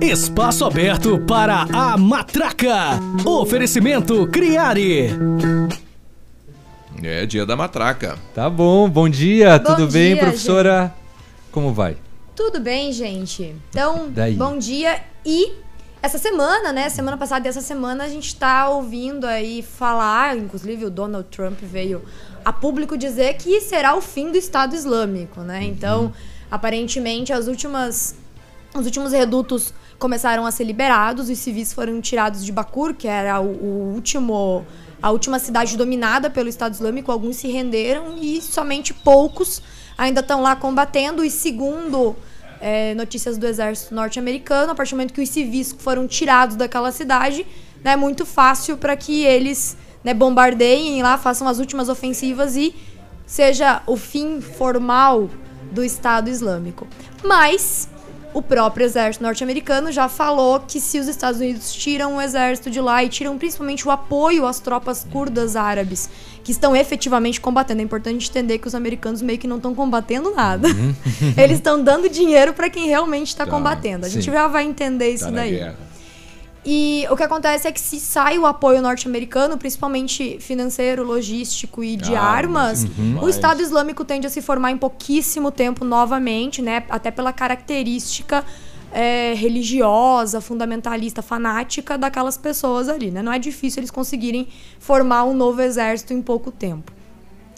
Espaço 0.00 0.64
aberto 0.64 1.18
para 1.26 1.66
a 1.72 1.96
matraca. 1.98 2.98
Oferecimento 3.26 4.26
Criare. 4.28 5.10
É 7.02 7.24
dia 7.24 7.46
da 7.46 7.56
matraca. 7.56 8.18
Tá 8.34 8.50
bom, 8.50 8.88
bom 8.88 9.08
dia, 9.08 9.58
Bom 9.58 9.64
tudo 9.64 9.90
bem, 9.90 10.12
dia, 10.12 10.22
professora? 10.22 10.94
Como 11.50 11.72
vai? 11.72 11.96
Tudo 12.36 12.60
bem, 12.60 12.92
gente? 12.92 13.56
Então, 13.70 14.10
Daí? 14.10 14.34
bom 14.34 14.58
dia. 14.58 15.00
E 15.24 15.52
essa 16.02 16.18
semana, 16.18 16.72
né? 16.72 16.90
Semana 16.90 17.16
passada 17.16 17.46
e 17.46 17.48
essa 17.48 17.62
semana 17.62 18.04
a 18.04 18.08
gente 18.08 18.36
tá 18.36 18.68
ouvindo 18.68 19.26
aí 19.26 19.62
falar, 19.62 20.36
inclusive 20.36 20.84
o 20.84 20.90
Donald 20.90 21.26
Trump 21.30 21.58
veio 21.62 22.02
a 22.44 22.52
público 22.52 22.98
dizer 22.98 23.34
que 23.34 23.60
será 23.62 23.94
o 23.96 24.02
fim 24.02 24.30
do 24.30 24.36
Estado 24.36 24.74
Islâmico, 24.74 25.40
né? 25.40 25.62
Então, 25.64 26.12
aparentemente, 26.50 27.32
as 27.32 27.46
últimas 27.46 28.14
os 28.74 28.86
últimos 28.86 29.12
redutos 29.12 29.74
começaram 29.98 30.46
a 30.46 30.50
ser 30.50 30.64
liberados, 30.64 31.28
os 31.28 31.38
civis 31.38 31.72
foram 31.72 32.00
tirados 32.00 32.44
de 32.44 32.52
Bakur, 32.52 32.94
que 32.94 33.08
era 33.08 33.40
o, 33.40 33.46
o 33.46 33.92
último 33.94 34.64
a 35.02 35.10
última 35.10 35.38
cidade 35.38 35.76
dominada 35.76 36.28
pelo 36.28 36.48
Estado 36.48 36.74
Islâmico, 36.74 37.10
alguns 37.10 37.36
se 37.36 37.48
renderam 37.48 38.16
e 38.20 38.40
somente 38.40 38.92
poucos 38.92 39.62
ainda 39.96 40.20
estão 40.20 40.42
lá 40.42 40.54
combatendo. 40.54 41.24
E 41.24 41.30
segundo 41.30 42.16
é, 42.60 42.94
notícias 42.94 43.38
do 43.38 43.46
exército 43.46 43.94
norte-americano, 43.94 44.72
a 44.72 44.74
partir 44.74 44.92
do 44.92 44.96
momento 44.96 45.14
que 45.14 45.22
os 45.22 45.28
civis 45.28 45.74
foram 45.78 46.06
tirados 46.06 46.56
daquela 46.56 46.92
cidade, 46.92 47.46
né, 47.82 47.92
é 47.92 47.96
muito 47.96 48.26
fácil 48.26 48.76
para 48.76 48.96
que 48.96 49.24
eles 49.24 49.76
né, 50.04 50.12
bombardeiem 50.12 51.02
lá, 51.02 51.16
façam 51.16 51.48
as 51.48 51.58
últimas 51.58 51.88
ofensivas 51.88 52.56
e 52.56 52.74
seja 53.26 53.82
o 53.86 53.96
fim 53.96 54.40
formal 54.40 55.30
do 55.70 55.84
Estado 55.84 56.28
Islâmico. 56.28 56.86
Mas 57.22 57.88
o 58.32 58.40
próprio 58.42 58.84
exército 58.84 59.24
norte-americano 59.24 59.90
já 59.90 60.08
falou 60.08 60.60
que 60.60 60.80
se 60.80 60.98
os 60.98 61.08
Estados 61.08 61.40
Unidos 61.40 61.72
tiram 61.72 62.16
o 62.16 62.20
exército 62.20 62.70
de 62.70 62.80
lá 62.80 63.02
e 63.02 63.08
tiram 63.08 63.36
principalmente 63.38 63.86
o 63.86 63.90
apoio 63.90 64.46
às 64.46 64.60
tropas 64.60 65.06
curdas 65.10 65.56
árabes 65.56 66.08
que 66.44 66.52
estão 66.52 66.74
efetivamente 66.74 67.40
combatendo, 67.40 67.80
é 67.80 67.84
importante 67.84 68.28
entender 68.30 68.58
que 68.58 68.66
os 68.66 68.74
americanos 68.74 69.20
meio 69.20 69.38
que 69.38 69.46
não 69.46 69.56
estão 69.56 69.74
combatendo 69.74 70.34
nada. 70.34 70.68
Eles 71.36 71.58
estão 71.58 71.82
dando 71.82 72.08
dinheiro 72.08 72.54
para 72.54 72.70
quem 72.70 72.86
realmente 72.86 73.28
está 73.28 73.44
Tá, 73.44 73.50
combatendo. 73.50 74.06
A 74.06 74.08
gente 74.08 74.24
sim. 74.24 74.32
já 74.32 74.46
vai 74.48 74.64
entender 74.64 75.10
isso 75.10 75.24
Tá 75.24 75.30
daí. 75.30 75.72
E 76.64 77.06
o 77.10 77.16
que 77.16 77.22
acontece 77.22 77.66
é 77.66 77.72
que 77.72 77.80
se 77.80 77.98
sai 77.98 78.38
o 78.38 78.44
apoio 78.44 78.82
norte-americano, 78.82 79.56
principalmente 79.56 80.38
financeiro, 80.40 81.02
logístico 81.02 81.82
e 81.82 81.96
de 81.96 82.14
Armas, 82.14 82.84
armas, 82.84 82.98
uhum. 82.98 83.24
o 83.24 83.28
Estado 83.28 83.62
Islâmico 83.62 84.04
tende 84.04 84.26
a 84.26 84.30
se 84.30 84.42
formar 84.42 84.70
em 84.70 84.76
pouquíssimo 84.76 85.50
tempo 85.50 85.84
novamente, 85.84 86.60
né? 86.60 86.84
Até 86.90 87.10
pela 87.10 87.32
característica 87.32 88.44
é, 88.92 89.32
religiosa, 89.34 90.40
fundamentalista, 90.40 91.22
fanática 91.22 91.96
daquelas 91.96 92.36
pessoas 92.36 92.88
ali, 92.88 93.10
né? 93.10 93.22
Não 93.22 93.32
é 93.32 93.38
difícil 93.38 93.80
eles 93.80 93.90
conseguirem 93.90 94.48
formar 94.78 95.24
um 95.24 95.34
novo 95.34 95.62
exército 95.62 96.12
em 96.12 96.20
pouco 96.20 96.50
tempo. 96.50 96.92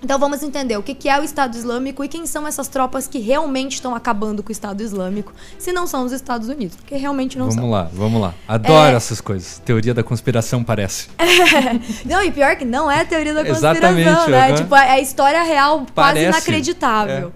Então 0.02 0.18
vamos 0.18 0.42
entender 0.42 0.76
o 0.76 0.82
que 0.82 1.08
é 1.08 1.20
o 1.20 1.22
Estado 1.22 1.56
Islâmico 1.56 2.02
e 2.04 2.08
quem 2.08 2.26
são 2.26 2.46
essas 2.46 2.66
tropas 2.68 3.06
que 3.06 3.18
realmente 3.20 3.74
estão 3.74 3.94
acabando 3.94 4.42
com 4.42 4.48
o 4.48 4.52
Estado 4.52 4.82
Islâmico, 4.82 5.32
se 5.58 5.72
não 5.72 5.86
são 5.86 6.04
os 6.04 6.10
Estados 6.12 6.48
Unidos, 6.48 6.74
porque 6.76 6.96
realmente 6.96 7.38
não 7.38 7.46
vamos 7.46 7.60
são. 7.62 7.70
lá, 7.70 7.88
vamos 7.92 8.20
lá. 8.20 8.34
Adoro 8.48 8.92
É. 8.92 8.96
essas 8.96 9.20
coisas. 9.20 9.60
Teoria 9.64 9.94
da 9.94 10.02
conspiração 10.02 10.64
parece. 10.64 11.08
não, 12.04 12.22
e 12.22 12.32
pior 12.32 12.56
que 12.56 12.64
não 12.64 12.90
é 12.90 13.04
teoria 13.04 13.32
da 13.32 13.44
conspiração, 13.44 13.90
Exatamente, 13.98 14.30
né? 14.30 14.46
aham. 14.48 14.54
Tipo, 14.56 14.74
é 14.74 14.90
a 14.90 15.00
história 15.00 15.42
real 15.42 15.78
quase 15.78 16.14
Parece, 16.14 16.28
inacreditável. 16.28 17.32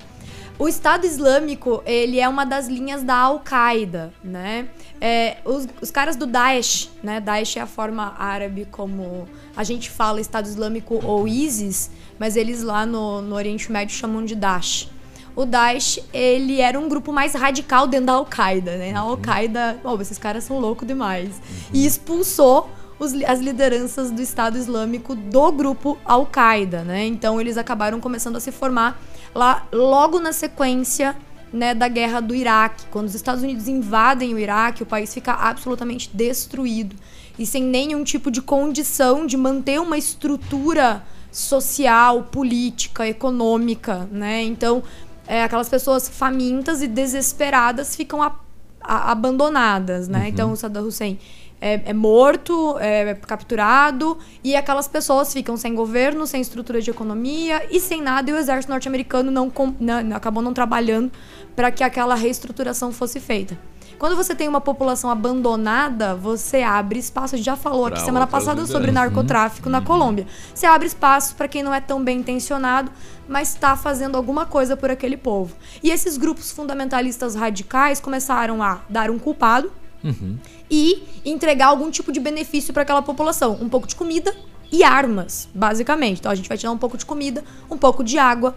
O 0.59 0.67
Estado 0.69 1.05
Islâmico, 1.07 1.83
ele 1.85 2.19
é 2.19 2.27
uma 2.27 2.47
das 2.47 2.67
linhas 2.67 3.03
da 3.03 3.15
Al-Qaeda, 3.15 4.11
né? 4.25 4.67
É, 4.99 5.37
os, 5.45 5.69
os 5.83 5.91
caras 5.91 6.17
do 6.17 6.27
Daesh, 6.27 6.91
né? 7.03 7.21
Daesh 7.21 7.59
é 7.59 7.61
a 7.61 7.67
forma 7.67 8.15
árabe 8.19 8.67
como 8.71 9.29
a 9.55 9.63
gente 9.63 9.91
fala 9.91 10.19
Estado 10.19 10.47
Islâmico 10.47 10.99
ou 11.05 11.29
ISIS, 11.29 11.91
mas 12.19 12.37
eles 12.37 12.63
lá 12.63 12.87
no, 12.87 13.21
no 13.21 13.35
Oriente 13.35 13.71
Médio 13.71 13.95
chamam 13.95 14.25
de 14.25 14.35
Daesh. 14.35 14.89
O 15.35 15.45
Daesh, 15.45 16.01
ele 16.15 16.61
era 16.61 16.79
um 16.81 16.89
grupo 16.89 17.13
mais 17.13 17.35
radical 17.35 17.87
dentro 17.87 18.07
da 18.07 18.13
Al-Qaeda, 18.15 18.77
né? 18.79 18.95
A 18.95 19.01
Al-Qaeda, 19.01 19.79
oh, 19.85 20.01
esses 20.01 20.17
caras 20.17 20.45
são 20.45 20.59
loucos 20.59 20.89
demais. 20.89 21.41
E 21.73 21.85
expulsou 21.85 22.71
os 22.99 23.13
as 23.25 23.41
lideranças 23.41 24.11
do 24.11 24.23
Estado 24.23 24.57
Islâmico 24.57 25.15
do 25.15 25.53
grupo 25.53 25.99
Al-Qaeda, 26.05 26.83
né? 26.85 27.05
Então 27.05 27.39
eles 27.39 27.59
acabaram 27.59 28.01
começando 28.01 28.37
a 28.37 28.41
se 28.41 28.51
formar 28.51 28.99
lá 29.35 29.67
logo 29.71 30.19
na 30.19 30.33
sequência 30.33 31.15
né, 31.53 31.75
da 31.75 31.89
guerra 31.89 32.21
do 32.21 32.35
Iraque. 32.35 32.87
Quando 32.91 33.07
os 33.07 33.15
Estados 33.15 33.43
Unidos 33.43 33.69
invadem 33.69 34.35
o 34.35 34.39
Iraque, 34.39 34.83
o 34.83 34.87
país 34.87 35.13
fica 35.13 35.33
absolutamente 35.33 36.11
destruído 36.13 36.97
e 37.39 37.47
sem 37.47 37.63
nenhum 37.63 38.03
tipo 38.03 38.31
de 38.31 38.41
condição 38.41 39.27
de 39.27 39.37
manter 39.37 39.81
uma 39.81 39.99
estrutura 39.99 41.03
social, 41.41 42.23
política, 42.25 43.07
econômica, 43.07 44.09
né? 44.11 44.43
Então, 44.43 44.83
é, 45.27 45.43
aquelas 45.43 45.69
pessoas 45.69 46.09
famintas 46.09 46.81
e 46.81 46.87
desesperadas 46.89 47.95
ficam 47.95 48.23
a- 48.23 48.35
a- 48.81 49.11
abandonadas, 49.13 50.09
né? 50.09 50.21
Uhum. 50.21 50.25
Então, 50.27 50.53
o 50.53 50.57
Saddam 50.57 50.87
Hussein 50.87 51.19
é, 51.61 51.83
é 51.87 51.93
morto, 51.93 52.77
é 52.79 53.13
capturado, 53.15 54.17
e 54.43 54.57
aquelas 54.57 54.89
pessoas 54.89 55.33
ficam 55.33 55.57
sem 55.59 55.75
governo, 55.75 56.27
sem 56.27 56.41
estrutura 56.41 56.81
de 56.81 56.91
economia 56.91 57.67
e 57.71 57.81
sem 57.81 58.01
nada, 58.01 58.31
e 58.31 58.33
o 58.33 58.37
exército 58.39 58.71
norte-americano 58.73 59.31
não, 59.31 59.53
não- 59.79 60.17
acabou 60.17 60.43
não 60.43 60.55
trabalhando 60.55 61.11
para 61.55 61.71
que 61.71 61.85
aquela 61.85 62.15
reestruturação 62.15 62.93
fosse 62.93 63.21
feita. 63.21 63.59
Quando 63.99 64.15
você 64.15 64.35
tem 64.35 64.47
uma 64.47 64.61
população 64.61 65.11
abandonada, 65.11 66.15
você 66.15 66.63
abre 66.63 66.99
espaço. 66.99 67.35
A 67.35 67.39
gente 67.39 67.47
já 67.47 67.57
falou 67.57 67.87
Pra 67.87 67.95
aqui 67.97 68.05
semana 68.05 68.27
passada 68.27 68.67
sobre 68.67 68.89
lideranças. 68.89 69.13
narcotráfico 69.15 69.71
na 69.71 69.81
Colômbia. 69.81 70.27
Você 70.55 70.67
abre 70.67 70.87
espaço 70.87 71.35
para 71.35 71.49
quem 71.49 71.63
não 71.63 71.73
é 71.73 71.81
tão 71.81 72.03
bem 72.03 72.19
intencionado, 72.19 72.91
mas 73.27 73.49
está 73.49 73.75
fazendo 73.77 74.17
alguma 74.17 74.45
coisa 74.45 74.77
por 74.77 74.91
aquele 74.91 75.17
povo. 75.17 75.57
E 75.83 75.91
esses 75.91 76.17
grupos 76.19 76.51
fundamentalistas 76.53 77.35
radicais 77.35 77.99
começaram 77.99 78.63
a 78.63 78.81
dar 78.89 79.11
um 79.11 79.19
culpado 79.19 79.73
e 80.71 81.03
entregar 81.25 81.67
algum 81.67 81.91
tipo 81.91 82.13
de 82.13 82.21
benefício 82.21 82.73
para 82.73 82.83
aquela 82.83 83.03
população. 83.03 83.59
Um 83.61 83.69
pouco 83.69 83.89
de 83.89 83.97
comida 83.97 84.33
e 84.71 84.85
armas, 84.85 85.49
basicamente. 85.55 86.21
Então 86.21 86.31
a 86.31 86.35
gente 86.35 86.49
vai 86.49 86.59
te 86.59 86.65
dar 86.65 86.71
um 86.71 86.79
pouco 86.79 86.97
de 86.99 87.05
comida, 87.07 87.43
um 87.71 87.79
pouco 87.79 88.05
de 88.05 88.19
água 88.19 88.55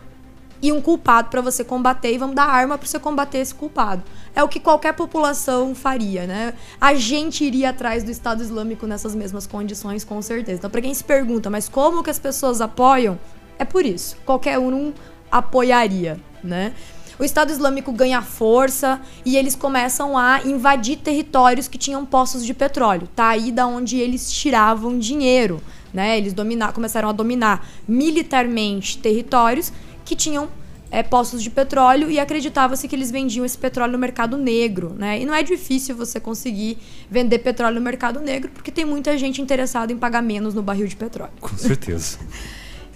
e 0.62 0.72
um 0.72 0.82
culpado 0.82 1.30
para 1.30 1.42
você 1.42 1.64
combater 1.64 2.14
e 2.14 2.18
vamos 2.18 2.36
dar 2.36 2.46
arma 2.46 2.78
para 2.78 2.88
você 2.88 3.00
combater 3.00 3.40
esse 3.40 3.54
culpado. 3.54 4.04
É 4.36 4.44
o 4.44 4.48
que 4.48 4.60
qualquer 4.60 4.94
população 4.94 5.74
faria, 5.74 6.28
né? 6.28 6.54
A 6.80 6.94
gente 6.94 7.44
iria 7.44 7.70
atrás 7.70 8.04
do 8.04 8.12
Estado 8.12 8.42
Islâmico 8.42 8.86
nessas 8.86 9.16
mesmas 9.16 9.48
condições, 9.48 10.04
com 10.04 10.22
certeza. 10.22 10.60
Então, 10.60 10.70
para 10.70 10.82
quem 10.82 10.94
se 10.94 11.04
pergunta, 11.04 11.50
mas 11.50 11.70
como 11.70 12.04
que 12.04 12.10
as 12.10 12.20
pessoas 12.20 12.62
apoiam? 12.62 13.18
É 13.58 13.66
por 13.66 13.86
isso. 13.86 14.18
Qualquer 14.26 14.60
um 14.60 14.94
apoiaria, 15.32 16.20
né? 16.44 16.74
O 17.20 17.24
Estado 17.26 17.52
Islâmico 17.52 17.92
ganha 17.92 18.22
força 18.22 19.02
e 19.26 19.36
eles 19.36 19.54
começam 19.54 20.18
a 20.18 20.42
invadir 20.46 20.96
territórios 21.00 21.68
que 21.68 21.78
tinham 21.78 22.06
poços 22.06 22.46
de 22.46 22.54
petróleo. 22.54 23.10
Tá 23.14 23.28
aí 23.28 23.52
da 23.52 23.68
onde 23.68 23.98
eles 23.98 24.32
tiravam 24.32 24.98
dinheiro, 24.98 25.62
né? 25.94 26.18
Eles 26.18 26.32
dominar, 26.32 26.72
começaram 26.72 27.10
a 27.10 27.12
dominar 27.12 27.68
militarmente 27.86 29.00
territórios 29.00 29.74
que 30.10 30.16
tinham 30.16 30.50
é, 30.90 31.04
poços 31.04 31.44
de 31.44 31.52
petróleo 31.52 32.10
e 32.10 32.20
acreditava-se 32.20 32.88
que 32.88 32.96
eles 32.96 33.12
vendiam 33.12 33.46
esse 33.46 33.56
petróleo 33.56 33.92
no 33.92 34.00
mercado 34.00 34.38
negro, 34.38 34.96
né? 34.98 35.22
E 35.22 35.26
não 35.26 35.36
é 35.36 35.44
difícil 35.44 35.96
você 35.96 36.20
conseguir 36.20 36.80
vender 37.08 37.38
petróleo 37.40 37.76
no 37.76 37.82
mercado 37.82 38.20
negro 38.20 38.50
porque 38.52 38.72
tem 38.72 38.86
muita 38.86 39.16
gente 39.20 39.40
interessada 39.40 39.94
em 39.94 39.98
pagar 39.98 40.24
menos 40.24 40.56
no 40.56 40.64
barril 40.64 40.88
de 40.88 40.96
petróleo. 40.96 41.34
Com 41.40 41.56
certeza. 41.56 42.18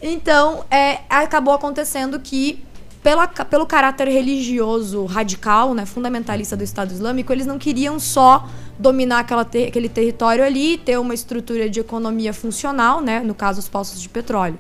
Então, 0.06 0.66
é, 0.70 1.00
acabou 1.10 1.54
acontecendo 1.54 2.20
que, 2.20 2.62
pela, 3.02 3.26
pelo 3.26 3.66
caráter 3.66 4.10
religioso 4.10 5.06
radical, 5.06 5.74
né, 5.74 5.86
fundamentalista 5.86 6.58
do 6.58 6.64
Estado 6.66 6.92
Islâmico, 6.92 7.32
eles 7.32 7.46
não 7.46 7.58
queriam 7.58 7.98
só 7.98 8.46
dominar 8.80 9.20
aquela 9.20 9.46
te- 9.46 9.66
aquele 9.66 9.88
território 9.90 10.44
ali, 10.44 10.78
ter 10.78 11.00
uma 11.00 11.14
estrutura 11.14 11.70
de 11.70 11.80
economia 11.80 12.34
funcional, 12.34 13.02
né, 13.02 13.20
no 13.20 13.34
caso 13.36 13.60
os 13.60 13.70
poços 13.70 14.02
de 14.02 14.10
petróleo. 14.10 14.58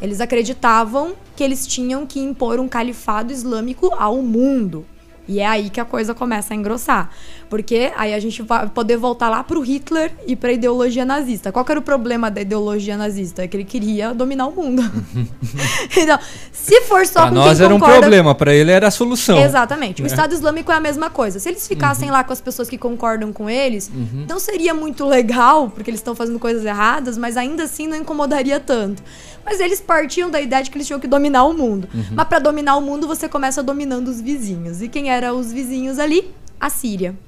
Eles 0.00 0.20
acreditavam 0.20 1.12
que 1.36 1.44
eles 1.44 1.66
tinham 1.66 2.06
que 2.06 2.18
impor 2.20 2.58
um 2.58 2.68
califado 2.68 3.32
islâmico 3.32 3.92
ao 3.98 4.22
mundo. 4.22 4.84
E 5.28 5.38
é 5.38 5.46
aí 5.46 5.70
que 5.70 5.78
a 5.80 5.84
coisa 5.84 6.12
começa 6.14 6.52
a 6.54 6.56
engrossar. 6.56 7.10
Porque 7.50 7.92
aí 7.96 8.14
a 8.14 8.20
gente 8.20 8.42
vai 8.42 8.68
poder 8.68 8.96
voltar 8.96 9.28
lá 9.28 9.42
pro 9.42 9.60
Hitler 9.60 10.12
e 10.24 10.36
pra 10.36 10.52
ideologia 10.52 11.04
nazista. 11.04 11.50
Qual 11.50 11.64
que 11.64 11.72
era 11.72 11.80
o 11.80 11.82
problema 11.82 12.30
da 12.30 12.40
ideologia 12.40 12.96
nazista? 12.96 13.42
É 13.42 13.48
que 13.48 13.56
ele 13.56 13.64
queria 13.64 14.14
dominar 14.14 14.46
o 14.46 14.52
mundo. 14.52 14.80
então, 15.96 16.16
se 16.52 16.80
for 16.82 17.04
só 17.04 17.22
Pra 17.22 17.28
com 17.30 17.34
nós 17.34 17.60
era 17.60 17.74
um 17.74 17.78
concorda... 17.80 18.00
problema, 18.02 18.34
pra 18.36 18.54
ele 18.54 18.70
era 18.70 18.86
a 18.86 18.90
solução. 18.90 19.36
Exatamente. 19.36 20.00
O 20.00 20.04
né? 20.04 20.08
Estado 20.08 20.32
Islâmico 20.32 20.70
é 20.70 20.76
a 20.76 20.80
mesma 20.80 21.10
coisa. 21.10 21.40
Se 21.40 21.48
eles 21.48 21.66
ficassem 21.66 22.08
lá 22.10 22.22
com 22.22 22.32
as 22.32 22.40
pessoas 22.40 22.70
que 22.70 22.78
concordam 22.78 23.32
com 23.32 23.50
eles, 23.50 23.90
Uhum. 23.92 24.26
não 24.28 24.38
seria 24.38 24.72
muito 24.72 25.04
legal, 25.04 25.68
porque 25.70 25.90
eles 25.90 25.98
estão 26.00 26.14
fazendo 26.14 26.38
coisas 26.38 26.64
erradas, 26.64 27.18
mas 27.18 27.36
ainda 27.36 27.64
assim 27.64 27.88
não 27.88 27.96
incomodaria 27.96 28.60
tanto. 28.60 29.02
Mas 29.44 29.58
eles 29.58 29.80
partiam 29.80 30.30
da 30.30 30.40
ideia 30.40 30.62
de 30.62 30.70
que 30.70 30.76
eles 30.78 30.86
tinham 30.86 31.00
que 31.00 31.08
dominar 31.08 31.44
o 31.44 31.52
mundo. 31.52 31.88
Uhum. 31.92 32.04
Mas 32.12 32.28
para 32.28 32.38
dominar 32.38 32.76
o 32.76 32.80
mundo, 32.80 33.08
você 33.08 33.28
começa 33.28 33.60
dominando 33.60 34.06
os 34.06 34.20
vizinhos. 34.20 34.80
E 34.82 34.88
quem 34.88 35.10
eram 35.10 35.36
os 35.38 35.52
vizinhos 35.52 35.98
ali? 35.98 36.30
A 36.60 36.68
Síria, 36.68 37.18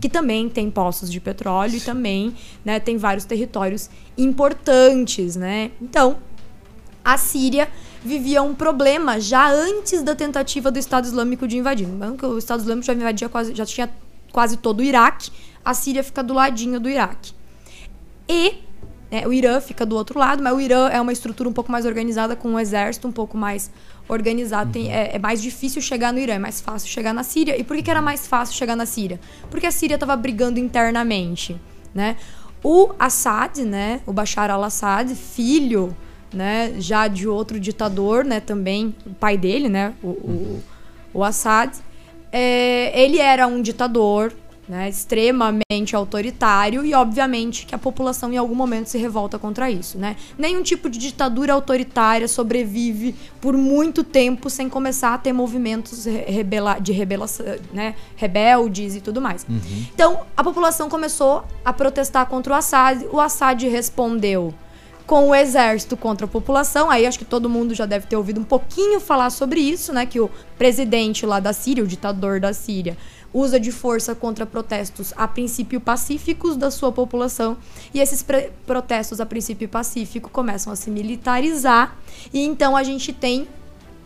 que 0.00 0.08
também 0.08 0.50
tem 0.50 0.70
poços 0.70 1.10
de 1.10 1.18
petróleo 1.18 1.76
e 1.76 1.80
também 1.80 2.34
né, 2.62 2.78
tem 2.78 2.98
vários 2.98 3.24
territórios 3.24 3.88
importantes, 4.18 5.34
né? 5.34 5.70
Então, 5.80 6.18
a 7.02 7.16
Síria 7.16 7.70
vivia 8.04 8.42
um 8.42 8.54
problema 8.54 9.18
já 9.18 9.50
antes 9.50 10.02
da 10.02 10.14
tentativa 10.14 10.70
do 10.70 10.78
Estado 10.78 11.06
Islâmico 11.06 11.48
de 11.48 11.56
invadir. 11.56 11.88
Que 12.18 12.26
o 12.26 12.36
Estado 12.36 12.60
Islâmico 12.60 12.86
já 12.86 12.92
invadia 12.92 13.28
quase, 13.28 13.54
já 13.54 13.64
tinha 13.64 13.90
quase 14.30 14.56
todo 14.56 14.80
o 14.80 14.82
Iraque, 14.82 15.30
a 15.64 15.72
Síria 15.72 16.02
fica 16.02 16.22
do 16.22 16.34
ladinho 16.34 16.78
do 16.78 16.88
Iraque. 16.88 17.32
E 18.28 18.56
né, 19.10 19.26
o 19.26 19.32
Irã 19.32 19.60
fica 19.60 19.84
do 19.84 19.94
outro 19.94 20.18
lado, 20.18 20.42
mas 20.42 20.54
o 20.54 20.60
Irã 20.60 20.88
é 20.88 21.00
uma 21.00 21.12
estrutura 21.12 21.48
um 21.48 21.52
pouco 21.52 21.70
mais 21.70 21.84
organizada, 21.84 22.34
com 22.34 22.48
um 22.48 22.58
exército 22.58 23.06
um 23.06 23.12
pouco 23.12 23.36
mais 23.36 23.70
organizado. 24.08 24.72
Tem- 24.72 24.92
é, 24.92 25.16
é 25.16 25.18
mais 25.18 25.40
difícil 25.40 25.80
chegar 25.80 26.12
no 26.12 26.18
Irã, 26.18 26.34
é 26.34 26.38
mais 26.38 26.60
fácil 26.60 26.88
chegar 26.88 27.12
na 27.12 27.22
Síria. 27.22 27.58
E 27.58 27.64
por 27.64 27.76
que, 27.76 27.82
que 27.82 27.90
era 27.90 28.02
mais 28.02 28.26
fácil 28.26 28.54
chegar 28.54 28.76
na 28.76 28.86
Síria? 28.86 29.20
Porque 29.50 29.66
a 29.66 29.70
Síria 29.70 29.94
estava 29.94 30.16
brigando 30.16 30.58
internamente, 30.58 31.56
né? 31.94 32.16
O 32.64 32.90
Assad, 32.98 33.58
né, 33.64 34.00
o 34.06 34.12
Bashar 34.12 34.48
al-Assad, 34.48 35.12
filho, 35.16 35.96
né, 36.32 36.74
já 36.78 37.08
de 37.08 37.26
outro 37.26 37.58
ditador, 37.58 38.24
né, 38.24 38.38
também, 38.38 38.94
o 39.04 39.10
pai 39.10 39.36
dele, 39.36 39.68
né, 39.68 39.92
o, 40.00 40.08
o, 40.10 40.62
o 41.12 41.24
Assad, 41.24 41.76
é, 42.30 42.92
ele 43.02 43.18
era 43.18 43.48
um 43.48 43.60
ditador, 43.60 44.32
né, 44.68 44.88
extremamente 44.88 45.96
autoritário 45.96 46.84
e 46.84 46.94
obviamente 46.94 47.66
que 47.66 47.74
a 47.74 47.78
população 47.78 48.32
em 48.32 48.36
algum 48.36 48.54
momento 48.54 48.86
se 48.86 48.96
revolta 48.96 49.38
contra 49.38 49.68
isso, 49.70 49.98
né? 49.98 50.14
Nenhum 50.38 50.62
tipo 50.62 50.88
de 50.88 50.98
ditadura 50.98 51.52
autoritária 51.52 52.28
sobrevive 52.28 53.14
por 53.40 53.56
muito 53.56 54.04
tempo 54.04 54.48
sem 54.48 54.68
começar 54.68 55.14
a 55.14 55.18
ter 55.18 55.32
movimentos 55.32 56.04
re- 56.04 56.24
rebela 56.28 56.78
de 56.78 56.92
rebelação, 56.92 57.44
né, 57.72 57.94
rebeldes 58.14 58.94
e 58.94 59.00
tudo 59.00 59.20
mais. 59.20 59.44
Então, 59.92 60.20
a 60.36 60.44
população 60.44 60.88
começou 60.88 61.44
a 61.64 61.72
protestar 61.72 62.26
contra 62.26 62.52
o 62.52 62.56
Assad. 62.56 63.04
O 63.12 63.20
Assad 63.20 63.66
respondeu 63.68 64.54
com 65.04 65.28
o 65.30 65.34
exército 65.34 65.96
contra 65.96 66.26
a 66.26 66.28
população. 66.28 66.88
Aí 66.88 67.04
acho 67.04 67.18
que 67.18 67.24
todo 67.24 67.48
mundo 67.48 67.74
já 67.74 67.84
deve 67.84 68.06
ter 68.06 68.16
ouvido 68.16 68.40
um 68.40 68.44
pouquinho 68.44 69.00
falar 69.00 69.30
sobre 69.30 69.60
isso, 69.60 69.92
né? 69.92 70.06
Que 70.06 70.20
o 70.20 70.30
presidente 70.56 71.26
lá 71.26 71.40
da 71.40 71.52
Síria, 71.52 71.82
o 71.82 71.86
ditador 71.86 72.38
da 72.38 72.52
Síria, 72.52 72.96
usa 73.32 73.58
de 73.58 73.72
força 73.72 74.14
contra 74.14 74.44
protestos 74.44 75.12
a 75.16 75.26
princípio 75.26 75.80
pacíficos 75.80 76.56
da 76.56 76.70
sua 76.70 76.92
população. 76.92 77.56
E 77.94 78.00
esses 78.00 78.24
protestos 78.66 79.20
a 79.20 79.26
princípio 79.26 79.68
pacífico 79.68 80.30
começam 80.30 80.72
a 80.72 80.76
se 80.76 80.90
militarizar. 80.90 81.96
E 82.32 82.40
então 82.40 82.76
a 82.76 82.82
gente 82.82 83.12
tem 83.12 83.48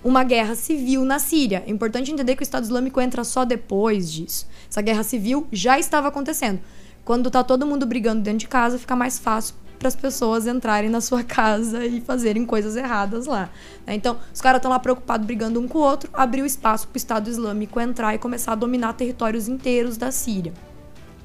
uma 0.04 0.22
guerra 0.22 0.54
civil 0.54 1.04
na 1.04 1.18
Síria. 1.18 1.64
É 1.66 1.70
importante 1.70 2.12
entender 2.12 2.36
que 2.36 2.42
o 2.42 2.44
Estado 2.44 2.64
Islâmico 2.64 3.00
entra 3.00 3.24
só 3.24 3.44
depois 3.44 4.12
disso. 4.12 4.46
Essa 4.70 4.80
guerra 4.80 5.02
civil 5.02 5.46
já 5.50 5.78
estava 5.78 6.08
acontecendo. 6.08 6.60
Quando 7.04 7.30
tá 7.30 7.42
todo 7.42 7.66
mundo 7.66 7.86
brigando 7.86 8.22
dentro 8.22 8.40
de 8.40 8.48
casa, 8.48 8.78
fica 8.78 8.94
mais 8.94 9.18
fácil 9.18 9.54
para 9.78 9.88
as 9.88 9.96
pessoas 9.96 10.46
entrarem 10.46 10.90
na 10.90 11.00
sua 11.00 11.22
casa 11.24 11.84
e 11.84 12.00
fazerem 12.00 12.44
coisas 12.44 12.76
erradas 12.76 13.26
lá. 13.26 13.50
né? 13.86 13.94
Então, 13.94 14.18
os 14.32 14.40
caras 14.40 14.58
estão 14.58 14.70
lá 14.70 14.78
preocupados 14.78 15.26
brigando 15.26 15.60
um 15.60 15.68
com 15.68 15.78
o 15.78 15.82
outro, 15.82 16.10
abriu 16.12 16.44
espaço 16.46 16.88
para 16.88 16.96
o 16.96 16.98
Estado 16.98 17.30
Islâmico 17.30 17.80
entrar 17.80 18.14
e 18.14 18.18
começar 18.18 18.52
a 18.52 18.56
dominar 18.56 18.92
territórios 18.94 19.48
inteiros 19.48 19.96
da 19.96 20.10
Síria. 20.10 20.52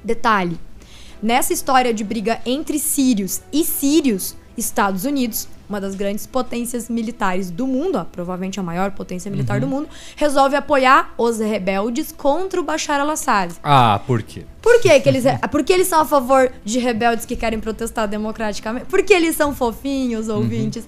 Detalhe: 0.04 0.58
nessa 1.22 1.52
história 1.52 1.92
de 1.94 2.04
briga 2.04 2.40
entre 2.44 2.78
sírios 2.78 3.40
e 3.52 3.64
sírios, 3.64 4.36
Estados 4.56 5.04
Unidos, 5.04 5.48
uma 5.68 5.80
das 5.80 5.94
grandes 5.94 6.26
potências 6.26 6.88
militares 6.88 7.50
do 7.50 7.66
mundo, 7.66 7.96
ó, 7.98 8.04
provavelmente 8.04 8.60
a 8.60 8.62
maior 8.62 8.90
potência 8.90 9.30
militar 9.30 9.60
do 9.60 9.66
mundo, 9.66 9.88
resolve 10.16 10.56
apoiar 10.56 11.14
os 11.16 11.38
rebeldes 11.38 12.12
contra 12.12 12.60
o 12.60 12.62
Bashar 12.64 13.00
al-Assad. 13.00 13.54
Ah, 13.62 14.00
por 14.06 14.22
quê? 14.22 14.44
Por 14.60 14.80
que, 14.80 15.00
que 15.00 15.08
eles, 15.08 15.24
por 15.50 15.64
que 15.64 15.72
eles 15.72 15.88
são 15.88 16.00
a 16.00 16.04
favor 16.04 16.50
de 16.64 16.78
rebeldes 16.78 17.24
que 17.26 17.36
querem 17.36 17.58
protestar 17.58 18.06
democraticamente? 18.06 18.86
Porque 18.86 19.12
eles 19.12 19.36
são 19.36 19.54
fofinhos, 19.54 20.28
ouvintes. 20.28 20.86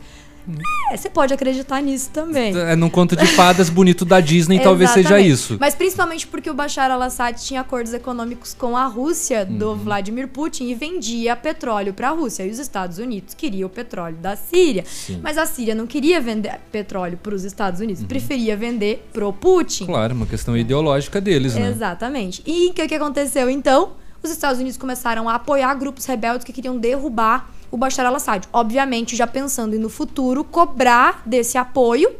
É, 0.90 0.96
você 0.96 1.08
pode 1.08 1.32
acreditar 1.32 1.80
nisso 1.80 2.10
também. 2.12 2.54
É 2.56 2.76
num 2.76 2.90
conto 2.90 3.16
de 3.16 3.26
fadas 3.26 3.70
bonito 3.70 4.04
da 4.04 4.20
Disney, 4.20 4.60
talvez 4.62 4.90
seja 4.90 5.18
isso. 5.18 5.56
Mas 5.58 5.74
principalmente 5.74 6.26
porque 6.26 6.50
o 6.50 6.54
Bashar 6.54 6.90
al-Assad 6.90 7.42
tinha 7.42 7.60
acordos 7.62 7.92
econômicos 7.94 8.52
com 8.54 8.76
a 8.76 8.86
Rússia 8.86 9.46
Uhum. 9.48 9.58
do 9.58 9.76
Vladimir 9.76 10.28
Putin 10.28 10.64
e 10.68 10.74
vendia 10.74 11.34
petróleo 11.34 11.94
para 11.94 12.08
a 12.08 12.12
Rússia. 12.12 12.44
E 12.44 12.50
os 12.50 12.58
Estados 12.58 12.98
Unidos 12.98 13.34
queriam 13.34 13.66
o 13.66 13.70
petróleo 13.70 14.16
da 14.16 14.36
Síria. 14.36 14.84
Sim. 14.86 15.20
Mas 15.22 15.38
a 15.38 15.46
Síria 15.46 15.74
não 15.74 15.86
queria 15.86 16.20
vender 16.20 16.60
petróleo 16.70 17.18
para 17.22 17.34
os 17.34 17.44
Estados 17.44 17.80
Unidos, 17.80 18.02
Uhum. 18.02 18.08
preferia 18.08 18.56
vender 18.56 19.08
pro 19.12 19.32
Putin. 19.32 19.86
Claro, 19.86 20.14
uma 20.14 20.26
questão 20.26 20.56
ideológica 20.56 21.20
deles, 21.20 21.54
né? 21.54 21.68
Exatamente. 21.70 22.42
E 22.46 22.68
o 22.70 22.72
que, 22.74 22.86
que 22.86 22.94
aconteceu 22.94 23.48
então? 23.48 23.92
Os 24.22 24.30
Estados 24.30 24.58
Unidos 24.58 24.78
começaram 24.78 25.28
a 25.28 25.34
apoiar 25.34 25.74
grupos 25.74 26.06
rebeldes 26.06 26.44
que 26.44 26.52
queriam 26.52 26.78
derrubar 26.78 27.50
o 27.74 27.76
Bashar 27.76 28.06
al-Assad. 28.06 28.46
Obviamente, 28.52 29.16
já 29.16 29.26
pensando 29.26 29.74
em 29.74 29.80
no 29.80 29.88
futuro 29.88 30.44
cobrar 30.44 31.22
desse 31.26 31.59
apoio, 31.59 32.14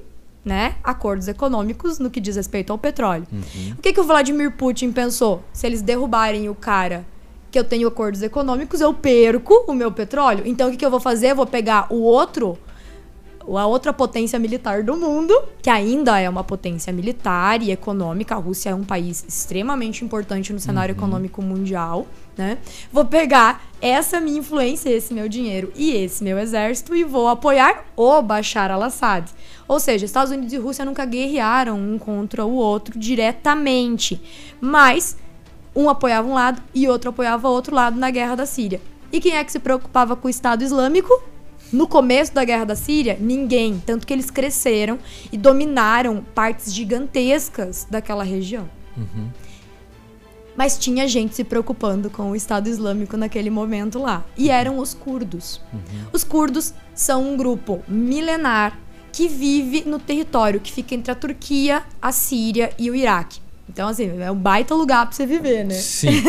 né, 0.45 0.75
acordos 0.83 1.29
econômicos 1.29 2.01
no 2.01 2.11
que 2.11 2.21
diz 2.21 2.35
respeito 2.35 2.73
ao 2.73 2.79
petróleo. 2.79 3.25
O 3.79 3.81
que, 3.81 3.93
que 3.93 4.01
o 4.01 4.05
Vladimir 4.05 4.51
Putin 4.51 4.91
pensou? 4.91 5.45
Se 5.53 5.65
eles 5.65 5.81
derrubarem 5.81 6.49
o 6.49 6.57
cara 6.57 7.07
que 7.53 7.59
eu 7.59 7.63
tenho 7.63 7.87
acordos 7.87 8.21
econômicos, 8.21 8.81
eu 8.81 8.93
perco 8.93 9.65
o 9.69 9.73
meu 9.73 9.93
petróleo. 9.93 10.43
Então, 10.45 10.67
o 10.67 10.71
que, 10.73 10.77
que 10.77 10.85
eu 10.85 10.91
vou 10.91 10.99
fazer? 10.99 11.31
Eu 11.31 11.37
vou 11.37 11.47
pegar 11.47 11.87
o 11.89 12.03
outro 12.03 12.59
a 13.49 13.67
outra 13.67 13.93
potência 13.93 14.39
militar 14.39 14.83
do 14.83 14.97
mundo, 14.97 15.35
que 15.63 15.69
ainda 15.69 16.19
é 16.19 16.29
uma 16.29 16.43
potência 16.43 16.93
militar 16.93 17.63
e 17.63 17.71
econômica. 17.71 18.35
A 18.35 18.39
Rússia 18.39 18.71
é 18.71 18.75
um 18.75 18.85
país 18.85 19.25
extremamente 19.29 20.05
importante 20.05 20.53
no 20.53 20.59
cenário 20.59 20.93
econômico 20.93 21.43
mundial, 21.43 22.07
né? 22.37 22.59
Vou 22.93 23.05
pegar 23.05 23.63
essa 23.81 24.21
minha 24.21 24.39
influência, 24.39 24.89
esse 24.89 25.13
meu 25.13 25.29
dinheiro 25.29 25.73
e 25.77 25.93
esse 25.93 26.25
meu 26.25 26.39
exército 26.39 26.95
e 26.97 27.05
vou 27.05 27.29
apoiar 27.29 27.85
o 27.97 28.23
Bashar 28.23 28.71
al-Assad. 28.71 29.31
Ou 29.69 29.79
seja, 29.79 30.05
Estados 30.05 30.33
Unidos 30.33 30.53
e 30.53 30.59
Rússia 30.59 30.85
nunca 30.85 31.05
guerrearam 31.05 31.79
um 31.79 31.99
contra 31.99 32.45
o 32.45 32.55
outro 32.55 32.99
diretamente, 32.99 34.21
mas 34.61 35.17
um 35.77 35.89
apoiava 35.91 36.29
um 36.29 36.35
lado 36.35 36.63
e 36.75 36.89
outro 36.89 37.11
apoiava 37.11 37.49
o 37.49 37.53
outro 37.53 37.75
lado 37.75 37.99
na 37.99 38.11
guerra 38.11 38.37
da 38.37 38.47
Síria. 38.47 38.81
E 39.13 39.21
quem 39.21 39.37
é 39.37 39.45
que 39.45 39.53
se 39.53 39.59
preocupava 39.59 40.17
com 40.17 40.27
o 40.27 40.31
Estado 40.31 40.65
Islâmico? 40.65 41.34
No 41.75 41.89
começo 41.89 42.33
da 42.33 42.45
guerra 42.45 42.65
da 42.65 42.77
Síria, 42.77 43.19
ninguém. 43.21 43.83
Tanto 43.85 44.07
que 44.07 44.13
eles 44.13 44.31
cresceram 44.31 44.97
e 45.33 45.37
dominaram 45.37 46.25
partes 46.33 46.73
gigantescas 46.73 47.85
daquela 47.91 48.23
região. 48.23 48.71
Mas 50.57 50.79
tinha 50.79 51.09
gente 51.09 51.35
se 51.35 51.43
preocupando 51.43 52.09
com 52.09 52.31
o 52.31 52.37
Estado 52.37 52.69
Islâmico 52.69 53.17
naquele 53.17 53.51
momento 53.51 53.99
lá. 53.99 54.25
E 54.39 54.51
eram 54.51 54.79
os 54.79 54.95
curdos. 54.95 55.61
Os 56.13 56.23
curdos 56.23 56.73
são 56.95 57.33
um 57.33 57.37
grupo 57.37 57.83
milenar 57.89 58.79
que 59.11 59.27
vive 59.27 59.83
no 59.85 59.99
território 59.99 60.61
que 60.61 60.71
fica 60.71 60.95
entre 60.95 61.11
a 61.11 61.15
Turquia, 61.17 61.83
a 62.01 62.13
Síria 62.13 62.73
e 62.79 62.89
o 62.89 62.95
Iraque. 62.95 63.41
Então, 63.69 63.89
assim, 63.89 64.21
é 64.21 64.31
um 64.31 64.37
baita 64.37 64.75
lugar 64.75 65.07
pra 65.07 65.15
você 65.17 65.25
viver, 65.27 65.65
né? 65.65 65.75
Sim. 65.75 66.23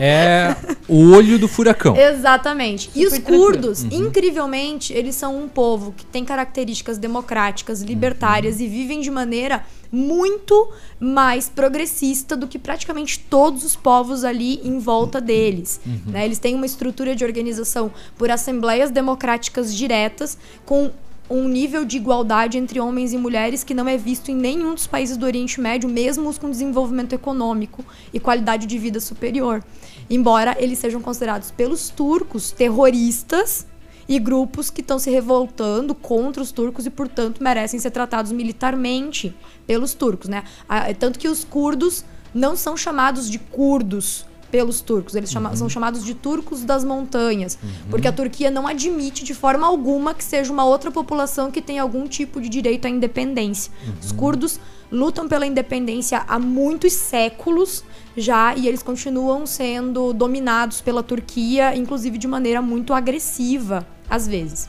É 0.00 0.56
o 0.88 1.10
olho 1.12 1.38
do 1.38 1.46
furacão. 1.46 1.96
Exatamente. 1.96 2.90
e 2.94 3.06
os 3.06 3.12
Super 3.14 3.32
curdos, 3.32 3.82
Uhum. 3.82 3.90
incrivelmente, 4.06 4.92
eles 4.92 5.14
são 5.14 5.38
um 5.42 5.48
povo 5.48 5.92
que 5.96 6.04
tem 6.06 6.24
características 6.24 6.96
democráticas, 6.98 7.82
libertárias 7.82 8.60
e 8.60 8.66
vivem 8.66 9.00
de 9.00 9.10
maneira 9.10 9.64
muito 9.92 10.70
mais 11.00 11.48
progressista 11.48 12.36
do 12.36 12.46
que 12.48 12.58
praticamente 12.58 13.18
todos 13.18 13.64
os 13.64 13.76
povos 13.76 14.24
ali 14.24 14.60
em 14.66 14.78
volta 14.78 15.20
deles. 15.20 15.80
Uhum. 15.86 16.00
né? 16.12 16.24
Eles 16.24 16.38
têm 16.38 16.54
uma 16.54 16.66
estrutura 16.66 17.14
de 17.14 17.24
organização 17.24 17.90
por 18.16 18.30
assembleias 18.30 18.90
democráticas 18.90 19.74
diretas 19.74 20.38
com 20.64 20.90
um 21.30 21.48
nível 21.48 21.84
de 21.84 21.96
igualdade 21.96 22.56
entre 22.56 22.80
homens 22.80 23.12
e 23.12 23.18
mulheres 23.18 23.62
que 23.62 23.74
não 23.74 23.88
é 23.88 23.96
visto 23.96 24.30
em 24.30 24.34
nenhum 24.34 24.74
dos 24.74 24.86
países 24.86 25.16
do 25.16 25.26
Oriente 25.26 25.60
Médio, 25.60 25.88
mesmo 25.88 26.28
os 26.28 26.38
com 26.38 26.50
desenvolvimento 26.50 27.12
econômico 27.12 27.84
e 28.12 28.18
qualidade 28.18 28.66
de 28.66 28.78
vida 28.78 29.00
superior. 29.00 29.62
Embora 30.08 30.56
eles 30.58 30.78
sejam 30.78 31.00
considerados 31.00 31.50
pelos 31.50 31.90
turcos 31.90 32.50
terroristas 32.50 33.66
e 34.08 34.18
grupos 34.18 34.70
que 34.70 34.80
estão 34.80 34.98
se 34.98 35.10
revoltando 35.10 35.94
contra 35.94 36.42
os 36.42 36.50
turcos 36.50 36.86
e, 36.86 36.90
portanto, 36.90 37.42
merecem 37.42 37.78
ser 37.78 37.90
tratados 37.90 38.32
militarmente 38.32 39.36
pelos 39.66 39.92
turcos, 39.92 40.30
né? 40.30 40.44
Ah, 40.66 40.92
Tanto 40.94 41.18
que 41.18 41.28
os 41.28 41.44
curdos 41.44 42.04
não 42.34 42.56
são 42.56 42.74
chamados 42.74 43.30
de 43.30 43.38
curdos 43.38 44.24
pelos 44.50 44.80
turcos, 44.80 45.14
eles 45.14 45.30
chama- 45.30 45.54
são 45.56 45.68
chamados 45.68 46.04
de 46.04 46.14
turcos 46.14 46.64
das 46.64 46.82
montanhas, 46.84 47.58
porque 47.90 48.08
a 48.08 48.12
Turquia 48.12 48.50
não 48.50 48.66
admite 48.66 49.24
de 49.24 49.34
forma 49.34 49.66
alguma 49.66 50.14
que 50.14 50.24
seja 50.24 50.52
uma 50.52 50.64
outra 50.64 50.90
população 50.90 51.50
que 51.50 51.60
tenha 51.62 51.82
algum 51.82 52.06
tipo 52.08 52.40
de 52.40 52.48
direito 52.48 52.86
à 52.86 52.88
independência. 52.90 53.72
Os 54.02 54.12
curdos 54.12 54.58
lutam 54.90 55.28
pela 55.28 55.44
independência 55.46 56.24
há 56.26 56.38
muitos 56.38 56.94
séculos 56.94 57.84
já 58.16 58.54
e 58.54 58.66
eles 58.66 58.82
continuam 58.82 59.46
sendo 59.46 60.12
dominados 60.14 60.80
pela 60.80 61.02
Turquia, 61.02 61.76
inclusive 61.76 62.16
de 62.16 62.26
maneira 62.26 62.62
muito 62.62 62.94
agressiva 62.94 63.86
às 64.08 64.26
vezes. 64.26 64.68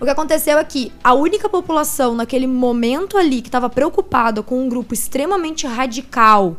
O 0.00 0.04
que 0.04 0.10
aconteceu 0.10 0.56
é 0.56 0.64
que 0.64 0.90
a 1.04 1.12
única 1.12 1.46
população 1.48 2.14
naquele 2.14 2.46
momento 2.46 3.18
ali 3.18 3.42
que 3.42 3.48
estava 3.48 3.68
preocupada 3.68 4.42
com 4.42 4.64
um 4.64 4.68
grupo 4.68 4.94
extremamente 4.94 5.66
radical, 5.66 6.56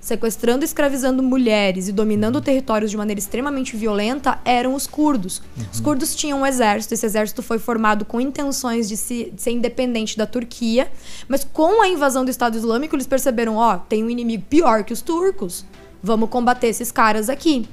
sequestrando 0.00 0.64
e 0.64 0.66
escravizando 0.66 1.22
mulheres 1.22 1.88
e 1.88 1.92
dominando 1.92 2.40
territórios 2.40 2.90
de 2.90 2.96
maneira 2.96 3.18
extremamente 3.18 3.76
violenta, 3.76 4.38
eram 4.44 4.74
os 4.74 4.86
curdos. 4.86 5.42
Os 5.72 5.78
curdos 5.80 6.14
tinham 6.14 6.40
um 6.40 6.46
exército, 6.46 6.94
esse 6.94 7.04
exército 7.06 7.42
foi 7.42 7.58
formado 7.58 8.04
com 8.04 8.20
intenções 8.20 8.88
de, 8.88 8.96
se- 8.96 9.30
de 9.32 9.42
ser 9.42 9.50
independente 9.50 10.16
da 10.16 10.26
Turquia, 10.26 10.90
mas 11.28 11.44
com 11.44 11.82
a 11.82 11.88
invasão 11.88 12.24
do 12.24 12.30
Estado 12.30 12.56
Islâmico, 12.56 12.96
eles 12.96 13.06
perceberam: 13.06 13.56
ó, 13.56 13.76
tem 13.76 14.02
um 14.02 14.10
inimigo 14.10 14.44
pior 14.48 14.84
que 14.84 14.92
os 14.92 15.02
turcos, 15.02 15.64
vamos 16.02 16.30
combater 16.30 16.68
esses 16.68 16.90
caras 16.90 17.28
aqui. 17.28 17.68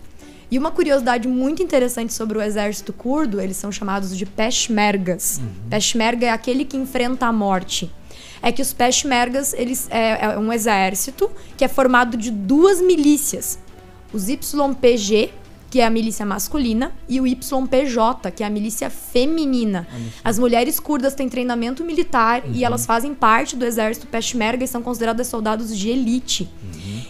E 0.50 0.58
uma 0.58 0.72
curiosidade 0.72 1.28
muito 1.28 1.62
interessante 1.62 2.14
sobre 2.14 2.38
o 2.38 2.42
exército 2.42 2.94
curdo, 2.94 3.42
eles 3.42 3.58
são 3.58 3.70
chamados 3.70 4.16
de 4.18 4.26
peshmergas. 4.26 5.42
Peshmerga 5.70 6.28
é 6.28 6.30
aquele 6.30 6.64
que 6.64 6.78
enfrenta 6.78 7.26
a 7.26 7.34
morte. 7.34 7.92
É 8.42 8.52
que 8.52 8.62
os 8.62 8.74
peshmergas, 8.74 9.54
eles 9.54 9.88
é, 9.90 10.26
é 10.26 10.38
um 10.38 10.52
exército 10.54 11.30
que 11.56 11.66
é 11.66 11.68
formado 11.68 12.16
de 12.18 12.32
duas 12.32 12.82
milícias. 12.82 13.60
Os 14.14 14.30
YPG, 14.30 15.32
que 15.70 15.82
é 15.82 15.86
a 15.86 15.90
milícia 15.90 16.26
masculina, 16.26 16.94
e 17.10 17.20
o 17.20 17.28
YPJ, 17.28 18.32
que 18.34 18.42
é 18.42 18.46
a 18.46 18.50
milícia 18.50 18.90
feminina. 18.90 19.86
As 20.24 20.40
mulheres 20.40 20.80
curdas 20.80 21.14
têm 21.14 21.28
treinamento 21.28 21.84
militar 21.84 22.44
e 22.54 22.64
elas 22.64 22.86
fazem 22.86 23.14
parte 23.14 23.56
do 23.56 23.66
exército 23.66 24.08
peshmerga 24.08 24.64
e 24.64 24.68
são 24.68 24.82
consideradas 24.82 25.28
soldados 25.28 25.78
de 25.78 25.90
elite. 25.90 26.50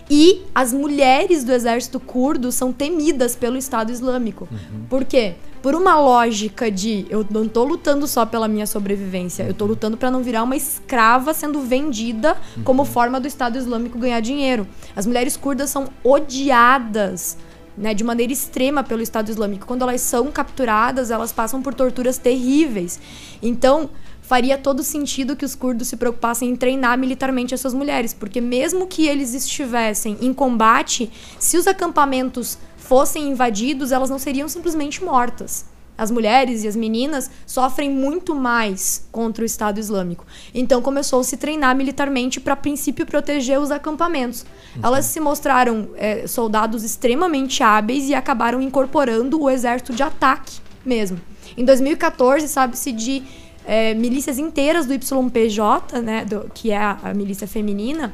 E 0.10 0.42
as 0.56 0.74
mulheres 0.74 1.44
do 1.44 1.52
exército 1.52 2.00
curdo 2.00 2.52
são 2.52 2.72
temidas 2.74 3.36
pelo 3.36 3.58
Estado 3.58 3.92
Islâmico. 3.92 4.48
Por 4.90 5.06
quê? 5.06 5.36
Por 5.62 5.76
uma 5.76 6.00
lógica 6.00 6.70
de 6.72 7.06
eu 7.10 7.26
não 7.30 7.48
tô 7.48 7.64
lutando 7.64 8.08
só 8.08 8.26
pela 8.26 8.48
minha 8.48 8.68
sobrevivência, 8.68 9.44
eu 9.44 9.54
tô 9.54 9.66
lutando 9.66 9.98
para 9.98 10.12
não 10.12 10.22
virar 10.22 10.44
uma 10.44 10.56
escrava 10.56 11.34
sendo 11.34 11.62
vendida 11.62 12.38
como 12.64 12.86
forma 12.86 13.20
do 13.20 13.28
Estado 13.28 13.58
Islâmico 13.58 13.98
ganhar 13.98 14.20
dinheiro. 14.20 14.68
As 14.96 15.06
mulheres 15.06 15.36
curdas 15.36 15.70
são 15.70 15.90
odiadas 16.04 17.38
né, 17.78 17.94
de 17.94 18.04
maneira 18.04 18.34
extrema 18.34 18.84
pelo 18.84 19.02
Estado 19.02 19.30
Islâmico. 19.30 19.68
Quando 19.68 19.84
elas 19.84 20.02
são 20.02 20.32
capturadas, 20.32 21.12
elas 21.12 21.32
passam 21.32 21.62
por 21.62 21.74
torturas 21.74 22.18
terríveis. 22.18 23.00
Então, 23.42 23.90
faria 24.22 24.58
todo 24.58 24.84
sentido 24.84 25.36
que 25.36 25.46
os 25.46 25.56
curdos 25.56 25.88
se 25.88 25.96
preocupassem 25.96 26.50
em 26.50 26.56
treinar 26.56 26.98
militarmente 26.98 27.54
essas 27.54 27.74
mulheres, 27.74 28.14
porque 28.14 28.42
mesmo 28.42 28.88
que 28.88 29.08
eles 29.08 29.34
estivessem 29.34 30.18
em 30.20 30.34
combate, 30.34 31.10
se 31.40 31.58
os 31.58 31.68
acampamentos 31.68 32.58
fossem 32.88 33.30
invadidos, 33.30 33.92
elas 33.92 34.10
não 34.10 34.20
seriam 34.20 34.48
simplesmente 34.48 35.04
mortas. 35.04 35.66
As 35.98 36.12
mulheres 36.12 36.64
e 36.64 36.68
as 36.68 36.76
meninas 36.76 37.30
sofrem 37.46 37.90
muito 37.90 38.36
mais 38.36 39.08
contra 39.12 39.42
o 39.42 39.46
Estado 39.46 39.80
Islâmico. 39.80 40.26
Então 40.54 40.80
começou 40.80 41.20
a 41.22 41.24
se 41.24 41.38
treinar 41.38 41.76
militarmente 41.76 42.40
para, 42.40 42.54
a 42.54 42.56
princípio, 42.56 43.04
proteger 43.04 43.60
os 43.60 43.72
acampamentos. 43.72 44.46
Elas 44.84 45.06
se 45.06 45.20
mostraram 45.20 45.88
eh, 45.96 46.28
soldados 46.28 46.84
extremamente 46.84 47.64
hábeis 47.64 48.08
e 48.10 48.14
acabaram 48.14 48.62
incorporando 48.62 49.42
o 49.42 49.50
exército 49.50 49.92
de 49.92 50.04
ataque 50.04 50.60
mesmo. 50.86 51.20
Em 51.58 51.66
2014, 51.66 52.48
sabe-se 52.48 52.92
de 52.92 53.24
eh, 53.66 53.96
milícias 53.96 54.38
inteiras 54.38 54.86
do 54.86 54.94
YPJ, 54.94 56.00
né, 56.04 56.24
do- 56.26 56.50
que 56.54 56.70
é 56.70 56.78
a, 56.78 56.98
a 57.06 57.14
milícia 57.16 57.48
feminina, 57.48 58.14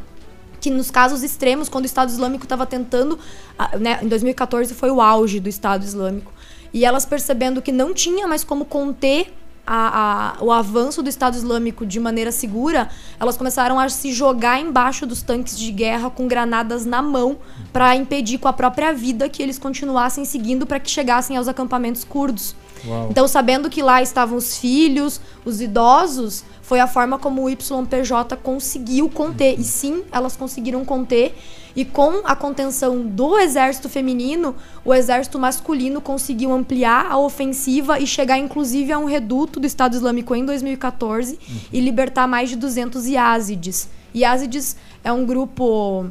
que 0.64 0.70
nos 0.70 0.90
casos 0.90 1.24
extremos, 1.24 1.68
quando 1.68 1.84
o 1.84 1.86
Estado 1.88 2.08
Islâmico 2.10 2.46
estava 2.46 2.66
tentando, 2.66 3.20
ah, 3.60 3.78
né, 3.78 4.00
em 4.02 4.08
2014 4.08 4.74
foi 4.74 4.90
o 4.90 5.02
auge 5.02 5.42
do 5.42 5.50
Estado 5.50 5.84
Islâmico, 5.84 6.32
e 6.74 6.86
elas 6.86 7.06
percebendo 7.06 7.62
que 7.62 7.70
não 7.72 7.94
tinha 7.94 8.26
mais 8.30 8.46
como 8.46 8.64
conter 8.64 9.34
a- 9.68 10.36
a- 10.40 10.44
o 10.44 10.52
avanço 10.54 11.04
do 11.04 11.10
Estado 11.10 11.36
Islâmico 11.36 11.86
de 11.86 12.00
maneira 12.00 12.32
segura, 12.32 12.90
elas 13.20 13.36
começaram 13.36 13.78
a 13.78 13.90
se 13.90 14.14
jogar 14.14 14.60
embaixo 14.62 15.06
dos 15.06 15.22
tanques 15.22 15.58
de 15.60 15.70
guerra 15.70 16.10
com 16.10 16.28
granadas 16.30 16.86
na 16.86 17.02
mão 17.02 17.38
para 17.74 17.94
impedir 17.96 18.38
com 18.38 18.48
a 18.48 18.54
própria 18.54 18.94
vida 18.94 19.28
que 19.28 19.44
eles 19.44 19.60
continuassem 19.60 20.24
seguindo 20.24 20.66
para 20.66 20.80
que 20.80 20.90
chegassem 20.90 21.36
aos 21.36 21.48
acampamentos 21.50 22.06
curdos. 22.06 22.56
Uau. 22.86 23.08
Então, 23.10 23.28
sabendo 23.28 23.70
que 23.70 23.82
lá 23.82 24.02
estavam 24.02 24.38
os 24.38 24.58
filhos, 24.58 25.20
os 25.46 25.62
idosos, 25.62 26.44
foi 26.62 26.80
a 26.80 26.88
forma 26.88 27.20
como 27.20 27.44
o 27.44 27.50
YPJ 27.50 28.38
conseguiu 28.42 29.10
conter. 29.10 29.60
E 29.60 29.64
sim, 29.64 30.04
elas 30.12 30.36
conseguiram 30.36 30.84
conter. 30.84 31.36
E 31.76 31.84
com 31.84 32.22
a 32.24 32.36
contenção 32.36 33.02
do 33.02 33.38
exército 33.38 33.90
feminino, 33.90 34.56
o 34.86 34.94
exército 34.94 35.40
masculino 35.40 36.00
conseguiu 36.02 36.52
ampliar 36.52 37.08
a 37.12 37.18
ofensiva 37.18 38.00
e 38.00 38.06
chegar, 38.06 38.38
inclusive, 38.38 38.92
a 38.92 39.00
um 39.00 39.06
reduto 39.06 39.60
do 39.60 39.66
Estado 39.66 39.96
Islâmico 39.96 40.36
em 40.36 40.46
2014 40.46 41.40
e 41.72 41.80
libertar 41.80 42.28
mais 42.28 42.50
de 42.50 42.56
200 42.56 43.08
Yazidis. 43.08 43.90
Yazidis 44.16 44.76
é 45.04 45.12
um 45.12 45.26
grupo 45.26 46.06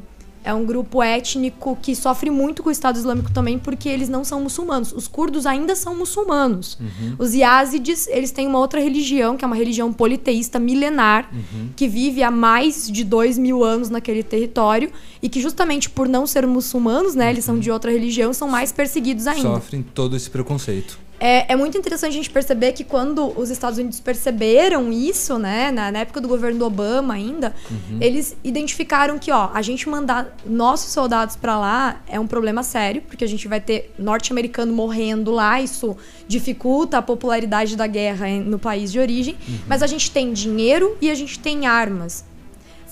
é 0.44 0.52
um 0.52 0.64
grupo 0.64 1.02
étnico 1.02 1.76
que 1.80 1.94
sofre 1.94 2.30
muito 2.30 2.62
com 2.62 2.68
o 2.68 2.72
Estado 2.72 2.96
Islâmico 2.96 3.30
também 3.32 3.58
porque 3.58 3.88
eles 3.88 4.08
não 4.08 4.24
são 4.24 4.40
muçulmanos. 4.40 4.92
Os 4.92 5.06
curdos 5.06 5.46
ainda 5.46 5.74
são 5.76 5.94
muçulmanos. 5.96 6.76
Uhum. 6.80 7.14
Os 7.18 7.32
Yazidis, 7.34 8.06
eles 8.08 8.30
têm 8.30 8.46
uma 8.46 8.58
outra 8.58 8.80
religião, 8.80 9.36
que 9.36 9.44
é 9.44 9.46
uma 9.46 9.56
religião 9.56 9.92
politeísta 9.92 10.58
milenar, 10.58 11.28
Uhum. 11.32 11.68
que 11.76 11.86
vive 11.88 12.22
há 12.22 12.30
mais 12.30 12.90
de 12.90 13.04
dois 13.04 13.38
mil 13.38 13.62
anos 13.64 13.88
naquele 13.90 14.22
território 14.22 14.90
e 15.22 15.28
que 15.28 15.40
justamente 15.40 15.88
por 15.88 16.08
não 16.08 16.26
ser 16.26 16.46
muçulmanos, 16.46 17.14
né, 17.14 17.30
eles 17.30 17.44
são 17.44 17.58
de 17.58 17.70
outra 17.70 17.90
religião, 17.92 18.32
são 18.32 18.48
mais 18.48 18.72
perseguidos 18.72 19.26
ainda. 19.26 19.42
Sofrem 19.54 19.82
todo 19.82 20.16
esse 20.16 20.28
preconceito. 20.28 20.98
É, 21.24 21.52
é 21.52 21.56
muito 21.56 21.78
interessante 21.78 22.10
a 22.10 22.14
gente 22.14 22.30
perceber 22.30 22.72
que 22.72 22.82
quando 22.82 23.32
os 23.38 23.48
Estados 23.48 23.78
Unidos 23.78 24.00
perceberam 24.00 24.92
isso, 24.92 25.38
né, 25.38 25.70
na, 25.70 25.92
na 25.92 26.00
época 26.00 26.20
do 26.20 26.26
governo 26.26 26.58
do 26.58 26.64
Obama 26.66 27.14
ainda, 27.14 27.54
Uhum. 27.70 27.98
eles 28.00 28.36
identificaram 28.42 29.20
que, 29.20 29.30
ó, 29.30 29.50
a 29.54 29.62
gente 29.62 29.88
mandar 29.88 30.36
nossos 30.44 30.92
soldados 30.92 31.36
pra 31.36 31.56
lá 31.58 32.00
é 32.08 32.18
um 32.18 32.26
problema 32.26 32.64
sério, 32.64 33.02
porque 33.02 33.22
a 33.24 33.28
gente 33.28 33.46
vai 33.46 33.60
ter 33.60 33.94
norte-americano 33.96 34.72
morrendo 34.72 35.30
lá, 35.30 35.60
isso 35.60 35.96
dificulta 36.26 36.98
a 36.98 37.02
popularidade 37.02 37.76
da 37.76 37.86
guerra 37.86 38.26
no 38.44 38.58
país 38.58 38.90
de 38.90 38.98
origem, 38.98 39.36
mas 39.68 39.80
a 39.80 39.86
gente 39.86 40.10
tem 40.10 40.32
dinheiro 40.32 40.96
e 41.00 41.08
a 41.08 41.14
gente 41.14 41.38
tem 41.38 41.66
armas. 41.66 42.24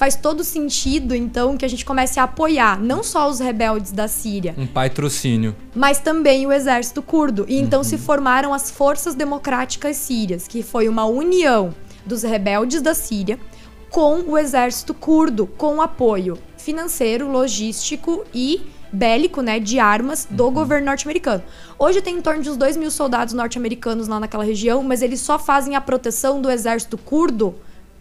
Faz 0.01 0.17
todo 0.17 0.43
sentido, 0.43 1.15
então, 1.15 1.59
que 1.59 1.65
a 1.67 1.69
gente 1.69 1.85
comece 1.85 2.19
a 2.19 2.23
apoiar 2.23 2.81
não 2.81 3.03
só 3.03 3.29
os 3.29 3.39
rebeldes 3.39 3.93
da 3.93 4.09
Síria, 4.09 4.55
Um 4.57 4.67
patrocínio. 4.67 5.55
mas 5.75 5.99
também 5.99 6.47
o 6.47 6.53
exército 6.53 7.03
curdo. 7.03 7.45
E 7.47 7.61
então 7.61 7.85
se 7.85 7.99
formaram 7.99 8.55
as 8.55 8.71
Forças 8.71 9.15
Democráticas 9.15 9.99
Sírias, 9.99 10.49
que 10.49 10.63
foi 10.63 10.89
uma 10.89 11.05
união 11.05 11.75
dos 12.07 12.23
rebeldes 12.23 12.81
da 12.81 12.95
Síria 12.95 13.39
com 13.91 14.23
o 14.27 14.39
exército 14.39 14.95
curdo, 14.95 15.47
com 15.47 15.83
apoio 15.83 16.39
financeiro, 16.57 17.31
logístico 17.31 18.25
e 18.33 18.63
bélico, 18.91 19.43
né, 19.43 19.61
de 19.61 19.79
armas 19.79 20.27
do 20.31 20.51
governo 20.51 20.87
norte-americano. 20.87 21.43
Hoje 21.79 22.01
tem 22.01 22.17
em 22.17 22.23
torno 22.23 22.43
de 22.43 22.49
uns 22.49 22.57
2 22.57 22.79
mil 22.79 22.91
soldados 22.91 23.35
norte-americanos 23.35 24.09
lá 24.09 24.19
naquela 24.19 24.45
região, 24.45 24.83
mas 24.83 25.03
eles 25.03 25.21
só 25.21 25.39
fazem 25.39 25.77
a 25.77 25.81
proteção 25.81 26.41
do 26.41 26.51
exército 26.51 26.97
curdo 26.97 27.55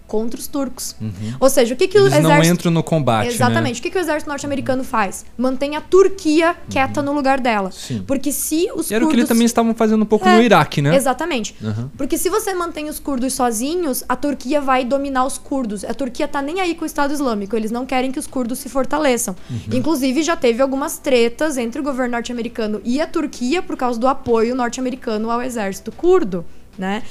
contra 0.10 0.40
os 0.40 0.48
turcos. 0.48 0.96
Ou 1.40 1.50
seja, 1.50 1.76
o 1.76 1.78
que, 1.78 1.88
que 1.88 1.98
o 1.98 2.02
Eles 2.02 2.14
exército... 2.18 2.36
não 2.36 2.44
entram 2.44 2.72
no 2.72 2.84
combate, 2.84 3.28
né? 3.28 3.34
Exatamente. 3.34 3.80
O 3.80 3.84
que, 3.84 3.92
que 3.92 3.98
o 3.98 4.02
exército 4.02 4.28
norte-americano 4.28 4.84
faz? 4.84 5.24
Mantém 5.38 5.76
a 5.76 5.82
Turquia 5.82 6.56
quieta 6.70 7.02
no 7.02 7.14
lugar 7.14 7.40
dela. 7.40 7.68
Uhum. 7.68 7.72
Sim. 7.72 8.04
Porque 8.06 8.32
se 8.32 8.68
os 8.74 8.90
E 8.90 8.96
era 8.96 9.06
o 9.06 9.08
que 9.08 9.16
eles 9.16 9.28
também 9.28 9.46
estavam 9.46 9.74
fazendo 9.76 10.02
um 10.02 10.06
pouco 10.06 10.28
É, 10.28 10.36
no 10.36 10.42
Iraque, 10.42 10.82
né? 10.82 10.96
Exatamente. 10.96 11.56
Aham. 11.64 11.92
Porque 11.96 12.18
se 12.18 12.30
você 12.30 12.54
mantém 12.54 12.90
os 12.90 13.00
curdos 13.00 13.34
sozinhos, 13.34 14.04
a 14.10 14.16
Turquia 14.16 14.60
vai 14.60 14.84
dominar 14.84 15.26
os 15.26 15.38
curdos. 15.38 15.86
A 15.86 15.94
Turquia 15.94 16.28
tá 16.28 16.42
nem 16.42 16.60
aí 16.60 16.74
com 16.74 16.84
o 16.84 16.88
Estado 16.88 17.14
Islâmico. 17.14 17.56
Eles 17.56 17.70
não 17.70 17.86
querem 17.86 18.12
que 18.12 18.20
os 18.20 18.26
curdos 18.26 18.58
se 18.60 18.68
fortaleçam. 18.68 19.36
Uhum. 19.50 19.60
Inclusive, 19.74 20.24
já 20.24 20.36
teve 20.36 20.62
algumas 20.62 20.98
tretas 20.98 21.58
entre 21.58 21.80
o 21.80 21.84
governo 21.84 22.14
norte-americano 22.14 22.82
e 22.84 23.00
a 23.00 23.06
Turquia 23.06 23.62
por 23.62 23.78
causa 23.78 24.00
do 24.00 24.08
apoio 24.08 24.56
norte-americano 24.56 25.30
ao 25.30 25.42
exército 25.42 25.92
curdo, 25.92 26.44
né? 26.78 27.04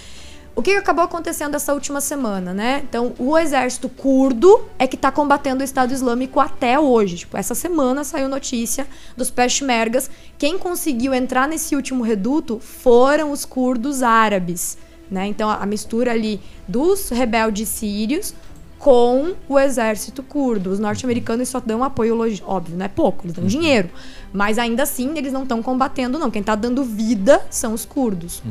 O 0.59 0.63
que 0.63 0.73
acabou 0.73 1.05
acontecendo 1.05 1.55
essa 1.55 1.73
última 1.73 2.01
semana, 2.01 2.53
né? 2.53 2.83
Então, 2.83 3.15
o 3.17 3.39
exército 3.39 3.89
curdo 3.89 4.65
é 4.77 4.89
que 4.89 4.97
tá 4.97 5.13
combatendo 5.13 5.61
o 5.61 5.65
Estado 5.65 5.95
Islâmico 5.95 6.41
até 6.41 6.81
hoje. 6.81 7.19
Tipo, 7.19 7.37
essa 7.37 7.55
semana 7.55 8.03
saiu 8.03 8.29
notícia 8.29 8.85
dos 9.17 9.31
peshmergas. 9.31 10.11
Quem 10.37 10.59
conseguiu 10.59 11.15
entrar 11.15 11.47
nesse 11.47 11.77
último 11.77 12.03
reduto 12.03 12.59
foram 12.59 13.31
os 13.31 13.45
curdos 13.45 14.03
árabes, 14.03 14.77
né? 15.09 15.29
Então, 15.29 15.49
a 15.49 15.65
mistura 15.65 16.11
ali 16.11 16.41
dos 16.67 17.09
rebeldes 17.11 17.69
sírios 17.69 18.35
com 18.81 19.35
o 19.49 19.61
exército 19.61 20.25
curdo. 20.25 20.71
Os 20.71 20.81
norte-americanos 20.81 21.49
só 21.49 21.61
dão 21.61 21.85
apoio 21.85 22.17
logístico. 22.17 22.51
Óbvio, 22.51 22.77
não 22.77 22.85
é 22.85 22.89
pouco, 22.89 23.27
eles 23.27 23.37
dão 23.37 23.47
dinheiro. 23.47 23.91
Mas 24.33 24.59
ainda 24.59 24.83
assim, 24.83 25.17
eles 25.17 25.33
não 25.33 25.45
estão 25.45 25.63
combatendo, 25.63 26.19
não. 26.19 26.33
Quem 26.33 26.43
tá 26.43 26.57
dando 26.57 26.83
vida 26.83 27.47
são 27.49 27.75
os 27.75 27.85
curdos. 27.85 28.43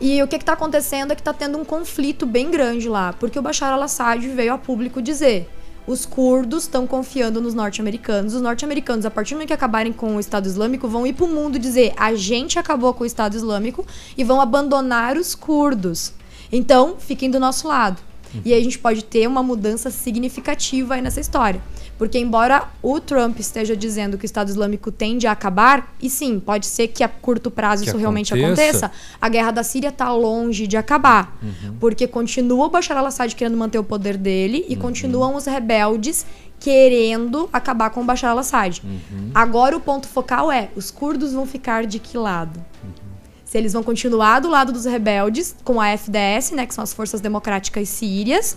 E 0.00 0.22
o 0.22 0.28
que 0.28 0.36
está 0.36 0.52
acontecendo 0.52 1.12
é 1.12 1.14
que 1.14 1.20
está 1.20 1.32
tendo 1.32 1.56
um 1.56 1.64
conflito 1.64 2.26
bem 2.26 2.50
grande 2.50 2.88
lá, 2.88 3.12
porque 3.14 3.38
o 3.38 3.42
Bashar 3.42 3.72
al-Assad 3.72 4.26
veio 4.28 4.52
a 4.52 4.58
público 4.58 5.00
dizer: 5.00 5.48
os 5.86 6.04
curdos 6.04 6.64
estão 6.64 6.86
confiando 6.86 7.40
nos 7.40 7.54
norte-americanos. 7.54 8.34
Os 8.34 8.42
norte-americanos, 8.42 9.06
a 9.06 9.10
partir 9.10 9.30
do 9.30 9.36
momento 9.36 9.48
que 9.48 9.54
acabarem 9.54 9.92
com 9.92 10.16
o 10.16 10.20
Estado 10.20 10.46
Islâmico, 10.46 10.88
vão 10.88 11.06
ir 11.06 11.12
para 11.12 11.24
o 11.24 11.28
mundo 11.28 11.58
dizer: 11.58 11.94
a 11.96 12.14
gente 12.14 12.58
acabou 12.58 12.92
com 12.92 13.04
o 13.04 13.06
Estado 13.06 13.36
Islâmico 13.36 13.86
e 14.16 14.24
vão 14.24 14.40
abandonar 14.40 15.16
os 15.16 15.34
curdos. 15.34 16.12
Então, 16.52 16.96
fiquem 16.98 17.30
do 17.30 17.40
nosso 17.40 17.66
lado. 17.66 18.00
E 18.44 18.52
aí 18.52 18.60
a 18.60 18.64
gente 18.64 18.78
pode 18.78 19.04
ter 19.04 19.26
uma 19.26 19.42
mudança 19.42 19.90
significativa 19.90 20.94
aí 20.94 21.00
nessa 21.02 21.20
história. 21.20 21.60
Porque 21.98 22.18
embora 22.18 22.64
o 22.82 23.00
Trump 23.00 23.38
esteja 23.38 23.74
dizendo 23.74 24.18
que 24.18 24.24
o 24.24 24.26
Estado 24.26 24.48
Islâmico 24.50 24.92
tende 24.92 25.26
a 25.26 25.32
acabar, 25.32 25.94
e 26.00 26.10
sim, 26.10 26.38
pode 26.38 26.66
ser 26.66 26.88
que 26.88 27.02
a 27.02 27.08
curto 27.08 27.50
prazo 27.50 27.84
Que 27.84 27.88
isso 27.88 27.98
realmente 27.98 28.34
aconteça. 28.34 28.86
aconteça, 28.86 28.90
a 29.20 29.28
guerra 29.30 29.50
da 29.50 29.62
Síria 29.62 29.88
está 29.88 30.12
longe 30.12 30.66
de 30.66 30.76
acabar. 30.76 31.38
Uhum. 31.42 31.76
Porque 31.80 32.06
continua 32.06 32.66
o 32.66 32.68
Bashar 32.68 32.98
al-Assad 32.98 33.34
querendo 33.34 33.56
manter 33.56 33.78
o 33.78 33.84
poder 33.84 34.16
dele 34.18 34.58
Uhum. 34.58 34.64
e 34.68 34.76
continuam 34.76 35.36
os 35.36 35.46
rebeldes 35.46 36.26
querendo 36.60 37.48
acabar 37.52 37.90
com 37.90 38.00
o 38.02 38.04
Bashar 38.04 38.30
al-Assad. 38.32 38.82
Uhum. 38.84 39.30
Agora 39.34 39.76
o 39.76 39.80
ponto 39.80 40.06
focal 40.06 40.50
é, 40.52 40.68
os 40.76 40.90
curdos 40.90 41.32
vão 41.32 41.46
ficar 41.46 41.86
de 41.86 41.98
que 41.98 42.18
lado? 42.18 42.62
Se 43.46 43.56
eles 43.56 43.72
vão 43.72 43.82
continuar 43.82 44.40
do 44.40 44.48
lado 44.48 44.72
dos 44.72 44.84
rebeldes, 44.84 45.54
com 45.62 45.80
a 45.80 45.96
FDS, 45.96 46.50
né, 46.50 46.66
que 46.66 46.74
são 46.74 46.82
as 46.82 46.92
Forças 46.92 47.20
Democráticas 47.20 47.88
Sírias, 47.88 48.56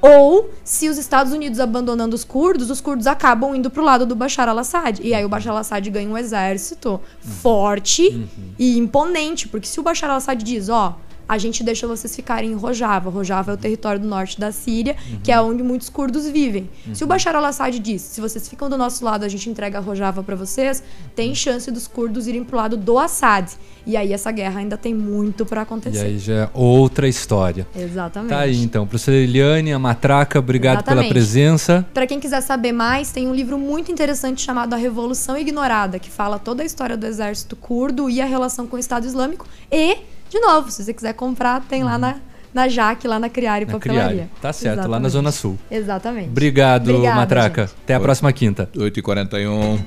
ou 0.00 0.48
se 0.62 0.88
os 0.88 0.96
Estados 0.96 1.32
Unidos 1.32 1.58
abandonando 1.58 2.14
os 2.14 2.22
curdos, 2.22 2.70
os 2.70 2.80
curdos 2.80 3.08
acabam 3.08 3.52
indo 3.52 3.68
pro 3.68 3.82
lado 3.82 4.06
do 4.06 4.14
Bashar 4.14 4.48
al-Assad. 4.48 5.00
E 5.02 5.12
aí 5.12 5.24
o 5.24 5.28
Bashar 5.28 5.52
al-Assad 5.52 5.90
ganha 5.90 6.08
um 6.08 6.16
exército 6.16 7.00
forte 7.20 8.28
e 8.56 8.78
imponente, 8.78 9.48
porque 9.48 9.66
se 9.66 9.80
o 9.80 9.82
Bashar 9.82 10.08
al-Assad 10.08 10.40
diz, 10.40 10.68
ó, 10.68 10.96
a 11.28 11.36
gente 11.36 11.62
deixa 11.62 11.86
vocês 11.86 12.14
ficarem 12.16 12.50
em 12.52 12.54
Rojava. 12.54 13.10
Rojava 13.10 13.50
é 13.50 13.54
o 13.54 13.56
território 13.56 14.00
do 14.00 14.08
norte 14.08 14.40
da 14.40 14.50
Síria, 14.50 14.96
que 15.22 15.30
é 15.30 15.40
onde 15.40 15.62
muitos 15.62 15.88
curdos 15.88 16.26
vivem. 16.28 16.70
Se 16.94 17.04
o 17.04 17.06
Bashar 17.06 17.36
al-Assad 17.36 17.78
diz, 17.78 18.00
se 18.02 18.20
vocês 18.20 18.48
ficam 18.48 18.70
do 18.70 18.78
nosso 18.78 19.04
lado, 19.04 19.24
a 19.24 19.28
gente 19.28 19.50
entrega 19.50 19.78
Rojava 19.80 20.22
pra 20.22 20.34
vocês, 20.34 20.82
tem 21.14 21.34
chance 21.34 21.70
dos 21.70 21.86
curdos 21.86 22.26
irem 22.26 22.42
pro 22.44 22.56
lado 22.56 22.76
do 22.76 22.98
Assad. 22.98 23.50
E 23.86 23.96
aí 23.96 24.12
essa 24.12 24.30
guerra 24.30 24.60
ainda 24.60 24.76
tem 24.76 24.94
muito 24.94 25.46
pra 25.46 25.60
E 25.60 25.62
acontecer. 25.62 26.04
aí 26.04 26.18
já 26.18 26.34
é 26.34 26.50
outra 26.52 27.08
história. 27.08 27.66
Exatamente. 27.74 28.30
Tá 28.30 28.40
aí 28.40 28.62
então. 28.62 28.86
Professora 28.86 29.16
Eliane, 29.16 29.72
a 29.72 29.78
Matraca, 29.78 30.38
obrigado 30.38 30.82
pela 30.84 31.00
Exatamente. 31.02 31.12
presença. 31.12 31.86
Pra 31.94 32.06
quem 32.06 32.20
quiser 32.20 32.40
saber 32.42 32.72
mais, 32.72 33.10
tem 33.12 33.26
um 33.26 33.34
livro 33.34 33.58
muito 33.58 33.90
interessante 33.90 34.42
chamado 34.42 34.74
A 34.74 34.76
Revolução 34.76 35.36
Ignorada, 35.38 35.98
que 35.98 36.10
fala 36.10 36.38
toda 36.38 36.62
a 36.62 36.66
história 36.66 36.96
do 36.96 37.06
exército 37.06 37.56
curdo 37.56 38.10
e 38.10 38.20
a 38.20 38.26
relação 38.26 38.66
com 38.66 38.76
o 38.76 38.78
Estado 38.78 39.06
Islâmico. 39.06 39.46
E, 39.70 39.96
de 40.30 40.38
novo, 40.40 40.70
se 40.70 40.82
você 40.84 40.92
quiser 40.94 41.14
comprar, 41.14 41.60
tem 41.62 41.82
lá 41.84 41.96
na, 41.98 42.16
na 42.52 42.68
Jaque, 42.68 43.06
lá 43.08 43.18
na 43.18 43.28
Criari 43.28 43.64
Na 43.66 43.72
Papelaria. 43.72 44.08
Criari. 44.08 44.30
Tá 44.40 44.52
certo, 44.52 44.76
lá 44.76 44.82
na 44.82 44.82
Exatamente. 45.08 45.10
Zona 45.12 45.32
Sul. 45.32 45.58
Exatamente. 45.70 46.28
Obrigado, 46.28 46.90
Obrigada, 46.90 47.16
Matraca. 47.16 47.62
gente. 47.66 47.76
Até 47.84 47.94
a 47.94 48.00
próxima 48.00 48.32
quinta. 48.32 48.68
8h41. 48.76 49.78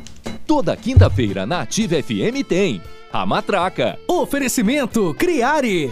Toda 0.46 0.76
quinta-feira 0.76 1.46
na 1.46 1.62
Ativa 1.62 1.96
FM 2.02 2.46
tem 2.48 2.82
a 3.14 3.26
Matraca. 3.26 3.98
Oferecimento 4.08 5.14
Criare. 5.18 5.92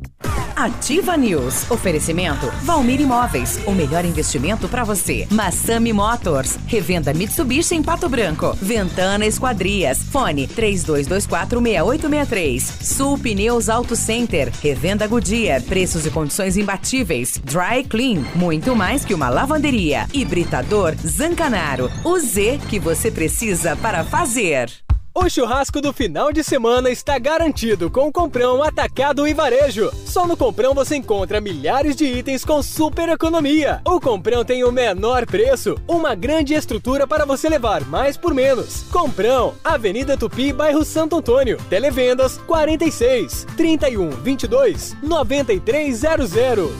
Ativa 0.61 1.17
News. 1.17 1.69
Oferecimento 1.71 2.45
Valmir 2.61 3.01
Imóveis. 3.01 3.59
O 3.65 3.71
melhor 3.71 4.05
investimento 4.05 4.69
para 4.69 4.83
você. 4.83 5.27
Massami 5.31 5.91
Motors. 5.91 6.59
Revenda 6.67 7.11
Mitsubishi 7.15 7.73
em 7.73 7.81
Pato 7.81 8.07
Branco. 8.07 8.55
Ventana 8.61 9.25
Esquadrias. 9.25 10.03
Fone 10.11 10.47
32246863. 10.47 12.61
Sul 12.61 13.17
Pneus 13.17 13.69
Auto 13.69 13.95
Center. 13.95 14.51
Revenda 14.61 15.07
Goodyear. 15.07 15.63
Preços 15.63 16.05
e 16.05 16.11
condições 16.11 16.55
imbatíveis. 16.55 17.41
Dry 17.43 17.83
Clean. 17.83 18.23
Muito 18.35 18.75
mais 18.75 19.03
que 19.03 19.15
uma 19.15 19.29
lavanderia. 19.29 20.05
Hibridador 20.13 20.93
Zancanaro. 21.03 21.89
O 22.03 22.19
Z 22.19 22.59
que 22.69 22.79
você 22.79 23.09
precisa 23.09 23.75
para 23.75 24.03
fazer. 24.03 24.69
O 25.13 25.29
churrasco 25.29 25.81
do 25.81 25.91
final 25.91 26.31
de 26.31 26.41
semana 26.41 26.89
está 26.89 27.19
garantido 27.19 27.91
com 27.91 28.07
o 28.07 28.11
Comprão 28.13 28.63
Atacado 28.63 29.27
e 29.27 29.33
Varejo. 29.33 29.91
Só 30.05 30.25
no 30.25 30.37
Comprão 30.37 30.73
você 30.73 30.95
encontra 30.95 31.41
milhares 31.41 31.97
de 31.97 32.05
itens 32.05 32.45
com 32.45 32.63
super 32.63 33.09
economia. 33.09 33.81
O 33.85 33.99
Comprão 33.99 34.45
tem 34.45 34.63
o 34.63 34.71
menor 34.71 35.25
preço, 35.25 35.75
uma 35.85 36.15
grande 36.15 36.53
estrutura 36.53 37.05
para 37.05 37.25
você 37.25 37.49
levar 37.49 37.83
mais 37.85 38.15
por 38.15 38.33
menos. 38.33 38.83
Comprão, 38.83 39.53
Avenida 39.61 40.15
Tupi, 40.15 40.53
bairro 40.53 40.85
Santo 40.85 41.17
Antônio. 41.17 41.57
Televendas 41.69 42.37
46 42.47 43.47
31 43.57 44.11
22 44.11 44.95
9300. 45.03 46.71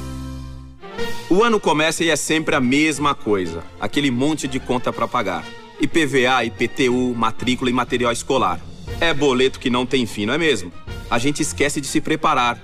O 1.29 1.43
ano 1.43 1.59
começa 1.59 2.01
e 2.01 2.09
é 2.09 2.15
sempre 2.15 2.55
a 2.55 2.61
mesma 2.61 3.13
coisa. 3.13 3.61
Aquele 3.77 4.09
monte 4.09 4.47
de 4.47 4.59
conta 4.59 4.93
pra 4.93 5.05
pagar. 5.05 5.43
IPVA, 5.81 6.45
IPTU, 6.45 7.15
matrícula 7.15 7.69
e 7.69 7.73
material 7.73 8.11
escolar. 8.11 8.61
É 8.99 9.13
boleto 9.13 9.59
que 9.59 9.69
não 9.69 9.85
tem 9.85 10.05
fim, 10.05 10.27
não 10.27 10.33
é 10.35 10.37
mesmo? 10.37 10.71
A 11.09 11.17
gente 11.17 11.41
esquece 11.41 11.81
de 11.81 11.87
se 11.87 11.99
preparar. 11.99 12.59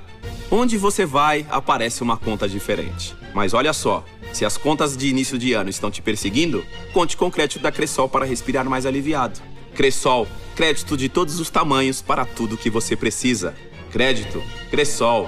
Onde 0.52 0.78
você 0.78 1.06
vai, 1.06 1.46
aparece 1.50 2.04
uma 2.04 2.16
conta 2.16 2.48
diferente. 2.48 3.16
Mas 3.34 3.54
olha 3.54 3.74
só, 3.74 4.06
se 4.32 4.46
as 4.46 4.56
contas 4.56 4.96
de 4.96 5.08
início 5.08 5.38
de 5.38 5.54
ano 5.54 5.70
estão 5.70 5.90
te 5.90 6.02
perseguindo, 6.02 6.64
conte 6.94 7.18
com 7.18 7.26
o 7.26 7.32
crédito 7.32 7.60
da 7.60 7.72
Cressol 7.72 8.08
para 8.08 8.26
respirar 8.26 8.70
mais 8.70 8.86
aliviado. 8.86 9.40
Cressol, 9.74 10.28
crédito 10.56 10.96
de 10.96 11.10
todos 11.10 11.40
os 11.40 11.50
tamanhos 11.50 12.02
para 12.02 12.24
tudo 12.24 12.56
que 12.56 12.70
você 12.70 12.96
precisa. 12.96 13.56
Crédito, 13.92 14.44
Cressol. 14.70 15.28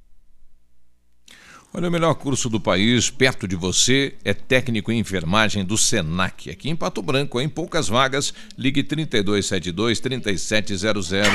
Olha, 1.73 1.87
o 1.87 1.91
melhor 1.91 2.13
curso 2.15 2.49
do 2.49 2.59
país, 2.59 3.09
perto 3.09 3.47
de 3.47 3.55
você, 3.55 4.15
é 4.25 4.33
técnico 4.33 4.91
em 4.91 4.99
enfermagem 4.99 5.63
do 5.63 5.77
SENAC. 5.77 6.49
Aqui 6.49 6.69
em 6.69 6.75
Pato 6.75 7.01
Branco, 7.01 7.39
em 7.39 7.47
poucas 7.47 7.87
vagas, 7.87 8.33
ligue 8.57 8.83
3272-3700. 8.83 11.31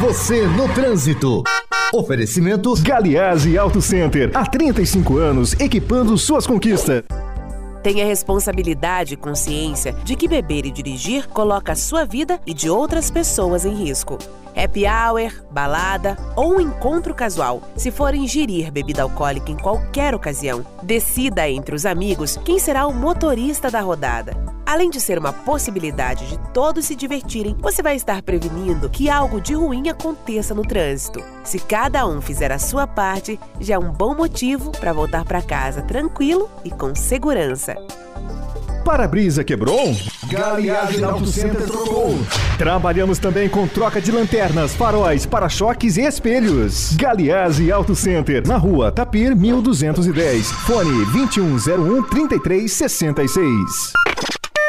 Você 0.00 0.46
no 0.48 0.68
trânsito. 0.74 1.42
Oferecimento 1.94 2.74
Galiase 2.82 3.56
Auto 3.56 3.80
Center. 3.80 4.30
Há 4.34 4.44
35 4.44 5.16
anos, 5.16 5.54
equipando 5.58 6.18
suas 6.18 6.46
conquistas. 6.46 7.04
Tenha 7.82 8.04
responsabilidade 8.04 9.14
e 9.14 9.16
consciência 9.16 9.92
de 10.04 10.16
que 10.16 10.28
beber 10.28 10.66
e 10.66 10.70
dirigir 10.70 11.28
coloca 11.28 11.72
a 11.72 11.76
sua 11.76 12.04
vida 12.04 12.40
e 12.46 12.52
de 12.52 12.68
outras 12.68 13.10
pessoas 13.10 13.64
em 13.64 13.74
risco. 13.74 14.18
Happy 14.56 14.84
hour, 14.86 15.32
balada 15.50 16.16
ou 16.34 16.56
um 16.56 16.60
encontro 16.60 17.14
casual. 17.14 17.62
Se 17.76 17.90
for 17.92 18.14
ingerir 18.14 18.72
bebida 18.72 19.02
alcoólica 19.02 19.52
em 19.52 19.56
qualquer 19.56 20.14
ocasião, 20.14 20.66
decida 20.82 21.48
entre 21.48 21.74
os 21.74 21.86
amigos 21.86 22.36
quem 22.44 22.58
será 22.58 22.86
o 22.86 22.92
motorista 22.92 23.70
da 23.70 23.80
rodada. 23.80 24.47
Além 24.68 24.90
de 24.90 25.00
ser 25.00 25.18
uma 25.18 25.32
possibilidade 25.32 26.28
de 26.28 26.38
todos 26.52 26.84
se 26.84 26.94
divertirem, 26.94 27.56
você 27.58 27.82
vai 27.82 27.96
estar 27.96 28.20
prevenindo 28.20 28.90
que 28.90 29.08
algo 29.08 29.40
de 29.40 29.54
ruim 29.54 29.88
aconteça 29.88 30.54
no 30.54 30.60
trânsito. 30.60 31.24
Se 31.42 31.58
cada 31.58 32.06
um 32.06 32.20
fizer 32.20 32.52
a 32.52 32.58
sua 32.58 32.86
parte, 32.86 33.40
já 33.58 33.76
é 33.76 33.78
um 33.78 33.90
bom 33.90 34.14
motivo 34.14 34.70
para 34.72 34.92
voltar 34.92 35.24
para 35.24 35.40
casa 35.40 35.80
tranquilo 35.80 36.50
e 36.66 36.70
com 36.70 36.94
segurança. 36.94 37.76
Para-brisa 38.84 39.42
quebrou? 39.42 39.96
Galiase 40.24 41.02
Auto 41.02 41.24
Center 41.24 41.64
trocou. 41.66 42.18
Trabalhamos 42.58 43.18
também 43.18 43.48
com 43.48 43.66
troca 43.66 44.02
de 44.02 44.12
lanternas, 44.12 44.74
faróis, 44.74 45.24
para-choques 45.24 45.96
e 45.96 46.02
espelhos. 46.02 46.94
Galiase 46.94 47.72
Auto 47.72 47.94
Center, 47.94 48.46
na 48.46 48.58
rua 48.58 48.92
Tapir 48.92 49.34
1210. 49.34 50.52
Fone 50.52 51.06
2101 51.06 52.02
3366. 52.02 53.92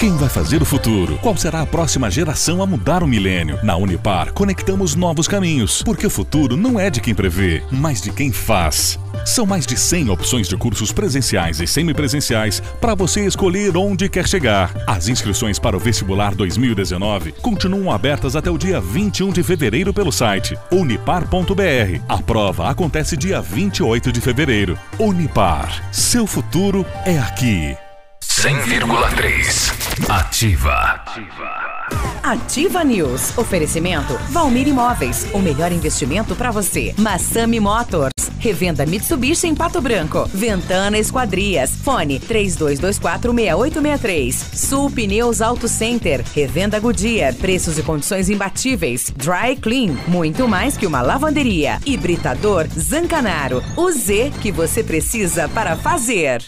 Quem 0.00 0.16
vai 0.16 0.30
fazer 0.30 0.62
o 0.62 0.64
futuro? 0.64 1.18
Qual 1.18 1.36
será 1.36 1.60
a 1.60 1.66
próxima 1.66 2.10
geração 2.10 2.62
a 2.62 2.66
mudar 2.66 3.02
o 3.02 3.06
milênio? 3.06 3.62
Na 3.62 3.76
Unipar, 3.76 4.32
conectamos 4.32 4.94
novos 4.94 5.28
caminhos, 5.28 5.82
porque 5.82 6.06
o 6.06 6.10
futuro 6.10 6.56
não 6.56 6.80
é 6.80 6.88
de 6.88 7.02
quem 7.02 7.14
prevê, 7.14 7.62
mas 7.70 8.00
de 8.00 8.10
quem 8.10 8.32
faz. 8.32 8.98
São 9.26 9.44
mais 9.44 9.66
de 9.66 9.76
100 9.76 10.08
opções 10.08 10.48
de 10.48 10.56
cursos 10.56 10.90
presenciais 10.90 11.60
e 11.60 11.66
semipresenciais 11.66 12.62
para 12.80 12.94
você 12.94 13.26
escolher 13.26 13.76
onde 13.76 14.08
quer 14.08 14.26
chegar. 14.26 14.72
As 14.86 15.06
inscrições 15.06 15.58
para 15.58 15.76
o 15.76 15.80
vestibular 15.80 16.34
2019 16.34 17.32
continuam 17.32 17.92
abertas 17.92 18.34
até 18.34 18.50
o 18.50 18.56
dia 18.56 18.80
21 18.80 19.30
de 19.30 19.42
fevereiro 19.42 19.92
pelo 19.92 20.10
site 20.10 20.56
unipar.br. 20.72 22.00
A 22.08 22.22
prova 22.22 22.70
acontece 22.70 23.18
dia 23.18 23.42
28 23.42 24.10
de 24.10 24.20
fevereiro. 24.22 24.78
Unipar, 24.98 25.92
seu 25.92 26.26
futuro 26.26 26.86
é 27.04 27.18
aqui. 27.18 27.76
100,3. 28.40 30.08
Ativa. 30.08 31.04
Ativa 32.22 32.82
News. 32.82 33.36
Oferecimento 33.36 34.18
Valmir 34.30 34.66
Imóveis. 34.66 35.26
O 35.34 35.40
melhor 35.40 35.70
investimento 35.70 36.34
para 36.34 36.50
você. 36.50 36.94
Massami 36.96 37.60
Motors. 37.60 38.14
Revenda 38.38 38.86
Mitsubishi 38.86 39.46
em 39.46 39.54
Pato 39.54 39.82
Branco. 39.82 40.24
Ventana 40.32 40.96
Esquadrias. 40.96 41.72
Fone 41.84 42.18
32246863. 42.18 44.32
Sul 44.56 44.90
Pneus 44.90 45.42
Auto 45.42 45.68
Center. 45.68 46.24
Revenda 46.34 46.80
Goodyear. 46.80 47.34
Preços 47.34 47.76
e 47.76 47.82
condições 47.82 48.30
imbatíveis. 48.30 49.12
Dry 49.14 49.54
Clean. 49.60 49.98
Muito 50.08 50.48
mais 50.48 50.78
que 50.78 50.86
uma 50.86 51.02
lavanderia. 51.02 51.78
Hibridador 51.84 52.66
Zancanaro. 52.68 53.62
O 53.76 53.92
Z 53.92 54.32
que 54.40 54.50
você 54.50 54.82
precisa 54.82 55.46
para 55.46 55.76
fazer. 55.76 56.42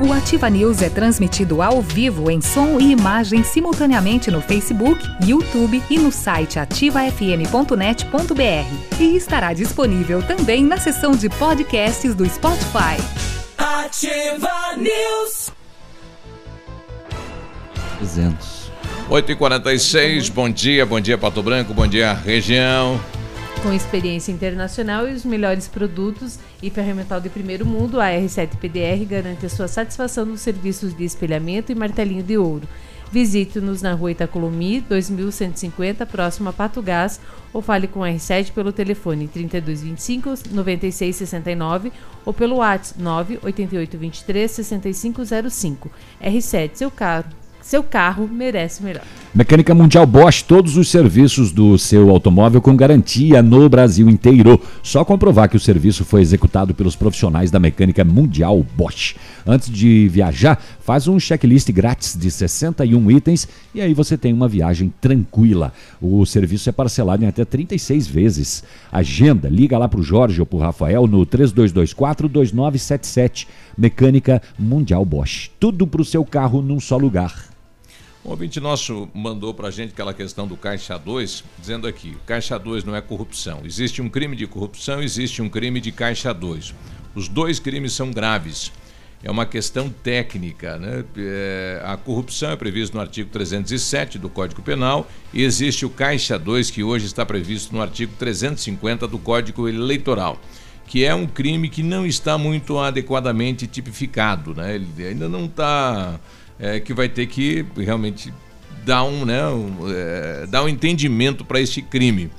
O 0.00 0.12
Ativa 0.12 0.50
News 0.50 0.82
é 0.82 0.88
transmitido 0.88 1.62
ao 1.62 1.80
vivo 1.80 2.30
em 2.30 2.40
som 2.40 2.80
e 2.80 2.90
imagem 2.90 3.44
simultaneamente 3.44 4.30
no 4.30 4.40
Facebook, 4.40 5.00
YouTube 5.24 5.80
e 5.90 5.98
no 5.98 6.10
site 6.10 6.58
ativafm.net.br. 6.58 8.98
E 8.98 9.16
estará 9.16 9.52
disponível 9.52 10.22
também 10.22 10.64
na 10.64 10.78
seção 10.78 11.12
de 11.12 11.28
podcasts 11.28 12.14
do 12.14 12.28
Spotify. 12.28 12.96
Ativa 13.58 14.76
News. 14.76 15.50
300. 17.98 18.70
8h46, 19.10 20.32
bom 20.32 20.48
dia, 20.48 20.86
bom 20.86 21.00
dia 21.00 21.18
Pato 21.18 21.42
Branco, 21.42 21.74
bom 21.74 21.86
dia 21.86 22.12
região. 22.12 23.00
Com 23.62 23.72
experiência 23.74 24.32
internacional 24.32 25.06
e 25.06 25.12
os 25.12 25.22
melhores 25.22 25.68
produtos 25.68 26.38
e 26.62 26.70
ferramental 26.70 27.20
de 27.20 27.28
primeiro 27.28 27.66
mundo, 27.66 28.00
a 28.00 28.06
R7PDR 28.06 29.06
garante 29.06 29.44
a 29.44 29.50
sua 29.50 29.68
satisfação 29.68 30.24
nos 30.24 30.40
serviços 30.40 30.96
de 30.96 31.04
espelhamento 31.04 31.70
e 31.70 31.74
martelinho 31.74 32.22
de 32.22 32.38
ouro. 32.38 32.66
Visite-nos 33.12 33.82
na 33.82 33.92
rua 33.92 34.12
Itacolomi, 34.12 34.80
2150, 34.80 36.06
próximo 36.06 36.48
a 36.48 36.54
Pato 36.54 36.80
Gás, 36.80 37.20
ou 37.52 37.60
fale 37.60 37.86
com 37.86 38.02
a 38.02 38.08
R7 38.08 38.52
pelo 38.52 38.72
telefone 38.72 39.28
3225-9669 39.28 41.92
ou 42.24 42.32
pelo 42.32 42.56
WhatsApp 42.56 42.98
98823-6505. 43.02 45.90
R7, 46.22 46.70
seu 46.74 46.90
carro. 46.90 47.26
Seu 47.60 47.82
carro 47.82 48.26
merece 48.26 48.82
melhor. 48.82 49.04
Mecânica 49.32 49.72
Mundial 49.72 50.04
Bosch, 50.06 50.42
todos 50.42 50.76
os 50.76 50.88
serviços 50.88 51.52
do 51.52 51.78
seu 51.78 52.10
automóvel 52.10 52.60
com 52.60 52.74
garantia 52.74 53.40
no 53.40 53.68
Brasil 53.68 54.10
inteiro. 54.10 54.60
Só 54.82 55.04
comprovar 55.04 55.48
que 55.48 55.56
o 55.56 55.60
serviço 55.60 56.04
foi 56.04 56.20
executado 56.20 56.74
pelos 56.74 56.96
profissionais 56.96 57.48
da 57.48 57.60
Mecânica 57.60 58.04
Mundial 58.04 58.66
Bosch. 58.76 59.14
Antes 59.46 59.70
de 59.70 60.08
viajar, 60.08 60.60
faz 60.80 61.06
um 61.06 61.20
checklist 61.20 61.70
grátis 61.70 62.18
de 62.18 62.28
61 62.28 63.08
itens 63.12 63.46
e 63.72 63.80
aí 63.80 63.94
você 63.94 64.18
tem 64.18 64.32
uma 64.32 64.48
viagem 64.48 64.92
tranquila. 65.00 65.72
O 66.02 66.26
serviço 66.26 66.68
é 66.68 66.72
parcelado 66.72 67.22
em 67.22 67.28
até 67.28 67.44
36 67.44 68.08
vezes. 68.08 68.64
Agenda, 68.90 69.48
liga 69.48 69.78
lá 69.78 69.88
para 69.88 70.00
o 70.00 70.02
Jorge 70.02 70.40
ou 70.40 70.46
para 70.46 70.56
o 70.56 70.60
Rafael 70.60 71.06
no 71.06 71.24
3224-2977. 71.24 73.46
Mecânica 73.78 74.42
Mundial 74.58 75.04
Bosch. 75.04 75.52
Tudo 75.60 75.86
para 75.86 76.02
o 76.02 76.04
seu 76.04 76.24
carro 76.24 76.60
num 76.60 76.80
só 76.80 76.96
lugar. 76.96 77.59
Um 78.22 78.30
ouvinte 78.30 78.60
nosso 78.60 79.08
mandou 79.14 79.54
pra 79.54 79.70
gente 79.70 79.92
aquela 79.92 80.12
questão 80.12 80.46
do 80.46 80.54
Caixa 80.54 80.98
2, 80.98 81.42
dizendo 81.58 81.88
aqui: 81.88 82.16
Caixa 82.26 82.58
2 82.58 82.84
não 82.84 82.94
é 82.94 83.00
corrupção. 83.00 83.62
Existe 83.64 84.02
um 84.02 84.10
crime 84.10 84.36
de 84.36 84.46
corrupção, 84.46 85.02
existe 85.02 85.40
um 85.40 85.48
crime 85.48 85.80
de 85.80 85.90
Caixa 85.90 86.32
2. 86.34 86.74
Os 87.14 87.28
dois 87.28 87.58
crimes 87.58 87.92
são 87.92 88.10
graves. 88.10 88.70
é 89.24 89.30
uma 89.30 89.46
questão 89.46 89.88
técnica. 89.88 90.78
Né? 90.78 91.02
É, 91.16 91.82
a 91.84 91.96
corrupção 91.96 92.50
é 92.50 92.56
prevista 92.56 92.94
no 92.94 93.00
artigo 93.00 93.30
307 93.30 94.18
do 94.18 94.28
Código 94.28 94.60
Penal 94.60 95.08
e 95.32 95.42
existe 95.42 95.86
o 95.86 95.90
Caixa 95.90 96.38
2, 96.38 96.70
que 96.70 96.84
hoje 96.84 97.06
está 97.06 97.24
previsto 97.24 97.74
no 97.74 97.80
artigo 97.80 98.12
350 98.18 99.08
do 99.08 99.18
Código 99.18 99.66
Eleitoral, 99.66 100.38
que 100.86 101.06
é 101.06 101.14
um 101.14 101.26
crime 101.26 101.70
que 101.70 101.82
não 101.82 102.04
está 102.04 102.36
muito 102.36 102.78
adequadamente 102.78 103.66
tipificado. 103.66 104.54
Né? 104.54 104.74
Ele 104.74 105.06
ainda 105.06 105.26
não 105.26 105.46
está. 105.46 106.20
É, 106.60 106.78
que 106.78 106.92
vai 106.92 107.08
ter 107.08 107.26
que 107.26 107.64
realmente 107.74 108.32
dar 108.84 109.04
um, 109.04 109.24
né, 109.24 109.46
um, 109.48 109.76
é, 109.88 110.46
dar 110.46 110.62
um 110.62 110.68
entendimento 110.68 111.44
para 111.44 111.60
este 111.60 111.80
crime. 111.80 112.30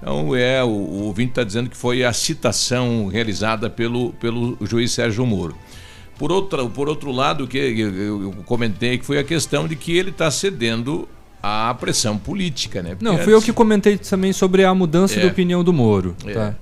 Então, 0.00 0.34
é, 0.34 0.62
o, 0.62 0.68
o 0.68 1.02
ouvinte 1.04 1.30
está 1.30 1.44
dizendo 1.44 1.70
que 1.70 1.76
foi 1.76 2.04
a 2.04 2.12
citação 2.12 3.06
realizada 3.06 3.68
pelo, 3.68 4.12
pelo 4.14 4.56
juiz 4.62 4.92
Sérgio 4.92 5.26
Moro. 5.26 5.56
Por, 6.18 6.32
outra, 6.32 6.66
por 6.66 6.88
outro 6.88 7.12
lado, 7.12 7.46
que 7.46 7.58
eu, 7.58 8.34
comentei 8.44 8.98
que 8.98 9.04
foi 9.04 9.18
a 9.18 9.24
questão 9.24 9.68
de 9.68 9.76
que 9.76 9.96
ele 9.96 10.10
está 10.10 10.30
cedendo 10.30 11.08
à 11.40 11.72
pressão 11.74 12.18
política, 12.18 12.82
né? 12.82 12.90
Porque 12.90 13.04
Não, 13.04 13.18
fui 13.18 13.32
eu 13.32 13.40
que 13.40 13.52
comentei 13.52 13.96
também 13.96 14.32
sobre 14.32 14.64
a 14.64 14.74
mudança 14.74 15.16
é, 15.16 15.20
de 15.20 15.26
opinião 15.26 15.62
do 15.62 15.72
Moro. 15.72 16.16
É. 16.26 16.32
Tá? 16.32 16.56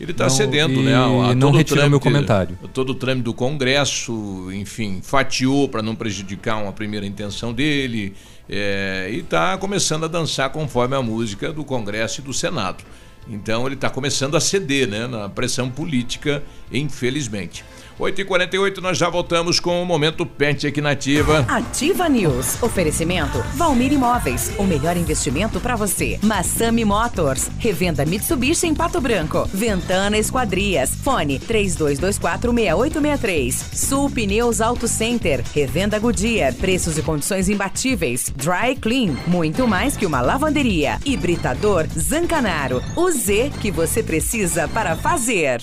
Ele 0.00 0.10
está 0.10 0.28
cedendo, 0.28 0.82
né? 0.82 0.94
A, 0.94 1.30
a 1.30 1.34
não 1.34 1.52
retirou 1.52 1.88
meu 1.88 2.00
comentário. 2.00 2.58
Todo 2.72 2.90
o 2.90 2.94
trâmite 2.94 3.24
do 3.24 3.34
Congresso, 3.34 4.50
enfim, 4.52 5.00
fatiou 5.02 5.68
para 5.68 5.82
não 5.82 5.94
prejudicar 5.94 6.56
uma 6.56 6.72
primeira 6.72 7.06
intenção 7.06 7.52
dele. 7.52 8.14
É, 8.48 9.08
e 9.10 9.20
está 9.20 9.56
começando 9.56 10.04
a 10.04 10.08
dançar 10.08 10.50
conforme 10.50 10.96
a 10.96 11.02
música 11.02 11.52
do 11.52 11.64
Congresso 11.64 12.20
e 12.20 12.24
do 12.24 12.32
Senado. 12.32 12.84
Então 13.28 13.64
ele 13.66 13.74
está 13.74 13.88
começando 13.88 14.36
a 14.36 14.40
ceder 14.40 14.88
né, 14.88 15.06
na 15.06 15.28
pressão 15.28 15.70
política, 15.70 16.42
infelizmente. 16.70 17.64
8h48, 17.98 18.78
nós 18.78 18.96
já 18.98 19.08
voltamos 19.08 19.58
com 19.60 19.80
o 19.82 19.86
Momento 19.86 20.26
Pet 20.26 20.66
aqui 20.66 20.80
na 20.80 20.90
Ativa. 20.90 21.44
Ativa 21.48 22.08
News. 22.08 22.60
Oferecimento 22.62 23.38
Valmir 23.54 23.92
Imóveis. 23.92 24.52
O 24.58 24.64
melhor 24.64 24.96
investimento 24.96 25.60
para 25.60 25.76
você. 25.76 26.18
Massami 26.22 26.84
Motors. 26.84 27.48
Revenda 27.58 28.04
Mitsubishi 28.04 28.66
em 28.66 28.74
Pato 28.74 29.00
Branco. 29.00 29.48
Ventana 29.52 30.18
Esquadrias. 30.18 30.94
Fone 30.96 31.38
32246863. 31.40 33.52
Sul 33.52 34.10
Pneus 34.10 34.60
Auto 34.60 34.88
Center. 34.88 35.44
Revenda 35.54 35.98
Goodyear. 35.98 36.54
Preços 36.54 36.98
e 36.98 37.02
condições 37.02 37.48
imbatíveis. 37.48 38.32
Dry 38.36 38.76
Clean. 38.80 39.14
Muito 39.26 39.66
mais 39.68 39.96
que 39.96 40.06
uma 40.06 40.20
lavanderia. 40.20 40.98
Hibridador 41.04 41.86
Zancanaro. 41.96 42.82
O 42.96 43.10
Z 43.10 43.52
que 43.60 43.70
você 43.70 44.02
precisa 44.02 44.66
para 44.68 44.96
fazer. 44.96 45.62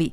Davi. 0.00 0.12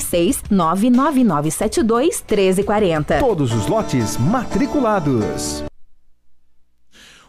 36 0.00 0.42
99972 0.50 2.24
1340. 2.28 3.18
Todos 3.18 3.52
os 3.52 3.66
lotes 3.66 4.16
matriculados. 4.16 5.64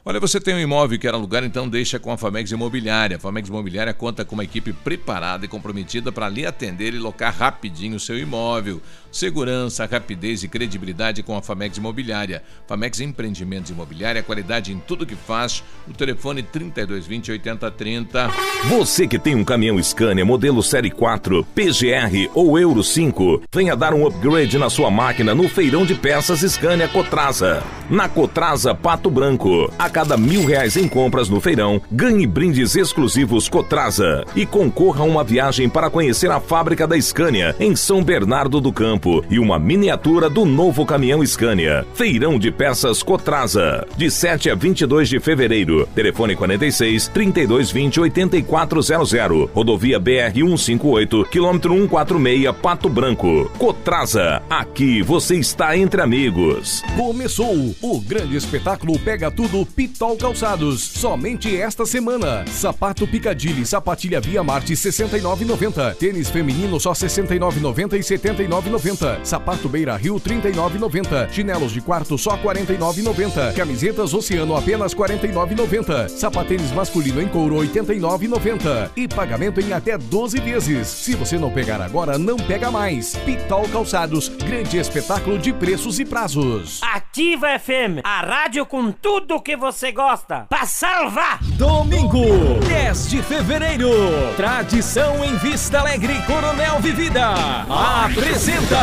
Olha, 0.10 0.22
você 0.22 0.40
tem 0.40 0.56
um 0.56 0.60
imóvel 0.60 0.98
que 0.98 1.06
quer 1.06 1.14
alugar, 1.14 1.44
então 1.44 1.68
deixa 1.68 2.00
com 2.00 2.10
a 2.14 2.18
Famex 2.18 2.50
Imobiliária. 2.52 3.18
A 3.18 3.20
Famex 3.20 3.50
Imobiliária 3.50 3.94
conta 3.94 4.24
com 4.24 4.36
uma 4.36 4.44
equipe 4.46 4.72
preparada 4.72 5.44
e 5.44 5.50
comprometida 5.50 6.14
para 6.14 6.30
lhe 6.30 6.46
atender 6.46 6.94
e 6.94 6.98
locar 6.98 7.36
rapidinho 7.36 7.98
o 7.98 8.00
seu 8.00 8.18
imóvel. 8.18 8.82
Segurança, 9.12 9.86
rapidez 9.86 10.44
e 10.44 10.48
credibilidade 10.48 11.24
com 11.24 11.36
a 11.36 11.42
Famex 11.42 11.78
Imobiliária. 11.78 12.44
Famex 12.68 13.00
Empreendimentos 13.00 13.72
Imobiliária, 13.72 14.22
qualidade 14.22 14.72
em 14.72 14.80
tudo 14.80 15.06
que 15.06 15.16
faz. 15.16 15.64
O 15.88 15.94
telefone 15.94 16.44
3220 16.44 17.32
8030. 17.32 18.30
Você 18.70 19.08
que 19.08 19.18
tem 19.18 19.36
um 19.36 19.44
caminhão 19.44 19.82
Scania 19.82 20.26
modelo 20.26 20.62
Série 20.62 20.92
4, 20.92 21.44
PGR 21.56 22.30
ou 22.34 22.60
Euro 22.60 22.84
5, 22.84 23.44
venha 23.54 23.76
dar 23.76 23.94
um 23.94 24.06
upgrade 24.06 24.58
na 24.58 24.70
sua 24.70 24.92
máquina 24.92 25.34
no 25.34 25.48
feirão 25.48 25.86
de 25.86 25.96
peças 25.96 26.42
Scania 26.42 26.88
Cotrasa. 26.88 27.64
Na 27.90 28.10
Cotrasa 28.10 28.76
Pato 28.76 29.10
Branco, 29.10 29.72
a 29.80 29.90
cada 29.90 30.18
mil 30.18 30.46
reais 30.46 30.76
em 30.76 30.88
compras 30.88 31.30
no 31.30 31.40
feirão, 31.40 31.82
ganhe 31.92 32.28
brindes 32.28 32.76
exclusivos 32.76 33.48
Cotrasa 33.48 34.26
e 34.36 34.46
concorra 34.46 35.02
a 35.02 35.06
uma 35.06 35.24
viagem 35.24 35.70
para 35.70 35.90
conhecer 35.90 36.30
a 36.30 36.40
fábrica 36.40 36.86
da 36.86 37.00
Scania 37.00 37.56
em 37.60 37.76
São 37.76 38.04
Bernardo 38.04 38.60
do 38.60 38.74
Campo 38.74 39.07
e 39.30 39.40
uma 39.40 39.60
miniatura 39.60 40.30
do 40.30 40.46
novo 40.46 40.86
caminhão 40.86 41.26
Scania. 41.26 41.86
Feirão 41.94 42.38
de 42.38 42.52
peças 42.52 43.02
Cotrasa, 43.04 43.86
de 43.96 44.10
7 44.10 44.50
a 44.50 44.56
22 44.56 45.10
de 45.10 45.20
fevereiro. 45.20 45.88
Telefone 45.96 46.36
46 46.36 47.08
3220 47.10 48.00
8400. 48.00 49.50
Rodovia 49.54 50.00
BR 50.00 50.34
158, 50.34 51.26
quilômetro 51.32 51.74
146, 51.74 52.56
Pato 52.62 52.90
Branco. 52.90 53.52
Cotrasa, 53.58 54.42
aqui 54.50 55.02
você 55.02 55.36
está 55.36 55.78
entre 55.78 56.02
amigos. 56.02 56.84
Começou 56.96 57.76
o 57.82 58.02
grande 58.02 58.36
espetáculo 58.36 58.98
Pega 59.00 59.30
Tudo 59.32 59.66
Pitol 59.66 60.18
Calçados. 60.18 60.82
Somente 60.82 61.56
esta 61.60 61.86
semana. 61.86 62.46
Sapato 62.48 63.08
Picadilly, 63.08 63.66
sapatilha 63.66 64.20
Via 64.20 64.44
Marte 64.44 64.74
69,90. 64.74 65.96
Tênis 65.96 66.30
feminino 66.30 66.80
só 66.80 66.94
69,90 66.94 67.94
e 67.94 68.00
79,90. 68.00 68.87
49,90. 68.88 69.26
Sapato 69.26 69.68
Beira 69.68 69.96
Rio 69.98 70.16
39,90. 70.16 71.30
Chinelos 71.32 71.72
de 71.72 71.82
quarto 71.82 72.18
só 72.18 72.38
49,90. 72.38 73.54
Camisetas 73.54 74.14
Oceano 74.14 74.56
apenas 74.56 74.94
49,90. 74.94 76.10
Sapatênis 76.10 76.72
masculino 76.72 77.22
em 77.22 77.28
couro 77.28 77.56
89,90. 77.56 78.92
E 78.96 79.08
pagamento 79.08 79.60
em 79.60 79.74
até 79.74 79.98
12 79.98 80.40
vezes. 80.40 80.88
Se 80.88 81.16
você 81.16 81.38
não 81.38 81.52
pegar 81.52 81.82
agora, 81.82 82.18
não 82.18 82.38
pega 82.38 82.72
mais. 82.72 83.16
Pitol 83.18 83.68
Calçados, 83.70 84.30
grande 84.30 84.78
espetáculo 84.78 85.38
de 85.38 85.52
preços 85.52 86.00
e 86.00 86.06
prazos. 86.06 86.82
Ativa 86.84 87.60
FM, 87.60 88.02
a 88.04 88.22
rádio 88.22 88.66
com 88.66 88.92
tudo 88.92 89.42
que 89.42 89.58
você 89.58 89.92
gosta. 89.92 90.46
Pra 90.50 90.66
salvar! 90.66 91.40
Domingo, 91.58 92.60
10 92.68 93.10
de 93.10 93.22
fevereiro. 93.24 93.90
Tradição 94.36 95.24
em 95.24 95.36
Vista 95.38 95.80
Alegre, 95.80 96.22
Coronel 96.26 96.80
Vivida. 96.80 97.34
Apresenta 97.70 98.77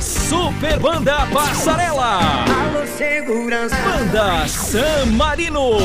Super 0.00 0.78
Banda 0.78 1.26
Passarela. 1.32 2.18
Alô, 2.18 2.86
segurança. 2.96 3.76
Banda 3.76 4.46
San 4.46 5.06
Marino. 5.06 5.78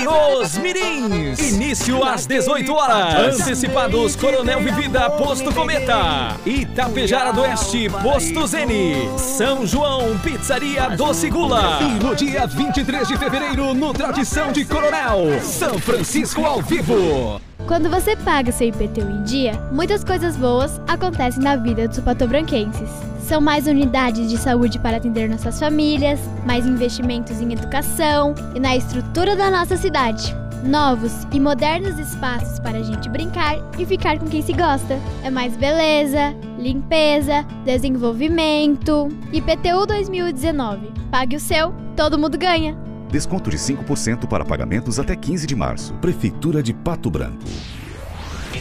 E 0.00 0.06
os 0.06 0.56
Mirins. 0.58 1.38
Início 1.40 2.04
às 2.04 2.24
18 2.26 2.72
horas. 2.72 3.40
Antecipados 3.40 4.14
Coronel 4.14 4.62
Vivida, 4.62 5.10
Posto 5.10 5.52
Cometa. 5.52 6.36
Itapejara 6.46 7.32
do 7.32 7.40
Oeste, 7.40 7.88
Posto 8.02 8.46
Zene. 8.46 9.08
São 9.18 9.66
João, 9.66 10.16
Pizzaria 10.18 10.90
Doce 10.90 11.28
Gula. 11.28 11.80
E 11.80 12.04
no 12.04 12.14
dia 12.14 12.46
23 12.46 13.08
de 13.08 13.16
fevereiro, 13.16 13.74
no 13.74 13.92
Tradição 13.92 14.52
de 14.52 14.64
Coronel, 14.64 15.40
São 15.42 15.78
Francisco 15.78 16.44
ao 16.44 16.62
vivo. 16.62 17.40
Quando 17.66 17.90
você 17.90 18.14
paga 18.14 18.52
seu 18.52 18.68
IPTU 18.68 19.00
em 19.00 19.22
dia, 19.24 19.52
muitas 19.72 20.04
coisas 20.04 20.36
boas 20.36 20.80
acontecem 20.86 21.42
na 21.42 21.56
vida 21.56 21.88
dos 21.88 21.98
patobranquenses. 21.98 22.88
São 23.28 23.42
mais 23.42 23.66
unidades 23.66 24.30
de 24.30 24.38
saúde 24.38 24.78
para 24.78 24.96
atender 24.96 25.28
nossas 25.28 25.60
famílias, 25.60 26.18
mais 26.46 26.64
investimentos 26.64 27.42
em 27.42 27.52
educação 27.52 28.34
e 28.54 28.58
na 28.58 28.74
estrutura 28.74 29.36
da 29.36 29.50
nossa 29.50 29.76
cidade. 29.76 30.34
Novos 30.64 31.12
e 31.30 31.38
modernos 31.38 31.98
espaços 31.98 32.58
para 32.58 32.78
a 32.78 32.82
gente 32.82 33.06
brincar 33.10 33.58
e 33.78 33.84
ficar 33.84 34.18
com 34.18 34.24
quem 34.24 34.40
se 34.40 34.54
gosta. 34.54 34.98
É 35.22 35.28
mais 35.28 35.54
beleza, 35.58 36.34
limpeza, 36.58 37.44
desenvolvimento. 37.66 39.08
IPTU 39.30 39.84
2019. 39.86 40.90
Pague 41.10 41.36
o 41.36 41.40
seu, 41.40 41.74
todo 41.94 42.18
mundo 42.18 42.38
ganha. 42.38 42.78
Desconto 43.10 43.50
de 43.50 43.58
5% 43.58 44.26
para 44.26 44.42
pagamentos 44.42 44.98
até 44.98 45.14
15 45.14 45.46
de 45.46 45.54
março. 45.54 45.92
Prefeitura 46.00 46.62
de 46.62 46.72
Pato 46.72 47.10
Branco. 47.10 47.44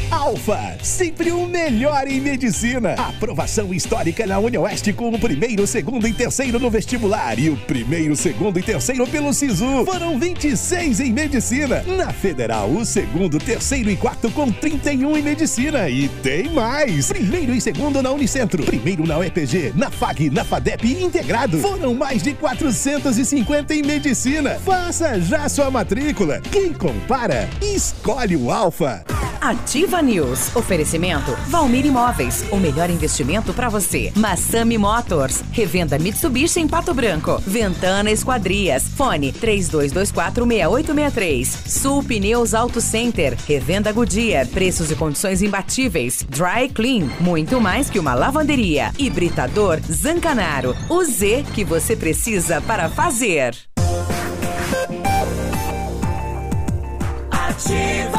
Alfa, 0.09 0.77
sempre 0.81 1.31
o 1.31 1.45
melhor 1.45 2.07
em 2.07 2.21
medicina. 2.21 2.93
Aprovação 2.93 3.73
histórica 3.73 4.25
na 4.25 4.39
UniOeste 4.39 4.93
com 4.93 5.09
o 5.09 5.19
primeiro, 5.19 5.67
segundo 5.67 6.07
e 6.07 6.13
terceiro 6.13 6.57
no 6.59 6.71
vestibular 6.71 7.37
e 7.37 7.49
o 7.49 7.57
primeiro, 7.57 8.15
segundo 8.15 8.57
e 8.57 8.63
terceiro 8.63 9.05
pelo 9.05 9.33
SISU. 9.33 9.83
Foram 9.85 10.17
26 10.17 11.01
em 11.01 11.11
medicina. 11.11 11.83
Na 11.83 12.13
Federal, 12.13 12.69
o 12.69 12.85
segundo, 12.85 13.37
terceiro 13.37 13.89
e 13.89 13.97
quarto 13.97 14.31
com 14.31 14.49
31 14.49 15.17
em 15.17 15.21
medicina. 15.21 15.89
E 15.89 16.07
tem 16.07 16.53
mais. 16.53 17.07
Primeiro 17.07 17.53
e 17.53 17.59
segundo 17.59 18.01
na 18.01 18.09
Unicentro. 18.11 18.63
Primeiro 18.63 19.05
na 19.05 19.17
UEPG, 19.17 19.73
na 19.75 19.91
FAG, 19.91 20.29
na 20.29 20.45
FADEP 20.45 21.03
integrado. 21.03 21.59
Foram 21.59 21.93
mais 21.93 22.23
de 22.23 22.33
450 22.33 23.75
em 23.75 23.83
medicina. 23.83 24.57
Faça 24.65 25.19
já 25.19 25.49
sua 25.49 25.69
matrícula. 25.69 26.39
Quem 26.49 26.71
compara, 26.71 27.49
escolhe 27.61 28.37
o 28.37 28.49
Alfa. 28.49 29.03
Ativa 29.47 30.01
News. 30.01 30.53
Oferecimento 30.57 31.31
Valmir 31.47 31.85
Imóveis. 31.85 32.43
O 32.51 32.57
melhor 32.57 32.89
investimento 32.89 33.53
para 33.53 33.69
você. 33.69 34.11
Massami 34.13 34.77
Motors. 34.77 35.41
Revenda 35.53 35.97
Mitsubishi 35.97 36.59
em 36.59 36.67
Pato 36.67 36.93
Branco. 36.93 37.41
Ventana 37.47 38.11
Esquadrias. 38.11 38.89
Fone 38.89 39.31
32246863. 39.31 41.45
Sul 41.65 42.03
Pneus 42.03 42.53
Auto 42.53 42.81
Center. 42.81 43.37
Revenda 43.47 43.93
Goodyear. 43.93 44.47
Preços 44.47 44.91
e 44.91 44.95
condições 44.95 45.41
imbatíveis. 45.41 46.25
Dry 46.27 46.67
Clean. 46.67 47.09
Muito 47.21 47.61
mais 47.61 47.89
que 47.89 47.99
uma 47.99 48.13
lavanderia. 48.13 48.91
Hibridador 48.99 49.79
Zancanaro. 49.89 50.75
O 50.89 51.05
Z 51.05 51.45
que 51.55 51.63
você 51.63 51.95
precisa 51.95 52.59
para 52.59 52.89
fazer. 52.89 53.55
Ativa. 57.31 58.16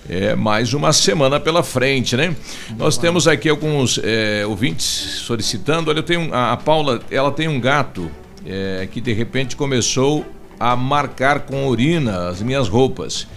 É 0.10 0.36
mais 0.36 0.74
uma 0.74 0.94
semana 0.94 1.40
pela 1.40 1.62
frente, 1.64 2.16
né? 2.16 2.34
Nós 2.78 2.98
temos 2.98 3.28
aqui 3.28 3.50
alguns 3.50 4.00
é, 4.02 4.46
ouvintes 4.46 4.86
solicitando. 5.26 5.90
Olha, 5.90 6.00
eu 6.00 6.04
tenho 6.04 6.34
a, 6.34 6.54
a 6.54 6.58
Paula, 6.58 7.02
ela 7.12 7.32
tem 7.32 7.48
um 7.50 7.60
gato 7.60 8.10
é, 8.46 8.88
que 8.90 9.02
de 9.02 9.12
repente 9.12 9.56
começou 9.58 10.26
a 10.60 10.76
marcar 10.76 11.42
com 11.42 11.68
urina 11.68 12.30
as 12.30 12.42
minhas 12.42 12.70
roupas. 12.70 13.28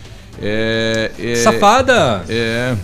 É, 0.41 1.11
é, 1.19 1.35
Safada! 1.37 2.25
É. 2.29 2.75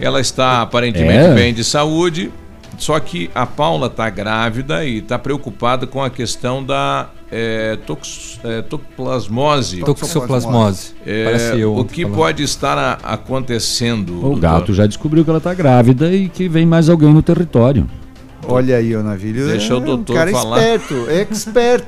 Ela 0.00 0.20
está 0.20 0.62
aparentemente 0.62 1.12
É? 1.26 1.34
bem 1.34 1.52
de 1.52 1.62
saúde, 1.64 2.32
só 2.78 2.98
que 3.00 3.30
a 3.34 3.44
Paula 3.44 3.88
está 3.88 4.08
grávida 4.08 4.84
e 4.84 4.98
está 4.98 5.18
preocupada 5.18 5.86
com 5.86 6.02
a 6.02 6.08
questão 6.08 6.64
da 6.64 7.10
é, 7.30 7.76
tox, 7.86 8.40
é, 8.42 8.62
toxoplasmose. 8.62 9.80
Toxoplasmose. 9.80 10.94
É, 11.06 11.54
o 11.66 11.84
que 11.84 12.02
falando. 12.02 12.16
pode 12.16 12.42
estar 12.42 12.78
a- 12.78 12.98
acontecendo? 13.14 14.16
O 14.18 14.20
doutor? 14.20 14.40
gato 14.40 14.74
já 14.74 14.86
descobriu 14.86 15.24
que 15.24 15.30
ela 15.30 15.38
está 15.38 15.52
grávida 15.52 16.12
e 16.12 16.28
que 16.28 16.48
vem 16.48 16.64
mais 16.64 16.88
alguém 16.88 17.12
no 17.12 17.22
território. 17.22 17.88
Olha 18.46 18.76
aí, 18.76 18.96
ô 18.96 19.02
Navilho. 19.02 19.46
Deixa 19.46 19.74
o 19.74 19.78
é 19.78 19.80
doutor 19.84 20.12
um 20.12 20.16
cara 20.16 20.30
falar. 20.30 20.58
esperto, 20.58 21.10
expert. 21.10 21.84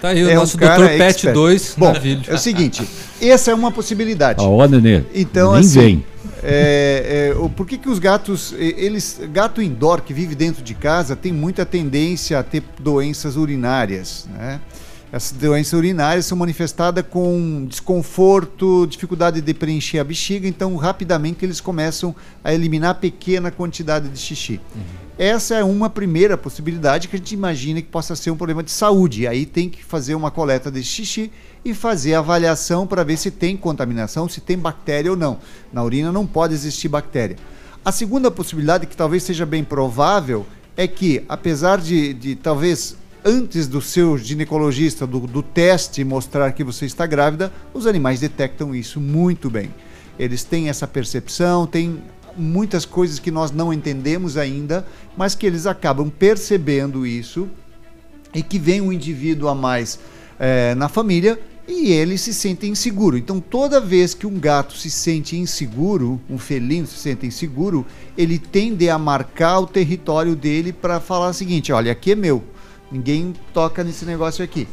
Tá 0.00 0.08
aí 0.08 0.24
o 0.24 0.30
É 0.30 0.34
um 0.34 0.40
nosso 0.40 0.56
doutor 0.56 0.86
Pet 0.88 1.02
expert. 1.02 1.34
2, 1.34 1.74
Bom, 1.76 1.92
Navilho. 1.92 2.22
é 2.28 2.34
o 2.34 2.38
seguinte, 2.38 2.88
essa 3.20 3.50
é 3.50 3.54
uma 3.54 3.70
possibilidade. 3.72 4.40
Ó, 4.44 4.66
Nenê, 4.66 5.02
Então, 5.14 5.52
nem 5.52 5.60
assim, 5.60 5.80
vem. 5.80 6.04
é, 6.42 7.30
é, 7.34 7.38
o- 7.38 7.48
por 7.48 7.66
que, 7.66 7.76
que 7.78 7.88
os 7.88 7.98
gatos, 7.98 8.54
eles, 8.58 9.20
gato 9.32 9.60
indoor 9.60 10.02
que 10.02 10.12
vive 10.14 10.34
dentro 10.34 10.62
de 10.62 10.74
casa 10.74 11.16
tem 11.16 11.32
muita 11.32 11.66
tendência 11.66 12.38
a 12.38 12.42
ter 12.42 12.62
doenças 12.80 13.36
urinárias, 13.36 14.28
né? 14.32 14.60
Essas 15.10 15.32
doenças 15.32 15.72
urinárias 15.72 16.26
são 16.26 16.36
manifestadas 16.36 17.02
com 17.08 17.64
desconforto, 17.66 18.86
dificuldade 18.86 19.40
de 19.40 19.54
preencher 19.54 19.98
a 19.98 20.04
bexiga, 20.04 20.46
então 20.46 20.76
rapidamente 20.76 21.44
eles 21.46 21.62
começam 21.62 22.14
a 22.44 22.52
eliminar 22.52 22.94
pequena 22.96 23.50
quantidade 23.50 24.06
de 24.08 24.18
xixi. 24.18 24.60
Essa 25.18 25.56
é 25.56 25.64
uma 25.64 25.90
primeira 25.90 26.38
possibilidade 26.38 27.08
que 27.08 27.16
a 27.16 27.18
gente 27.18 27.32
imagina 27.32 27.82
que 27.82 27.88
possa 27.88 28.14
ser 28.14 28.30
um 28.30 28.36
problema 28.36 28.62
de 28.62 28.70
saúde. 28.70 29.26
Aí 29.26 29.44
tem 29.44 29.68
que 29.68 29.84
fazer 29.84 30.14
uma 30.14 30.30
coleta 30.30 30.70
de 30.70 30.80
xixi 30.80 31.32
e 31.64 31.74
fazer 31.74 32.14
avaliação 32.14 32.86
para 32.86 33.02
ver 33.02 33.16
se 33.16 33.32
tem 33.32 33.56
contaminação, 33.56 34.28
se 34.28 34.40
tem 34.40 34.56
bactéria 34.56 35.10
ou 35.10 35.16
não. 35.16 35.38
Na 35.72 35.82
urina 35.82 36.12
não 36.12 36.24
pode 36.24 36.54
existir 36.54 36.86
bactéria. 36.86 37.36
A 37.84 37.90
segunda 37.90 38.30
possibilidade, 38.30 38.86
que 38.86 38.96
talvez 38.96 39.24
seja 39.24 39.44
bem 39.44 39.64
provável, 39.64 40.46
é 40.76 40.86
que, 40.86 41.24
apesar 41.28 41.80
de, 41.80 42.14
de 42.14 42.36
talvez 42.36 42.96
antes 43.24 43.66
do 43.66 43.82
seu 43.82 44.16
ginecologista, 44.16 45.04
do, 45.04 45.18
do 45.18 45.42
teste 45.42 46.04
mostrar 46.04 46.52
que 46.52 46.62
você 46.62 46.86
está 46.86 47.06
grávida, 47.06 47.52
os 47.74 47.88
animais 47.88 48.20
detectam 48.20 48.72
isso 48.72 49.00
muito 49.00 49.50
bem. 49.50 49.74
Eles 50.16 50.44
têm 50.44 50.68
essa 50.68 50.86
percepção, 50.86 51.66
têm 51.66 52.00
muitas 52.38 52.84
coisas 52.84 53.18
que 53.18 53.30
nós 53.30 53.50
não 53.50 53.72
entendemos 53.72 54.36
ainda, 54.36 54.86
mas 55.16 55.34
que 55.34 55.46
eles 55.46 55.66
acabam 55.66 56.10
percebendo 56.10 57.06
isso 57.06 57.48
e 58.34 58.42
que 58.42 58.58
vem 58.58 58.80
um 58.80 58.92
indivíduo 58.92 59.48
a 59.48 59.54
mais 59.54 59.98
eh, 60.38 60.74
na 60.74 60.88
família 60.88 61.38
e 61.68 61.92
ele 61.92 62.16
se 62.16 62.32
sente 62.32 62.66
inseguro. 62.66 63.18
Então, 63.18 63.38
toda 63.38 63.78
vez 63.78 64.14
que 64.14 64.26
um 64.26 64.38
gato 64.38 64.74
se 64.74 64.90
sente 64.90 65.36
inseguro, 65.36 66.18
um 66.28 66.38
felino 66.38 66.86
se 66.86 66.96
sente 66.96 67.26
inseguro, 67.26 67.84
ele 68.16 68.38
tende 68.38 68.88
a 68.88 68.98
marcar 68.98 69.60
o 69.60 69.66
território 69.66 70.34
dele 70.34 70.72
para 70.72 70.98
falar 70.98 71.28
o 71.28 71.34
seguinte: 71.34 71.70
olha, 71.70 71.92
aqui 71.92 72.12
é 72.12 72.16
meu, 72.16 72.42
ninguém 72.90 73.34
toca 73.52 73.84
nesse 73.84 74.06
negócio 74.06 74.42
aqui. 74.42 74.66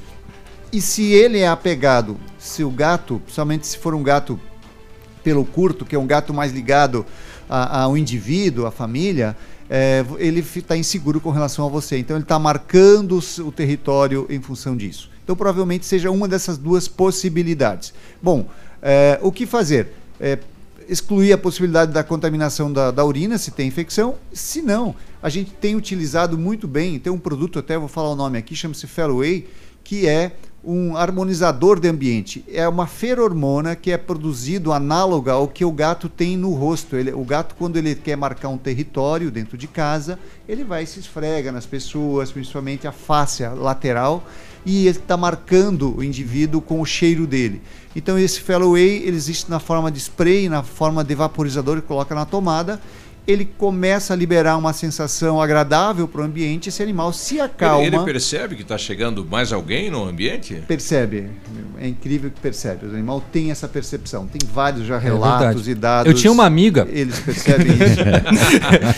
E 0.72 0.82
se 0.82 1.12
ele 1.12 1.40
é 1.40 1.48
apegado, 1.48 2.18
se 2.40 2.64
o 2.64 2.70
gato, 2.70 3.20
principalmente 3.20 3.68
se 3.68 3.78
for 3.78 3.94
um 3.94 4.04
gato 4.04 4.40
pelo 5.24 5.44
curto, 5.44 5.86
que 5.86 5.96
é 5.96 6.00
um 6.00 6.08
gato 6.08 6.34
mais 6.34 6.54
ligado 6.54 7.06
ao 7.50 7.98
indivíduo, 7.98 8.66
à 8.66 8.72
família, 8.72 9.36
é, 9.70 10.06
ele 10.18 10.40
está 10.40 10.78
inseguro 10.78 11.20
com 11.20 11.32
relação 11.32 11.66
a 11.66 11.70
você. 11.70 11.98
Então 11.98 12.16
ele 12.16 12.24
está 12.24 12.40
marcando 12.40 13.20
o 13.40 13.52
território 13.52 14.26
em 14.30 14.42
função 14.42 14.76
disso. 14.76 15.10
Então, 15.24 15.36
provavelmente 15.36 15.88
seja 15.88 16.12
uma 16.12 16.28
dessas 16.28 16.56
duas 16.56 16.88
possibilidades. 16.88 17.94
Bom, 18.22 18.48
é, 18.80 19.20
o 19.24 19.32
que 19.32 19.48
fazer? 19.48 19.88
É, 20.20 20.38
excluir 20.88 21.34
a 21.34 21.38
possibilidade 21.38 21.92
da 21.92 22.04
contaminação 22.04 22.72
da, 22.72 22.92
da, 22.92 23.04
urina, 23.04 23.40
se 23.40 23.50
tem 23.50 23.68
infecção. 23.68 24.16
Se 24.32 24.62
não, 24.62 24.96
a 25.24 25.30
gente 25.30 25.50
tem 25.52 25.76
utilizado 25.76 26.38
muito 26.38 26.68
bem, 26.68 27.00
tem 27.00 27.12
um 27.12 27.18
produto, 27.18 27.58
até 27.58 27.76
vou 27.76 27.88
falar 27.88 28.12
o 28.12 28.16
nome 28.16 28.38
aqui, 28.38 28.56
chama-se 28.56 28.86
Felloway, 28.86 29.48
que 29.84 30.08
é 30.08 30.34
um 30.66 30.98
harmonizador 30.98 31.80
de 31.80 31.88
ambiente. 31.88 32.44
É 32.52 32.68
uma 32.68 32.88
ferormona 32.88 33.76
que 33.76 33.92
é 33.92 33.98
produzido 33.98 34.74
análoga 34.74 35.34
ao 35.34 35.48
que 35.48 35.64
o 35.64 35.72
gato 35.72 36.10
tem 36.10 36.36
no 36.36 36.54
rosto. 36.54 36.96
Ele, 36.96 37.12
o 37.12 37.24
gato, 37.24 37.56
quando 37.56 37.78
ele 37.78 37.94
quer 37.94 38.18
marcar 38.18 38.50
um 38.50 38.58
território 38.58 39.30
dentro 39.30 39.58
de 39.58 39.68
casa, 39.68 40.18
ele 40.50 40.64
vai 40.64 40.84
e 40.84 40.88
se 40.88 41.00
esfrega 41.00 41.52
nas 41.52 41.66
pessoas, 41.66 42.32
principalmente 42.32 42.88
a 42.88 42.92
face 42.92 43.48
lateral, 43.48 44.26
e 44.66 44.88
ele 44.88 44.98
está 44.98 45.16
marcando 45.16 45.96
o 45.96 46.04
indivíduo 46.04 46.60
com 46.60 46.82
o 46.82 46.86
cheiro 46.86 47.28
dele. 47.28 47.62
Então 47.96 48.18
esse 48.18 48.42
Felloway 48.42 49.04
ele 49.04 49.16
existe 49.16 49.50
na 49.50 49.60
forma 49.60 49.92
de 49.92 50.00
spray, 50.00 50.50
na 50.50 50.64
forma 50.64 51.04
de 51.04 51.14
vaporizador 51.14 51.82
que 51.82 51.88
coloca 51.88 52.16
na 52.16 52.26
tomada 52.26 52.82
ele 53.28 53.46
começa 53.46 54.14
a 54.14 54.16
liberar 54.16 54.58
uma 54.58 54.74
sensação 54.74 55.42
agradável 55.42 56.08
para 56.08 56.22
o 56.22 56.24
ambiente, 56.24 56.70
esse 56.70 56.82
animal 56.84 57.12
se 57.12 57.40
acalma. 57.40 57.86
Ele, 57.86 57.96
ele 57.96 58.06
percebe 58.06 58.56
que 58.56 58.62
está 58.62 58.78
chegando 58.78 59.26
mais 59.26 59.52
alguém 59.52 59.90
no 59.90 60.04
ambiente? 60.04 60.62
Percebe. 60.68 61.30
É 61.80 61.88
incrível 61.88 62.30
que 62.30 62.40
percebe. 62.40 62.86
O 62.86 62.90
animal 62.90 63.22
tem 63.32 63.52
essa 63.52 63.68
percepção. 63.68 64.28
Tem 64.28 64.40
vários 64.52 64.86
já 64.86 64.98
relatos 64.98 65.68
é 65.68 65.72
e 65.72 65.76
dados. 65.76 66.12
Eu 66.12 66.18
tinha 66.18 66.32
uma 66.32 66.46
amiga. 66.46 66.88
Eles 66.90 67.20
percebem 67.20 67.68
isso. 67.74 68.02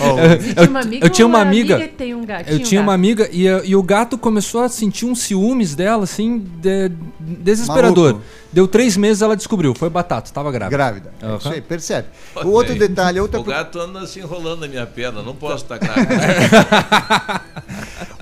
oh. 0.02 0.20
eu, 0.20 0.66
eu, 0.66 1.00
eu, 1.02 1.10
tinha 1.10 1.26
uma 1.26 1.42
amiga. 1.42 1.76
Um 1.78 2.26
gato, 2.26 2.50
eu 2.50 2.60
tinha 2.60 2.82
um 2.82 2.84
uma 2.84 2.94
amiga 2.94 3.30
e, 3.32 3.46
e, 3.46 3.76
o 3.76 3.84
gato 3.84 4.18
começou 4.18 4.62
a 4.62 4.70
sentir 4.70 5.06
uns 5.06 5.22
ciúmes 5.22 5.76
dela, 5.76 6.04
assim, 6.04 6.46
de, 6.62 6.92
desesperador. 7.20 8.14
Maluco. 8.14 8.26
Deu 8.52 8.68
três 8.68 8.96
meses, 8.96 9.22
ela 9.22 9.36
descobriu. 9.36 9.74
Foi 9.76 9.90
batata, 9.90 10.28
estava 10.28 10.52
grávida. 10.52 10.78
Grávida. 10.78 11.14
Uhum. 11.22 11.34
É 11.34 11.38
isso 11.38 11.50
aí, 11.50 11.62
percebe. 11.62 12.08
O 12.44 12.50
outro 12.50 12.76
detalhe, 12.76 13.20
outra. 13.20 13.40
O 13.40 13.44
gato 13.44 13.80
anda 13.80 14.06
se 14.08 14.20
enrolando 14.20 14.62
na 14.62 14.68
minha 14.68 14.86
perna, 14.86 15.22
não 15.22 15.36
posso 15.36 15.64
estar 15.64 15.78
grávida. 15.80 17.42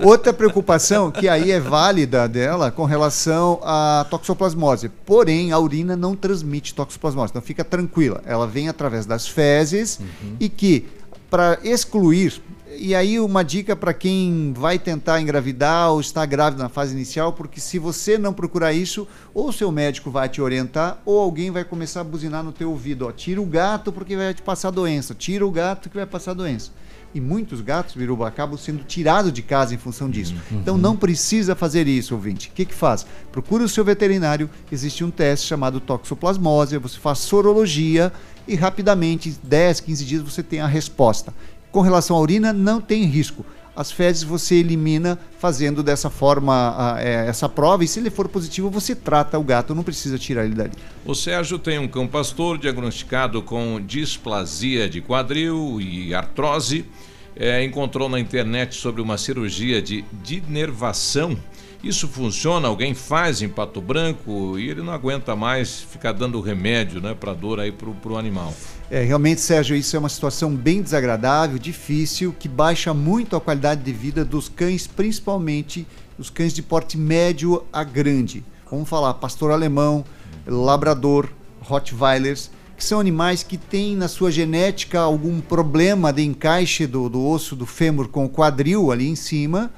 outra 0.02 0.32
preocupação, 0.32 1.10
que 1.10 1.28
aí 1.28 1.50
é 1.50 1.60
válida 1.60 2.28
dela, 2.28 2.70
com 2.70 2.84
relação 2.84 3.60
à 3.62 4.06
toxoplasmose. 4.10 4.88
Porém, 4.88 5.52
a 5.52 5.58
urina 5.58 5.96
não 5.96 6.16
transmite 6.16 6.74
toxoplasmose, 6.74 7.30
então 7.30 7.42
fica 7.42 7.64
tranquila. 7.64 8.22
Ela 8.26 8.46
vem 8.46 8.68
através 8.68 9.06
das 9.06 9.28
fezes 9.28 9.98
uhum. 9.98 10.36
e 10.40 10.48
que, 10.48 10.86
para 11.30 11.58
excluir 11.62 12.42
e 12.74 12.94
aí 12.94 13.20
uma 13.20 13.44
dica 13.44 13.76
para 13.76 13.94
quem 13.94 14.52
vai 14.52 14.78
tentar 14.78 15.20
engravidar 15.20 15.92
ou 15.92 16.00
está 16.00 16.26
grávido 16.26 16.62
na 16.62 16.68
fase 16.68 16.94
inicial, 16.94 17.32
porque 17.32 17.60
se 17.60 17.78
você 17.78 18.18
não 18.18 18.32
procurar 18.32 18.72
isso, 18.72 19.06
ou 19.32 19.52
seu 19.52 19.70
médico 19.70 20.10
vai 20.10 20.28
te 20.28 20.40
orientar, 20.40 21.00
ou 21.04 21.20
alguém 21.20 21.50
vai 21.50 21.64
começar 21.64 22.00
a 22.00 22.04
buzinar 22.04 22.42
no 22.42 22.52
teu 22.52 22.70
ouvido, 22.70 23.06
ó, 23.06 23.12
tira 23.12 23.40
o 23.40 23.46
gato 23.46 23.92
porque 23.92 24.16
vai 24.16 24.34
te 24.34 24.42
passar 24.42 24.70
doença, 24.70 25.14
tira 25.14 25.46
o 25.46 25.50
gato 25.50 25.88
que 25.88 25.96
vai 25.96 26.06
passar 26.06 26.34
doença. 26.34 26.72
E 27.14 27.20
muitos 27.20 27.60
gatos, 27.60 27.94
Biruba, 27.94 28.28
acabam 28.28 28.58
sendo 28.58 28.84
tirados 28.84 29.32
de 29.32 29.40
casa 29.40 29.74
em 29.74 29.78
função 29.78 30.10
disso. 30.10 30.34
Uhum. 30.50 30.58
Então 30.58 30.76
não 30.76 30.94
precisa 30.94 31.54
fazer 31.54 31.86
isso, 31.86 32.14
ouvinte. 32.14 32.48
O 32.48 32.52
que, 32.52 32.66
que 32.66 32.74
faz? 32.74 33.06
Procura 33.32 33.64
o 33.64 33.68
seu 33.68 33.84
veterinário, 33.84 34.50
existe 34.70 35.02
um 35.02 35.10
teste 35.10 35.46
chamado 35.46 35.80
toxoplasmose, 35.80 36.76
você 36.76 36.98
faz 36.98 37.20
sorologia 37.20 38.12
e 38.46 38.54
rapidamente, 38.54 39.30
em 39.30 39.36
10, 39.42 39.80
15 39.80 40.04
dias, 40.04 40.22
você 40.22 40.42
tem 40.42 40.60
a 40.60 40.66
resposta. 40.66 41.32
Com 41.76 41.82
relação 41.82 42.16
à 42.16 42.20
urina, 42.20 42.54
não 42.54 42.80
tem 42.80 43.04
risco. 43.04 43.44
As 43.76 43.92
fezes 43.92 44.22
você 44.22 44.54
elimina 44.54 45.18
fazendo 45.38 45.82
dessa 45.82 46.08
forma 46.08 46.96
é, 46.98 47.26
essa 47.28 47.50
prova 47.50 47.84
e 47.84 47.86
se 47.86 48.00
ele 48.00 48.08
for 48.08 48.28
positivo 48.28 48.70
você 48.70 48.94
trata 48.94 49.38
o 49.38 49.44
gato, 49.44 49.74
não 49.74 49.82
precisa 49.82 50.18
tirar 50.18 50.46
ele 50.46 50.54
dali. 50.54 50.72
O 51.04 51.14
Sérgio 51.14 51.58
tem 51.58 51.78
um 51.78 51.86
cão 51.86 52.06
pastor 52.06 52.56
diagnosticado 52.56 53.42
com 53.42 53.78
displasia 53.78 54.88
de 54.88 55.02
quadril 55.02 55.78
e 55.78 56.14
artrose. 56.14 56.86
É, 57.38 57.62
encontrou 57.62 58.08
na 58.08 58.18
internet 58.18 58.74
sobre 58.74 59.02
uma 59.02 59.18
cirurgia 59.18 59.82
de 59.82 60.02
dinervação 60.24 61.36
isso 61.84 62.08
funciona? 62.08 62.66
Alguém 62.66 62.94
faz 62.94 63.42
em 63.42 63.48
Pato 63.48 63.80
Branco 63.80 64.58
e 64.58 64.68
ele 64.68 64.82
não 64.82 64.92
aguenta 64.92 65.36
mais 65.36 65.82
ficar 65.82 66.10
dando 66.10 66.40
remédio 66.40 67.00
né, 67.00 67.14
para 67.14 67.32
dor 67.32 67.60
aí 67.60 67.70
para 67.70 67.88
o 67.88 68.16
animal. 68.16 68.52
É, 68.88 69.02
realmente, 69.02 69.40
Sérgio, 69.40 69.74
isso 69.74 69.96
é 69.96 69.98
uma 69.98 70.08
situação 70.08 70.54
bem 70.54 70.80
desagradável, 70.80 71.58
difícil, 71.58 72.32
que 72.38 72.48
baixa 72.48 72.94
muito 72.94 73.34
a 73.34 73.40
qualidade 73.40 73.82
de 73.82 73.92
vida 73.92 74.24
dos 74.24 74.48
cães, 74.48 74.86
principalmente 74.86 75.84
os 76.16 76.30
cães 76.30 76.52
de 76.52 76.62
porte 76.62 76.96
médio 76.96 77.64
a 77.72 77.82
grande. 77.82 78.44
Vamos 78.70 78.88
falar 78.88 79.14
pastor 79.14 79.50
alemão, 79.50 80.04
labrador, 80.46 81.28
rottweilers, 81.60 82.48
que 82.76 82.84
são 82.84 83.00
animais 83.00 83.42
que 83.42 83.56
têm 83.56 83.96
na 83.96 84.06
sua 84.06 84.30
genética 84.30 85.00
algum 85.00 85.40
problema 85.40 86.12
de 86.12 86.22
encaixe 86.22 86.86
do, 86.86 87.08
do 87.08 87.26
osso 87.26 87.56
do 87.56 87.66
fêmur 87.66 88.06
com 88.06 88.24
o 88.24 88.28
quadril 88.28 88.92
ali 88.92 89.08
em 89.08 89.16
cima 89.16 89.72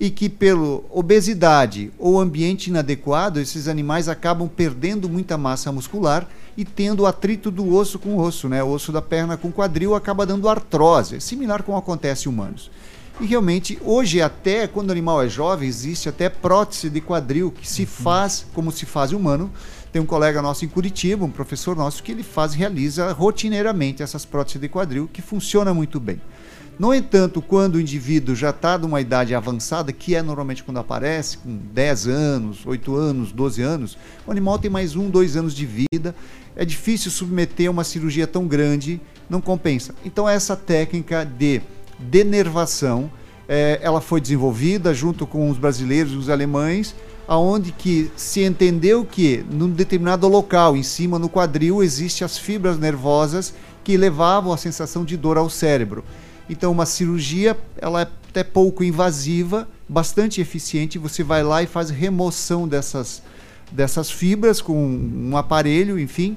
e 0.00 0.08
que 0.08 0.30
pela 0.30 0.80
obesidade 0.88 1.92
ou 1.98 2.18
ambiente 2.18 2.68
inadequado, 2.68 3.38
esses 3.38 3.68
animais 3.68 4.08
acabam 4.08 4.48
perdendo 4.48 5.10
muita 5.10 5.36
massa 5.36 5.70
muscular 5.70 6.26
e 6.56 6.64
tendo 6.64 7.04
atrito 7.04 7.50
do 7.50 7.74
osso 7.74 7.98
com 7.98 8.16
osso, 8.16 8.48
né? 8.48 8.62
O 8.62 8.70
osso 8.70 8.90
da 8.90 9.02
perna 9.02 9.36
com 9.36 9.52
quadril 9.52 9.94
acaba 9.94 10.24
dando 10.24 10.48
artrose, 10.48 11.20
similar 11.20 11.62
como 11.62 11.76
acontece 11.76 12.26
em 12.26 12.32
humanos. 12.32 12.70
E 13.20 13.26
realmente, 13.26 13.78
hoje 13.84 14.22
até 14.22 14.66
quando 14.66 14.88
o 14.88 14.92
animal 14.92 15.22
é 15.22 15.28
jovem, 15.28 15.68
existe 15.68 16.08
até 16.08 16.30
prótese 16.30 16.88
de 16.88 17.02
quadril 17.02 17.50
que 17.50 17.68
se 17.68 17.84
faz 17.84 18.46
como 18.54 18.72
se 18.72 18.86
faz 18.86 19.12
humano. 19.12 19.52
Tem 19.92 20.00
um 20.00 20.06
colega 20.06 20.40
nosso 20.40 20.64
em 20.64 20.68
Curitiba, 20.68 21.26
um 21.26 21.30
professor 21.30 21.76
nosso, 21.76 22.02
que 22.02 22.12
ele 22.12 22.22
faz, 22.22 22.54
realiza 22.54 23.12
rotineiramente 23.12 24.02
essas 24.02 24.24
próteses 24.24 24.62
de 24.62 24.68
quadril, 24.68 25.10
que 25.12 25.20
funciona 25.20 25.74
muito 25.74 26.00
bem. 26.00 26.22
No 26.80 26.94
entanto, 26.94 27.42
quando 27.42 27.74
o 27.74 27.80
indivíduo 27.80 28.34
já 28.34 28.48
está 28.48 28.78
numa 28.78 29.02
idade 29.02 29.34
avançada, 29.34 29.92
que 29.92 30.14
é 30.14 30.22
normalmente 30.22 30.64
quando 30.64 30.78
aparece, 30.78 31.36
com 31.36 31.54
10 31.54 32.06
anos, 32.06 32.64
8 32.64 32.96
anos, 32.96 33.32
12 33.32 33.60
anos, 33.60 33.98
o 34.26 34.30
animal 34.30 34.58
tem 34.58 34.70
mais 34.70 34.96
um, 34.96 35.10
dois 35.10 35.36
anos 35.36 35.54
de 35.54 35.66
vida. 35.66 36.14
É 36.56 36.64
difícil 36.64 37.10
submeter 37.10 37.68
a 37.68 37.70
uma 37.70 37.84
cirurgia 37.84 38.26
tão 38.26 38.46
grande, 38.46 38.98
não 39.28 39.42
compensa. 39.42 39.94
Então, 40.06 40.26
essa 40.26 40.56
técnica 40.56 41.22
de 41.22 41.60
denervação, 41.98 43.12
é, 43.46 43.78
ela 43.82 44.00
foi 44.00 44.18
desenvolvida 44.18 44.94
junto 44.94 45.26
com 45.26 45.50
os 45.50 45.58
brasileiros 45.58 46.14
e 46.14 46.16
os 46.16 46.30
alemães, 46.30 46.94
aonde 47.28 47.72
que 47.72 48.10
se 48.16 48.42
entendeu 48.42 49.04
que 49.04 49.44
num 49.50 49.68
determinado 49.68 50.26
local, 50.26 50.74
em 50.74 50.82
cima 50.82 51.18
no 51.18 51.28
quadril, 51.28 51.82
existem 51.82 52.24
as 52.24 52.38
fibras 52.38 52.78
nervosas 52.78 53.52
que 53.84 53.98
levavam 53.98 54.50
a 54.50 54.56
sensação 54.56 55.04
de 55.04 55.18
dor 55.18 55.36
ao 55.36 55.50
cérebro. 55.50 56.02
Então, 56.50 56.72
uma 56.72 56.84
cirurgia, 56.84 57.56
ela 57.80 58.00
é 58.02 58.08
até 58.28 58.42
pouco 58.42 58.82
invasiva, 58.82 59.68
bastante 59.88 60.40
eficiente. 60.40 60.98
Você 60.98 61.22
vai 61.22 61.44
lá 61.44 61.62
e 61.62 61.66
faz 61.68 61.90
remoção 61.90 62.66
dessas, 62.66 63.22
dessas 63.70 64.10
fibras 64.10 64.60
com 64.60 64.74
um 64.74 65.36
aparelho, 65.36 65.96
enfim, 65.96 66.36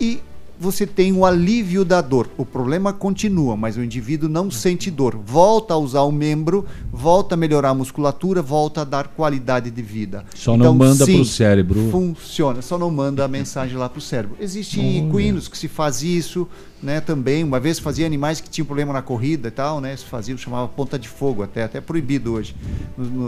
e 0.00 0.22
você 0.60 0.86
tem 0.86 1.14
o 1.14 1.24
alívio 1.24 1.86
da 1.86 2.02
dor. 2.02 2.28
O 2.36 2.44
problema 2.44 2.92
continua, 2.92 3.56
mas 3.56 3.78
o 3.78 3.82
indivíduo 3.82 4.28
não 4.28 4.50
sente 4.50 4.90
dor. 4.90 5.16
Volta 5.16 5.72
a 5.72 5.78
usar 5.78 6.02
o 6.02 6.12
membro, 6.12 6.66
volta 6.92 7.34
a 7.34 7.38
melhorar 7.38 7.70
a 7.70 7.74
musculatura, 7.74 8.42
volta 8.42 8.82
a 8.82 8.84
dar 8.84 9.08
qualidade 9.08 9.70
de 9.70 9.80
vida. 9.80 10.22
Só 10.34 10.54
então, 10.54 10.66
não 10.66 10.74
manda 10.74 11.06
para 11.06 11.14
o 11.14 11.24
cérebro. 11.24 11.88
Funciona, 11.90 12.60
só 12.60 12.76
não 12.76 12.90
manda 12.90 13.24
a 13.24 13.28
mensagem 13.28 13.78
lá 13.78 13.88
para 13.88 13.98
o 13.98 14.02
cérebro. 14.02 14.36
Existem 14.38 15.08
equinos 15.08 15.48
que 15.48 15.56
se 15.56 15.66
faz 15.66 16.02
isso, 16.02 16.46
né, 16.82 17.00
também. 17.00 17.42
Uma 17.42 17.58
vez 17.58 17.78
fazia 17.78 18.04
animais 18.04 18.38
que 18.38 18.50
tinham 18.50 18.66
problema 18.66 18.92
na 18.92 19.00
corrida 19.00 19.48
e 19.48 19.50
tal, 19.50 19.80
né? 19.80 19.96
Se 19.96 20.04
fazia, 20.04 20.36
chamava 20.36 20.68
ponta 20.68 20.98
de 20.98 21.08
fogo 21.08 21.42
até, 21.42 21.62
até 21.62 21.80
proibido 21.80 22.34
hoje. 22.34 22.54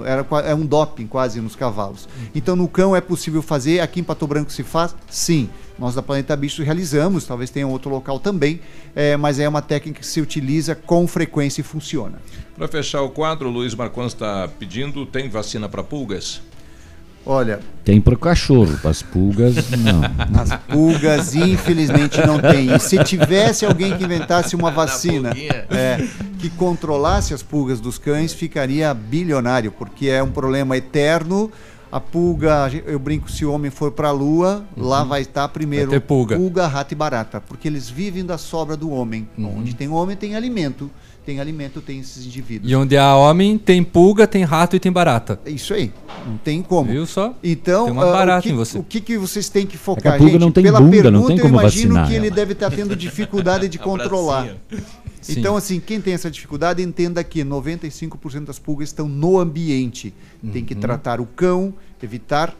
Era 0.05 0.27
é 0.45 0.55
um 0.55 0.67
doping 0.67 1.07
quase 1.07 1.41
nos 1.41 1.57
cavalos. 1.57 2.07
Então 2.35 2.55
no 2.55 2.69
cão 2.69 2.95
é 2.95 3.01
possível 3.01 3.41
fazer, 3.41 3.81
aqui 3.81 4.01
em 4.01 4.05
Pato 4.05 4.27
Branco 4.27 4.53
se 4.53 4.63
faz? 4.63 4.95
Sim. 5.09 5.49
Nós 5.79 5.95
da 5.95 6.03
Planeta 6.03 6.37
Bicho 6.37 6.63
realizamos, 6.63 7.25
talvez 7.25 7.51
tenha 7.51 7.67
outro 7.67 7.91
local 7.91 8.19
também, 8.19 8.61
é, 8.95 9.17
mas 9.17 9.39
é 9.39 9.49
uma 9.49 9.63
técnica 9.63 10.01
que 10.01 10.07
se 10.07 10.21
utiliza 10.21 10.75
com 10.75 11.07
frequência 11.07 11.61
e 11.61 11.65
funciona. 11.65 12.19
Para 12.55 12.69
fechar 12.69 13.03
o 13.03 13.11
quadro, 13.11 13.49
o 13.49 13.53
Luiz 13.53 13.75
Marcons 13.75 14.13
está 14.13 14.49
pedindo, 14.59 15.07
tem 15.07 15.29
vacina 15.29 15.69
para 15.69 15.83
pulgas? 15.83 16.41
Olha. 17.25 17.61
Tem 17.85 18.01
para 18.01 18.15
o 18.15 18.19
cachorro, 18.19 18.77
para 18.79 18.91
as 18.91 19.03
pulgas, 19.03 19.71
não. 19.71 20.03
As 20.41 20.57
pulgas, 20.69 21.35
infelizmente, 21.35 22.25
não 22.25 22.41
tem. 22.41 22.75
E 22.75 22.79
se 22.79 23.03
tivesse 23.05 23.65
alguém 23.65 23.97
que 23.97 24.05
inventasse 24.05 24.57
uma 24.57 24.71
vacina 24.71 25.31
é, 25.71 26.05
que 26.39 26.51
controlasse 26.51 27.35
as 27.35 27.43
pulgas 27.43 27.81
dos 27.81 27.99
cães, 27.99 28.33
ficaria 28.33 28.93
bilionário, 28.93 29.73
porque 29.73 30.09
é 30.09 30.23
um 30.23 30.31
problema 30.31 30.77
eterno. 30.77 31.51
A 31.93 32.01
pulga, 32.01 32.71
eu 32.87 32.99
brinco, 32.99 33.31
se 33.31 33.45
o 33.45 33.53
homem 33.53 33.71
for 33.71 33.93
para 33.93 34.09
a 34.09 34.13
lua, 34.13 34.65
uhum. 34.75 34.89
lá 34.89 35.05
vai 35.05 35.21
estar 35.21 35.47
primeiro 35.49 35.91
vai 35.91 36.01
pulga. 36.01 36.37
pulga, 36.37 36.67
rato 36.67 36.93
e 36.93 36.95
barata, 36.95 37.39
porque 37.39 37.69
eles 37.69 37.91
vivem 37.91 38.25
da 38.25 38.39
sobra 38.39 38.79
do 38.79 38.91
homem. 38.91 39.29
Uhum. 39.37 39.59
Onde 39.59 39.75
tem 39.75 39.89
homem, 39.91 40.17
tem 40.17 40.35
alimento. 40.35 40.91
Tem 41.25 41.39
alimento, 41.41 41.81
tem 41.81 42.01
esses 42.01 42.27
indivíduos. 42.27 42.71
E 42.71 42.75
onde 42.75 42.97
há 42.97 43.15
homem, 43.17 43.57
tem 43.59 43.83
pulga, 43.85 44.27
tem 44.27 44.43
rato 44.45 44.75
e 44.77 44.81
tem 44.81 44.91
barata. 44.91 45.39
É 45.45 45.51
isso 45.51 45.73
aí. 45.73 45.93
Não 46.27 46.37
tem 46.37 46.63
como. 46.63 46.91
Viu 46.91 47.07
só? 47.07 47.35
Então, 47.43 47.85
Tem 47.85 47.93
uma 47.93 48.09
ah, 48.09 48.13
barata 48.13 48.41
o, 48.41 48.43
que, 48.43 48.51
em 48.51 48.55
você. 48.55 48.79
o 48.79 48.83
que, 48.83 49.01
que 49.01 49.17
vocês 49.19 49.49
têm 49.49 49.67
que 49.67 49.77
É 49.77 49.79
focar, 49.79 50.03
que 50.03 50.09
a 50.09 50.13
pulga 50.19 50.33
gente? 50.33 50.41
não 50.41 50.51
tem 50.53 50.65
Pela 50.65 50.81
bunda, 50.81 50.91
pergunta, 50.91 51.11
não 51.13 51.27
tem 51.27 51.37
eu 51.37 51.43
como 51.43 51.61
imagino 51.61 51.95
vacinar 51.95 52.09
que 52.09 52.15
ele 52.15 52.27
ela. 52.27 52.37
deve 52.37 52.53
estar 52.53 52.71
tendo 52.71 52.97
dificuldade 52.97 53.69
de 53.69 53.79
controlar. 53.81 54.49
Sim. 55.21 55.39
Então, 55.39 55.57
assim, 55.57 55.79
quem 55.79 56.01
tem 56.01 56.15
essa 56.15 56.29
dificuldade, 56.31 56.83
entenda 56.83 57.23
que 57.23 57.45
95% 57.45 58.45
das 58.45 58.59
pulgas 58.59 58.89
estão 58.89 59.09
no 59.09 59.39
ambiente. 59.39 60.13
Tem 60.53 60.65
que 60.65 60.75
Uhum. 60.75 60.81
tratar 60.81 61.21
o 61.21 61.27
cão, 61.27 61.73
evitar 62.03 62.55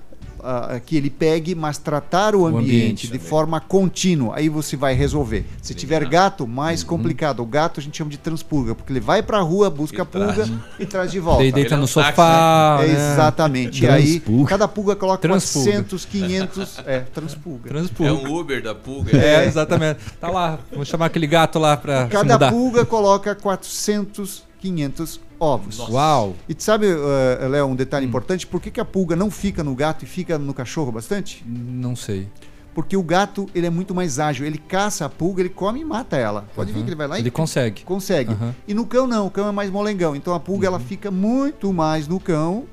ah, 0.45 0.81
que 0.85 0.97
ele 0.97 1.09
pegue, 1.09 1.55
mas 1.55 1.79
tratar 1.79 2.35
o 2.35 2.47
ambiente, 2.47 2.65
ambiente 2.67 3.03
de 3.07 3.13
também. 3.13 3.27
forma 3.29 3.61
contínua. 3.61 4.35
Aí 4.37 4.49
você 4.49 4.77
vai 4.77 4.93
resolver. 4.95 5.47
Se 5.63 5.73
tiver 5.75 6.05
gato, 6.09 6.47
mais 6.49 6.83
Uhum. 6.83 6.89
complicado. 6.89 7.41
O 7.41 7.47
gato 7.47 7.79
a 7.79 7.83
gente 7.83 7.97
chama 7.97 8.11
de 8.11 8.19
transpulga, 8.19 8.75
porque 8.75 8.93
ele 8.93 8.99
vai 9.01 9.23
pra 9.23 9.39
rua, 9.41 9.71
busca 9.71 10.03
a 10.03 10.05
pulga 10.05 10.33
traz. 10.35 10.51
e 10.81 10.87
traz 10.87 11.13
de 11.13 11.21
volta. 11.21 11.43
Daí 11.43 11.53
deita 11.53 11.69
Ele 11.69 11.75
é 11.75 11.79
no 11.79 11.87
sofá. 11.87 12.79
É, 12.83 12.87
né? 12.89 12.93
exatamente. 13.13 13.85
E 13.85 13.89
aí, 13.89 14.21
cada 14.49 14.67
pulga 14.67 14.97
coloca 14.97 15.19
Transpulga. 15.23 15.71
400, 15.71 16.05
500. 16.05 16.79
É, 16.87 16.99
transpulga. 17.01 17.69
Transpulga. 17.69 18.11
É 18.11 18.13
um 18.13 18.37
Uber 18.41 18.63
da 18.63 18.75
pulga. 18.75 19.17
É, 19.17 19.47
exatamente. 19.47 20.01
Tá 20.21 20.29
lá. 20.29 20.59
Vamos 20.73 20.89
chamar 20.89 21.07
aquele 21.07 21.27
gato 21.27 21.59
lá 21.59 21.77
pra 21.77 22.07
se 22.07 22.11
Cada 22.11 22.35
mudar. 22.35 22.51
pulga 22.51 22.85
coloca 22.85 23.35
400, 23.35 24.43
500 24.61 25.21
ovos. 25.43 25.79
Uau. 25.89 26.35
E 26.49 26.55
tu 26.55 26.63
sabe, 26.63 26.87
eh, 26.87 27.49
Léo, 27.49 27.67
um 27.67 27.71
Hum. 27.73 27.75
detalhe 27.75 28.07
importante: 28.07 28.47
por 28.47 28.61
que, 28.61 28.71
que 28.71 28.81
a 28.81 28.85
pulga 28.85 29.17
não 29.17 29.31
fica 29.31 29.65
no 29.65 29.75
gato 29.75 30.05
e 30.05 30.07
fica 30.07 30.39
no 30.39 30.55
cachorro 30.55 30.93
bastante? 30.93 31.43
Não 31.47 31.97
sei. 31.97 32.29
Porque 32.75 32.97
o 32.97 33.03
gato 33.03 33.47
ele 33.55 33.67
é 33.67 33.71
muito 33.71 33.95
mais 33.95 34.19
ágil. 34.19 34.47
Ele 34.47 34.57
caça 34.57 35.05
a 35.05 35.09
pulga, 35.09 35.43
ele 35.43 35.51
come 35.51 35.81
e 35.81 35.85
mata 35.85 36.17
ela. 36.17 36.47
Pode 36.55 36.73
ver 36.73 36.79
Uhum. 36.79 36.85
que 36.85 36.91
ele 36.91 36.97
vai 36.97 37.07
lá 37.07 37.19
e 37.19 37.23
Ele 37.23 37.31
consegue. 37.31 37.83
consegue. 37.83 38.33
Aham. 38.33 38.55
E 38.67 38.73
no 38.73 38.87
cão 38.87 39.07
não, 39.07 39.27
o 39.27 39.31
cão 39.31 39.47
é 39.47 39.53
mais 39.53 39.69
molengão. 39.71 40.17
Então 40.17 40.33
a 40.35 40.41
pulga 40.41 40.69
ela 40.69 40.81
fica 40.81 41.11
muito 41.11 41.71
mais 41.73 42.09
no 42.09 42.19
cão 42.19 42.65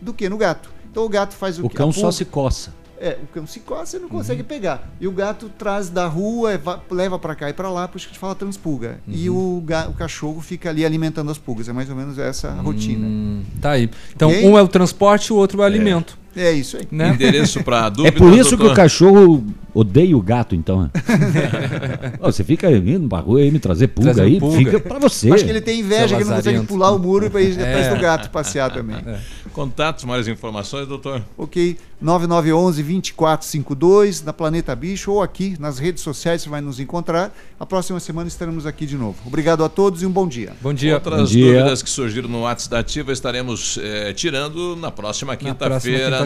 do 0.00 0.12
que 0.12 0.28
no 0.28 0.36
gato. 0.36 0.70
Então 0.90 1.04
o 1.04 1.08
gato 1.08 1.34
faz 1.34 1.58
o, 1.58 1.64
O 1.66 1.70
que? 1.70 1.76
cão 1.76 1.90
só 1.90 2.10
se 2.10 2.24
coça. 2.26 2.74
É, 2.98 3.18
o 3.22 3.26
cão 3.26 3.46
se 3.46 3.60
coça 3.60 3.96
e 3.96 4.00
não 4.00 4.08
consegue 4.08 4.42
pegar. 4.42 4.88
E 5.00 5.06
o 5.06 5.12
gato 5.12 5.50
traz 5.58 5.90
da 5.90 6.06
rua, 6.06 6.52
é, 6.52 6.58
va- 6.58 6.80
leva 6.90 7.18
pra 7.18 7.34
cá 7.34 7.50
e 7.50 7.52
pra 7.52 7.68
lá, 7.70 7.86
por 7.86 7.98
isso 7.98 8.06
que 8.06 8.10
a 8.10 8.14
gente 8.14 8.20
fala 8.20 8.34
transpulga. 8.34 9.00
E 9.06 9.28
o, 9.28 9.62
o 9.88 9.92
cachorro 9.92 10.40
fica 10.40 10.70
ali 10.70 10.84
alimentando 10.84 11.30
as 11.30 11.36
pulgas. 11.38 11.68
É 11.68 11.72
mais 11.72 11.90
ou 11.90 11.96
menos 11.96 12.18
essa 12.18 12.48
a 12.48 12.60
rotina. 12.62 13.06
Hum, 13.06 13.42
tá 13.60 13.72
aí. 13.72 13.90
Então, 14.14 14.30
Ok? 14.30 14.48
um 14.48 14.56
é 14.58 14.62
o 14.62 14.68
transporte 14.68 15.32
o 15.32 15.36
outro 15.36 15.58
é 15.60 15.62
o 15.62 15.64
alimento. 15.66 16.18
É 16.36 16.52
isso 16.52 16.76
aí. 16.76 16.86
Né? 16.90 17.10
Endereço 17.14 17.62
para 17.64 17.86
É 17.86 17.90
dúvida. 17.90 18.16
por 18.18 18.32
isso 18.32 18.50
que 18.50 18.56
doutor? 18.56 18.72
o 18.72 18.76
cachorro 18.76 19.44
odeia 19.74 20.16
o 20.16 20.20
gato, 20.22 20.54
então. 20.54 20.82
né? 20.82 20.90
Você 22.20 22.44
fica 22.44 22.70
indo 22.70 23.08
pra 23.08 23.18
rua 23.20 23.40
aí 23.40 23.50
me 23.50 23.58
trazer 23.58 23.88
pulga 23.88 24.12
Trazer 24.14 24.28
aí, 24.30 24.38
pulga. 24.38 24.56
fica 24.58 24.80
pra 24.80 24.98
você. 24.98 25.30
Acho 25.32 25.44
que 25.44 25.50
ele 25.50 25.60
tem 25.60 25.80
inveja 25.80 26.08
Seu 26.08 26.18
que 26.18 26.24
não 26.24 26.36
consegue 26.36 26.56
lazarento. 26.58 26.66
pular 26.66 26.90
o 26.92 26.98
muro 26.98 27.30
para 27.30 27.40
ir 27.42 27.52
atrás 27.52 27.86
É. 27.86 27.94
do 27.94 28.00
gato 28.00 28.30
passear 28.30 28.70
também. 28.72 28.96
Contatos, 29.52 30.04
mais 30.04 30.28
informações, 30.28 30.86
doutor? 30.86 31.22
Ok, 31.38 31.78
9911 32.00 32.82
2452 32.82 34.22
na 34.22 34.32
Planeta 34.32 34.74
Bicho 34.76 35.12
ou 35.12 35.22
aqui 35.22 35.56
nas 35.58 35.78
redes 35.78 36.02
sociais 36.02 36.42
você 36.42 36.48
vai 36.48 36.60
nos 36.60 36.78
encontrar. 36.78 37.34
A 37.58 37.64
próxima 37.64 37.98
semana 38.00 38.28
estaremos 38.28 38.66
aqui 38.66 38.84
de 38.86 38.96
novo. 38.96 39.16
Obrigado 39.26 39.64
a 39.64 39.68
todos 39.68 40.02
e 40.02 40.06
um 40.06 40.10
bom 40.10 40.28
dia. 40.28 40.52
Bom 40.60 40.74
dia. 40.74 40.94
Outras 40.94 41.20
Bom 41.20 41.26
dia. 41.26 41.54
dúvidas 41.58 41.82
que 41.82 41.88
surgiram 41.88 42.28
no 42.28 42.42
WhatsApp 42.42 42.70
da 42.70 42.78
Ativa 42.80 43.12
estaremos 43.12 43.78
eh, 43.82 44.12
tirando 44.12 44.76
na 44.76 44.90
próxima 44.90 45.34
quinta-feira, 45.36 46.25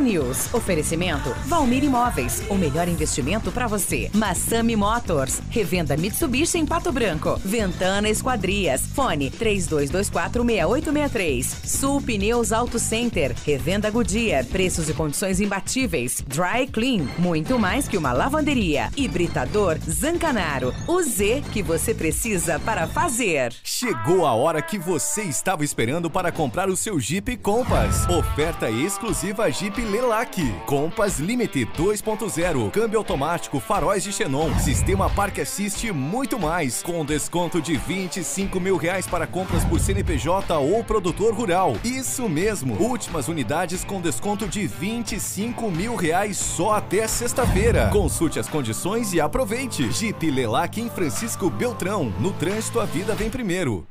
News. 0.00 0.54
Oferecimento 0.54 1.28
Valmir 1.46 1.84
Imóveis. 1.84 2.42
O 2.48 2.54
melhor 2.54 2.88
investimento 2.88 3.52
para 3.52 3.66
você. 3.66 4.10
Massami 4.14 4.74
Motors. 4.74 5.42
Revenda 5.50 5.98
Mitsubishi 5.98 6.56
em 6.58 6.64
Pato 6.64 6.90
Branco. 6.90 7.38
Ventana 7.44 8.08
Esquadrias. 8.08 8.86
Fone 8.94 9.30
32246863. 9.32 11.44
Sul 11.66 12.00
Pneus 12.00 12.52
Auto 12.52 12.78
Center. 12.78 13.34
Revenda 13.44 13.90
Goodyear. 13.90 14.46
Preços 14.46 14.88
e 14.88 14.94
condições 14.94 15.40
imbatíveis. 15.40 16.24
Dry 16.26 16.66
Clean. 16.72 17.06
Muito 17.18 17.58
mais 17.58 17.86
que 17.86 17.98
uma 17.98 18.12
lavanderia. 18.12 18.88
Hibridador 18.96 19.78
Zancanaro. 19.88 20.72
O 20.88 21.02
Z 21.02 21.42
que 21.52 21.62
você 21.62 21.92
precisa 21.92 22.58
para 22.60 22.86
fazer. 22.86 23.52
Chegou 23.62 24.26
a 24.26 24.32
hora 24.32 24.62
que 24.62 24.78
você 24.78 25.22
estava 25.22 25.64
esperando 25.64 26.08
para 26.08 26.32
comprar 26.32 26.70
o 26.70 26.76
seu 26.76 26.98
Jeep 26.98 27.36
Compass. 27.38 28.08
Oferta 28.08 28.70
exclusiva 28.70 29.33
Jeep 29.50 29.80
Lelac. 29.80 30.40
Compass 30.64 31.18
Limited 31.18 31.70
2.0, 31.76 32.70
câmbio 32.70 32.98
automático, 32.98 33.58
faróis 33.58 34.04
de 34.04 34.12
xenon, 34.12 34.56
sistema 34.58 35.10
Park 35.10 35.40
Assist 35.40 35.84
e 35.84 35.92
muito 35.92 36.38
mais. 36.38 36.82
Com 36.82 37.04
desconto 37.04 37.60
de 37.60 37.76
25 37.76 38.60
mil 38.60 38.76
reais 38.76 39.06
para 39.06 39.26
compras 39.26 39.64
por 39.64 39.80
CNPJ 39.80 40.56
ou 40.56 40.84
produtor 40.84 41.34
rural. 41.34 41.76
Isso 41.82 42.28
mesmo, 42.28 42.74
últimas 42.80 43.28
unidades 43.28 43.84
com 43.84 44.00
desconto 44.00 44.46
de 44.46 44.66
25 44.66 45.70
mil 45.70 45.96
reais 45.96 46.36
só 46.36 46.74
até 46.74 47.06
sexta-feira. 47.08 47.90
Consulte 47.92 48.38
as 48.38 48.48
condições 48.48 49.12
e 49.12 49.20
aproveite. 49.20 49.90
Jeep 49.90 50.30
Lelac 50.30 50.80
em 50.80 50.88
Francisco 50.88 51.50
Beltrão. 51.50 52.12
No 52.20 52.32
trânsito, 52.32 52.80
a 52.80 52.84
vida 52.84 53.14
vem 53.14 53.28
primeiro. 53.28 53.86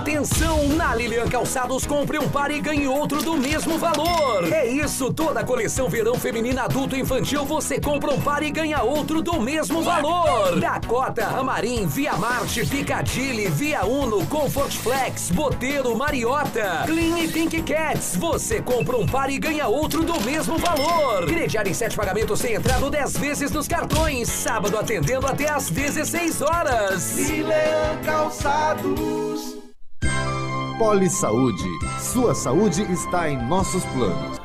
Atenção, 0.00 0.66
na 0.68 0.94
Lilian 0.94 1.28
Calçados, 1.28 1.84
compre 1.84 2.18
um 2.18 2.26
par 2.26 2.50
e 2.50 2.58
ganhe 2.58 2.86
outro 2.86 3.22
do 3.22 3.36
mesmo 3.36 3.69
valor. 3.78 4.52
É 4.52 4.66
isso, 4.66 5.12
toda 5.12 5.40
a 5.40 5.44
coleção 5.44 5.88
verão 5.88 6.14
feminina 6.14 6.62
adulto 6.62 6.96
e 6.96 7.00
infantil, 7.00 7.44
você 7.44 7.80
compra 7.80 8.10
um 8.10 8.20
par 8.20 8.42
e 8.42 8.50
ganha 8.50 8.82
outro 8.82 9.22
do 9.22 9.40
mesmo 9.40 9.82
valor. 9.82 10.58
Dakota, 10.58 11.26
Ramarim, 11.26 11.86
Via 11.86 12.14
Marte, 12.16 12.66
Piccadilly, 12.66 13.48
Via 13.48 13.84
Uno, 13.84 14.26
Comfort 14.26 14.72
Flex, 14.72 15.30
Boteiro, 15.30 15.96
Mariota, 15.96 16.84
Clean 16.86 17.18
e 17.18 17.28
Pink 17.28 17.62
Cats, 17.62 18.16
você 18.16 18.60
compra 18.60 18.96
um 18.96 19.06
par 19.06 19.30
e 19.30 19.38
ganha 19.38 19.66
outro 19.68 20.04
do 20.04 20.20
mesmo 20.22 20.58
valor. 20.58 21.26
Crediário 21.26 21.70
em 21.70 21.74
sete 21.74 21.96
pagamentos 21.96 22.40
sem 22.40 22.54
entrada 22.54 22.84
ou 22.84 22.90
10 22.90 23.16
vezes 23.18 23.50
nos 23.50 23.68
cartões. 23.68 24.28
Sábado 24.28 24.78
atendendo 24.78 25.26
até 25.26 25.50
às 25.50 25.70
16 25.70 26.42
horas. 26.42 27.16
Lilian 27.16 28.00
Calçados. 28.04 29.59
Poli 30.80 31.10
Saúde. 31.10 31.68
Sua 31.98 32.34
saúde 32.34 32.80
está 32.90 33.28
em 33.28 33.36
nossos 33.36 33.84
planos. 33.84 34.40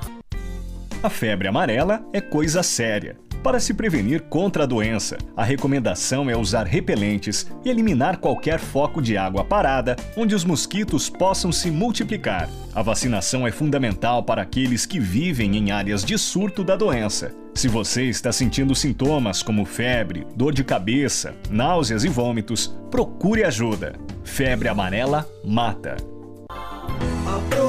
A 1.01 1.09
febre 1.09 1.47
amarela 1.47 2.05
é 2.11 2.19
coisa 2.19 2.61
séria. 2.61 3.15
Para 3.41 3.57
se 3.57 3.73
prevenir 3.73 4.23
contra 4.23 4.63
a 4.63 4.65
doença, 4.65 5.17
a 5.33 5.45
recomendação 5.45 6.29
é 6.29 6.35
usar 6.35 6.65
repelentes 6.65 7.49
e 7.63 7.69
eliminar 7.69 8.17
qualquer 8.17 8.59
foco 8.59 9.01
de 9.01 9.15
água 9.15 9.45
parada 9.45 9.95
onde 10.17 10.35
os 10.35 10.43
mosquitos 10.43 11.09
possam 11.09 11.53
se 11.53 11.71
multiplicar. 11.71 12.49
A 12.73 12.81
vacinação 12.81 13.47
é 13.47 13.51
fundamental 13.51 14.21
para 14.21 14.41
aqueles 14.41 14.85
que 14.85 14.99
vivem 14.99 15.55
em 15.55 15.71
áreas 15.71 16.03
de 16.03 16.17
surto 16.17 16.65
da 16.65 16.75
doença. 16.75 17.33
Se 17.53 17.69
você 17.69 18.09
está 18.09 18.33
sentindo 18.33 18.75
sintomas 18.75 19.41
como 19.41 19.63
febre, 19.63 20.27
dor 20.35 20.53
de 20.53 20.65
cabeça, 20.65 21.33
náuseas 21.49 22.03
e 22.03 22.09
vômitos, 22.09 22.77
procure 22.91 23.45
ajuda. 23.45 23.93
Febre 24.25 24.67
amarela 24.67 25.25
mata. 25.45 25.95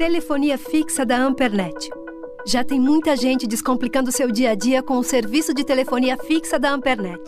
Telefonia 0.00 0.56
fixa 0.56 1.04
da 1.04 1.18
Ampernet. 1.18 1.90
Já 2.46 2.64
tem 2.64 2.80
muita 2.80 3.14
gente 3.14 3.46
descomplicando 3.46 4.10
seu 4.10 4.32
dia 4.32 4.52
a 4.52 4.54
dia 4.54 4.82
com 4.82 4.96
o 4.96 5.02
serviço 5.02 5.52
de 5.52 5.62
telefonia 5.62 6.16
fixa 6.16 6.58
da 6.58 6.70
Ampernet. 6.70 7.20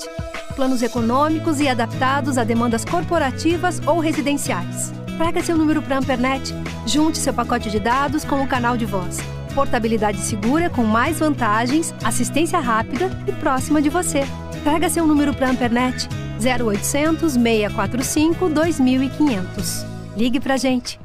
Planos 0.57 0.83
econômicos 0.83 1.61
e 1.61 1.69
adaptados 1.69 2.39
a 2.39 2.45
demandas 2.45 2.83
corporativas 2.83 3.79
ou 3.87 3.99
residenciais. 3.99 4.91
Traga 5.19 5.43
seu 5.43 5.55
número 5.55 5.83
para 5.83 5.97
a 5.97 5.99
Ampernet. 5.99 6.55
Junte 6.87 7.19
seu 7.19 7.35
pacote 7.35 7.69
de 7.69 7.79
dados 7.79 8.25
com 8.25 8.43
o 8.43 8.49
canal 8.49 8.75
de 8.75 8.87
voz. 8.87 9.19
Portabilidade 9.55 10.17
segura 10.17 10.71
com 10.71 10.83
mais 10.83 11.19
vantagens, 11.19 11.95
assistência 12.03 12.59
rápida 12.59 13.11
e 13.29 13.33
próxima 13.33 13.83
de 13.83 13.91
você. 13.91 14.23
Traga 14.65 14.89
seu 14.89 15.07
número 15.07 15.35
para 15.35 15.49
a 15.49 15.51
Ampernet. 15.51 16.09
0800 16.41 17.35
645 17.35 18.49
2500. 18.49 19.85
Ligue 20.17 20.41
pra 20.41 20.57
gente. 20.57 20.99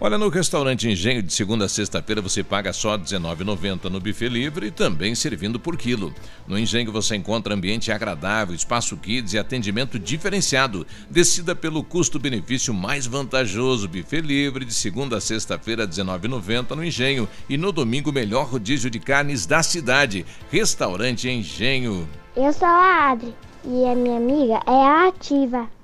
Olha, 0.00 0.16
no 0.16 0.28
restaurante 0.28 0.88
Engenho, 0.88 1.20
de 1.20 1.32
segunda 1.32 1.64
a 1.64 1.68
sexta-feira, 1.68 2.22
você 2.22 2.44
paga 2.44 2.72
só 2.72 2.92
R$ 2.92 3.02
19,90 3.02 3.90
no 3.90 3.98
buffet 3.98 4.28
livre 4.28 4.68
e 4.68 4.70
também 4.70 5.12
servindo 5.12 5.58
por 5.58 5.76
quilo. 5.76 6.14
No 6.46 6.56
Engenho 6.56 6.92
você 6.92 7.16
encontra 7.16 7.52
ambiente 7.52 7.90
agradável, 7.90 8.54
espaço 8.54 8.96
kids 8.96 9.32
e 9.32 9.38
atendimento 9.38 9.98
diferenciado. 9.98 10.86
Decida 11.10 11.52
pelo 11.56 11.82
custo-benefício 11.82 12.72
mais 12.72 13.08
vantajoso. 13.08 13.88
Buffet 13.88 14.20
livre, 14.20 14.64
de 14.64 14.72
segunda 14.72 15.16
a 15.16 15.20
sexta-feira, 15.20 15.82
R$ 15.82 15.90
19,90 15.90 16.76
no 16.76 16.84
Engenho. 16.84 17.28
E 17.48 17.56
no 17.56 17.72
domingo, 17.72 18.12
melhor 18.12 18.46
rodízio 18.46 18.88
de 18.88 19.00
carnes 19.00 19.46
da 19.46 19.64
cidade. 19.64 20.24
Restaurante 20.48 21.28
Engenho. 21.28 22.08
Eu 22.36 22.52
sou 22.52 22.68
a 22.68 23.10
Adri 23.10 23.34
e 23.64 23.84
a 23.84 23.96
minha 23.96 24.18
amiga 24.18 24.60
é 24.64 24.70
a 24.70 25.08
Ativa. 25.08 25.77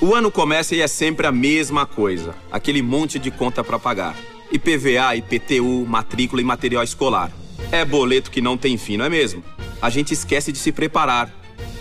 O 0.00 0.14
ano 0.14 0.30
começa 0.30 0.74
e 0.74 0.80
é 0.80 0.86
sempre 0.86 1.26
a 1.26 1.32
mesma 1.32 1.86
coisa. 1.86 2.34
Aquele 2.50 2.82
monte 2.82 3.18
de 3.18 3.30
conta 3.30 3.62
para 3.62 3.78
pagar. 3.78 4.16
IPVA, 4.50 5.14
IPTU, 5.16 5.86
matrícula 5.86 6.40
e 6.40 6.44
material 6.44 6.82
escolar. 6.82 7.30
É 7.70 7.84
boleto 7.84 8.30
que 8.30 8.40
não 8.40 8.56
tem 8.56 8.76
fim, 8.76 8.96
não 8.96 9.04
é 9.04 9.08
mesmo? 9.08 9.44
A 9.80 9.88
gente 9.90 10.12
esquece 10.12 10.50
de 10.52 10.58
se 10.58 10.72
preparar. 10.72 11.32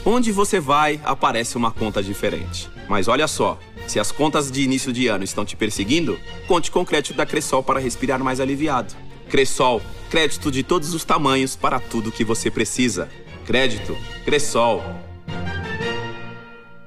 Onde 0.05 0.31
você 0.31 0.59
vai, 0.59 0.99
aparece 1.03 1.57
uma 1.57 1.71
conta 1.71 2.03
diferente. 2.03 2.69
Mas 2.87 3.07
olha 3.07 3.27
só, 3.27 3.59
se 3.87 3.99
as 3.99 4.11
contas 4.11 4.51
de 4.51 4.61
início 4.61 4.93
de 4.93 5.07
ano 5.07 5.23
estão 5.23 5.43
te 5.43 5.55
perseguindo, 5.55 6.19
conte 6.47 6.69
com 6.69 6.81
o 6.81 6.85
crédito 6.85 7.15
da 7.15 7.25
Cressol 7.25 7.63
para 7.63 7.79
respirar 7.79 8.23
mais 8.23 8.39
aliviado. 8.39 8.93
Cressol, 9.29 9.81
crédito 10.09 10.51
de 10.51 10.63
todos 10.63 10.93
os 10.93 11.03
tamanhos 11.03 11.55
para 11.55 11.79
tudo 11.79 12.11
que 12.11 12.23
você 12.23 12.51
precisa. 12.51 13.09
Crédito, 13.45 13.97
Cressol. 14.25 14.83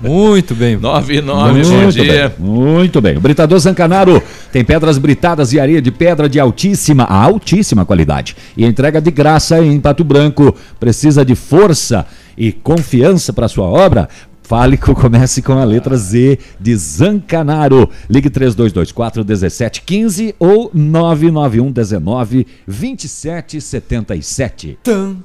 Muito 0.00 0.54
bem. 0.54 0.76
9 0.76 1.16
e 1.16 1.20
9, 1.20 1.52
Muito 1.52 1.68
bom 1.68 1.78
bem, 1.78 1.88
dia. 1.88 2.34
Muito 2.38 3.00
bem. 3.00 3.16
O 3.16 3.20
Britador 3.20 3.58
Zancanaro 3.58 4.22
tem 4.52 4.64
pedras 4.64 4.98
britadas 4.98 5.52
e 5.52 5.60
areia 5.60 5.82
de 5.82 5.90
pedra 5.90 6.28
de 6.28 6.38
altíssima, 6.38 7.04
altíssima 7.04 7.84
qualidade. 7.84 8.36
E 8.56 8.64
entrega 8.64 9.00
de 9.00 9.10
graça 9.10 9.60
em 9.60 9.80
Pato 9.80 10.04
Branco. 10.04 10.54
Precisa 10.78 11.24
de 11.24 11.34
força 11.34 12.06
e 12.36 12.52
confiança 12.52 13.32
para 13.32 13.48
sua 13.48 13.66
obra? 13.66 14.08
Fale 14.48 14.78
que 14.78 14.94
comece 14.94 15.42
com 15.42 15.58
a 15.58 15.64
letra 15.64 15.94
Z 15.96 16.38
de 16.58 16.74
Zancanaro. 16.74 17.90
Ligue 18.08 18.30
3224 18.30 19.22
1715 19.22 20.34
ou 20.38 20.70
991 20.72 21.70
19 21.70 22.46
2777. 22.66 24.78
Tan, 24.82 25.16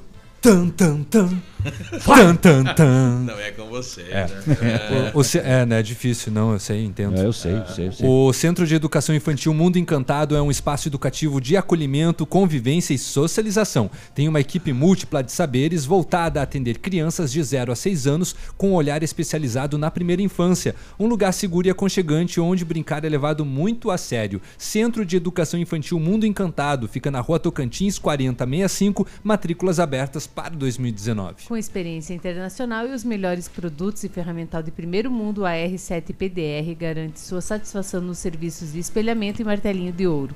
tan, 0.42 0.68
tan, 0.68 1.02
tan. 1.04 1.30
Tan, 2.04 2.36
tan, 2.36 2.64
tan. 2.74 3.20
Não 3.26 3.38
é 3.38 3.50
com 3.50 3.66
você, 3.68 4.02
É. 4.02 4.26
né? 4.26 5.12
O, 5.14 5.20
o 5.20 5.24
ce- 5.24 5.38
é, 5.38 5.64
né? 5.64 5.80
É 5.80 5.82
difícil, 5.82 6.30
não, 6.32 6.52
eu 6.52 6.58
sei, 6.58 6.84
entendo. 6.84 7.18
É, 7.18 7.24
eu 7.24 7.32
sei, 7.32 7.52
eu 7.54 7.66
sei, 7.66 7.86
eu 7.88 7.92
sei. 7.92 8.06
O 8.08 8.32
Centro 8.32 8.66
de 8.66 8.74
Educação 8.74 9.14
Infantil 9.14 9.52
Mundo 9.54 9.78
Encantado 9.78 10.36
é 10.36 10.42
um 10.42 10.50
espaço 10.50 10.88
educativo 10.88 11.40
de 11.40 11.56
acolhimento, 11.56 12.26
convivência 12.26 12.92
e 12.94 12.98
socialização. 12.98 13.90
Tem 14.14 14.28
uma 14.28 14.40
equipe 14.40 14.72
múltipla 14.72 15.22
de 15.22 15.32
saberes 15.32 15.84
voltada 15.84 16.40
a 16.40 16.42
atender 16.42 16.78
crianças 16.78 17.32
de 17.32 17.42
0 17.42 17.72
a 17.72 17.76
6 17.76 18.06
anos 18.06 18.34
com 18.56 18.70
um 18.70 18.74
olhar 18.74 19.02
especializado 19.02 19.76
na 19.78 19.90
primeira 19.90 20.22
infância. 20.22 20.74
Um 20.98 21.06
lugar 21.06 21.32
seguro 21.32 21.66
e 21.66 21.70
aconchegante 21.70 22.40
onde 22.40 22.64
brincar 22.64 23.04
é 23.04 23.08
levado 23.08 23.44
muito 23.44 23.90
a 23.90 23.98
sério. 23.98 24.40
Centro 24.58 25.04
de 25.04 25.16
Educação 25.16 25.58
Infantil 25.58 25.98
Mundo 25.98 26.26
Encantado 26.26 26.86
fica 26.88 27.10
na 27.10 27.20
rua 27.20 27.38
Tocantins 27.38 27.98
4065, 27.98 29.06
matrículas 29.22 29.78
abertas 29.80 30.26
para 30.26 30.54
2019. 30.54 31.34
Com 31.54 31.58
experiência 31.58 32.12
internacional 32.12 32.84
e 32.88 32.90
os 32.90 33.04
melhores 33.04 33.46
produtos 33.46 34.02
e 34.02 34.08
ferramental 34.08 34.60
de 34.60 34.72
primeiro 34.72 35.08
mundo, 35.08 35.46
a 35.46 35.52
R7 35.52 36.12
PDR 36.12 36.74
garante 36.76 37.20
sua 37.20 37.40
satisfação 37.40 38.00
nos 38.00 38.18
serviços 38.18 38.72
de 38.72 38.80
espelhamento 38.80 39.40
e 39.40 39.44
martelinho 39.44 39.92
de 39.92 40.04
ouro. 40.04 40.34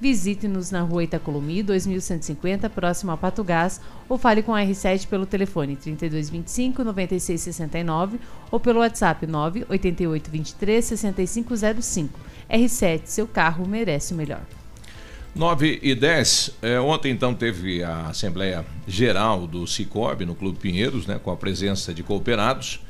Visite-nos 0.00 0.70
na 0.70 0.80
rua 0.80 1.04
Itacolomi, 1.04 1.62
2150, 1.62 2.70
próximo 2.70 3.12
a 3.12 3.16
Pato 3.18 3.44
Gás, 3.44 3.78
ou 4.08 4.16
fale 4.16 4.42
com 4.42 4.54
a 4.54 4.62
R7 4.62 5.06
pelo 5.06 5.26
telefone 5.26 5.76
3225-9669 5.76 8.18
ou 8.50 8.58
pelo 8.58 8.80
WhatsApp 8.80 9.26
98823-6505. 9.26 12.08
R7, 12.48 13.02
seu 13.04 13.26
carro 13.26 13.68
merece 13.68 14.14
o 14.14 14.16
melhor. 14.16 14.40
9 15.34 15.80
e 15.82 15.94
10. 15.94 16.50
É, 16.62 16.78
ontem, 16.80 17.10
então, 17.10 17.34
teve 17.34 17.82
a 17.82 18.08
Assembleia 18.08 18.64
Geral 18.86 19.46
do 19.46 19.66
Cicobi 19.66 20.24
no 20.24 20.34
Clube 20.34 20.58
Pinheiros, 20.58 21.06
né, 21.06 21.18
com 21.22 21.30
a 21.30 21.36
presença 21.36 21.92
de 21.92 22.02
cooperados. 22.02 22.80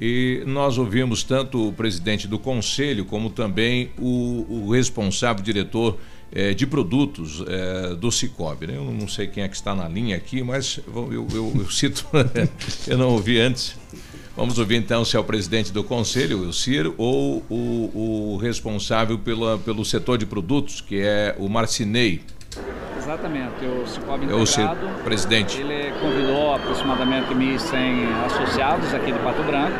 E 0.00 0.42
nós 0.46 0.76
ouvimos 0.76 1.22
tanto 1.22 1.68
o 1.68 1.72
presidente 1.72 2.26
do 2.26 2.38
conselho, 2.38 3.04
como 3.04 3.30
também 3.30 3.90
o, 3.98 4.44
o 4.66 4.70
responsável 4.72 5.42
diretor 5.42 5.96
eh, 6.32 6.52
de 6.52 6.66
produtos 6.66 7.42
eh, 7.46 7.94
do 7.94 8.10
Cicobi. 8.10 8.66
né? 8.66 8.76
Eu 8.76 8.84
não 8.84 9.06
sei 9.06 9.28
quem 9.28 9.44
é 9.44 9.48
que 9.48 9.54
está 9.54 9.72
na 9.72 9.88
linha 9.88 10.16
aqui, 10.16 10.42
mas 10.42 10.80
eu- 10.92 11.12
eu- 11.12 11.52
eu 11.56 11.70
cito, 11.70 12.04
eu 12.88 12.98
não 12.98 13.10
ouvi 13.10 13.38
antes. 13.38 13.76
Vamos 14.36 14.58
ouvir 14.58 14.76
então 14.76 15.04
se 15.04 15.16
é 15.16 15.20
o 15.20 15.24
presidente 15.24 15.72
do 15.72 15.84
conselho, 15.84 16.38
o 16.40 16.52
Ciro, 16.52 16.92
ou 16.98 17.44
o, 17.48 18.34
o 18.34 18.36
responsável 18.36 19.16
pela, 19.16 19.58
pelo 19.58 19.84
setor 19.84 20.18
de 20.18 20.26
produtos, 20.26 20.80
que 20.80 21.00
é 21.00 21.36
o 21.38 21.48
Marcinei. 21.48 22.20
Exatamente, 22.98 23.64
o 23.64 23.86
Cicobi 23.86 24.26
É 24.26 24.36
Integrado. 24.36 24.88
presidente. 25.04 25.60
Ele 25.60 25.92
convidou 26.00 26.54
aproximadamente 26.54 27.32
1.100 27.32 28.24
associados 28.26 28.92
aqui 28.92 29.12
de 29.12 29.18
Pato 29.20 29.42
Branco 29.44 29.76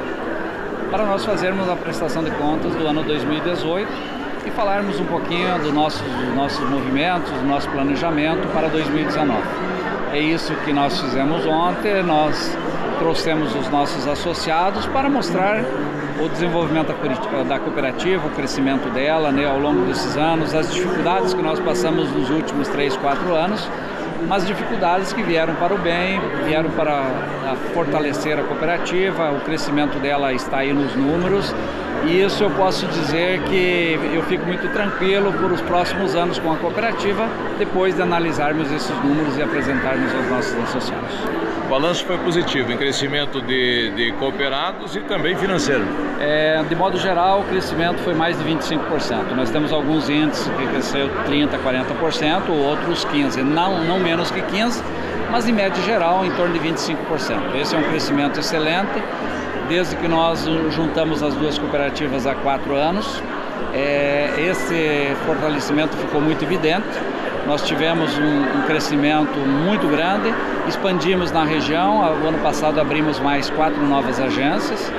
para 0.90 1.04
nós 1.04 1.24
fazermos 1.24 1.68
a 1.68 1.74
prestação 1.74 2.22
de 2.22 2.30
contas 2.32 2.74
do 2.76 2.86
ano 2.86 3.02
2018 3.02 3.88
e 4.46 4.50
falarmos 4.50 5.00
um 5.00 5.06
pouquinho 5.06 5.58
dos 5.58 5.72
nossos, 5.72 6.02
dos 6.02 6.34
nossos 6.36 6.68
movimentos, 6.68 7.30
do 7.32 7.46
nosso 7.46 7.68
planejamento 7.70 8.46
para 8.52 8.68
2019. 8.68 9.42
É 10.12 10.20
isso 10.20 10.54
que 10.64 10.72
nós 10.72 11.00
fizemos 11.00 11.44
ontem, 11.46 12.02
nós 12.04 12.56
trouxemos 13.04 13.54
os 13.54 13.68
nossos 13.68 14.08
associados 14.08 14.86
para 14.86 15.10
mostrar 15.10 15.62
o 16.18 16.26
desenvolvimento 16.26 16.86
da 16.86 16.94
cooperativa- 16.94 17.44
da 17.44 17.58
cooperativa, 17.58 18.26
o 18.26 18.30
crescimento 18.30 18.88
dela 18.94 19.30
né, 19.30 19.44
ao 19.44 19.58
longo 19.58 19.84
desses 19.84 20.16
anos, 20.16 20.54
as 20.54 20.72
dificuldades 20.72 21.34
que 21.34 21.42
nós 21.42 21.60
passamos 21.60 22.10
nos 22.12 22.30
últimos 22.30 22.66
3, 22.68 22.96
4 22.96 23.34
anos, 23.34 23.68
mas 24.26 24.46
dificuldades 24.46 25.12
que 25.12 25.22
vieram 25.22 25.54
para 25.56 25.74
o 25.74 25.78
bem, 25.78 26.18
vieram 26.46 26.70
para 26.70 27.02
fortalecer 27.74 28.38
a 28.38 28.42
cooperativa, 28.42 29.32
o 29.32 29.40
crescimento 29.40 29.98
dela 29.98 30.32
está 30.32 30.58
aí 30.58 30.72
nos 30.72 30.96
números 30.96 31.54
E 32.06 32.20
isso 32.20 32.44
eu 32.44 32.50
posso 32.50 32.86
dizer 32.86 33.40
que 33.44 33.98
eu 34.12 34.22
fico 34.24 34.44
muito 34.44 34.68
tranquilo 34.74 35.32
por 35.32 35.50
os 35.50 35.62
próximos 35.62 36.14
anos 36.14 36.38
com 36.38 36.52
a 36.52 36.56
cooperativa, 36.56 37.26
depois 37.58 37.94
de 37.94 38.02
analisarmos 38.02 38.70
esses 38.70 38.94
números 39.02 39.38
e 39.38 39.42
apresentarmos 39.42 40.14
aos 40.14 40.28
nossos 40.28 40.54
associados. 40.64 41.14
Balanço 41.74 42.04
foi 42.04 42.16
positivo 42.18 42.70
em 42.70 42.76
crescimento 42.76 43.42
de, 43.42 43.90
de 43.96 44.12
cooperados 44.12 44.94
e 44.94 45.00
também 45.00 45.34
financeiro. 45.34 45.84
É, 46.20 46.62
de 46.62 46.76
modo 46.76 46.96
geral, 46.96 47.40
o 47.40 47.44
crescimento 47.46 47.98
foi 48.04 48.14
mais 48.14 48.38
de 48.38 48.44
25%. 48.44 49.34
Nós 49.34 49.50
temos 49.50 49.72
alguns 49.72 50.08
índices 50.08 50.46
que 50.56 50.68
cresceu 50.68 51.10
30%, 51.26 51.48
40%, 51.64 52.48
outros 52.48 53.04
15%, 53.06 53.42
não, 53.42 53.82
não 53.82 53.98
menos 53.98 54.30
que 54.30 54.40
15%, 54.40 54.84
mas 55.32 55.48
em 55.48 55.52
média 55.52 55.82
geral 55.82 56.24
em 56.24 56.30
torno 56.36 56.56
de 56.56 56.60
25%. 56.60 57.56
Esse 57.60 57.74
é 57.74 57.78
um 57.78 57.82
crescimento 57.82 58.38
excelente, 58.38 59.02
desde 59.68 59.96
que 59.96 60.06
nós 60.06 60.46
juntamos 60.70 61.24
as 61.24 61.34
duas 61.34 61.58
cooperativas 61.58 62.24
há 62.24 62.36
quatro 62.36 62.76
anos. 62.76 63.20
É, 63.74 64.32
esse 64.38 65.12
fortalecimento 65.26 65.96
ficou 65.96 66.20
muito 66.20 66.44
evidente. 66.44 66.86
Nós 67.46 67.62
tivemos 67.62 68.16
um, 68.18 68.58
um, 68.58 68.62
crescimento 68.66 69.38
muito 69.38 69.86
grande, 69.86 70.32
expandimos 70.66 71.30
na 71.30 71.44
região. 71.44 71.98
O 72.00 72.26
ano 72.26 72.38
passado 72.38 72.80
abrimos 72.80 73.20
mais 73.20 73.50
quatro 73.50 73.82
novas 73.86 74.18
agências. 74.18 74.90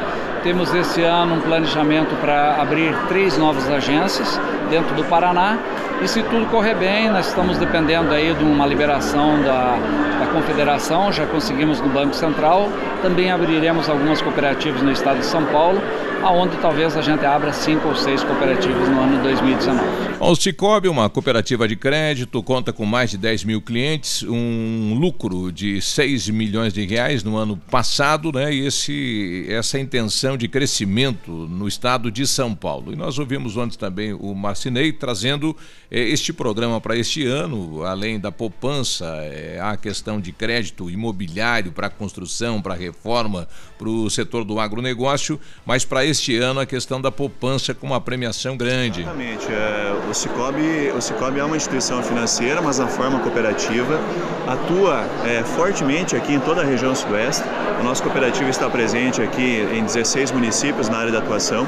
Temos 0.43 0.72
esse 0.76 1.01
ano 1.01 1.35
um 1.35 1.41
planejamento 1.41 2.15
para 2.22 2.61
abrir 2.61 2.95
três 3.07 3.35
novas 3.35 3.67
agências 3.67 4.39
dentro 4.69 4.93
do 4.95 5.03
Paraná. 5.05 5.57
E 6.03 6.07
se 6.07 6.22
tudo 6.22 6.45
correr 6.47 6.76
bem, 6.76 7.09
nós 7.09 7.27
estamos 7.27 7.57
dependendo 7.57 8.13
aí 8.13 8.31
de 8.34 8.43
uma 8.43 8.67
liberação 8.67 9.41
da, 9.41 9.77
da 10.19 10.27
Confederação, 10.31 11.11
já 11.11 11.26
conseguimos 11.26 11.81
no 11.81 11.89
Banco 11.89 12.13
Central. 12.13 12.69
Também 13.01 13.31
abriremos 13.31 13.89
algumas 13.89 14.22
cooperativas 14.22 14.84
no 14.84 14.91
estado 14.91 15.19
de 15.19 15.26
São 15.26 15.43
Paulo, 15.45 15.81
aonde 16.26 16.57
talvez 16.57 16.97
a 16.97 17.02
gente 17.02 17.23
abra 17.23 17.53
cinco 17.53 17.88
ou 17.88 17.95
seis 17.95 18.23
cooperativas 18.23 18.89
no 18.89 18.99
ano 18.99 19.22
2019. 19.22 20.06
O 20.19 20.35
Cicobi, 20.35 20.88
uma 20.88 21.07
cooperativa 21.07 21.68
de 21.68 21.76
crédito, 21.76 22.41
conta 22.41 22.73
com 22.73 22.84
mais 22.84 23.11
de 23.11 23.18
10 23.18 23.43
mil 23.43 23.61
clientes, 23.61 24.23
um 24.23 24.95
lucro 24.97 25.52
de 25.52 25.80
6 25.80 26.30
milhões 26.30 26.73
de 26.73 26.84
reais 26.84 27.23
no 27.23 27.38
ano 27.38 27.57
passado, 27.69 28.31
né? 28.31 28.52
E 28.52 28.65
esse, 28.65 29.45
essa 29.49 29.77
intenção 29.77 30.35
de 30.35 30.47
crescimento 30.47 31.31
no 31.31 31.68
estado 31.68 32.10
de 32.10 32.26
São 32.26 32.56
Paulo. 32.56 32.91
E 32.91 32.95
nós 32.95 33.19
ouvimos 33.19 33.56
ontem 33.56 33.77
também 33.77 34.14
o 34.14 34.34
Marcinei 34.34 34.91
trazendo 34.91 35.56
eh, 35.91 35.99
este 35.99 36.34
programa 36.34 36.81
para 36.81 36.97
este 36.97 37.26
ano, 37.27 37.84
além 37.84 38.19
da 38.19 38.31
poupança, 38.31 39.06
eh, 39.22 39.60
a 39.61 39.77
questão 39.77 40.19
de 40.19 40.31
crédito 40.31 40.89
imobiliário 40.89 41.72
para 41.72 41.89
construção, 41.89 42.61
para 42.61 42.73
reforma, 42.73 43.47
para 43.77 43.89
o 43.89 44.10
setor 44.10 44.43
do 44.43 44.60
agronegócio, 44.60 45.39
mas 45.65 45.85
para 45.85 46.06
este 46.16 46.38
ano 46.38 46.62
a 46.62 46.66
questão 46.66 47.02
da 47.02 47.12
poupança 47.12 47.74
com 47.74 47.88
uma 47.88 48.00
premiação 48.00 48.56
grande. 48.56 49.02
Exatamente. 49.02 49.46
É, 49.52 49.94
o, 50.10 50.14
Cicobi, 50.14 50.92
o 50.98 51.02
Cicobi 51.02 51.40
é 51.40 51.44
uma 51.44 51.58
instituição 51.58 52.02
financeira, 52.02 52.62
mas 52.62 52.80
na 52.80 52.88
forma 52.88 53.20
cooperativa, 53.20 54.00
atua 54.48 55.06
é, 55.26 55.44
fortemente 55.44 56.16
aqui 56.16 56.34
em 56.34 56.40
toda 56.40 56.62
a 56.62 56.66
região 56.66 56.96
sudoeste. 56.96 57.44
A 57.80 57.84
nossa 57.84 58.02
cooperativa 58.02 58.50
está 58.50 58.70
presente 58.70 59.22
aqui 59.22 59.68
em 59.74 59.84
16 59.84 60.32
municípios 60.32 60.88
na 60.88 60.98
área 60.98 61.12
de 61.12 61.18
atuação. 61.18 61.68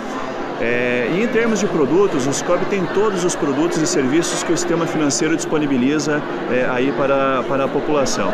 É, 0.59 1.07
e 1.13 1.23
em 1.23 1.27
termos 1.27 1.59
de 1.59 1.67
produtos, 1.67 2.25
o 2.25 2.33
Cicobi 2.33 2.65
tem 2.65 2.83
todos 2.87 3.23
os 3.23 3.35
produtos 3.35 3.77
e 3.77 3.85
serviços 3.85 4.41
que 4.41 4.51
o 4.51 4.57
sistema 4.57 4.87
financeiro 4.87 5.35
disponibiliza 5.35 6.21
é, 6.51 6.67
aí 6.69 6.91
para, 6.91 7.43
para 7.43 7.65
a 7.65 7.67
população. 7.67 8.33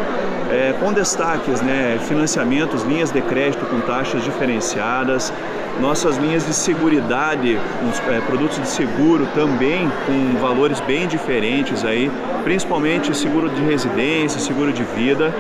É, 0.50 0.74
com 0.80 0.94
destaques, 0.94 1.62
né, 1.62 2.00
financiamentos, 2.08 2.84
linhas 2.84 3.12
de 3.12 3.22
crédito 3.22 3.66
com 3.66 3.80
taxas 3.82 4.24
diferenciadas, 4.24 5.34
nossas 5.82 6.18
linhas 6.18 6.46
de 6.46 6.54
seguridade, 6.54 7.60
é, 8.10 8.22
produtos 8.22 8.60
de 8.60 8.68
seguro 8.68 9.28
também 9.34 9.92
com 10.06 10.40
valores 10.40 10.80
bem 10.82 11.08
diferentes 11.08 11.84
aí, 11.84 12.12
principalmente 12.44 13.16
seguro 13.18 13.50
de 13.50 13.62
residência, 13.64 14.40
seguro 14.40 14.72
de 14.72 14.84
vida. 14.84 15.34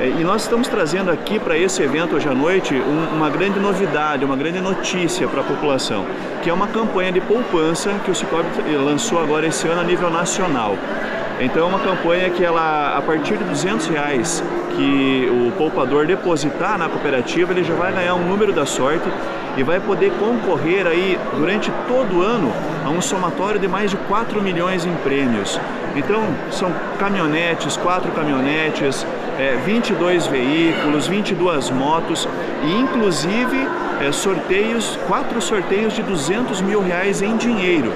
É, 0.00 0.08
e 0.08 0.24
nós 0.24 0.42
estamos 0.42 0.66
trazendo 0.66 1.08
aqui 1.08 1.38
para 1.38 1.56
esse 1.56 1.80
evento 1.80 2.16
hoje 2.16 2.28
à 2.28 2.34
noite 2.34 2.74
um, 2.74 3.16
uma 3.16 3.30
grande 3.30 3.60
novidade, 3.60 4.24
uma 4.24 4.36
grande 4.36 4.60
notícia 4.60 5.28
para 5.28 5.40
a 5.40 5.44
população, 5.44 6.04
que 6.42 6.50
é 6.50 6.52
uma 6.52 6.66
campanha 6.66 7.12
de 7.12 7.20
poupança 7.20 7.92
que 8.04 8.10
o 8.10 8.14
Cicobi 8.14 8.48
lançou 8.76 9.22
agora 9.22 9.46
esse 9.46 9.68
ano 9.68 9.80
a 9.80 9.84
nível 9.84 10.10
nacional. 10.10 10.76
Então 11.40 11.64
é 11.64 11.66
uma 11.66 11.80
campanha 11.80 12.30
que 12.30 12.44
ela, 12.44 12.96
a 12.96 13.02
partir 13.02 13.36
de 13.36 13.44
200 13.44 13.88
reais 13.88 14.42
que 14.76 15.28
o 15.30 15.52
poupador 15.52 16.06
depositar 16.06 16.78
na 16.78 16.88
cooperativa, 16.88 17.52
ele 17.52 17.64
já 17.64 17.74
vai 17.74 17.92
ganhar 17.92 18.14
um 18.14 18.26
número 18.26 18.52
da 18.52 18.64
sorte 18.64 19.08
e 19.56 19.62
vai 19.62 19.80
poder 19.80 20.12
concorrer 20.12 20.86
aí 20.86 21.18
durante 21.36 21.70
todo 21.88 22.18
o 22.18 22.22
ano 22.22 22.52
a 22.84 22.90
um 22.90 23.00
somatório 23.00 23.58
de 23.58 23.68
mais 23.68 23.90
de 23.90 23.96
4 23.96 24.40
milhões 24.42 24.84
em 24.84 24.94
prêmios. 24.96 25.60
Então 25.96 26.22
são 26.50 26.72
caminhonetes, 26.98 27.76
quatro 27.76 28.10
caminhonetes, 28.12 29.06
é, 29.38 29.56
22 29.64 30.26
veículos, 30.26 31.06
22 31.06 31.70
motos 31.70 32.28
e 32.64 32.72
inclusive 32.72 33.68
é, 34.00 34.10
sorteios, 34.12 34.98
quatro 35.06 35.40
sorteios 35.40 35.94
de 35.94 36.02
200 36.02 36.60
mil 36.62 36.80
reais 36.80 37.22
em 37.22 37.36
dinheiro. 37.36 37.92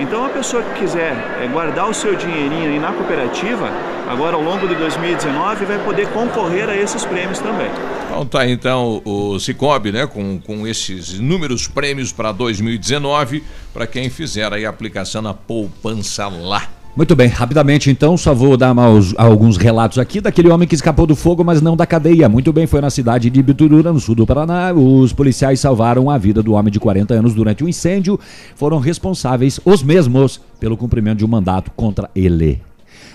Então 0.00 0.24
a 0.24 0.28
pessoa 0.28 0.62
que 0.62 0.80
quiser 0.80 1.12
é, 1.42 1.48
guardar 1.48 1.88
o 1.88 1.94
seu 1.94 2.14
dinheirinho 2.14 2.70
aí 2.70 2.78
na 2.78 2.92
cooperativa, 2.92 3.68
agora 4.08 4.36
ao 4.36 4.42
longo 4.42 4.68
de 4.68 4.74
2019 4.76 5.64
vai 5.64 5.78
poder 5.84 6.08
concorrer 6.10 6.68
a 6.68 6.76
esses 6.76 7.04
prêmios 7.04 7.40
também. 7.40 7.68
Então 8.06 8.24
tá 8.24 8.46
então 8.46 9.02
o 9.04 9.38
Cicobi, 9.40 9.90
né, 9.90 10.06
com, 10.06 10.40
com 10.40 10.66
esses 10.66 11.14
inúmeros 11.14 11.66
prêmios 11.66 12.12
para 12.12 12.30
2019, 12.30 13.42
para 13.74 13.86
quem 13.86 14.08
fizer 14.08 14.52
aí 14.52 14.64
a 14.64 14.70
aplicação 14.70 15.20
na 15.20 15.34
poupança 15.34 16.28
lá. 16.28 16.77
Muito 16.98 17.14
bem, 17.14 17.28
rapidamente 17.28 17.92
então, 17.92 18.16
só 18.16 18.34
vou 18.34 18.56
dar 18.56 18.74
maus, 18.74 19.14
alguns 19.16 19.56
relatos 19.56 20.00
aqui 20.00 20.20
daquele 20.20 20.48
homem 20.48 20.66
que 20.66 20.74
escapou 20.74 21.06
do 21.06 21.14
fogo, 21.14 21.44
mas 21.44 21.62
não 21.62 21.76
da 21.76 21.86
cadeia. 21.86 22.28
Muito 22.28 22.52
bem, 22.52 22.66
foi 22.66 22.80
na 22.80 22.90
cidade 22.90 23.30
de 23.30 23.40
Bituruna, 23.40 23.92
no 23.92 24.00
sul 24.00 24.16
do 24.16 24.26
Paraná. 24.26 24.72
Os 24.72 25.12
policiais 25.12 25.60
salvaram 25.60 26.10
a 26.10 26.18
vida 26.18 26.42
do 26.42 26.54
homem 26.54 26.72
de 26.72 26.80
40 26.80 27.14
anos 27.14 27.34
durante 27.34 27.62
o 27.62 27.66
um 27.66 27.68
incêndio. 27.68 28.18
Foram 28.56 28.80
responsáveis, 28.80 29.60
os 29.64 29.80
mesmos, 29.80 30.40
pelo 30.58 30.76
cumprimento 30.76 31.18
de 31.18 31.24
um 31.24 31.28
mandato 31.28 31.70
contra 31.70 32.10
ele. 32.16 32.60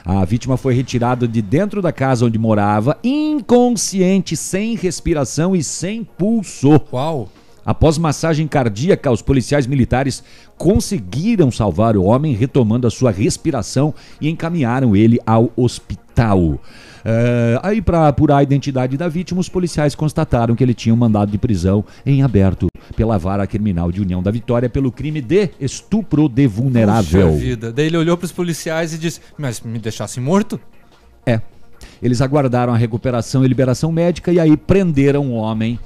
A 0.05 0.23
vítima 0.23 0.55
foi 0.55 0.73
retirada 0.73 1.27
de 1.27 1.41
dentro 1.41 1.81
da 1.81 1.91
casa 1.91 2.26
onde 2.26 2.39
morava, 2.39 2.97
inconsciente, 3.03 4.38
sem 4.38 4.77
respiração 4.77 5.53
e 5.53 5.61
sem 5.61 6.05
pulso. 6.05 6.80
Uau! 6.93 7.27
Após 7.65 7.97
massagem 7.97 8.45
cardíaca, 8.45 9.10
os 9.10 9.22
policiais 9.22 9.65
militares 9.65 10.22
conseguiram 10.64 11.52
salvar 11.52 11.98
o 11.98 12.06
homem, 12.06 12.34
retomando 12.34 12.88
a 12.88 12.90
sua 12.90 13.11
respiração 13.11 13.94
e 14.22 14.30
encaminharam 14.30 14.95
ele 14.95 15.19
ao 15.26 15.52
hospital. 15.57 16.40
Uh, 16.40 17.60
aí, 17.61 17.81
para 17.81 18.07
apurar 18.07 18.38
a 18.38 18.44
identidade 18.44 18.95
da 18.95 19.10
vítima, 19.10 19.41
os 19.41 19.49
policiais 19.49 19.94
constataram 19.94 20.56
que 20.56 20.64
ele 20.64 20.73
tinha 20.73 20.95
um 20.95 20.98
mandado 20.98 21.30
de 21.30 21.38
prisão 21.38 21.84
em 22.06 22.23
aberto 22.23 22.69
pela 22.95 23.18
vara 23.18 23.45
criminal 23.45 23.91
de 23.91 23.99
União 23.99 24.23
da 24.23 24.31
Vitória 24.31 24.69
pelo 24.69 24.90
crime 24.90 25.19
de 25.19 25.49
estupro 25.60 26.30
de 26.30 26.48
vulnerável. 26.48 27.31
Puxa 27.31 27.44
vida. 27.44 27.73
Daí 27.73 27.88
ele 27.88 27.98
olhou 27.98 28.15
para 28.15 28.23
os 28.23 28.31
policiais 28.31 28.94
e 28.94 28.98
disse: 28.98 29.19
Mas 29.38 29.60
me 29.60 29.80
deixasse 29.80 30.22
morto? 30.22 30.57
É. 31.26 31.41
Eles 32.02 32.22
aguardaram 32.22 32.73
a 32.73 32.77
recuperação 32.77 33.44
e 33.44 33.49
liberação 33.49 33.91
médica 33.91 34.31
e 34.31 34.40
aí 34.40 34.56
prenderam 34.56 35.30
o 35.30 35.34
homem 35.34 35.77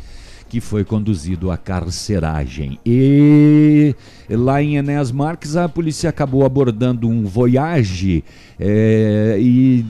que 0.47 0.61
foi 0.61 0.83
conduzido 0.83 1.51
à 1.51 1.57
carceragem. 1.57 2.79
E 2.85 3.95
lá 4.29 4.61
em 4.61 4.77
Enéas 4.77 5.11
Marques, 5.11 5.55
a 5.55 5.67
polícia 5.67 6.09
acabou 6.09 6.45
abordando 6.45 7.07
um 7.07 7.25
voyage 7.25 8.23
é, 8.59 9.37
e 9.39 9.85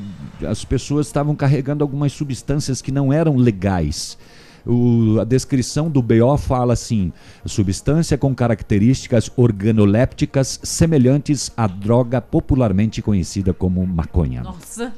as 0.45 0.65
pessoas 0.65 1.07
estavam 1.07 1.35
carregando 1.35 1.83
algumas 1.83 2.11
substâncias 2.13 2.81
que 2.81 2.91
não 2.91 3.11
eram 3.11 3.35
legais. 3.35 4.17
O, 4.65 5.19
a 5.21 5.23
descrição 5.23 5.89
do 5.89 6.01
BO 6.01 6.37
fala 6.37 6.73
assim: 6.73 7.13
substância 7.45 8.17
com 8.17 8.35
características 8.35 9.31
organolépticas 9.37 10.59
semelhantes 10.61 11.51
à 11.55 11.67
droga 11.67 12.19
popularmente 12.19 13.01
conhecida 13.01 13.53
como 13.53 13.85
maconha. 13.87 14.41
Nossa! 14.41 14.93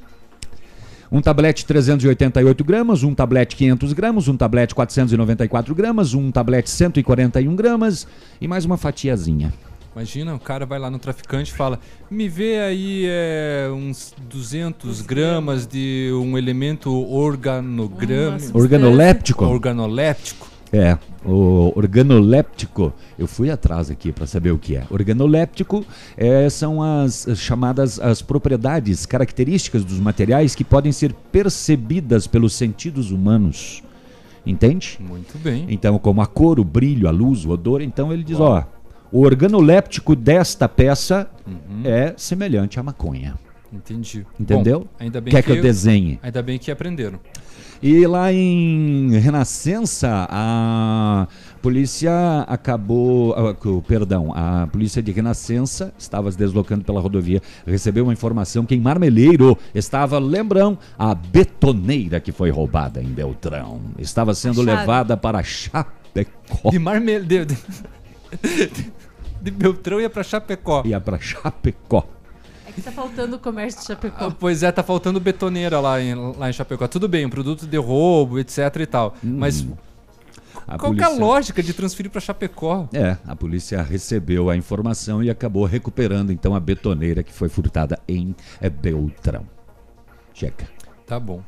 Um 1.11 1.21
tablete 1.21 1.65
388 1.65 2.63
gramas, 2.63 3.01
um 3.01 3.15
tablete 3.15 3.55
500 3.55 3.93
gramas, 3.93 4.27
um 4.27 4.37
tablete 4.37 4.75
494 4.75 5.73
gramas, 5.73 6.13
um 6.13 6.31
tablete 6.31 6.69
141 6.69 7.55
gramas 7.55 8.07
e 8.39 8.47
mais 8.47 8.63
uma 8.63 8.77
fatiazinha. 8.77 9.51
Imagina, 9.95 10.35
o 10.35 10.39
cara 10.39 10.67
vai 10.67 10.77
lá 10.77 10.89
no 10.89 10.99
traficante 10.99 11.51
e 11.51 11.55
fala: 11.55 11.79
Me 12.11 12.29
vê 12.29 12.59
aí 12.59 13.05
é, 13.07 13.67
uns 13.71 14.13
200 14.29 15.01
gramas 15.01 15.65
de 15.65 16.11
um 16.13 16.37
elemento 16.37 16.91
organograma. 17.11 18.37
Organoléptico? 18.53 19.45
Organoléptico. 19.45 20.48
É, 20.71 20.97
o 21.25 21.73
organoléptico, 21.75 22.93
eu 23.17 23.27
fui 23.27 23.49
atrás 23.49 23.89
aqui 23.89 24.11
para 24.11 24.27
saber 24.27 24.51
o 24.51 24.57
que 24.57 24.75
é. 24.75 24.83
Organoléptico 24.89 25.83
é, 26.15 26.47
são 26.49 26.81
as, 26.81 27.27
as 27.27 27.39
chamadas 27.39 27.99
as 27.99 28.21
propriedades, 28.21 29.05
características 29.05 29.83
dos 29.83 29.99
materiais 29.99 30.53
que 30.53 30.63
podem 30.63 30.91
ser 30.91 31.13
percebidas 31.31 32.27
pelos 32.27 32.53
sentidos 32.53 33.09
humanos. 33.11 33.81
Entende? 34.45 34.97
Muito 34.99 35.37
bem. 35.39 35.65
Então, 35.69 35.97
como 35.99 36.21
a 36.21 36.27
cor, 36.27 36.59
o 36.59 36.63
brilho, 36.63 37.07
a 37.07 37.11
luz, 37.11 37.45
o 37.45 37.49
odor, 37.49 37.81
então 37.81 38.13
ele 38.13 38.23
diz, 38.23 38.39
ó, 38.39 38.63
o 39.11 39.21
organoléptico 39.21 40.15
desta 40.15 40.69
peça 40.69 41.29
Uhum. 41.47 41.81
é 41.83 42.13
semelhante 42.15 42.79
à 42.79 42.83
maconha. 42.83 43.33
Entendi. 43.73 44.25
Entendeu? 44.39 44.81
Bom, 44.81 44.87
ainda 44.99 45.21
bem 45.21 45.31
Quer 45.31 45.43
que 45.43 45.51
eu 45.51 45.61
desenhe? 45.61 46.19
Ainda 46.23 46.41
bem 46.41 46.57
que 46.57 46.71
aprenderam. 46.71 47.19
E 47.81 48.05
lá 48.05 48.31
em 48.33 49.17
Renascença, 49.19 50.27
a 50.29 51.27
polícia 51.61 52.11
acabou. 52.41 53.33
ah, 53.33 53.55
Perdão, 53.87 54.33
a 54.35 54.67
polícia 54.67 55.01
de 55.01 55.13
Renascença 55.13 55.93
estava 55.97 56.29
se 56.29 56.37
deslocando 56.37 56.83
pela 56.83 56.99
rodovia, 56.99 57.41
recebeu 57.65 58.03
uma 58.03 58.11
informação 58.11 58.65
que 58.65 58.75
em 58.75 58.81
Marmeleiro 58.81 59.57
estava, 59.73 60.19
lembram, 60.19 60.77
a 60.97 61.15
betoneira 61.15 62.19
que 62.19 62.33
foi 62.33 62.49
roubada 62.49 63.01
em 63.01 63.07
Beltrão. 63.07 63.79
Estava 63.97 64.33
sendo 64.33 64.61
levada 64.61 65.15
para 65.15 65.41
Chapecó. 65.41 66.69
De 66.71 66.79
Marmel... 66.79 67.23
De, 67.23 67.45
de, 67.45 67.57
de 69.41 69.51
Beltrão 69.51 70.01
ia 70.01 70.09
pra 70.09 70.23
Chapecó. 70.23 70.83
Ia 70.85 70.99
para 70.99 71.17
Chapecó. 71.17 72.05
É 72.79 72.83
tá 72.83 72.91
faltando 72.91 73.35
o 73.35 73.39
comércio 73.39 73.81
de 73.81 73.87
Chapecó. 73.87 74.27
Ah, 74.27 74.31
Pois 74.37 74.63
é, 74.63 74.71
tá 74.71 74.83
faltando 74.83 75.19
betoneira 75.19 75.79
lá 75.79 76.01
em, 76.01 76.13
lá 76.37 76.49
em 76.49 76.53
Chapecó. 76.53 76.87
Tudo 76.87 77.07
bem, 77.07 77.25
um 77.25 77.29
produto 77.29 77.65
de 77.67 77.77
roubo, 77.77 78.39
etc 78.39 78.75
e 78.79 78.85
tal. 78.85 79.15
Mas 79.23 79.61
Hum. 79.61 79.73
A 80.67 80.77
qual 80.77 80.93
que 80.93 81.01
é 81.01 81.03
a 81.03 81.07
polícia- 81.07 81.25
lógica 81.25 81.63
de 81.63 81.73
transferir 81.73 82.11
pra 82.11 82.21
Chapecó? 82.21 82.87
É, 82.93 83.17
a 83.25 83.35
polícia 83.35 83.81
recebeu 83.81 84.49
a 84.49 84.55
informação 84.55 85.23
e 85.23 85.29
acabou 85.29 85.65
recuperando 85.65 86.31
então 86.31 86.53
a 86.53 86.59
betoneira 86.59 87.23
que 87.23 87.31
foi 87.33 87.49
furtada 87.49 87.97
em 88.07 88.35
eh, 88.61 88.69
Beltrão. 88.69 89.45
Chega. 90.33 90.67
Tá 91.07 91.19
bom. 91.19 91.41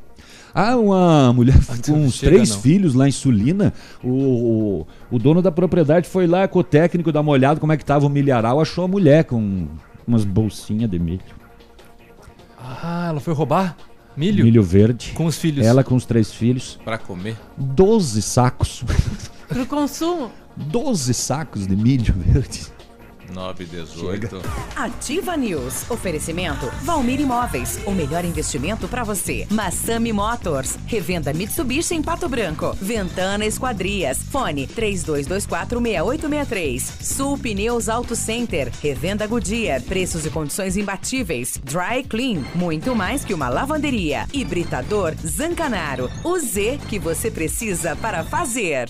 Ah, 0.53 0.75
uma 0.75 1.31
mulher 1.33 1.55
com 1.85 1.93
uns 1.93 2.15
Chega, 2.15 2.31
três 2.33 2.49
não. 2.49 2.59
filhos 2.61 2.93
lá 2.95 3.07
em 3.07 3.11
Sulina. 3.11 3.73
O, 4.03 4.09
o, 4.09 4.87
o 5.11 5.19
dono 5.19 5.41
da 5.41 5.51
propriedade 5.51 6.07
foi 6.09 6.25
lá 6.25 6.47
com 6.47 6.59
o 6.59 6.63
técnico 6.63 7.11
dar 7.11 7.21
uma 7.21 7.31
olhada 7.31 7.59
como 7.59 7.71
é 7.73 7.77
que 7.77 7.85
tava 7.85 8.05
o 8.05 8.09
milharal, 8.09 8.59
achou 8.59 8.85
a 8.85 8.87
mulher 8.87 9.23
com 9.25 9.67
umas 10.07 10.23
bolsinhas 10.23 10.89
de 10.89 10.99
milho. 10.99 11.21
Ah, 12.57 13.07
ela 13.09 13.19
foi 13.19 13.33
roubar 13.33 13.75
milho? 14.15 14.43
Milho 14.43 14.63
verde. 14.63 15.13
Com 15.15 15.25
os 15.25 15.37
filhos. 15.37 15.65
Ela 15.65 15.83
com 15.83 15.95
os 15.95 16.05
três 16.05 16.31
filhos. 16.31 16.79
Pra 16.83 16.97
comer. 16.97 17.37
12 17.57 18.21
sacos. 18.21 18.83
Pro 19.47 19.65
consumo. 19.65 20.31
12 20.55 21.13
sacos 21.13 21.65
de 21.65 21.75
milho 21.75 22.13
verde. 22.13 22.67
9 23.31 23.65
18. 23.65 24.41
Ativa 24.75 25.35
News. 25.37 25.89
Oferecimento 25.89 26.69
Valmir 26.83 27.19
Imóveis. 27.19 27.79
O 27.85 27.91
melhor 27.91 28.23
investimento 28.25 28.87
para 28.87 29.03
você. 29.03 29.45
Massami 29.49 30.13
Motors. 30.13 30.77
Revenda 30.85 31.33
Mitsubishi 31.33 31.95
em 31.95 32.01
Pato 32.01 32.29
Branco. 32.29 32.75
Ventana 32.81 33.45
Esquadrias. 33.45 34.19
Fone 34.23 34.67
32246863. 34.67 36.79
Sul 37.01 37.37
Pneus 37.37 37.89
Auto 37.89 38.15
Center. 38.15 38.71
Revenda 38.81 39.27
Goodyear. 39.27 39.81
Preços 39.81 40.25
e 40.25 40.29
condições 40.29 40.77
imbatíveis. 40.77 41.59
Dry 41.63 42.03
Clean. 42.07 42.43
Muito 42.55 42.95
mais 42.95 43.23
que 43.23 43.33
uma 43.33 43.49
lavanderia. 43.49 44.27
Hibridador 44.33 45.13
Zancanaro. 45.25 46.09
O 46.23 46.37
Z 46.39 46.79
que 46.89 46.99
você 46.99 47.29
precisa 47.31 47.95
para 47.95 48.23
fazer. 48.23 48.89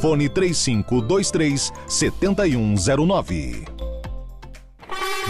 fone 0.00 0.28
3523 0.28 1.72
7109. 1.86 3.97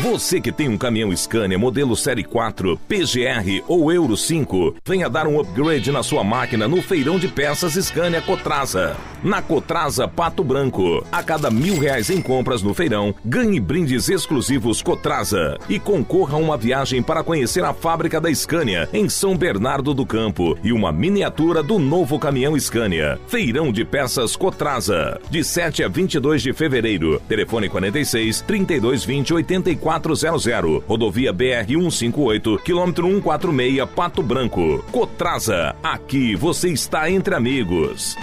Você 0.03 0.41
que 0.41 0.53
tem 0.53 0.69
um 0.69 0.79
caminhão 0.79 1.15
Scania 1.17 1.59
modelo 1.59 1.97
Série 1.97 2.23
4, 2.23 2.79
PGR 2.89 3.65
ou 3.67 3.93
Euro 3.93 4.17
5, 4.17 4.77
venha 4.87 5.09
dar 5.09 5.27
um 5.27 5.41
upgrade 5.41 5.91
na 5.91 6.05
sua 6.05 6.23
máquina 6.23 6.69
no 6.69 6.81
feirão 6.81 7.19
de 7.19 7.27
peças 7.27 7.75
Scania 7.75 8.23
Cotrasa. 8.23 8.97
Na 9.25 9.43
Cotrasa 9.43 10.07
Pato 10.07 10.45
Branco, 10.45 11.05
a 11.11 11.21
cada 11.23 11.51
mil 11.51 11.79
reais 11.79 12.11
em 12.11 12.23
compras 12.23 12.63
no 12.63 12.73
feirão, 12.73 13.13
ganhe 13.25 13.59
brindes 13.59 14.09
exclusivos 14.09 14.81
Cotrasa 14.81 15.59
e 15.69 15.81
concorra 15.81 16.35
a 16.35 16.41
uma 16.41 16.57
viagem 16.57 17.03
para 17.03 17.25
conhecer 17.25 17.65
a 17.65 17.75
fábrica 17.75 18.21
da 18.21 18.33
Scania 18.33 18.89
em 18.93 19.09
São 19.09 19.37
Bernardo 19.37 19.93
do 19.93 20.07
Campo 20.07 20.57
e 20.63 20.73
uma 20.73 20.93
miniatura 20.93 21.61
do 21.61 21.79
novo 21.81 22.21
caminhão 22.21 22.59
Scania. 22.59 23.19
Feirão 23.27 23.73
de 23.73 23.85
peças 23.85 24.37
Cotrasa, 24.37 25.21
de 25.29 25.43
7 25.43 25.83
a 25.83 25.89
22 25.89 26.41
de 26.41 26.53
fevereiro. 26.53 27.21
Telefone 27.29 27.69
46 27.69 28.43
3220 28.43 29.48
8400. 29.57 30.85
Rodovia 30.87 31.33
BR 31.33 31.67
158, 31.67 32.59
quilômetro 32.65 33.07
146, 33.07 33.89
Pato 33.95 34.23
Branco. 34.23 34.85
Cotrasa, 34.91 35.75
aqui 35.83 36.35
você 36.35 36.69
está 36.71 37.11
entre 37.11 37.35
amigos. 37.35 38.17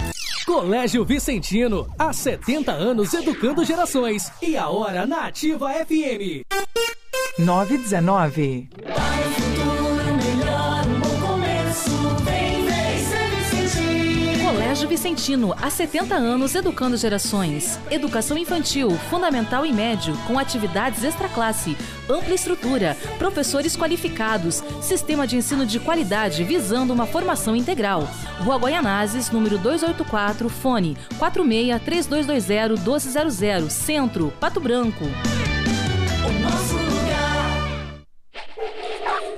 Colégio 0.46 1.04
Vicentino, 1.04 1.88
há 1.98 2.12
70 2.12 2.70
anos 2.70 3.12
educando 3.12 3.64
gerações. 3.64 4.30
E 4.40 4.56
a 4.56 4.68
hora 4.68 5.04
na 5.04 5.26
Ativa 5.26 5.70
FM. 5.72 6.46
919. 7.38 8.68
Colégio 14.76 14.90
Vicentino, 14.90 15.54
há 15.62 15.70
70 15.70 16.14
anos 16.14 16.54
educando 16.54 16.98
gerações. 16.98 17.80
Educação 17.90 18.36
infantil, 18.36 18.90
fundamental 19.08 19.64
e 19.64 19.72
médio, 19.72 20.14
com 20.26 20.38
atividades 20.38 21.02
extraclasse, 21.02 21.74
ampla 22.06 22.34
estrutura, 22.34 22.94
professores 23.16 23.74
qualificados, 23.74 24.62
sistema 24.82 25.26
de 25.26 25.38
ensino 25.38 25.64
de 25.64 25.80
qualidade 25.80 26.44
visando 26.44 26.92
uma 26.92 27.06
formação 27.06 27.56
integral. 27.56 28.06
Rua 28.40 28.58
Goianazes, 28.58 29.30
número 29.30 29.56
284, 29.56 30.46
fone 30.50 30.94
46 31.18 31.82
3220 31.82 32.78
1200, 32.78 33.72
Centro, 33.72 34.30
Pato 34.38 34.60
Branco. 34.60 35.06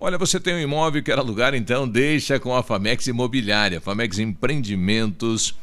Olha, 0.00 0.16
você 0.16 0.38
tem 0.38 0.54
um 0.54 0.60
imóvel 0.60 1.02
que 1.02 1.10
quer 1.10 1.18
alugar, 1.18 1.54
então 1.54 1.88
deixa 1.88 2.38
com 2.38 2.54
a 2.54 2.62
Famex 2.62 3.08
Imobiliária. 3.08 3.80
Famex 3.80 4.20
Empreendimentos 4.20 5.56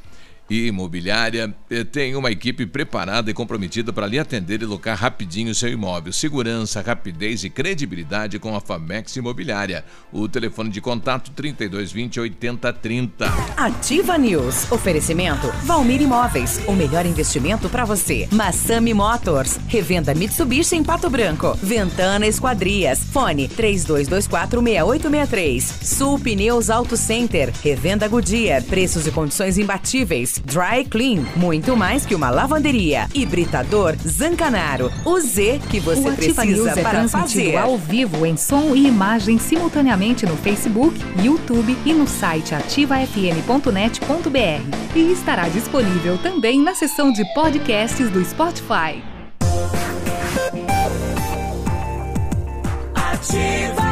Imobiliária 0.50 1.56
eh, 1.72 1.84
tem 1.84 2.16
uma 2.16 2.30
equipe 2.30 2.68
preparada 2.68 3.32
e 3.32 3.34
comprometida 3.34 3.92
para 3.92 4.06
lhe 4.06 4.20
atender 4.20 4.62
e 4.62 4.66
locar 4.66 4.96
rapidinho 4.98 5.56
seu 5.56 5.70
imóvel. 5.70 6.14
Segurança, 6.14 6.82
rapidez 6.82 7.44
e 7.44 7.50
credibilidade 7.50 8.38
com 8.38 8.56
a 8.56 8.62
Famex 8.62 9.16
Imobiliária. 9.16 9.84
O 10.12 10.30
telefone 10.30 10.70
de 10.70 10.80
contato 10.82 11.32
3220 11.32 12.20
8030. 12.20 13.26
Ativa 13.58 14.16
News. 14.18 14.72
Oferecimento 14.72 15.48
Valmir 15.64 16.02
Imóveis. 16.02 16.62
O 16.68 16.74
melhor 16.74 17.08
investimento 17.08 17.68
para 17.68 17.84
você. 17.84 18.28
Massami 18.32 18.94
Motors. 18.94 19.60
Revenda 19.68 20.14
Mitsubishi 20.14 20.76
em 20.76 20.84
Pato 20.84 21.10
Branco. 21.10 21.58
Ventana 21.62 22.28
Esquadrias. 22.28 23.04
Fone 23.06 23.50
32246863. 23.50 25.84
Sul 25.84 26.20
Pneus 26.20 26.70
Auto 26.70 26.96
Center. 26.96 27.52
Revenda 27.64 28.08
Goodyear. 28.08 28.62
Preços 28.64 29.08
e 29.08 29.12
condições 29.12 29.58
imbatíveis. 29.58 30.35
Dry 30.40 30.86
Clean. 30.86 31.24
Muito 31.36 31.76
mais 31.76 32.06
que 32.06 32.16
uma 32.16 32.30
lavanderia. 32.30 33.08
Hibridador 33.14 33.96
Zancanaro. 34.06 34.92
O 35.06 35.20
Z 35.20 35.60
que 35.70 35.80
você 35.80 36.10
o 36.10 36.16
precisa 36.16 36.80
é 36.80 36.84
para 36.84 37.08
fazer. 37.08 37.58
ao 37.58 37.78
vivo 37.78 38.26
em 38.26 38.38
som 38.38 38.76
e 38.76 38.88
imagem 38.88 39.38
simultaneamente 39.38 40.26
no 40.26 40.36
Facebook, 40.38 41.00
YouTube 41.22 41.78
e 41.86 41.94
no 41.94 42.08
site 42.08 42.56
ativafm.net.br. 42.56 44.96
E 44.96 45.12
estará 45.12 45.48
disponível 45.50 46.18
também 46.18 46.62
na 46.62 46.76
seção 46.76 47.12
de 47.12 47.24
podcasts 47.34 48.10
do 48.10 48.24
Spotify. 48.24 49.02
Ativa. 52.96 53.84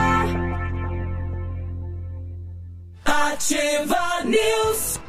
Ativa 3.06 4.24
News. 4.26 5.00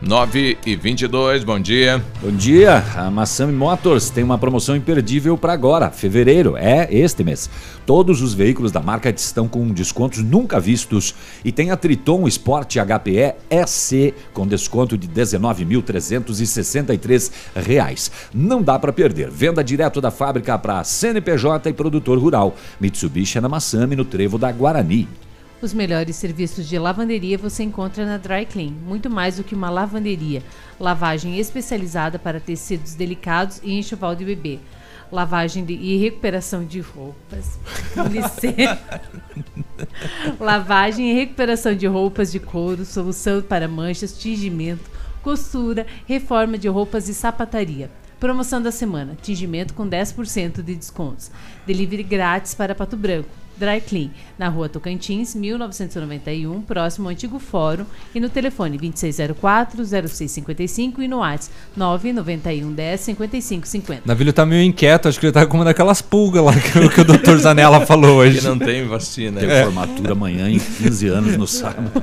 9 0.00 0.56
e 0.64 0.76
22, 0.76 1.42
bom 1.42 1.58
dia. 1.58 2.00
Bom 2.22 2.30
dia. 2.30 2.84
A 2.96 3.10
Massami 3.10 3.52
Motors 3.52 4.10
tem 4.10 4.22
uma 4.22 4.38
promoção 4.38 4.76
imperdível 4.76 5.36
para 5.36 5.52
agora, 5.52 5.90
fevereiro, 5.90 6.56
é 6.56 6.86
este 6.88 7.24
mês. 7.24 7.50
Todos 7.84 8.22
os 8.22 8.32
veículos 8.32 8.70
da 8.70 8.80
marca 8.80 9.10
estão 9.10 9.48
com 9.48 9.66
descontos 9.70 10.22
nunca 10.22 10.60
vistos 10.60 11.16
e 11.44 11.50
tem 11.50 11.72
a 11.72 11.76
Triton 11.76 12.28
Sport 12.28 12.76
HPE 12.76 13.34
SC 13.66 14.14
com 14.32 14.46
desconto 14.46 14.96
de 14.96 15.08
19.363 15.08 17.32
reais. 17.56 18.12
Não 18.32 18.62
dá 18.62 18.78
para 18.78 18.92
perder. 18.92 19.28
Venda 19.30 19.64
direto 19.64 20.00
da 20.00 20.12
fábrica 20.12 20.56
para 20.56 20.84
CNPJ 20.84 21.70
e 21.70 21.72
produtor 21.72 22.18
rural. 22.18 22.54
Mitsubishi 22.80 23.38
é 23.38 23.40
na 23.40 23.48
Massami, 23.48 23.96
no 23.96 24.04
trevo 24.04 24.38
da 24.38 24.52
Guarani. 24.52 25.08
Os 25.60 25.74
melhores 25.74 26.14
serviços 26.14 26.68
de 26.68 26.78
lavanderia 26.78 27.36
você 27.36 27.64
encontra 27.64 28.06
na 28.06 28.16
Dry 28.16 28.46
Clean. 28.46 28.70
Muito 28.70 29.10
mais 29.10 29.38
do 29.38 29.44
que 29.44 29.56
uma 29.56 29.68
lavanderia. 29.68 30.42
Lavagem 30.78 31.36
especializada 31.38 32.16
para 32.18 32.38
tecidos 32.38 32.94
delicados 32.94 33.60
e 33.64 33.76
enxoval 33.76 34.14
de 34.14 34.24
bebê. 34.24 34.60
Lavagem 35.10 35.64
de- 35.64 35.72
e 35.74 35.96
recuperação 35.96 36.64
de 36.64 36.80
roupas. 36.80 37.58
Lavagem 40.38 41.10
e 41.10 41.14
recuperação 41.14 41.74
de 41.74 41.86
roupas 41.86 42.30
de 42.30 42.38
couro, 42.38 42.84
solução 42.84 43.40
para 43.42 43.66
manchas, 43.66 44.16
tingimento, 44.16 44.88
costura, 45.22 45.86
reforma 46.06 46.56
de 46.58 46.68
roupas 46.68 47.08
e 47.08 47.14
sapataria. 47.14 47.90
Promoção 48.20 48.60
da 48.62 48.70
semana: 48.70 49.16
tingimento 49.20 49.74
com 49.74 49.88
10% 49.88 50.62
de 50.62 50.74
descontos. 50.74 51.30
Delivery 51.66 52.02
grátis 52.04 52.54
para 52.54 52.74
Pato 52.74 52.96
Branco. 52.96 53.28
Dry 53.58 53.80
Clean, 53.80 54.10
na 54.38 54.48
rua 54.48 54.68
Tocantins, 54.68 55.34
1991, 55.34 56.60
próximo 56.62 57.08
ao 57.08 57.12
antigo 57.12 57.38
fórum, 57.38 57.84
e 58.14 58.20
no 58.20 58.28
telefone 58.28 58.78
2604-0655 58.78 60.98
e 61.00 61.08
no 61.08 61.18
WhatsApp 61.18 61.52
991 61.76 62.72
10 62.72 63.00
55 63.00 63.66
50. 63.66 64.02
Navilho 64.04 64.32
tá 64.32 64.46
meio 64.46 64.62
inquieto, 64.62 65.08
acho 65.08 65.18
que 65.18 65.26
ele 65.26 65.32
tá 65.32 65.44
com 65.46 65.56
uma 65.58 65.64
daquelas 65.64 66.00
pulgas 66.00 66.44
lá 66.44 66.52
que, 66.54 66.78
o- 66.78 66.90
que 66.90 67.00
o 67.00 67.04
doutor 67.04 67.38
Zanella 67.38 67.84
falou 67.86 68.18
hoje. 68.18 68.38
Que 68.38 68.44
não 68.46 68.58
tem 68.58 68.86
vacina. 68.86 69.40
Tem 69.40 69.50
É. 69.50 69.64
formatura 69.64 70.12
amanhã 70.12 70.48
em 70.48 70.58
15 70.58 71.08
anos 71.08 71.36
no 71.36 71.46
sábado. 71.46 71.90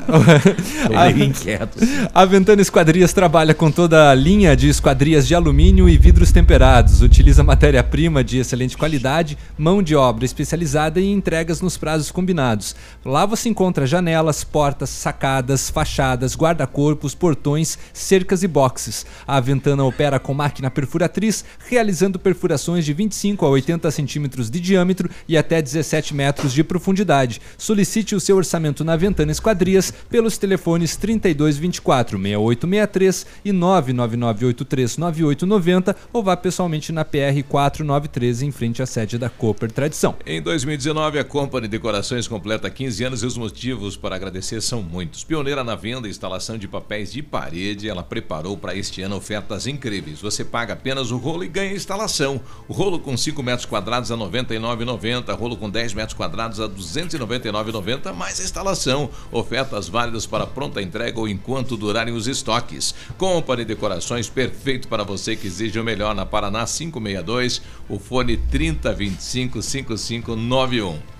Tô 0.88 0.90
meio 0.90 1.24
inquieto. 1.24 1.78
A 2.14 2.26
Ventana 2.26 2.62
Esquadrias 2.62 3.14
trabalha 3.14 3.54
com 3.54 3.72
toda 3.72 4.10
a 4.10 4.16
linha 4.16 4.56
de 4.56 4.70
esquadrias 4.70 5.28
de 5.28 5.36
alumínio 5.36 5.88
e 5.90 5.98
vidros 5.98 6.32
temperados. 6.32 7.02
Utiliza 7.02 7.44
matéria-prima 7.44 8.24
de 8.24 8.40
excelente 8.40 8.78
qualidade, 8.78 9.38
mão 9.58 9.82
de 9.82 9.96
obra 9.96 10.26
especializada 10.26 11.00
e 11.00 11.06
entregas 11.46 11.62
nos 11.62 11.78
prazos 11.78 12.10
combinados. 12.10 12.76
Lá 13.06 13.26
você 13.26 13.50
encontra 13.50 13.86
janelas, 13.86 14.44
portas, 14.44 14.90
sacadas, 14.90 15.70
fachadas, 15.70 16.36
guarda-corpos, 16.36 17.14
portões, 17.14 17.78
cercas 17.94 18.42
e 18.42 18.48
boxes. 18.48 19.06
A 19.28 19.40
Ventana 19.40 19.84
opera 19.84 20.20
com 20.20 20.34
máquina 20.34 20.72
perfuratriz, 20.72 21.46
realizando 21.70 22.18
perfurações 22.18 22.84
de 22.84 22.94
25 22.94 23.46
a 23.46 23.50
80 23.50 23.92
centímetros 23.92 24.50
de 24.50 24.60
diâmetro 24.60 25.10
e 25.28 25.38
até 25.38 25.62
17 25.62 26.16
metros 26.16 26.52
de 26.52 26.64
profundidade. 26.64 27.40
Solicite 27.58 28.16
o 28.16 28.20
seu 28.20 28.38
orçamento 28.38 28.84
na 28.84 28.96
Ventana 28.96 29.32
Esquadrias 29.32 29.94
pelos 30.10 30.38
telefones 30.40 30.96
3224 30.96 32.18
6863 32.18 33.26
e 33.46 33.52
99983 33.52 34.98
9890 34.98 35.96
ou 36.12 36.24
vá 36.24 36.36
pessoalmente 36.36 36.92
na 36.92 37.06
PR 37.06 37.44
493 37.48 38.42
em 38.42 38.52
frente 38.52 38.82
à 38.82 38.86
sede 38.86 39.20
da 39.20 39.30
Cooper 39.30 39.72
Tradição. 39.72 40.16
Em 40.26 40.42
2019, 40.42 41.20
a 41.20 41.24
Company 41.36 41.68
Decorações 41.68 42.30
completa 42.30 42.70
15 42.70 43.04
anos 43.04 43.22
e 43.22 43.26
os 43.26 43.38
motivos 43.38 43.98
para 43.98 44.16
agradecer 44.16 44.62
são 44.62 44.82
muitos. 44.82 45.26
Pioneira 45.26 45.66
na 45.66 45.76
venda 45.76 46.08
e 46.08 46.10
instalação 46.10 46.58
de 46.58 46.66
papéis 46.66 47.12
de 47.12 47.22
parede, 47.22 47.90
ela 47.90 48.02
preparou 48.02 48.56
para 48.56 48.74
este 48.74 49.02
ano 49.02 49.18
ofertas 49.18 49.68
incríveis. 49.68 50.22
Você 50.22 50.46
paga 50.46 50.72
apenas 50.72 51.12
o 51.12 51.18
rolo 51.18 51.44
e 51.44 51.50
ganha 51.50 51.74
instalação. 51.74 52.40
O 52.70 52.74
rolo 52.74 53.00
com 53.00 53.18
5 53.18 53.44
metros 53.44 53.66
quadrados 53.66 54.14
a 54.14 54.16
R$ 54.16 54.22
99,90, 54.22 55.38
rolo 55.38 55.58
com 55.58 55.70
10 55.70 55.94
metros 55.94 56.14
quadrados 56.14 56.62
a 56.62 56.68
R$ 56.68 56.72
299,90, 56.74 58.14
mais 58.14 58.40
a 58.40 58.44
instalação. 58.46 59.10
Ofertas 59.30 59.90
válidas 59.90 60.26
para 60.26 60.48
pronta 60.48 60.82
entrega 60.82 61.20
ou 61.20 61.28
enquanto 61.28 61.76
durarem 61.76 62.14
os 62.14 62.28
estoques. 62.28 62.96
Company 63.18 63.66
Decorações, 63.66 64.30
perfeito 64.30 64.88
para 64.88 65.04
você 65.04 65.36
que 65.36 65.48
exige 65.48 65.78
o 65.78 65.84
melhor 65.84 66.16
na 66.16 66.26
Paraná 66.26 66.66
562, 66.66 67.62
o 67.90 68.00
fone 68.00 68.38
3025 68.38 69.62
5591. 69.62 71.16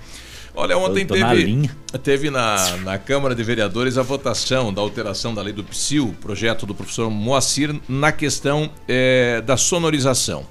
Olha, 0.56 0.78
ontem 0.78 1.06
tô 1.06 1.16
na 1.16 1.30
teve, 1.30 1.44
linha. 1.44 1.76
teve 2.02 2.30
na, 2.30 2.78
na 2.78 2.98
Câmara 2.98 3.36
de 3.36 3.44
Vereadores 3.44 3.98
a 3.98 4.02
votação 4.02 4.74
da 4.74 4.82
alteração 4.82 5.34
da 5.34 5.42
lei 5.42 5.52
do 5.52 5.64
PSIL, 5.64 6.16
projeto 6.22 6.66
do 6.66 6.74
professor 6.74 7.10
Moacir, 7.10 7.76
na 7.90 8.12
questão 8.12 8.70
eh, 8.88 9.42
da 9.46 9.58
sonorização. 9.58 10.46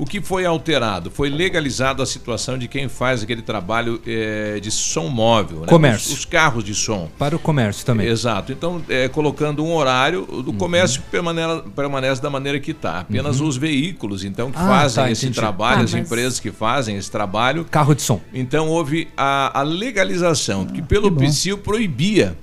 O 0.00 0.06
que 0.06 0.22
foi 0.22 0.46
alterado? 0.46 1.10
Foi 1.10 1.28
legalizado 1.28 2.02
a 2.02 2.06
situação 2.06 2.56
de 2.56 2.66
quem 2.66 2.88
faz 2.88 3.22
aquele 3.22 3.42
trabalho 3.42 4.00
eh, 4.06 4.58
de 4.58 4.70
som 4.70 5.08
móvel. 5.08 5.60
né? 5.60 5.66
Comércio. 5.66 6.12
Os, 6.14 6.20
os 6.20 6.24
carros 6.24 6.64
de 6.64 6.74
som. 6.74 7.10
Para 7.18 7.36
o 7.36 7.38
comércio 7.38 7.84
também. 7.84 8.06
Exato. 8.08 8.50
Então, 8.50 8.80
é, 8.88 9.08
colocando 9.08 9.62
um 9.62 9.74
horário, 9.74 10.22
o 10.30 10.54
comércio 10.54 11.02
permane- 11.10 11.62
permanece 11.76 12.22
da 12.22 12.30
maneira 12.30 12.58
que 12.58 12.70
está. 12.70 13.00
Apenas 13.00 13.40
Uhum. 13.40 13.48
os 13.48 13.58
veículos, 13.58 14.24
então, 14.24 14.50
que 14.50 14.56
Ah, 14.58 14.66
fazem 14.66 15.04
tá, 15.04 15.10
esse 15.10 15.26
entendi. 15.26 15.38
trabalho, 15.38 15.80
Ah, 15.82 15.84
as 15.84 15.92
mas- 15.92 16.06
empresas 16.06 16.40
que 16.40 16.50
fazem 16.50 16.96
esse 16.96 17.10
trabalho. 17.10 17.66
Carro 17.70 17.94
de 17.94 18.00
som. 18.00 18.22
Então, 18.32 18.68
houve 18.68 19.06
a, 19.14 19.60
a 19.60 19.62
legalização, 19.62 20.64
porque 20.64 20.80
pelo 20.80 21.12
PSIL 21.12 21.58
proibia 21.58 22.38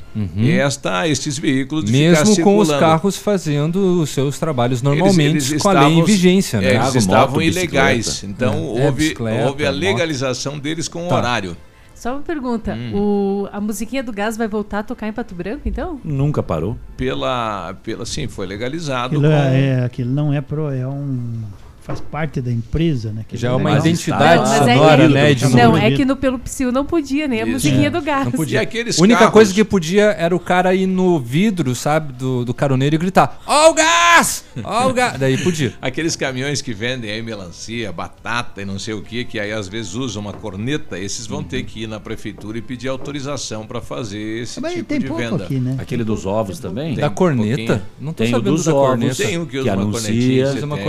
esta, 0.59 1.07
estes 1.07 1.37
veículos 1.37 1.85
de 1.85 1.91
ficar 1.91 2.21
Uhum. 2.23 2.27
Mesmo 2.29 2.43
com 2.43 2.57
os 2.57 2.69
carros 2.69 3.17
fazendo 3.17 4.01
os 4.01 4.09
seus 4.09 4.37
trabalhos 4.39 4.81
normalmente 4.81 5.21
Eles- 5.21 5.51
eles 5.51 5.61
com 5.63 5.69
a 5.69 5.73
lei 5.87 5.99
em 5.99 6.03
vigência, 6.03 6.59
né? 6.61 6.73
é, 6.73 6.75
eles 6.77 6.95
estavam 6.95 7.35
moto, 7.35 7.41
ilegais. 7.41 8.05
bicicleta. 8.07 8.25
Então, 8.31 8.53
É, 8.77 8.85
houve, 8.85 9.15
houve 9.45 9.65
a 9.65 9.71
moto. 9.71 9.79
legalização 9.79 10.57
deles 10.59 10.87
com 10.87 11.05
o 11.05 11.09
Tá. 11.09 11.15
horário. 11.17 11.57
Só 11.95 12.13
uma 12.13 12.21
pergunta: 12.21 12.75
Hum. 12.75 12.91
o, 12.93 13.49
a 13.51 13.59
musiquinha 13.59 14.03
do 14.03 14.13
gás 14.13 14.37
vai 14.37 14.47
voltar 14.47 14.79
a 14.79 14.83
tocar 14.83 15.07
em 15.07 15.11
Pato 15.13 15.33
Branco, 15.33 15.61
então? 15.65 15.99
Nunca 16.03 16.43
parou. 16.43 16.77
Pela, 16.95 17.73
pela, 17.83 18.05
sim, 18.05 18.27
foi 18.27 18.45
legalizado. 18.45 19.15
Aquilo, 19.17 19.23
com- 19.31 19.35
é, 19.35 19.83
aquilo 19.83 20.11
não 20.11 20.31
é 20.31 20.39
pro, 20.39 20.69
é 20.71 20.87
um. 20.87 21.41
Faz 21.87 22.01
parte 22.01 22.41
da 22.41 22.51
empresa, 22.51 23.13
né? 23.13 23.23
Que 23.27 23.37
Já 23.37 23.47
é 23.47 23.51
legal. 23.55 23.71
uma 23.71 23.79
identidade 23.79 24.41
Mas 24.41 24.67
é 24.67 24.73
sonora, 24.75 25.07
que- 25.07 25.13
né, 25.13 25.31
Edmundo? 25.31 25.55
Não, 25.57 25.77
é 25.77 25.91
que 25.91 26.03
no 26.05 26.15
Pelo 26.17 26.37
Psil 26.37 26.69
não 26.69 26.85
podia, 26.85 27.27
nem 27.29 27.39
a 27.39 27.43
Isso. 27.43 27.53
musiquinha 27.53 27.87
É, 27.87 27.89
do 27.89 28.01
gás. 28.01 28.25
Não 28.25 28.31
podia. 28.33 28.59
Aqueles 28.61 28.99
A 28.99 29.03
única 29.03 29.19
carros- 29.19 29.33
coisa 29.33 29.53
que 29.53 29.63
podia 29.63 30.03
era 30.11 30.35
o 30.35 30.39
cara 30.39 30.75
ir 30.75 30.85
no 30.85 31.17
vidro, 31.17 31.73
sabe, 31.73 32.11
do, 32.11 32.43
do 32.43 32.53
caroneiro 32.53 32.95
e 32.95 32.97
gritar: 32.97 33.41
Ó 33.47 33.71
o 33.71 33.73
gás! 33.73 34.43
Ó 34.63 34.89
o 34.89 34.93
gás! 34.93 35.17
Daí 35.17 35.37
podia. 35.37 35.73
Aqueles 35.81 36.15
caminhões 36.17 36.61
que 36.61 36.73
vendem 36.73 37.09
aí 37.09 37.21
melancia, 37.21 37.89
batata 37.93 38.61
e 38.61 38.65
não 38.65 38.77
sei 38.77 38.93
o 38.93 39.01
que, 39.01 39.23
que 39.23 39.39
aí 39.39 39.53
às 39.53 39.69
vezes 39.69 39.93
usam 39.95 40.21
uma 40.21 40.33
corneta, 40.33 40.99
esses 40.99 41.25
vão 41.25 41.41
ter 41.41 41.63
que 41.63 41.83
ir 41.83 41.87
na 41.87 42.01
prefeitura 42.01 42.57
e 42.57 42.61
pedir 42.61 42.89
autorização 42.89 43.65
para 43.65 43.79
fazer 43.79 44.41
esse 44.41 44.59
Mas 44.59 44.73
tipo 44.73 44.85
tem 44.85 44.99
de 44.99 45.07
venda. 45.07 45.45
aqui, 45.45 45.59
né? 45.59 45.77
Aquele 45.79 46.03
dos 46.03 46.25
ovos 46.25 46.59
também? 46.59 46.95
Tem 46.95 47.01
Da 47.01 47.07
um 47.07 47.13
corneta? 47.13 47.55
pouquinho. 47.55 47.81
Não 48.01 48.11
tô 48.11 48.23
Tem 48.23 48.33
o 48.33 48.37
sabendo 48.37 48.55
dos 48.55 48.65
da 48.65 48.73
ovos, 48.75 48.87
corneta. 48.89 49.15
Tem 49.15 49.37
um 49.37 49.45
que 49.45 49.51
que, 49.51 49.57
usa 49.59 49.73
uma 49.73 49.81
anuncia. 49.83 50.01
cornetinha, 50.11 50.47
Usa 50.53 50.65
uma 50.65 50.75
tem. 50.75 50.85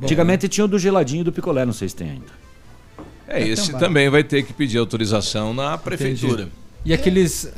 Antigamente 0.00 0.48
tinha 0.48 0.64
o 0.64 0.68
do 0.68 0.78
geladinho 0.78 1.22
e 1.22 1.24
do 1.24 1.32
picolé, 1.32 1.64
não 1.64 1.72
sei 1.72 1.88
se 1.88 1.96
tem 1.96 2.10
ainda. 2.10 2.42
É, 3.26 3.46
esse 3.46 3.68
Então, 3.68 3.80
também 3.80 4.08
vai 4.10 4.22
ter 4.22 4.42
que 4.42 4.52
pedir 4.52 4.78
autorização 4.78 5.54
na 5.54 5.78
prefeitura. 5.78 6.42
Entendi. 6.42 6.52
E 6.84 6.92
aqueles. 6.92 7.52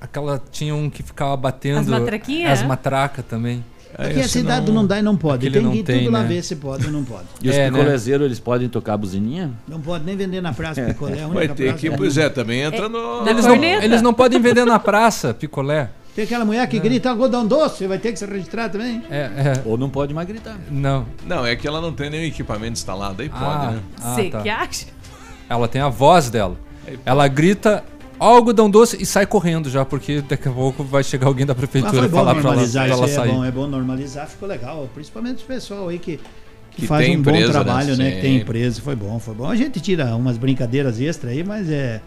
Aquela. 0.00 0.42
Tinha 0.52 0.74
um 0.74 0.88
que 0.90 1.02
ficava 1.02 1.36
batendo. 1.36 1.80
As 1.80 1.86
matraquinhas? 1.86 2.60
As 2.60 2.66
matracas 2.66 3.24
também. 3.24 3.64
Aqui 3.98 4.20
a 4.20 4.28
cidade 4.28 4.70
não 4.70 4.86
dá 4.86 4.98
e 4.98 5.02
não 5.02 5.16
pode. 5.16 5.48
Tem 5.50 5.62
não 5.62 5.72
que 5.72 5.78
ir 5.78 5.82
tem, 5.82 5.98
tudo 6.00 6.10
lá 6.12 6.20
né? 6.22 6.28
ver 6.28 6.42
se 6.42 6.56
pode 6.56 6.84
ou 6.84 6.92
não 6.92 7.02
pode. 7.02 7.24
E 7.42 7.48
os 7.48 7.54
É, 7.56 7.70
né? 7.70 7.78
picolezeiros, 7.78 8.26
eles 8.26 8.38
podem 8.38 8.68
tocar 8.68 8.92
a 8.92 8.96
buzininha? 8.98 9.52
Não 9.66 9.80
pode 9.80 10.04
nem 10.04 10.14
vender 10.14 10.42
na 10.42 10.52
praça 10.52 10.82
picolé. 10.84 11.22
a 11.22 11.26
única 11.28 11.46
Vai 11.46 11.48
ter 11.48 11.64
praça 11.68 11.78
que, 11.78 11.88
é- 11.88 11.96
pois 11.96 12.18
é, 12.18 12.28
também 12.28 12.60
entra 12.60 12.90
no. 12.90 13.26
Eles 13.26 13.46
não, 13.46 13.54
eles 13.64 14.02
não 14.02 14.12
podem 14.12 14.38
vender 14.38 14.66
na 14.66 14.78
praça 14.78 15.32
picolé. 15.32 15.88
Tem 16.16 16.24
aquela 16.24 16.44
mulher 16.46 16.66
que 16.66 16.78
grita 16.80 17.10
algodão 17.10 17.46
doce, 17.46 17.86
vai 17.86 17.98
ter 17.98 18.10
que 18.10 18.18
se 18.18 18.24
registrar 18.24 18.70
também. 18.70 19.02
É, 19.10 19.60
Ou 19.66 19.76
não 19.76 19.90
pode 19.90 20.14
mais 20.14 20.26
gritar. 20.26 20.56
Não. 20.70 21.06
Não, 21.26 21.44
é 21.46 21.54
que 21.54 21.68
ela 21.68 21.78
não 21.80 21.92
tem 21.92 22.08
nenhum 22.08 22.24
equipamento 22.24 22.72
instalado, 22.72 23.20
aí 23.20 23.28
pode, 23.28 23.44
Ah, 23.44 23.70
né? 23.72 23.80
ah, 24.02 24.14
Você 24.14 24.30
tá. 24.30 24.40
que 24.40 24.48
acha? 24.48 24.86
Ela 25.48 25.68
tem 25.68 25.82
a 25.82 25.90
voz 25.90 26.30
dela. 26.30 26.56
Ela 27.04 27.28
grita 27.28 27.84
"Ó, 28.18 28.36
algodão 28.36 28.70
doce 28.70 28.96
e 28.98 29.04
sai 29.04 29.26
correndo 29.26 29.68
já, 29.68 29.84
porque 29.84 30.22
daqui 30.22 30.48
a 30.48 30.52
pouco 30.52 30.82
vai 30.82 31.04
chegar 31.04 31.26
alguém 31.26 31.44
da 31.44 31.54
prefeitura 31.54 32.06
e 32.06 32.08
falar 32.08 32.32
pra 32.32 32.40
ela, 32.40 32.42
normalizar 32.50 32.86
pra 32.86 32.94
isso 32.94 33.02
ela 33.04 33.12
é 33.12 33.14
sair. 33.14 33.32
bom, 33.32 33.44
é 33.44 33.50
bom 33.50 33.66
normalizar, 33.66 34.26
ficou 34.26 34.48
legal. 34.48 34.88
Principalmente 34.94 35.44
o 35.44 35.46
pessoal 35.46 35.88
aí 35.90 35.98
que, 35.98 36.16
que, 36.70 36.80
Que 36.80 36.86
faz 36.86 37.04
tem 37.04 37.14
um 37.14 37.20
empresa, 37.20 37.40
bom 37.40 37.46
né? 37.46 37.52
trabalho, 37.64 37.96
né? 37.98 38.10
Que 38.12 38.20
tem 38.22 38.36
empresa, 38.38 38.80
foi 38.80 38.96
bom, 38.96 39.18
foi 39.18 39.34
bom. 39.34 39.46
A 39.50 39.54
gente 39.54 39.80
tira 39.80 40.16
umas 40.16 40.38
brincadeiras 40.38 40.98
extras 40.98 41.32
aí, 41.32 41.44
mas 41.44 41.68
é. 41.70 42.00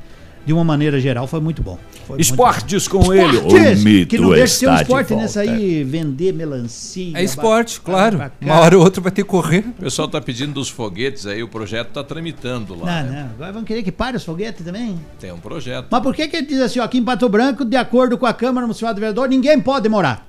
De 0.49 0.53
uma 0.53 0.63
maneira 0.63 0.99
geral, 0.99 1.27
foi 1.27 1.39
muito 1.39 1.61
bom. 1.61 1.77
Foi 2.07 2.15
muito 2.15 2.21
Esportes 2.21 2.87
bom. 2.87 3.03
com 3.03 3.13
ele, 3.13 3.37
o 3.37 3.47
Esportes, 3.49 3.83
mito 3.83 4.07
Que 4.07 4.17
não 4.17 4.31
deixa 4.31 4.45
de 4.45 4.51
ser 4.53 4.67
um 4.67 4.71
está 4.71 4.77
de 4.77 4.81
esporte 4.81 5.15
nessa 5.15 5.41
aí, 5.41 5.83
vender 5.83 6.33
melancia. 6.33 7.15
É 7.15 7.23
esporte, 7.23 7.79
claro. 7.79 8.17
pra. 8.17 8.31
Uma 8.41 8.55
hora 8.55 8.75
ou 8.75 8.83
outra 8.83 8.99
vai 8.99 9.11
ter 9.11 9.21
que 9.21 9.29
correr. 9.29 9.59
O 9.59 9.73
pessoal 9.73 10.07
tá 10.07 10.19
pedindo 10.19 10.53
dos 10.53 10.67
foguetes 10.67 11.27
aí, 11.27 11.43
o 11.43 11.47
projeto 11.47 11.89
tá 11.89 12.03
tramitando 12.03 12.73
lá. 12.73 13.03
Não, 13.03 13.11
né? 13.11 13.23
não. 13.25 13.29
Agora 13.35 13.51
vão 13.51 13.63
querer 13.63 13.83
que 13.83 13.91
pare 13.91 14.17
os 14.17 14.23
foguetes 14.23 14.65
também. 14.65 14.99
Tem 15.19 15.31
um 15.31 15.37
projeto. 15.37 15.85
Mas 15.91 16.01
por 16.01 16.15
que 16.15 16.27
que 16.27 16.37
ele 16.37 16.47
diz 16.47 16.61
assim, 16.61 16.79
ó, 16.79 16.83
aqui 16.85 16.97
em 16.97 17.03
Pato 17.03 17.29
Branco, 17.29 17.63
de 17.63 17.77
acordo 17.77 18.17
com 18.17 18.25
a 18.25 18.33
Câmara 18.33 18.65
Municipal 18.65 18.91
do 18.91 18.99
Vereador, 18.99 19.29
ninguém 19.29 19.61
pode 19.61 19.87
morar? 19.87 20.27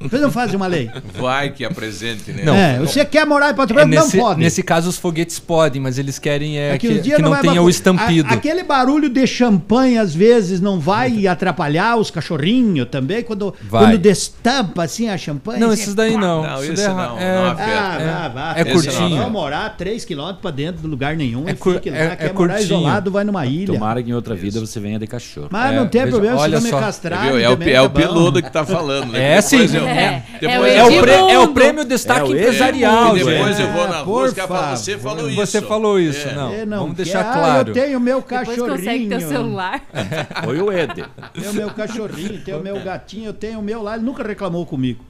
Vocês 0.00 0.22
não 0.22 0.30
fazem 0.30 0.56
uma 0.56 0.66
lei. 0.66 0.90
Vai 1.18 1.50
que 1.50 1.62
apresente, 1.62 2.32
né? 2.32 2.42
Não. 2.42 2.54
é, 2.54 2.78
você 2.78 3.04
quer 3.04 3.26
morar 3.26 3.50
em 3.50 3.54
Pato 3.54 3.72
É, 3.72 3.76
Branco, 3.76 3.90
nesse, 3.90 4.16
não 4.16 4.24
pode. 4.24 4.40
nesse 4.40 4.62
caso, 4.62 4.88
os 4.88 4.96
foguetes 4.96 5.38
podem, 5.38 5.80
mas 5.82 5.98
eles 5.98 6.18
querem 6.18 6.58
é, 6.58 6.72
Aqui 6.72 6.88
que, 7.00 7.10
que 7.16 7.20
não, 7.22 7.30
vai 7.30 7.42
tenha 7.42 7.60
o 7.60 7.68
estampido. 7.68 8.28
A- 8.30 8.32
aquele 8.32 8.62
barulho 8.64 9.10
de 9.10 9.26
champanhe, 9.26 9.98
às 9.98 10.14
vezes, 10.14 10.58
não 10.58 10.80
vai 10.80 11.26
atrapalhar 11.26 11.96
os 11.98 12.10
cachorrinhos 12.10 12.88
também? 12.90 13.22
Quando, 13.22 13.54
Vai. 13.68 13.84
quando 13.84 13.98
destampa 13.98 14.84
assim 14.84 15.10
a 15.10 15.18
champanhe? 15.18 15.60
Não, 15.60 15.68
assim, 15.70 15.82
esses 15.82 15.94
daí 15.94 16.16
não. 16.16 16.42
Não, 16.44 16.62
Isso 16.62 16.72
esse 16.72 16.86
daí 16.86 16.94
não, 16.94 17.18
é- 17.18 17.34
não 17.36 17.44
Ah, 17.50 18.30
vá. 18.34 18.54
É 18.56 18.62
Esse 18.62 18.72
curtinho. 18.72 19.16
Não, 19.18 19.28
morar 19.30 19.76
3km 19.76 20.36
pra 20.40 20.50
dentro 20.50 20.80
do 20.80 20.88
lugar 20.88 21.14
nenhum 21.14 21.46
É 21.46 21.50
e 21.52 21.54
cur- 21.54 21.74
fique 21.74 21.90
lá. 21.90 21.96
é- 21.96 22.04
é 22.12 22.16
quer 22.16 22.32
morar 22.32 22.58
isolado, 22.60 23.10
vai 23.10 23.22
numa 23.24 23.44
ilha. 23.44 23.66
Tomara 23.74 24.02
que 24.02 24.10
em 24.10 24.14
outra 24.14 24.34
vida 24.34 24.60
você 24.60 24.80
venha 24.80 24.98
de 24.98 25.06
cachorro. 25.06 25.48
Mas 25.50 25.72
É, 25.72 25.76
não 25.76 25.86
tem 25.86 26.00
veja, 26.04 26.10
problema, 26.12 26.42
se 26.42 26.48
não 26.48 26.60
me 26.62 26.70
castrar. 26.70 27.26
É 27.36 27.42
é 27.42 27.80
o 27.82 27.90
peludo 27.90 28.42
que 28.42 28.50
tá 28.50 28.64
falando, 28.64 29.12
né? 29.12 29.34
É, 29.36 29.40
sim. 29.42 29.58
Depois 29.94 29.98
É. 29.98 30.22
depois 30.40 30.74
É 30.74 30.84
o, 30.84 31.00
pre- 31.02 31.32
é 31.32 31.38
o 31.38 31.48
prêmio 31.48 31.84
destaque 31.84 32.20
É 32.20 32.24
o 32.24 32.36
empresarial, 32.38 33.16
E 33.16 33.24
depois 33.24 33.60
eu 33.60 33.68
vou 33.72 33.88
na 33.88 33.96
É, 34.00 34.04
por 34.04 34.04
busca 34.24 34.46
pra 34.48 34.76
você 34.76 34.98
falou 34.98 35.26
isso. 35.28 35.36
Você 35.36 35.62
falou 35.62 35.98
isso, 36.00 36.28
É. 36.28 36.34
não. 36.34 36.52
Eu 36.52 36.66
não 36.66 36.78
Vamos 36.80 36.96
deixar 36.96 37.20
Ah, 37.20 37.32
claro. 37.32 37.70
eu 37.70 37.74
tenho 37.74 37.98
o 37.98 38.00
meu 38.00 38.20
Depois 38.20 38.48
cachorrinho. 38.48 38.76
consegue 38.76 39.08
ter 39.08 39.16
o 39.16 39.28
celular. 39.28 39.80
Foi 40.44 40.60
o 40.60 40.72
Eder. 40.72 41.06
Tem 41.34 41.48
o 41.50 41.54
meu 41.54 41.70
cachorrinho, 41.70 42.40
tem 42.44 42.54
o 42.54 42.60
meu 42.60 42.80
gatinho, 42.82 43.26
eu 43.26 43.32
tenho 43.34 43.58
o 43.58 43.62
meu 43.62 43.82
lá. 43.82 43.94
Ele 43.96 44.04
nunca 44.04 44.22
reclamou 44.26 44.64
comigo. 44.66 45.04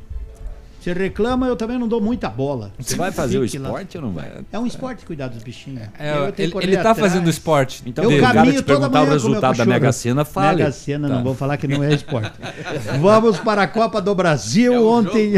Se 0.80 0.92
reclama, 0.94 1.46
eu 1.46 1.56
também 1.56 1.78
não 1.78 1.86
dou 1.86 2.00
muita 2.00 2.28
bola. 2.30 2.72
Você 2.78 2.96
vai 2.96 3.12
fazer 3.12 3.38
o 3.38 3.42
Fique 3.42 3.58
lá. 3.58 3.68
esporte 3.68 3.98
ou 3.98 4.02
não 4.04 4.12
vai? 4.12 4.32
É 4.50 4.58
um 4.58 4.66
esporte 4.66 5.04
cuidar 5.04 5.28
dos 5.28 5.42
bichinhos. 5.42 5.82
É, 5.98 6.32
ele, 6.38 6.52
ele 6.62 6.74
tá 6.76 6.90
atrás. 6.92 6.98
fazendo 6.98 7.28
esporte. 7.28 7.82
Então, 7.84 8.02
Eu 8.04 8.10
quando 8.10 8.18
o 8.18 8.22
cara 8.22 8.34
caminho 8.34 8.54
te 8.62 8.64
toda 8.64 8.78
perguntar 8.80 9.02
o 9.02 9.04
resultado 9.12 9.56
da. 9.58 9.64
Mega 9.66 9.92
Sena, 9.92 10.24
fale. 10.24 10.56
Mega 10.58 10.72
Sena, 10.72 11.08
Tá. 11.08 11.14
não 11.16 11.22
vou 11.22 11.34
falar 11.34 11.58
que 11.58 11.68
não 11.68 11.84
é 11.84 11.92
esporte. 11.92 12.32
Vamos 12.98 13.38
para 13.38 13.62
a 13.62 13.68
Copa 13.68 14.00
do 14.00 14.14
Brasil. 14.14 14.72
É 14.72 14.80
um 14.80 14.86
Ontem, 14.88 15.34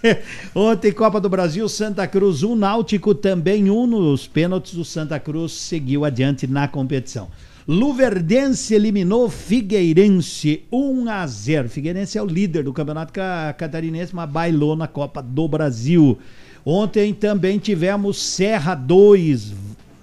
ontem, 0.54 0.92
Copa 0.92 1.20
do 1.20 1.28
Brasil, 1.28 1.68
Santa 1.68 2.06
Cruz 2.06 2.42
1, 2.44 2.54
Náutico 2.54 3.14
também 3.14 3.68
1 3.70 3.86
nos 3.88 4.26
pênaltis. 4.28 4.74
O 4.74 4.84
Santa 4.84 5.18
Cruz 5.18 5.52
seguiu 5.52 6.04
adiante 6.04 6.46
na 6.46 6.68
competição. 6.68 7.28
Luverdense 7.68 8.74
eliminou 8.76 9.28
Figueirense 9.28 10.62
1 10.70 11.08
a 11.10 11.26
0. 11.26 11.68
Figueirense 11.68 12.16
é 12.16 12.22
o 12.22 12.26
líder 12.26 12.62
do 12.62 12.72
campeonato 12.72 13.12
ca- 13.12 13.52
catarinense, 13.58 14.14
mas 14.14 14.30
bailou 14.30 14.76
na 14.76 14.86
Copa 14.86 15.20
do 15.20 15.48
Brasil. 15.48 16.16
Ontem 16.64 17.12
também 17.12 17.58
tivemos 17.58 18.22
Serra 18.22 18.74
2, 18.74 19.52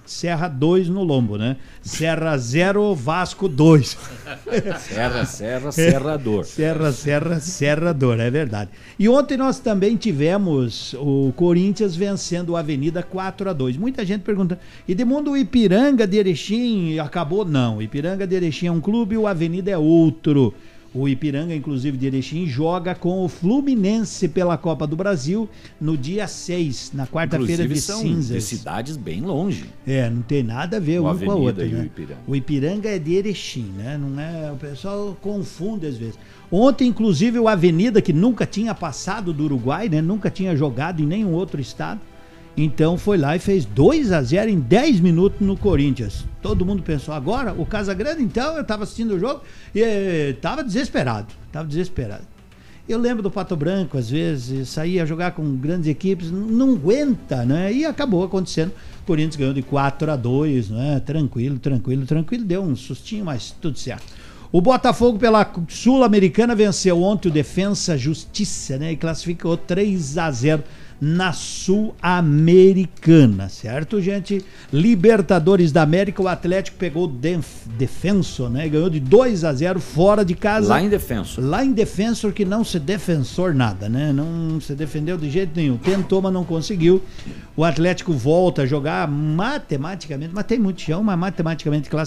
Serra 0.04 0.48
2 0.48 0.88
no 0.88 1.02
lombo, 1.02 1.38
né? 1.38 1.56
Serra 1.82 2.36
0, 2.36 2.94
Vasco 2.94 3.48
2. 3.48 3.96
Serra, 4.78 5.24
serra, 5.24 5.72
serrador. 5.72 6.44
Serra, 6.44 6.92
Serra, 6.92 7.40
Serrador, 7.40 8.20
é 8.20 8.30
verdade. 8.30 8.70
E 8.98 9.08
ontem 9.08 9.36
nós 9.36 9.58
também 9.58 9.96
tivemos 9.96 10.94
o 10.94 11.32
Corinthians 11.36 11.96
vencendo 11.96 12.50
o 12.50 12.56
Avenida 12.56 13.02
4 13.02 13.50
a 13.50 13.52
2 13.52 13.76
Muita 13.76 14.04
gente 14.04 14.22
pergunta, 14.22 14.58
e 14.86 14.94
de 14.94 15.04
mundo 15.04 15.32
o 15.32 15.36
Ipiranga 15.36 16.06
de 16.06 16.18
Erechim 16.18 16.98
acabou? 16.98 17.44
Não, 17.44 17.80
Ipiranga 17.80 18.26
de 18.26 18.34
Erechim 18.34 18.66
é 18.66 18.72
um 18.72 18.80
clube 18.80 19.14
e 19.14 19.18
o 19.18 19.26
Avenida 19.26 19.70
é 19.70 19.78
outro. 19.78 20.54
O 20.94 21.08
Ipiranga, 21.08 21.52
inclusive, 21.52 21.98
de 21.98 22.06
Erechim, 22.06 22.46
joga 22.46 22.94
com 22.94 23.24
o 23.24 23.28
Fluminense 23.28 24.28
pela 24.28 24.56
Copa 24.56 24.86
do 24.86 24.94
Brasil 24.94 25.48
no 25.80 25.98
dia 25.98 26.28
6, 26.28 26.92
na 26.94 27.04
quarta-feira 27.04 27.66
de 27.66 27.80
são 27.80 28.00
cinzas. 28.00 28.36
de 28.36 28.40
cidades 28.40 28.96
bem 28.96 29.20
longe. 29.20 29.64
É, 29.84 30.08
não 30.08 30.22
tem 30.22 30.44
nada 30.44 30.76
a 30.76 30.80
ver 30.80 31.00
O 31.00 31.10
um 31.10 31.18
com 31.18 31.32
a 31.32 31.34
outra, 31.34 31.66
e 31.66 31.74
o 31.74 31.78
né? 31.78 31.84
Ipiranga. 31.86 32.20
O 32.28 32.36
Ipiranga 32.36 32.88
é 32.88 32.98
de 33.00 33.12
Erechim, 33.12 33.72
né? 33.76 33.98
Não 33.98 34.20
é, 34.20 34.52
o 34.52 34.56
pessoal 34.56 35.16
confunde 35.20 35.84
às 35.84 35.96
vezes. 35.96 36.14
Ontem, 36.48 36.86
inclusive, 36.86 37.40
o 37.40 37.48
Avenida, 37.48 38.00
que 38.00 38.12
nunca 38.12 38.46
tinha 38.46 38.72
passado 38.72 39.32
do 39.32 39.44
Uruguai, 39.46 39.88
né? 39.88 40.00
Nunca 40.00 40.30
tinha 40.30 40.54
jogado 40.54 41.02
em 41.02 41.06
nenhum 41.06 41.32
outro 41.32 41.60
estado. 41.60 42.00
Então 42.56 42.96
foi 42.96 43.18
lá 43.18 43.34
e 43.34 43.40
fez 43.40 43.64
2 43.64 44.12
a 44.12 44.22
0 44.22 44.48
em 44.48 44.60
10 44.60 45.00
minutos 45.00 45.40
no 45.40 45.56
Corinthians. 45.56 46.24
Todo 46.40 46.64
mundo 46.64 46.82
pensou, 46.82 47.12
agora 47.12 47.52
o 47.52 47.66
Casagrande, 47.66 48.22
então, 48.22 48.54
eu 48.54 48.62
estava 48.62 48.84
assistindo 48.84 49.14
o 49.14 49.18
jogo 49.18 49.42
e 49.74 49.80
estava 50.30 50.62
desesperado. 50.62 51.28
Estava 51.46 51.66
desesperado. 51.66 52.34
Eu 52.86 52.98
lembro 52.98 53.22
do 53.22 53.30
Pato 53.30 53.56
Branco, 53.56 53.96
às 53.96 54.10
vezes, 54.10 54.68
saía 54.68 55.06
jogar 55.06 55.32
com 55.32 55.56
grandes 55.56 55.88
equipes, 55.88 56.30
não 56.30 56.74
aguenta, 56.74 57.44
né? 57.44 57.72
E 57.72 57.84
acabou 57.86 58.22
acontecendo. 58.22 58.72
O 59.02 59.06
Corinthians 59.06 59.36
ganhou 59.36 59.54
de 59.54 59.62
4 59.62 60.12
a 60.12 60.16
2, 60.16 60.68
né? 60.68 61.00
Tranquilo, 61.00 61.58
tranquilo, 61.58 62.04
tranquilo. 62.04 62.44
Deu 62.44 62.62
um 62.62 62.76
sustinho, 62.76 63.24
mas 63.24 63.54
tudo 63.58 63.78
certo. 63.78 64.04
O 64.52 64.60
Botafogo 64.60 65.18
pela 65.18 65.50
Sul-Americana 65.66 66.54
venceu 66.54 67.02
ontem 67.02 67.28
o 67.28 67.32
Defensa 67.32 67.96
Justiça, 67.96 68.76
né? 68.76 68.92
E 68.92 68.96
classificou 68.96 69.56
3 69.56 70.18
a 70.18 70.30
0 70.30 70.62
na 71.04 71.34
Sul-Americana, 71.34 73.50
certo, 73.50 74.00
gente? 74.00 74.42
Libertadores 74.72 75.70
da 75.70 75.82
América, 75.82 76.22
o 76.22 76.28
Atlético 76.28 76.78
pegou 76.78 77.06
Def 77.06 77.66
Defensor, 77.76 78.48
né? 78.48 78.66
Ganhou 78.66 78.88
de 78.88 79.00
2 79.00 79.44
a 79.44 79.52
0 79.52 79.78
fora 79.80 80.24
de 80.24 80.34
casa. 80.34 80.70
Lá 80.70 80.82
em 80.82 80.88
Defensor. 80.88 81.44
Lá 81.44 81.62
em 81.62 81.72
Defensor 81.72 82.32
que 82.32 82.46
não 82.46 82.64
se 82.64 82.78
defensor 82.78 83.54
nada, 83.54 83.86
né? 83.88 84.12
Não 84.12 84.60
se 84.60 84.74
defendeu 84.74 85.18
de 85.18 85.28
jeito 85.28 85.50
nenhum. 85.54 85.76
Tentou, 85.76 86.22
mas 86.22 86.32
não 86.32 86.44
conseguiu. 86.44 87.02
O 87.54 87.64
Atlético 87.64 88.12
volta 88.12 88.62
a 88.62 88.66
jogar 88.66 89.06
matematicamente, 89.06 90.32
mas 90.34 90.46
tem 90.46 90.58
muito 90.58 90.80
chão, 90.80 91.02
mas 91.02 91.18
matematicamente 91.18 91.90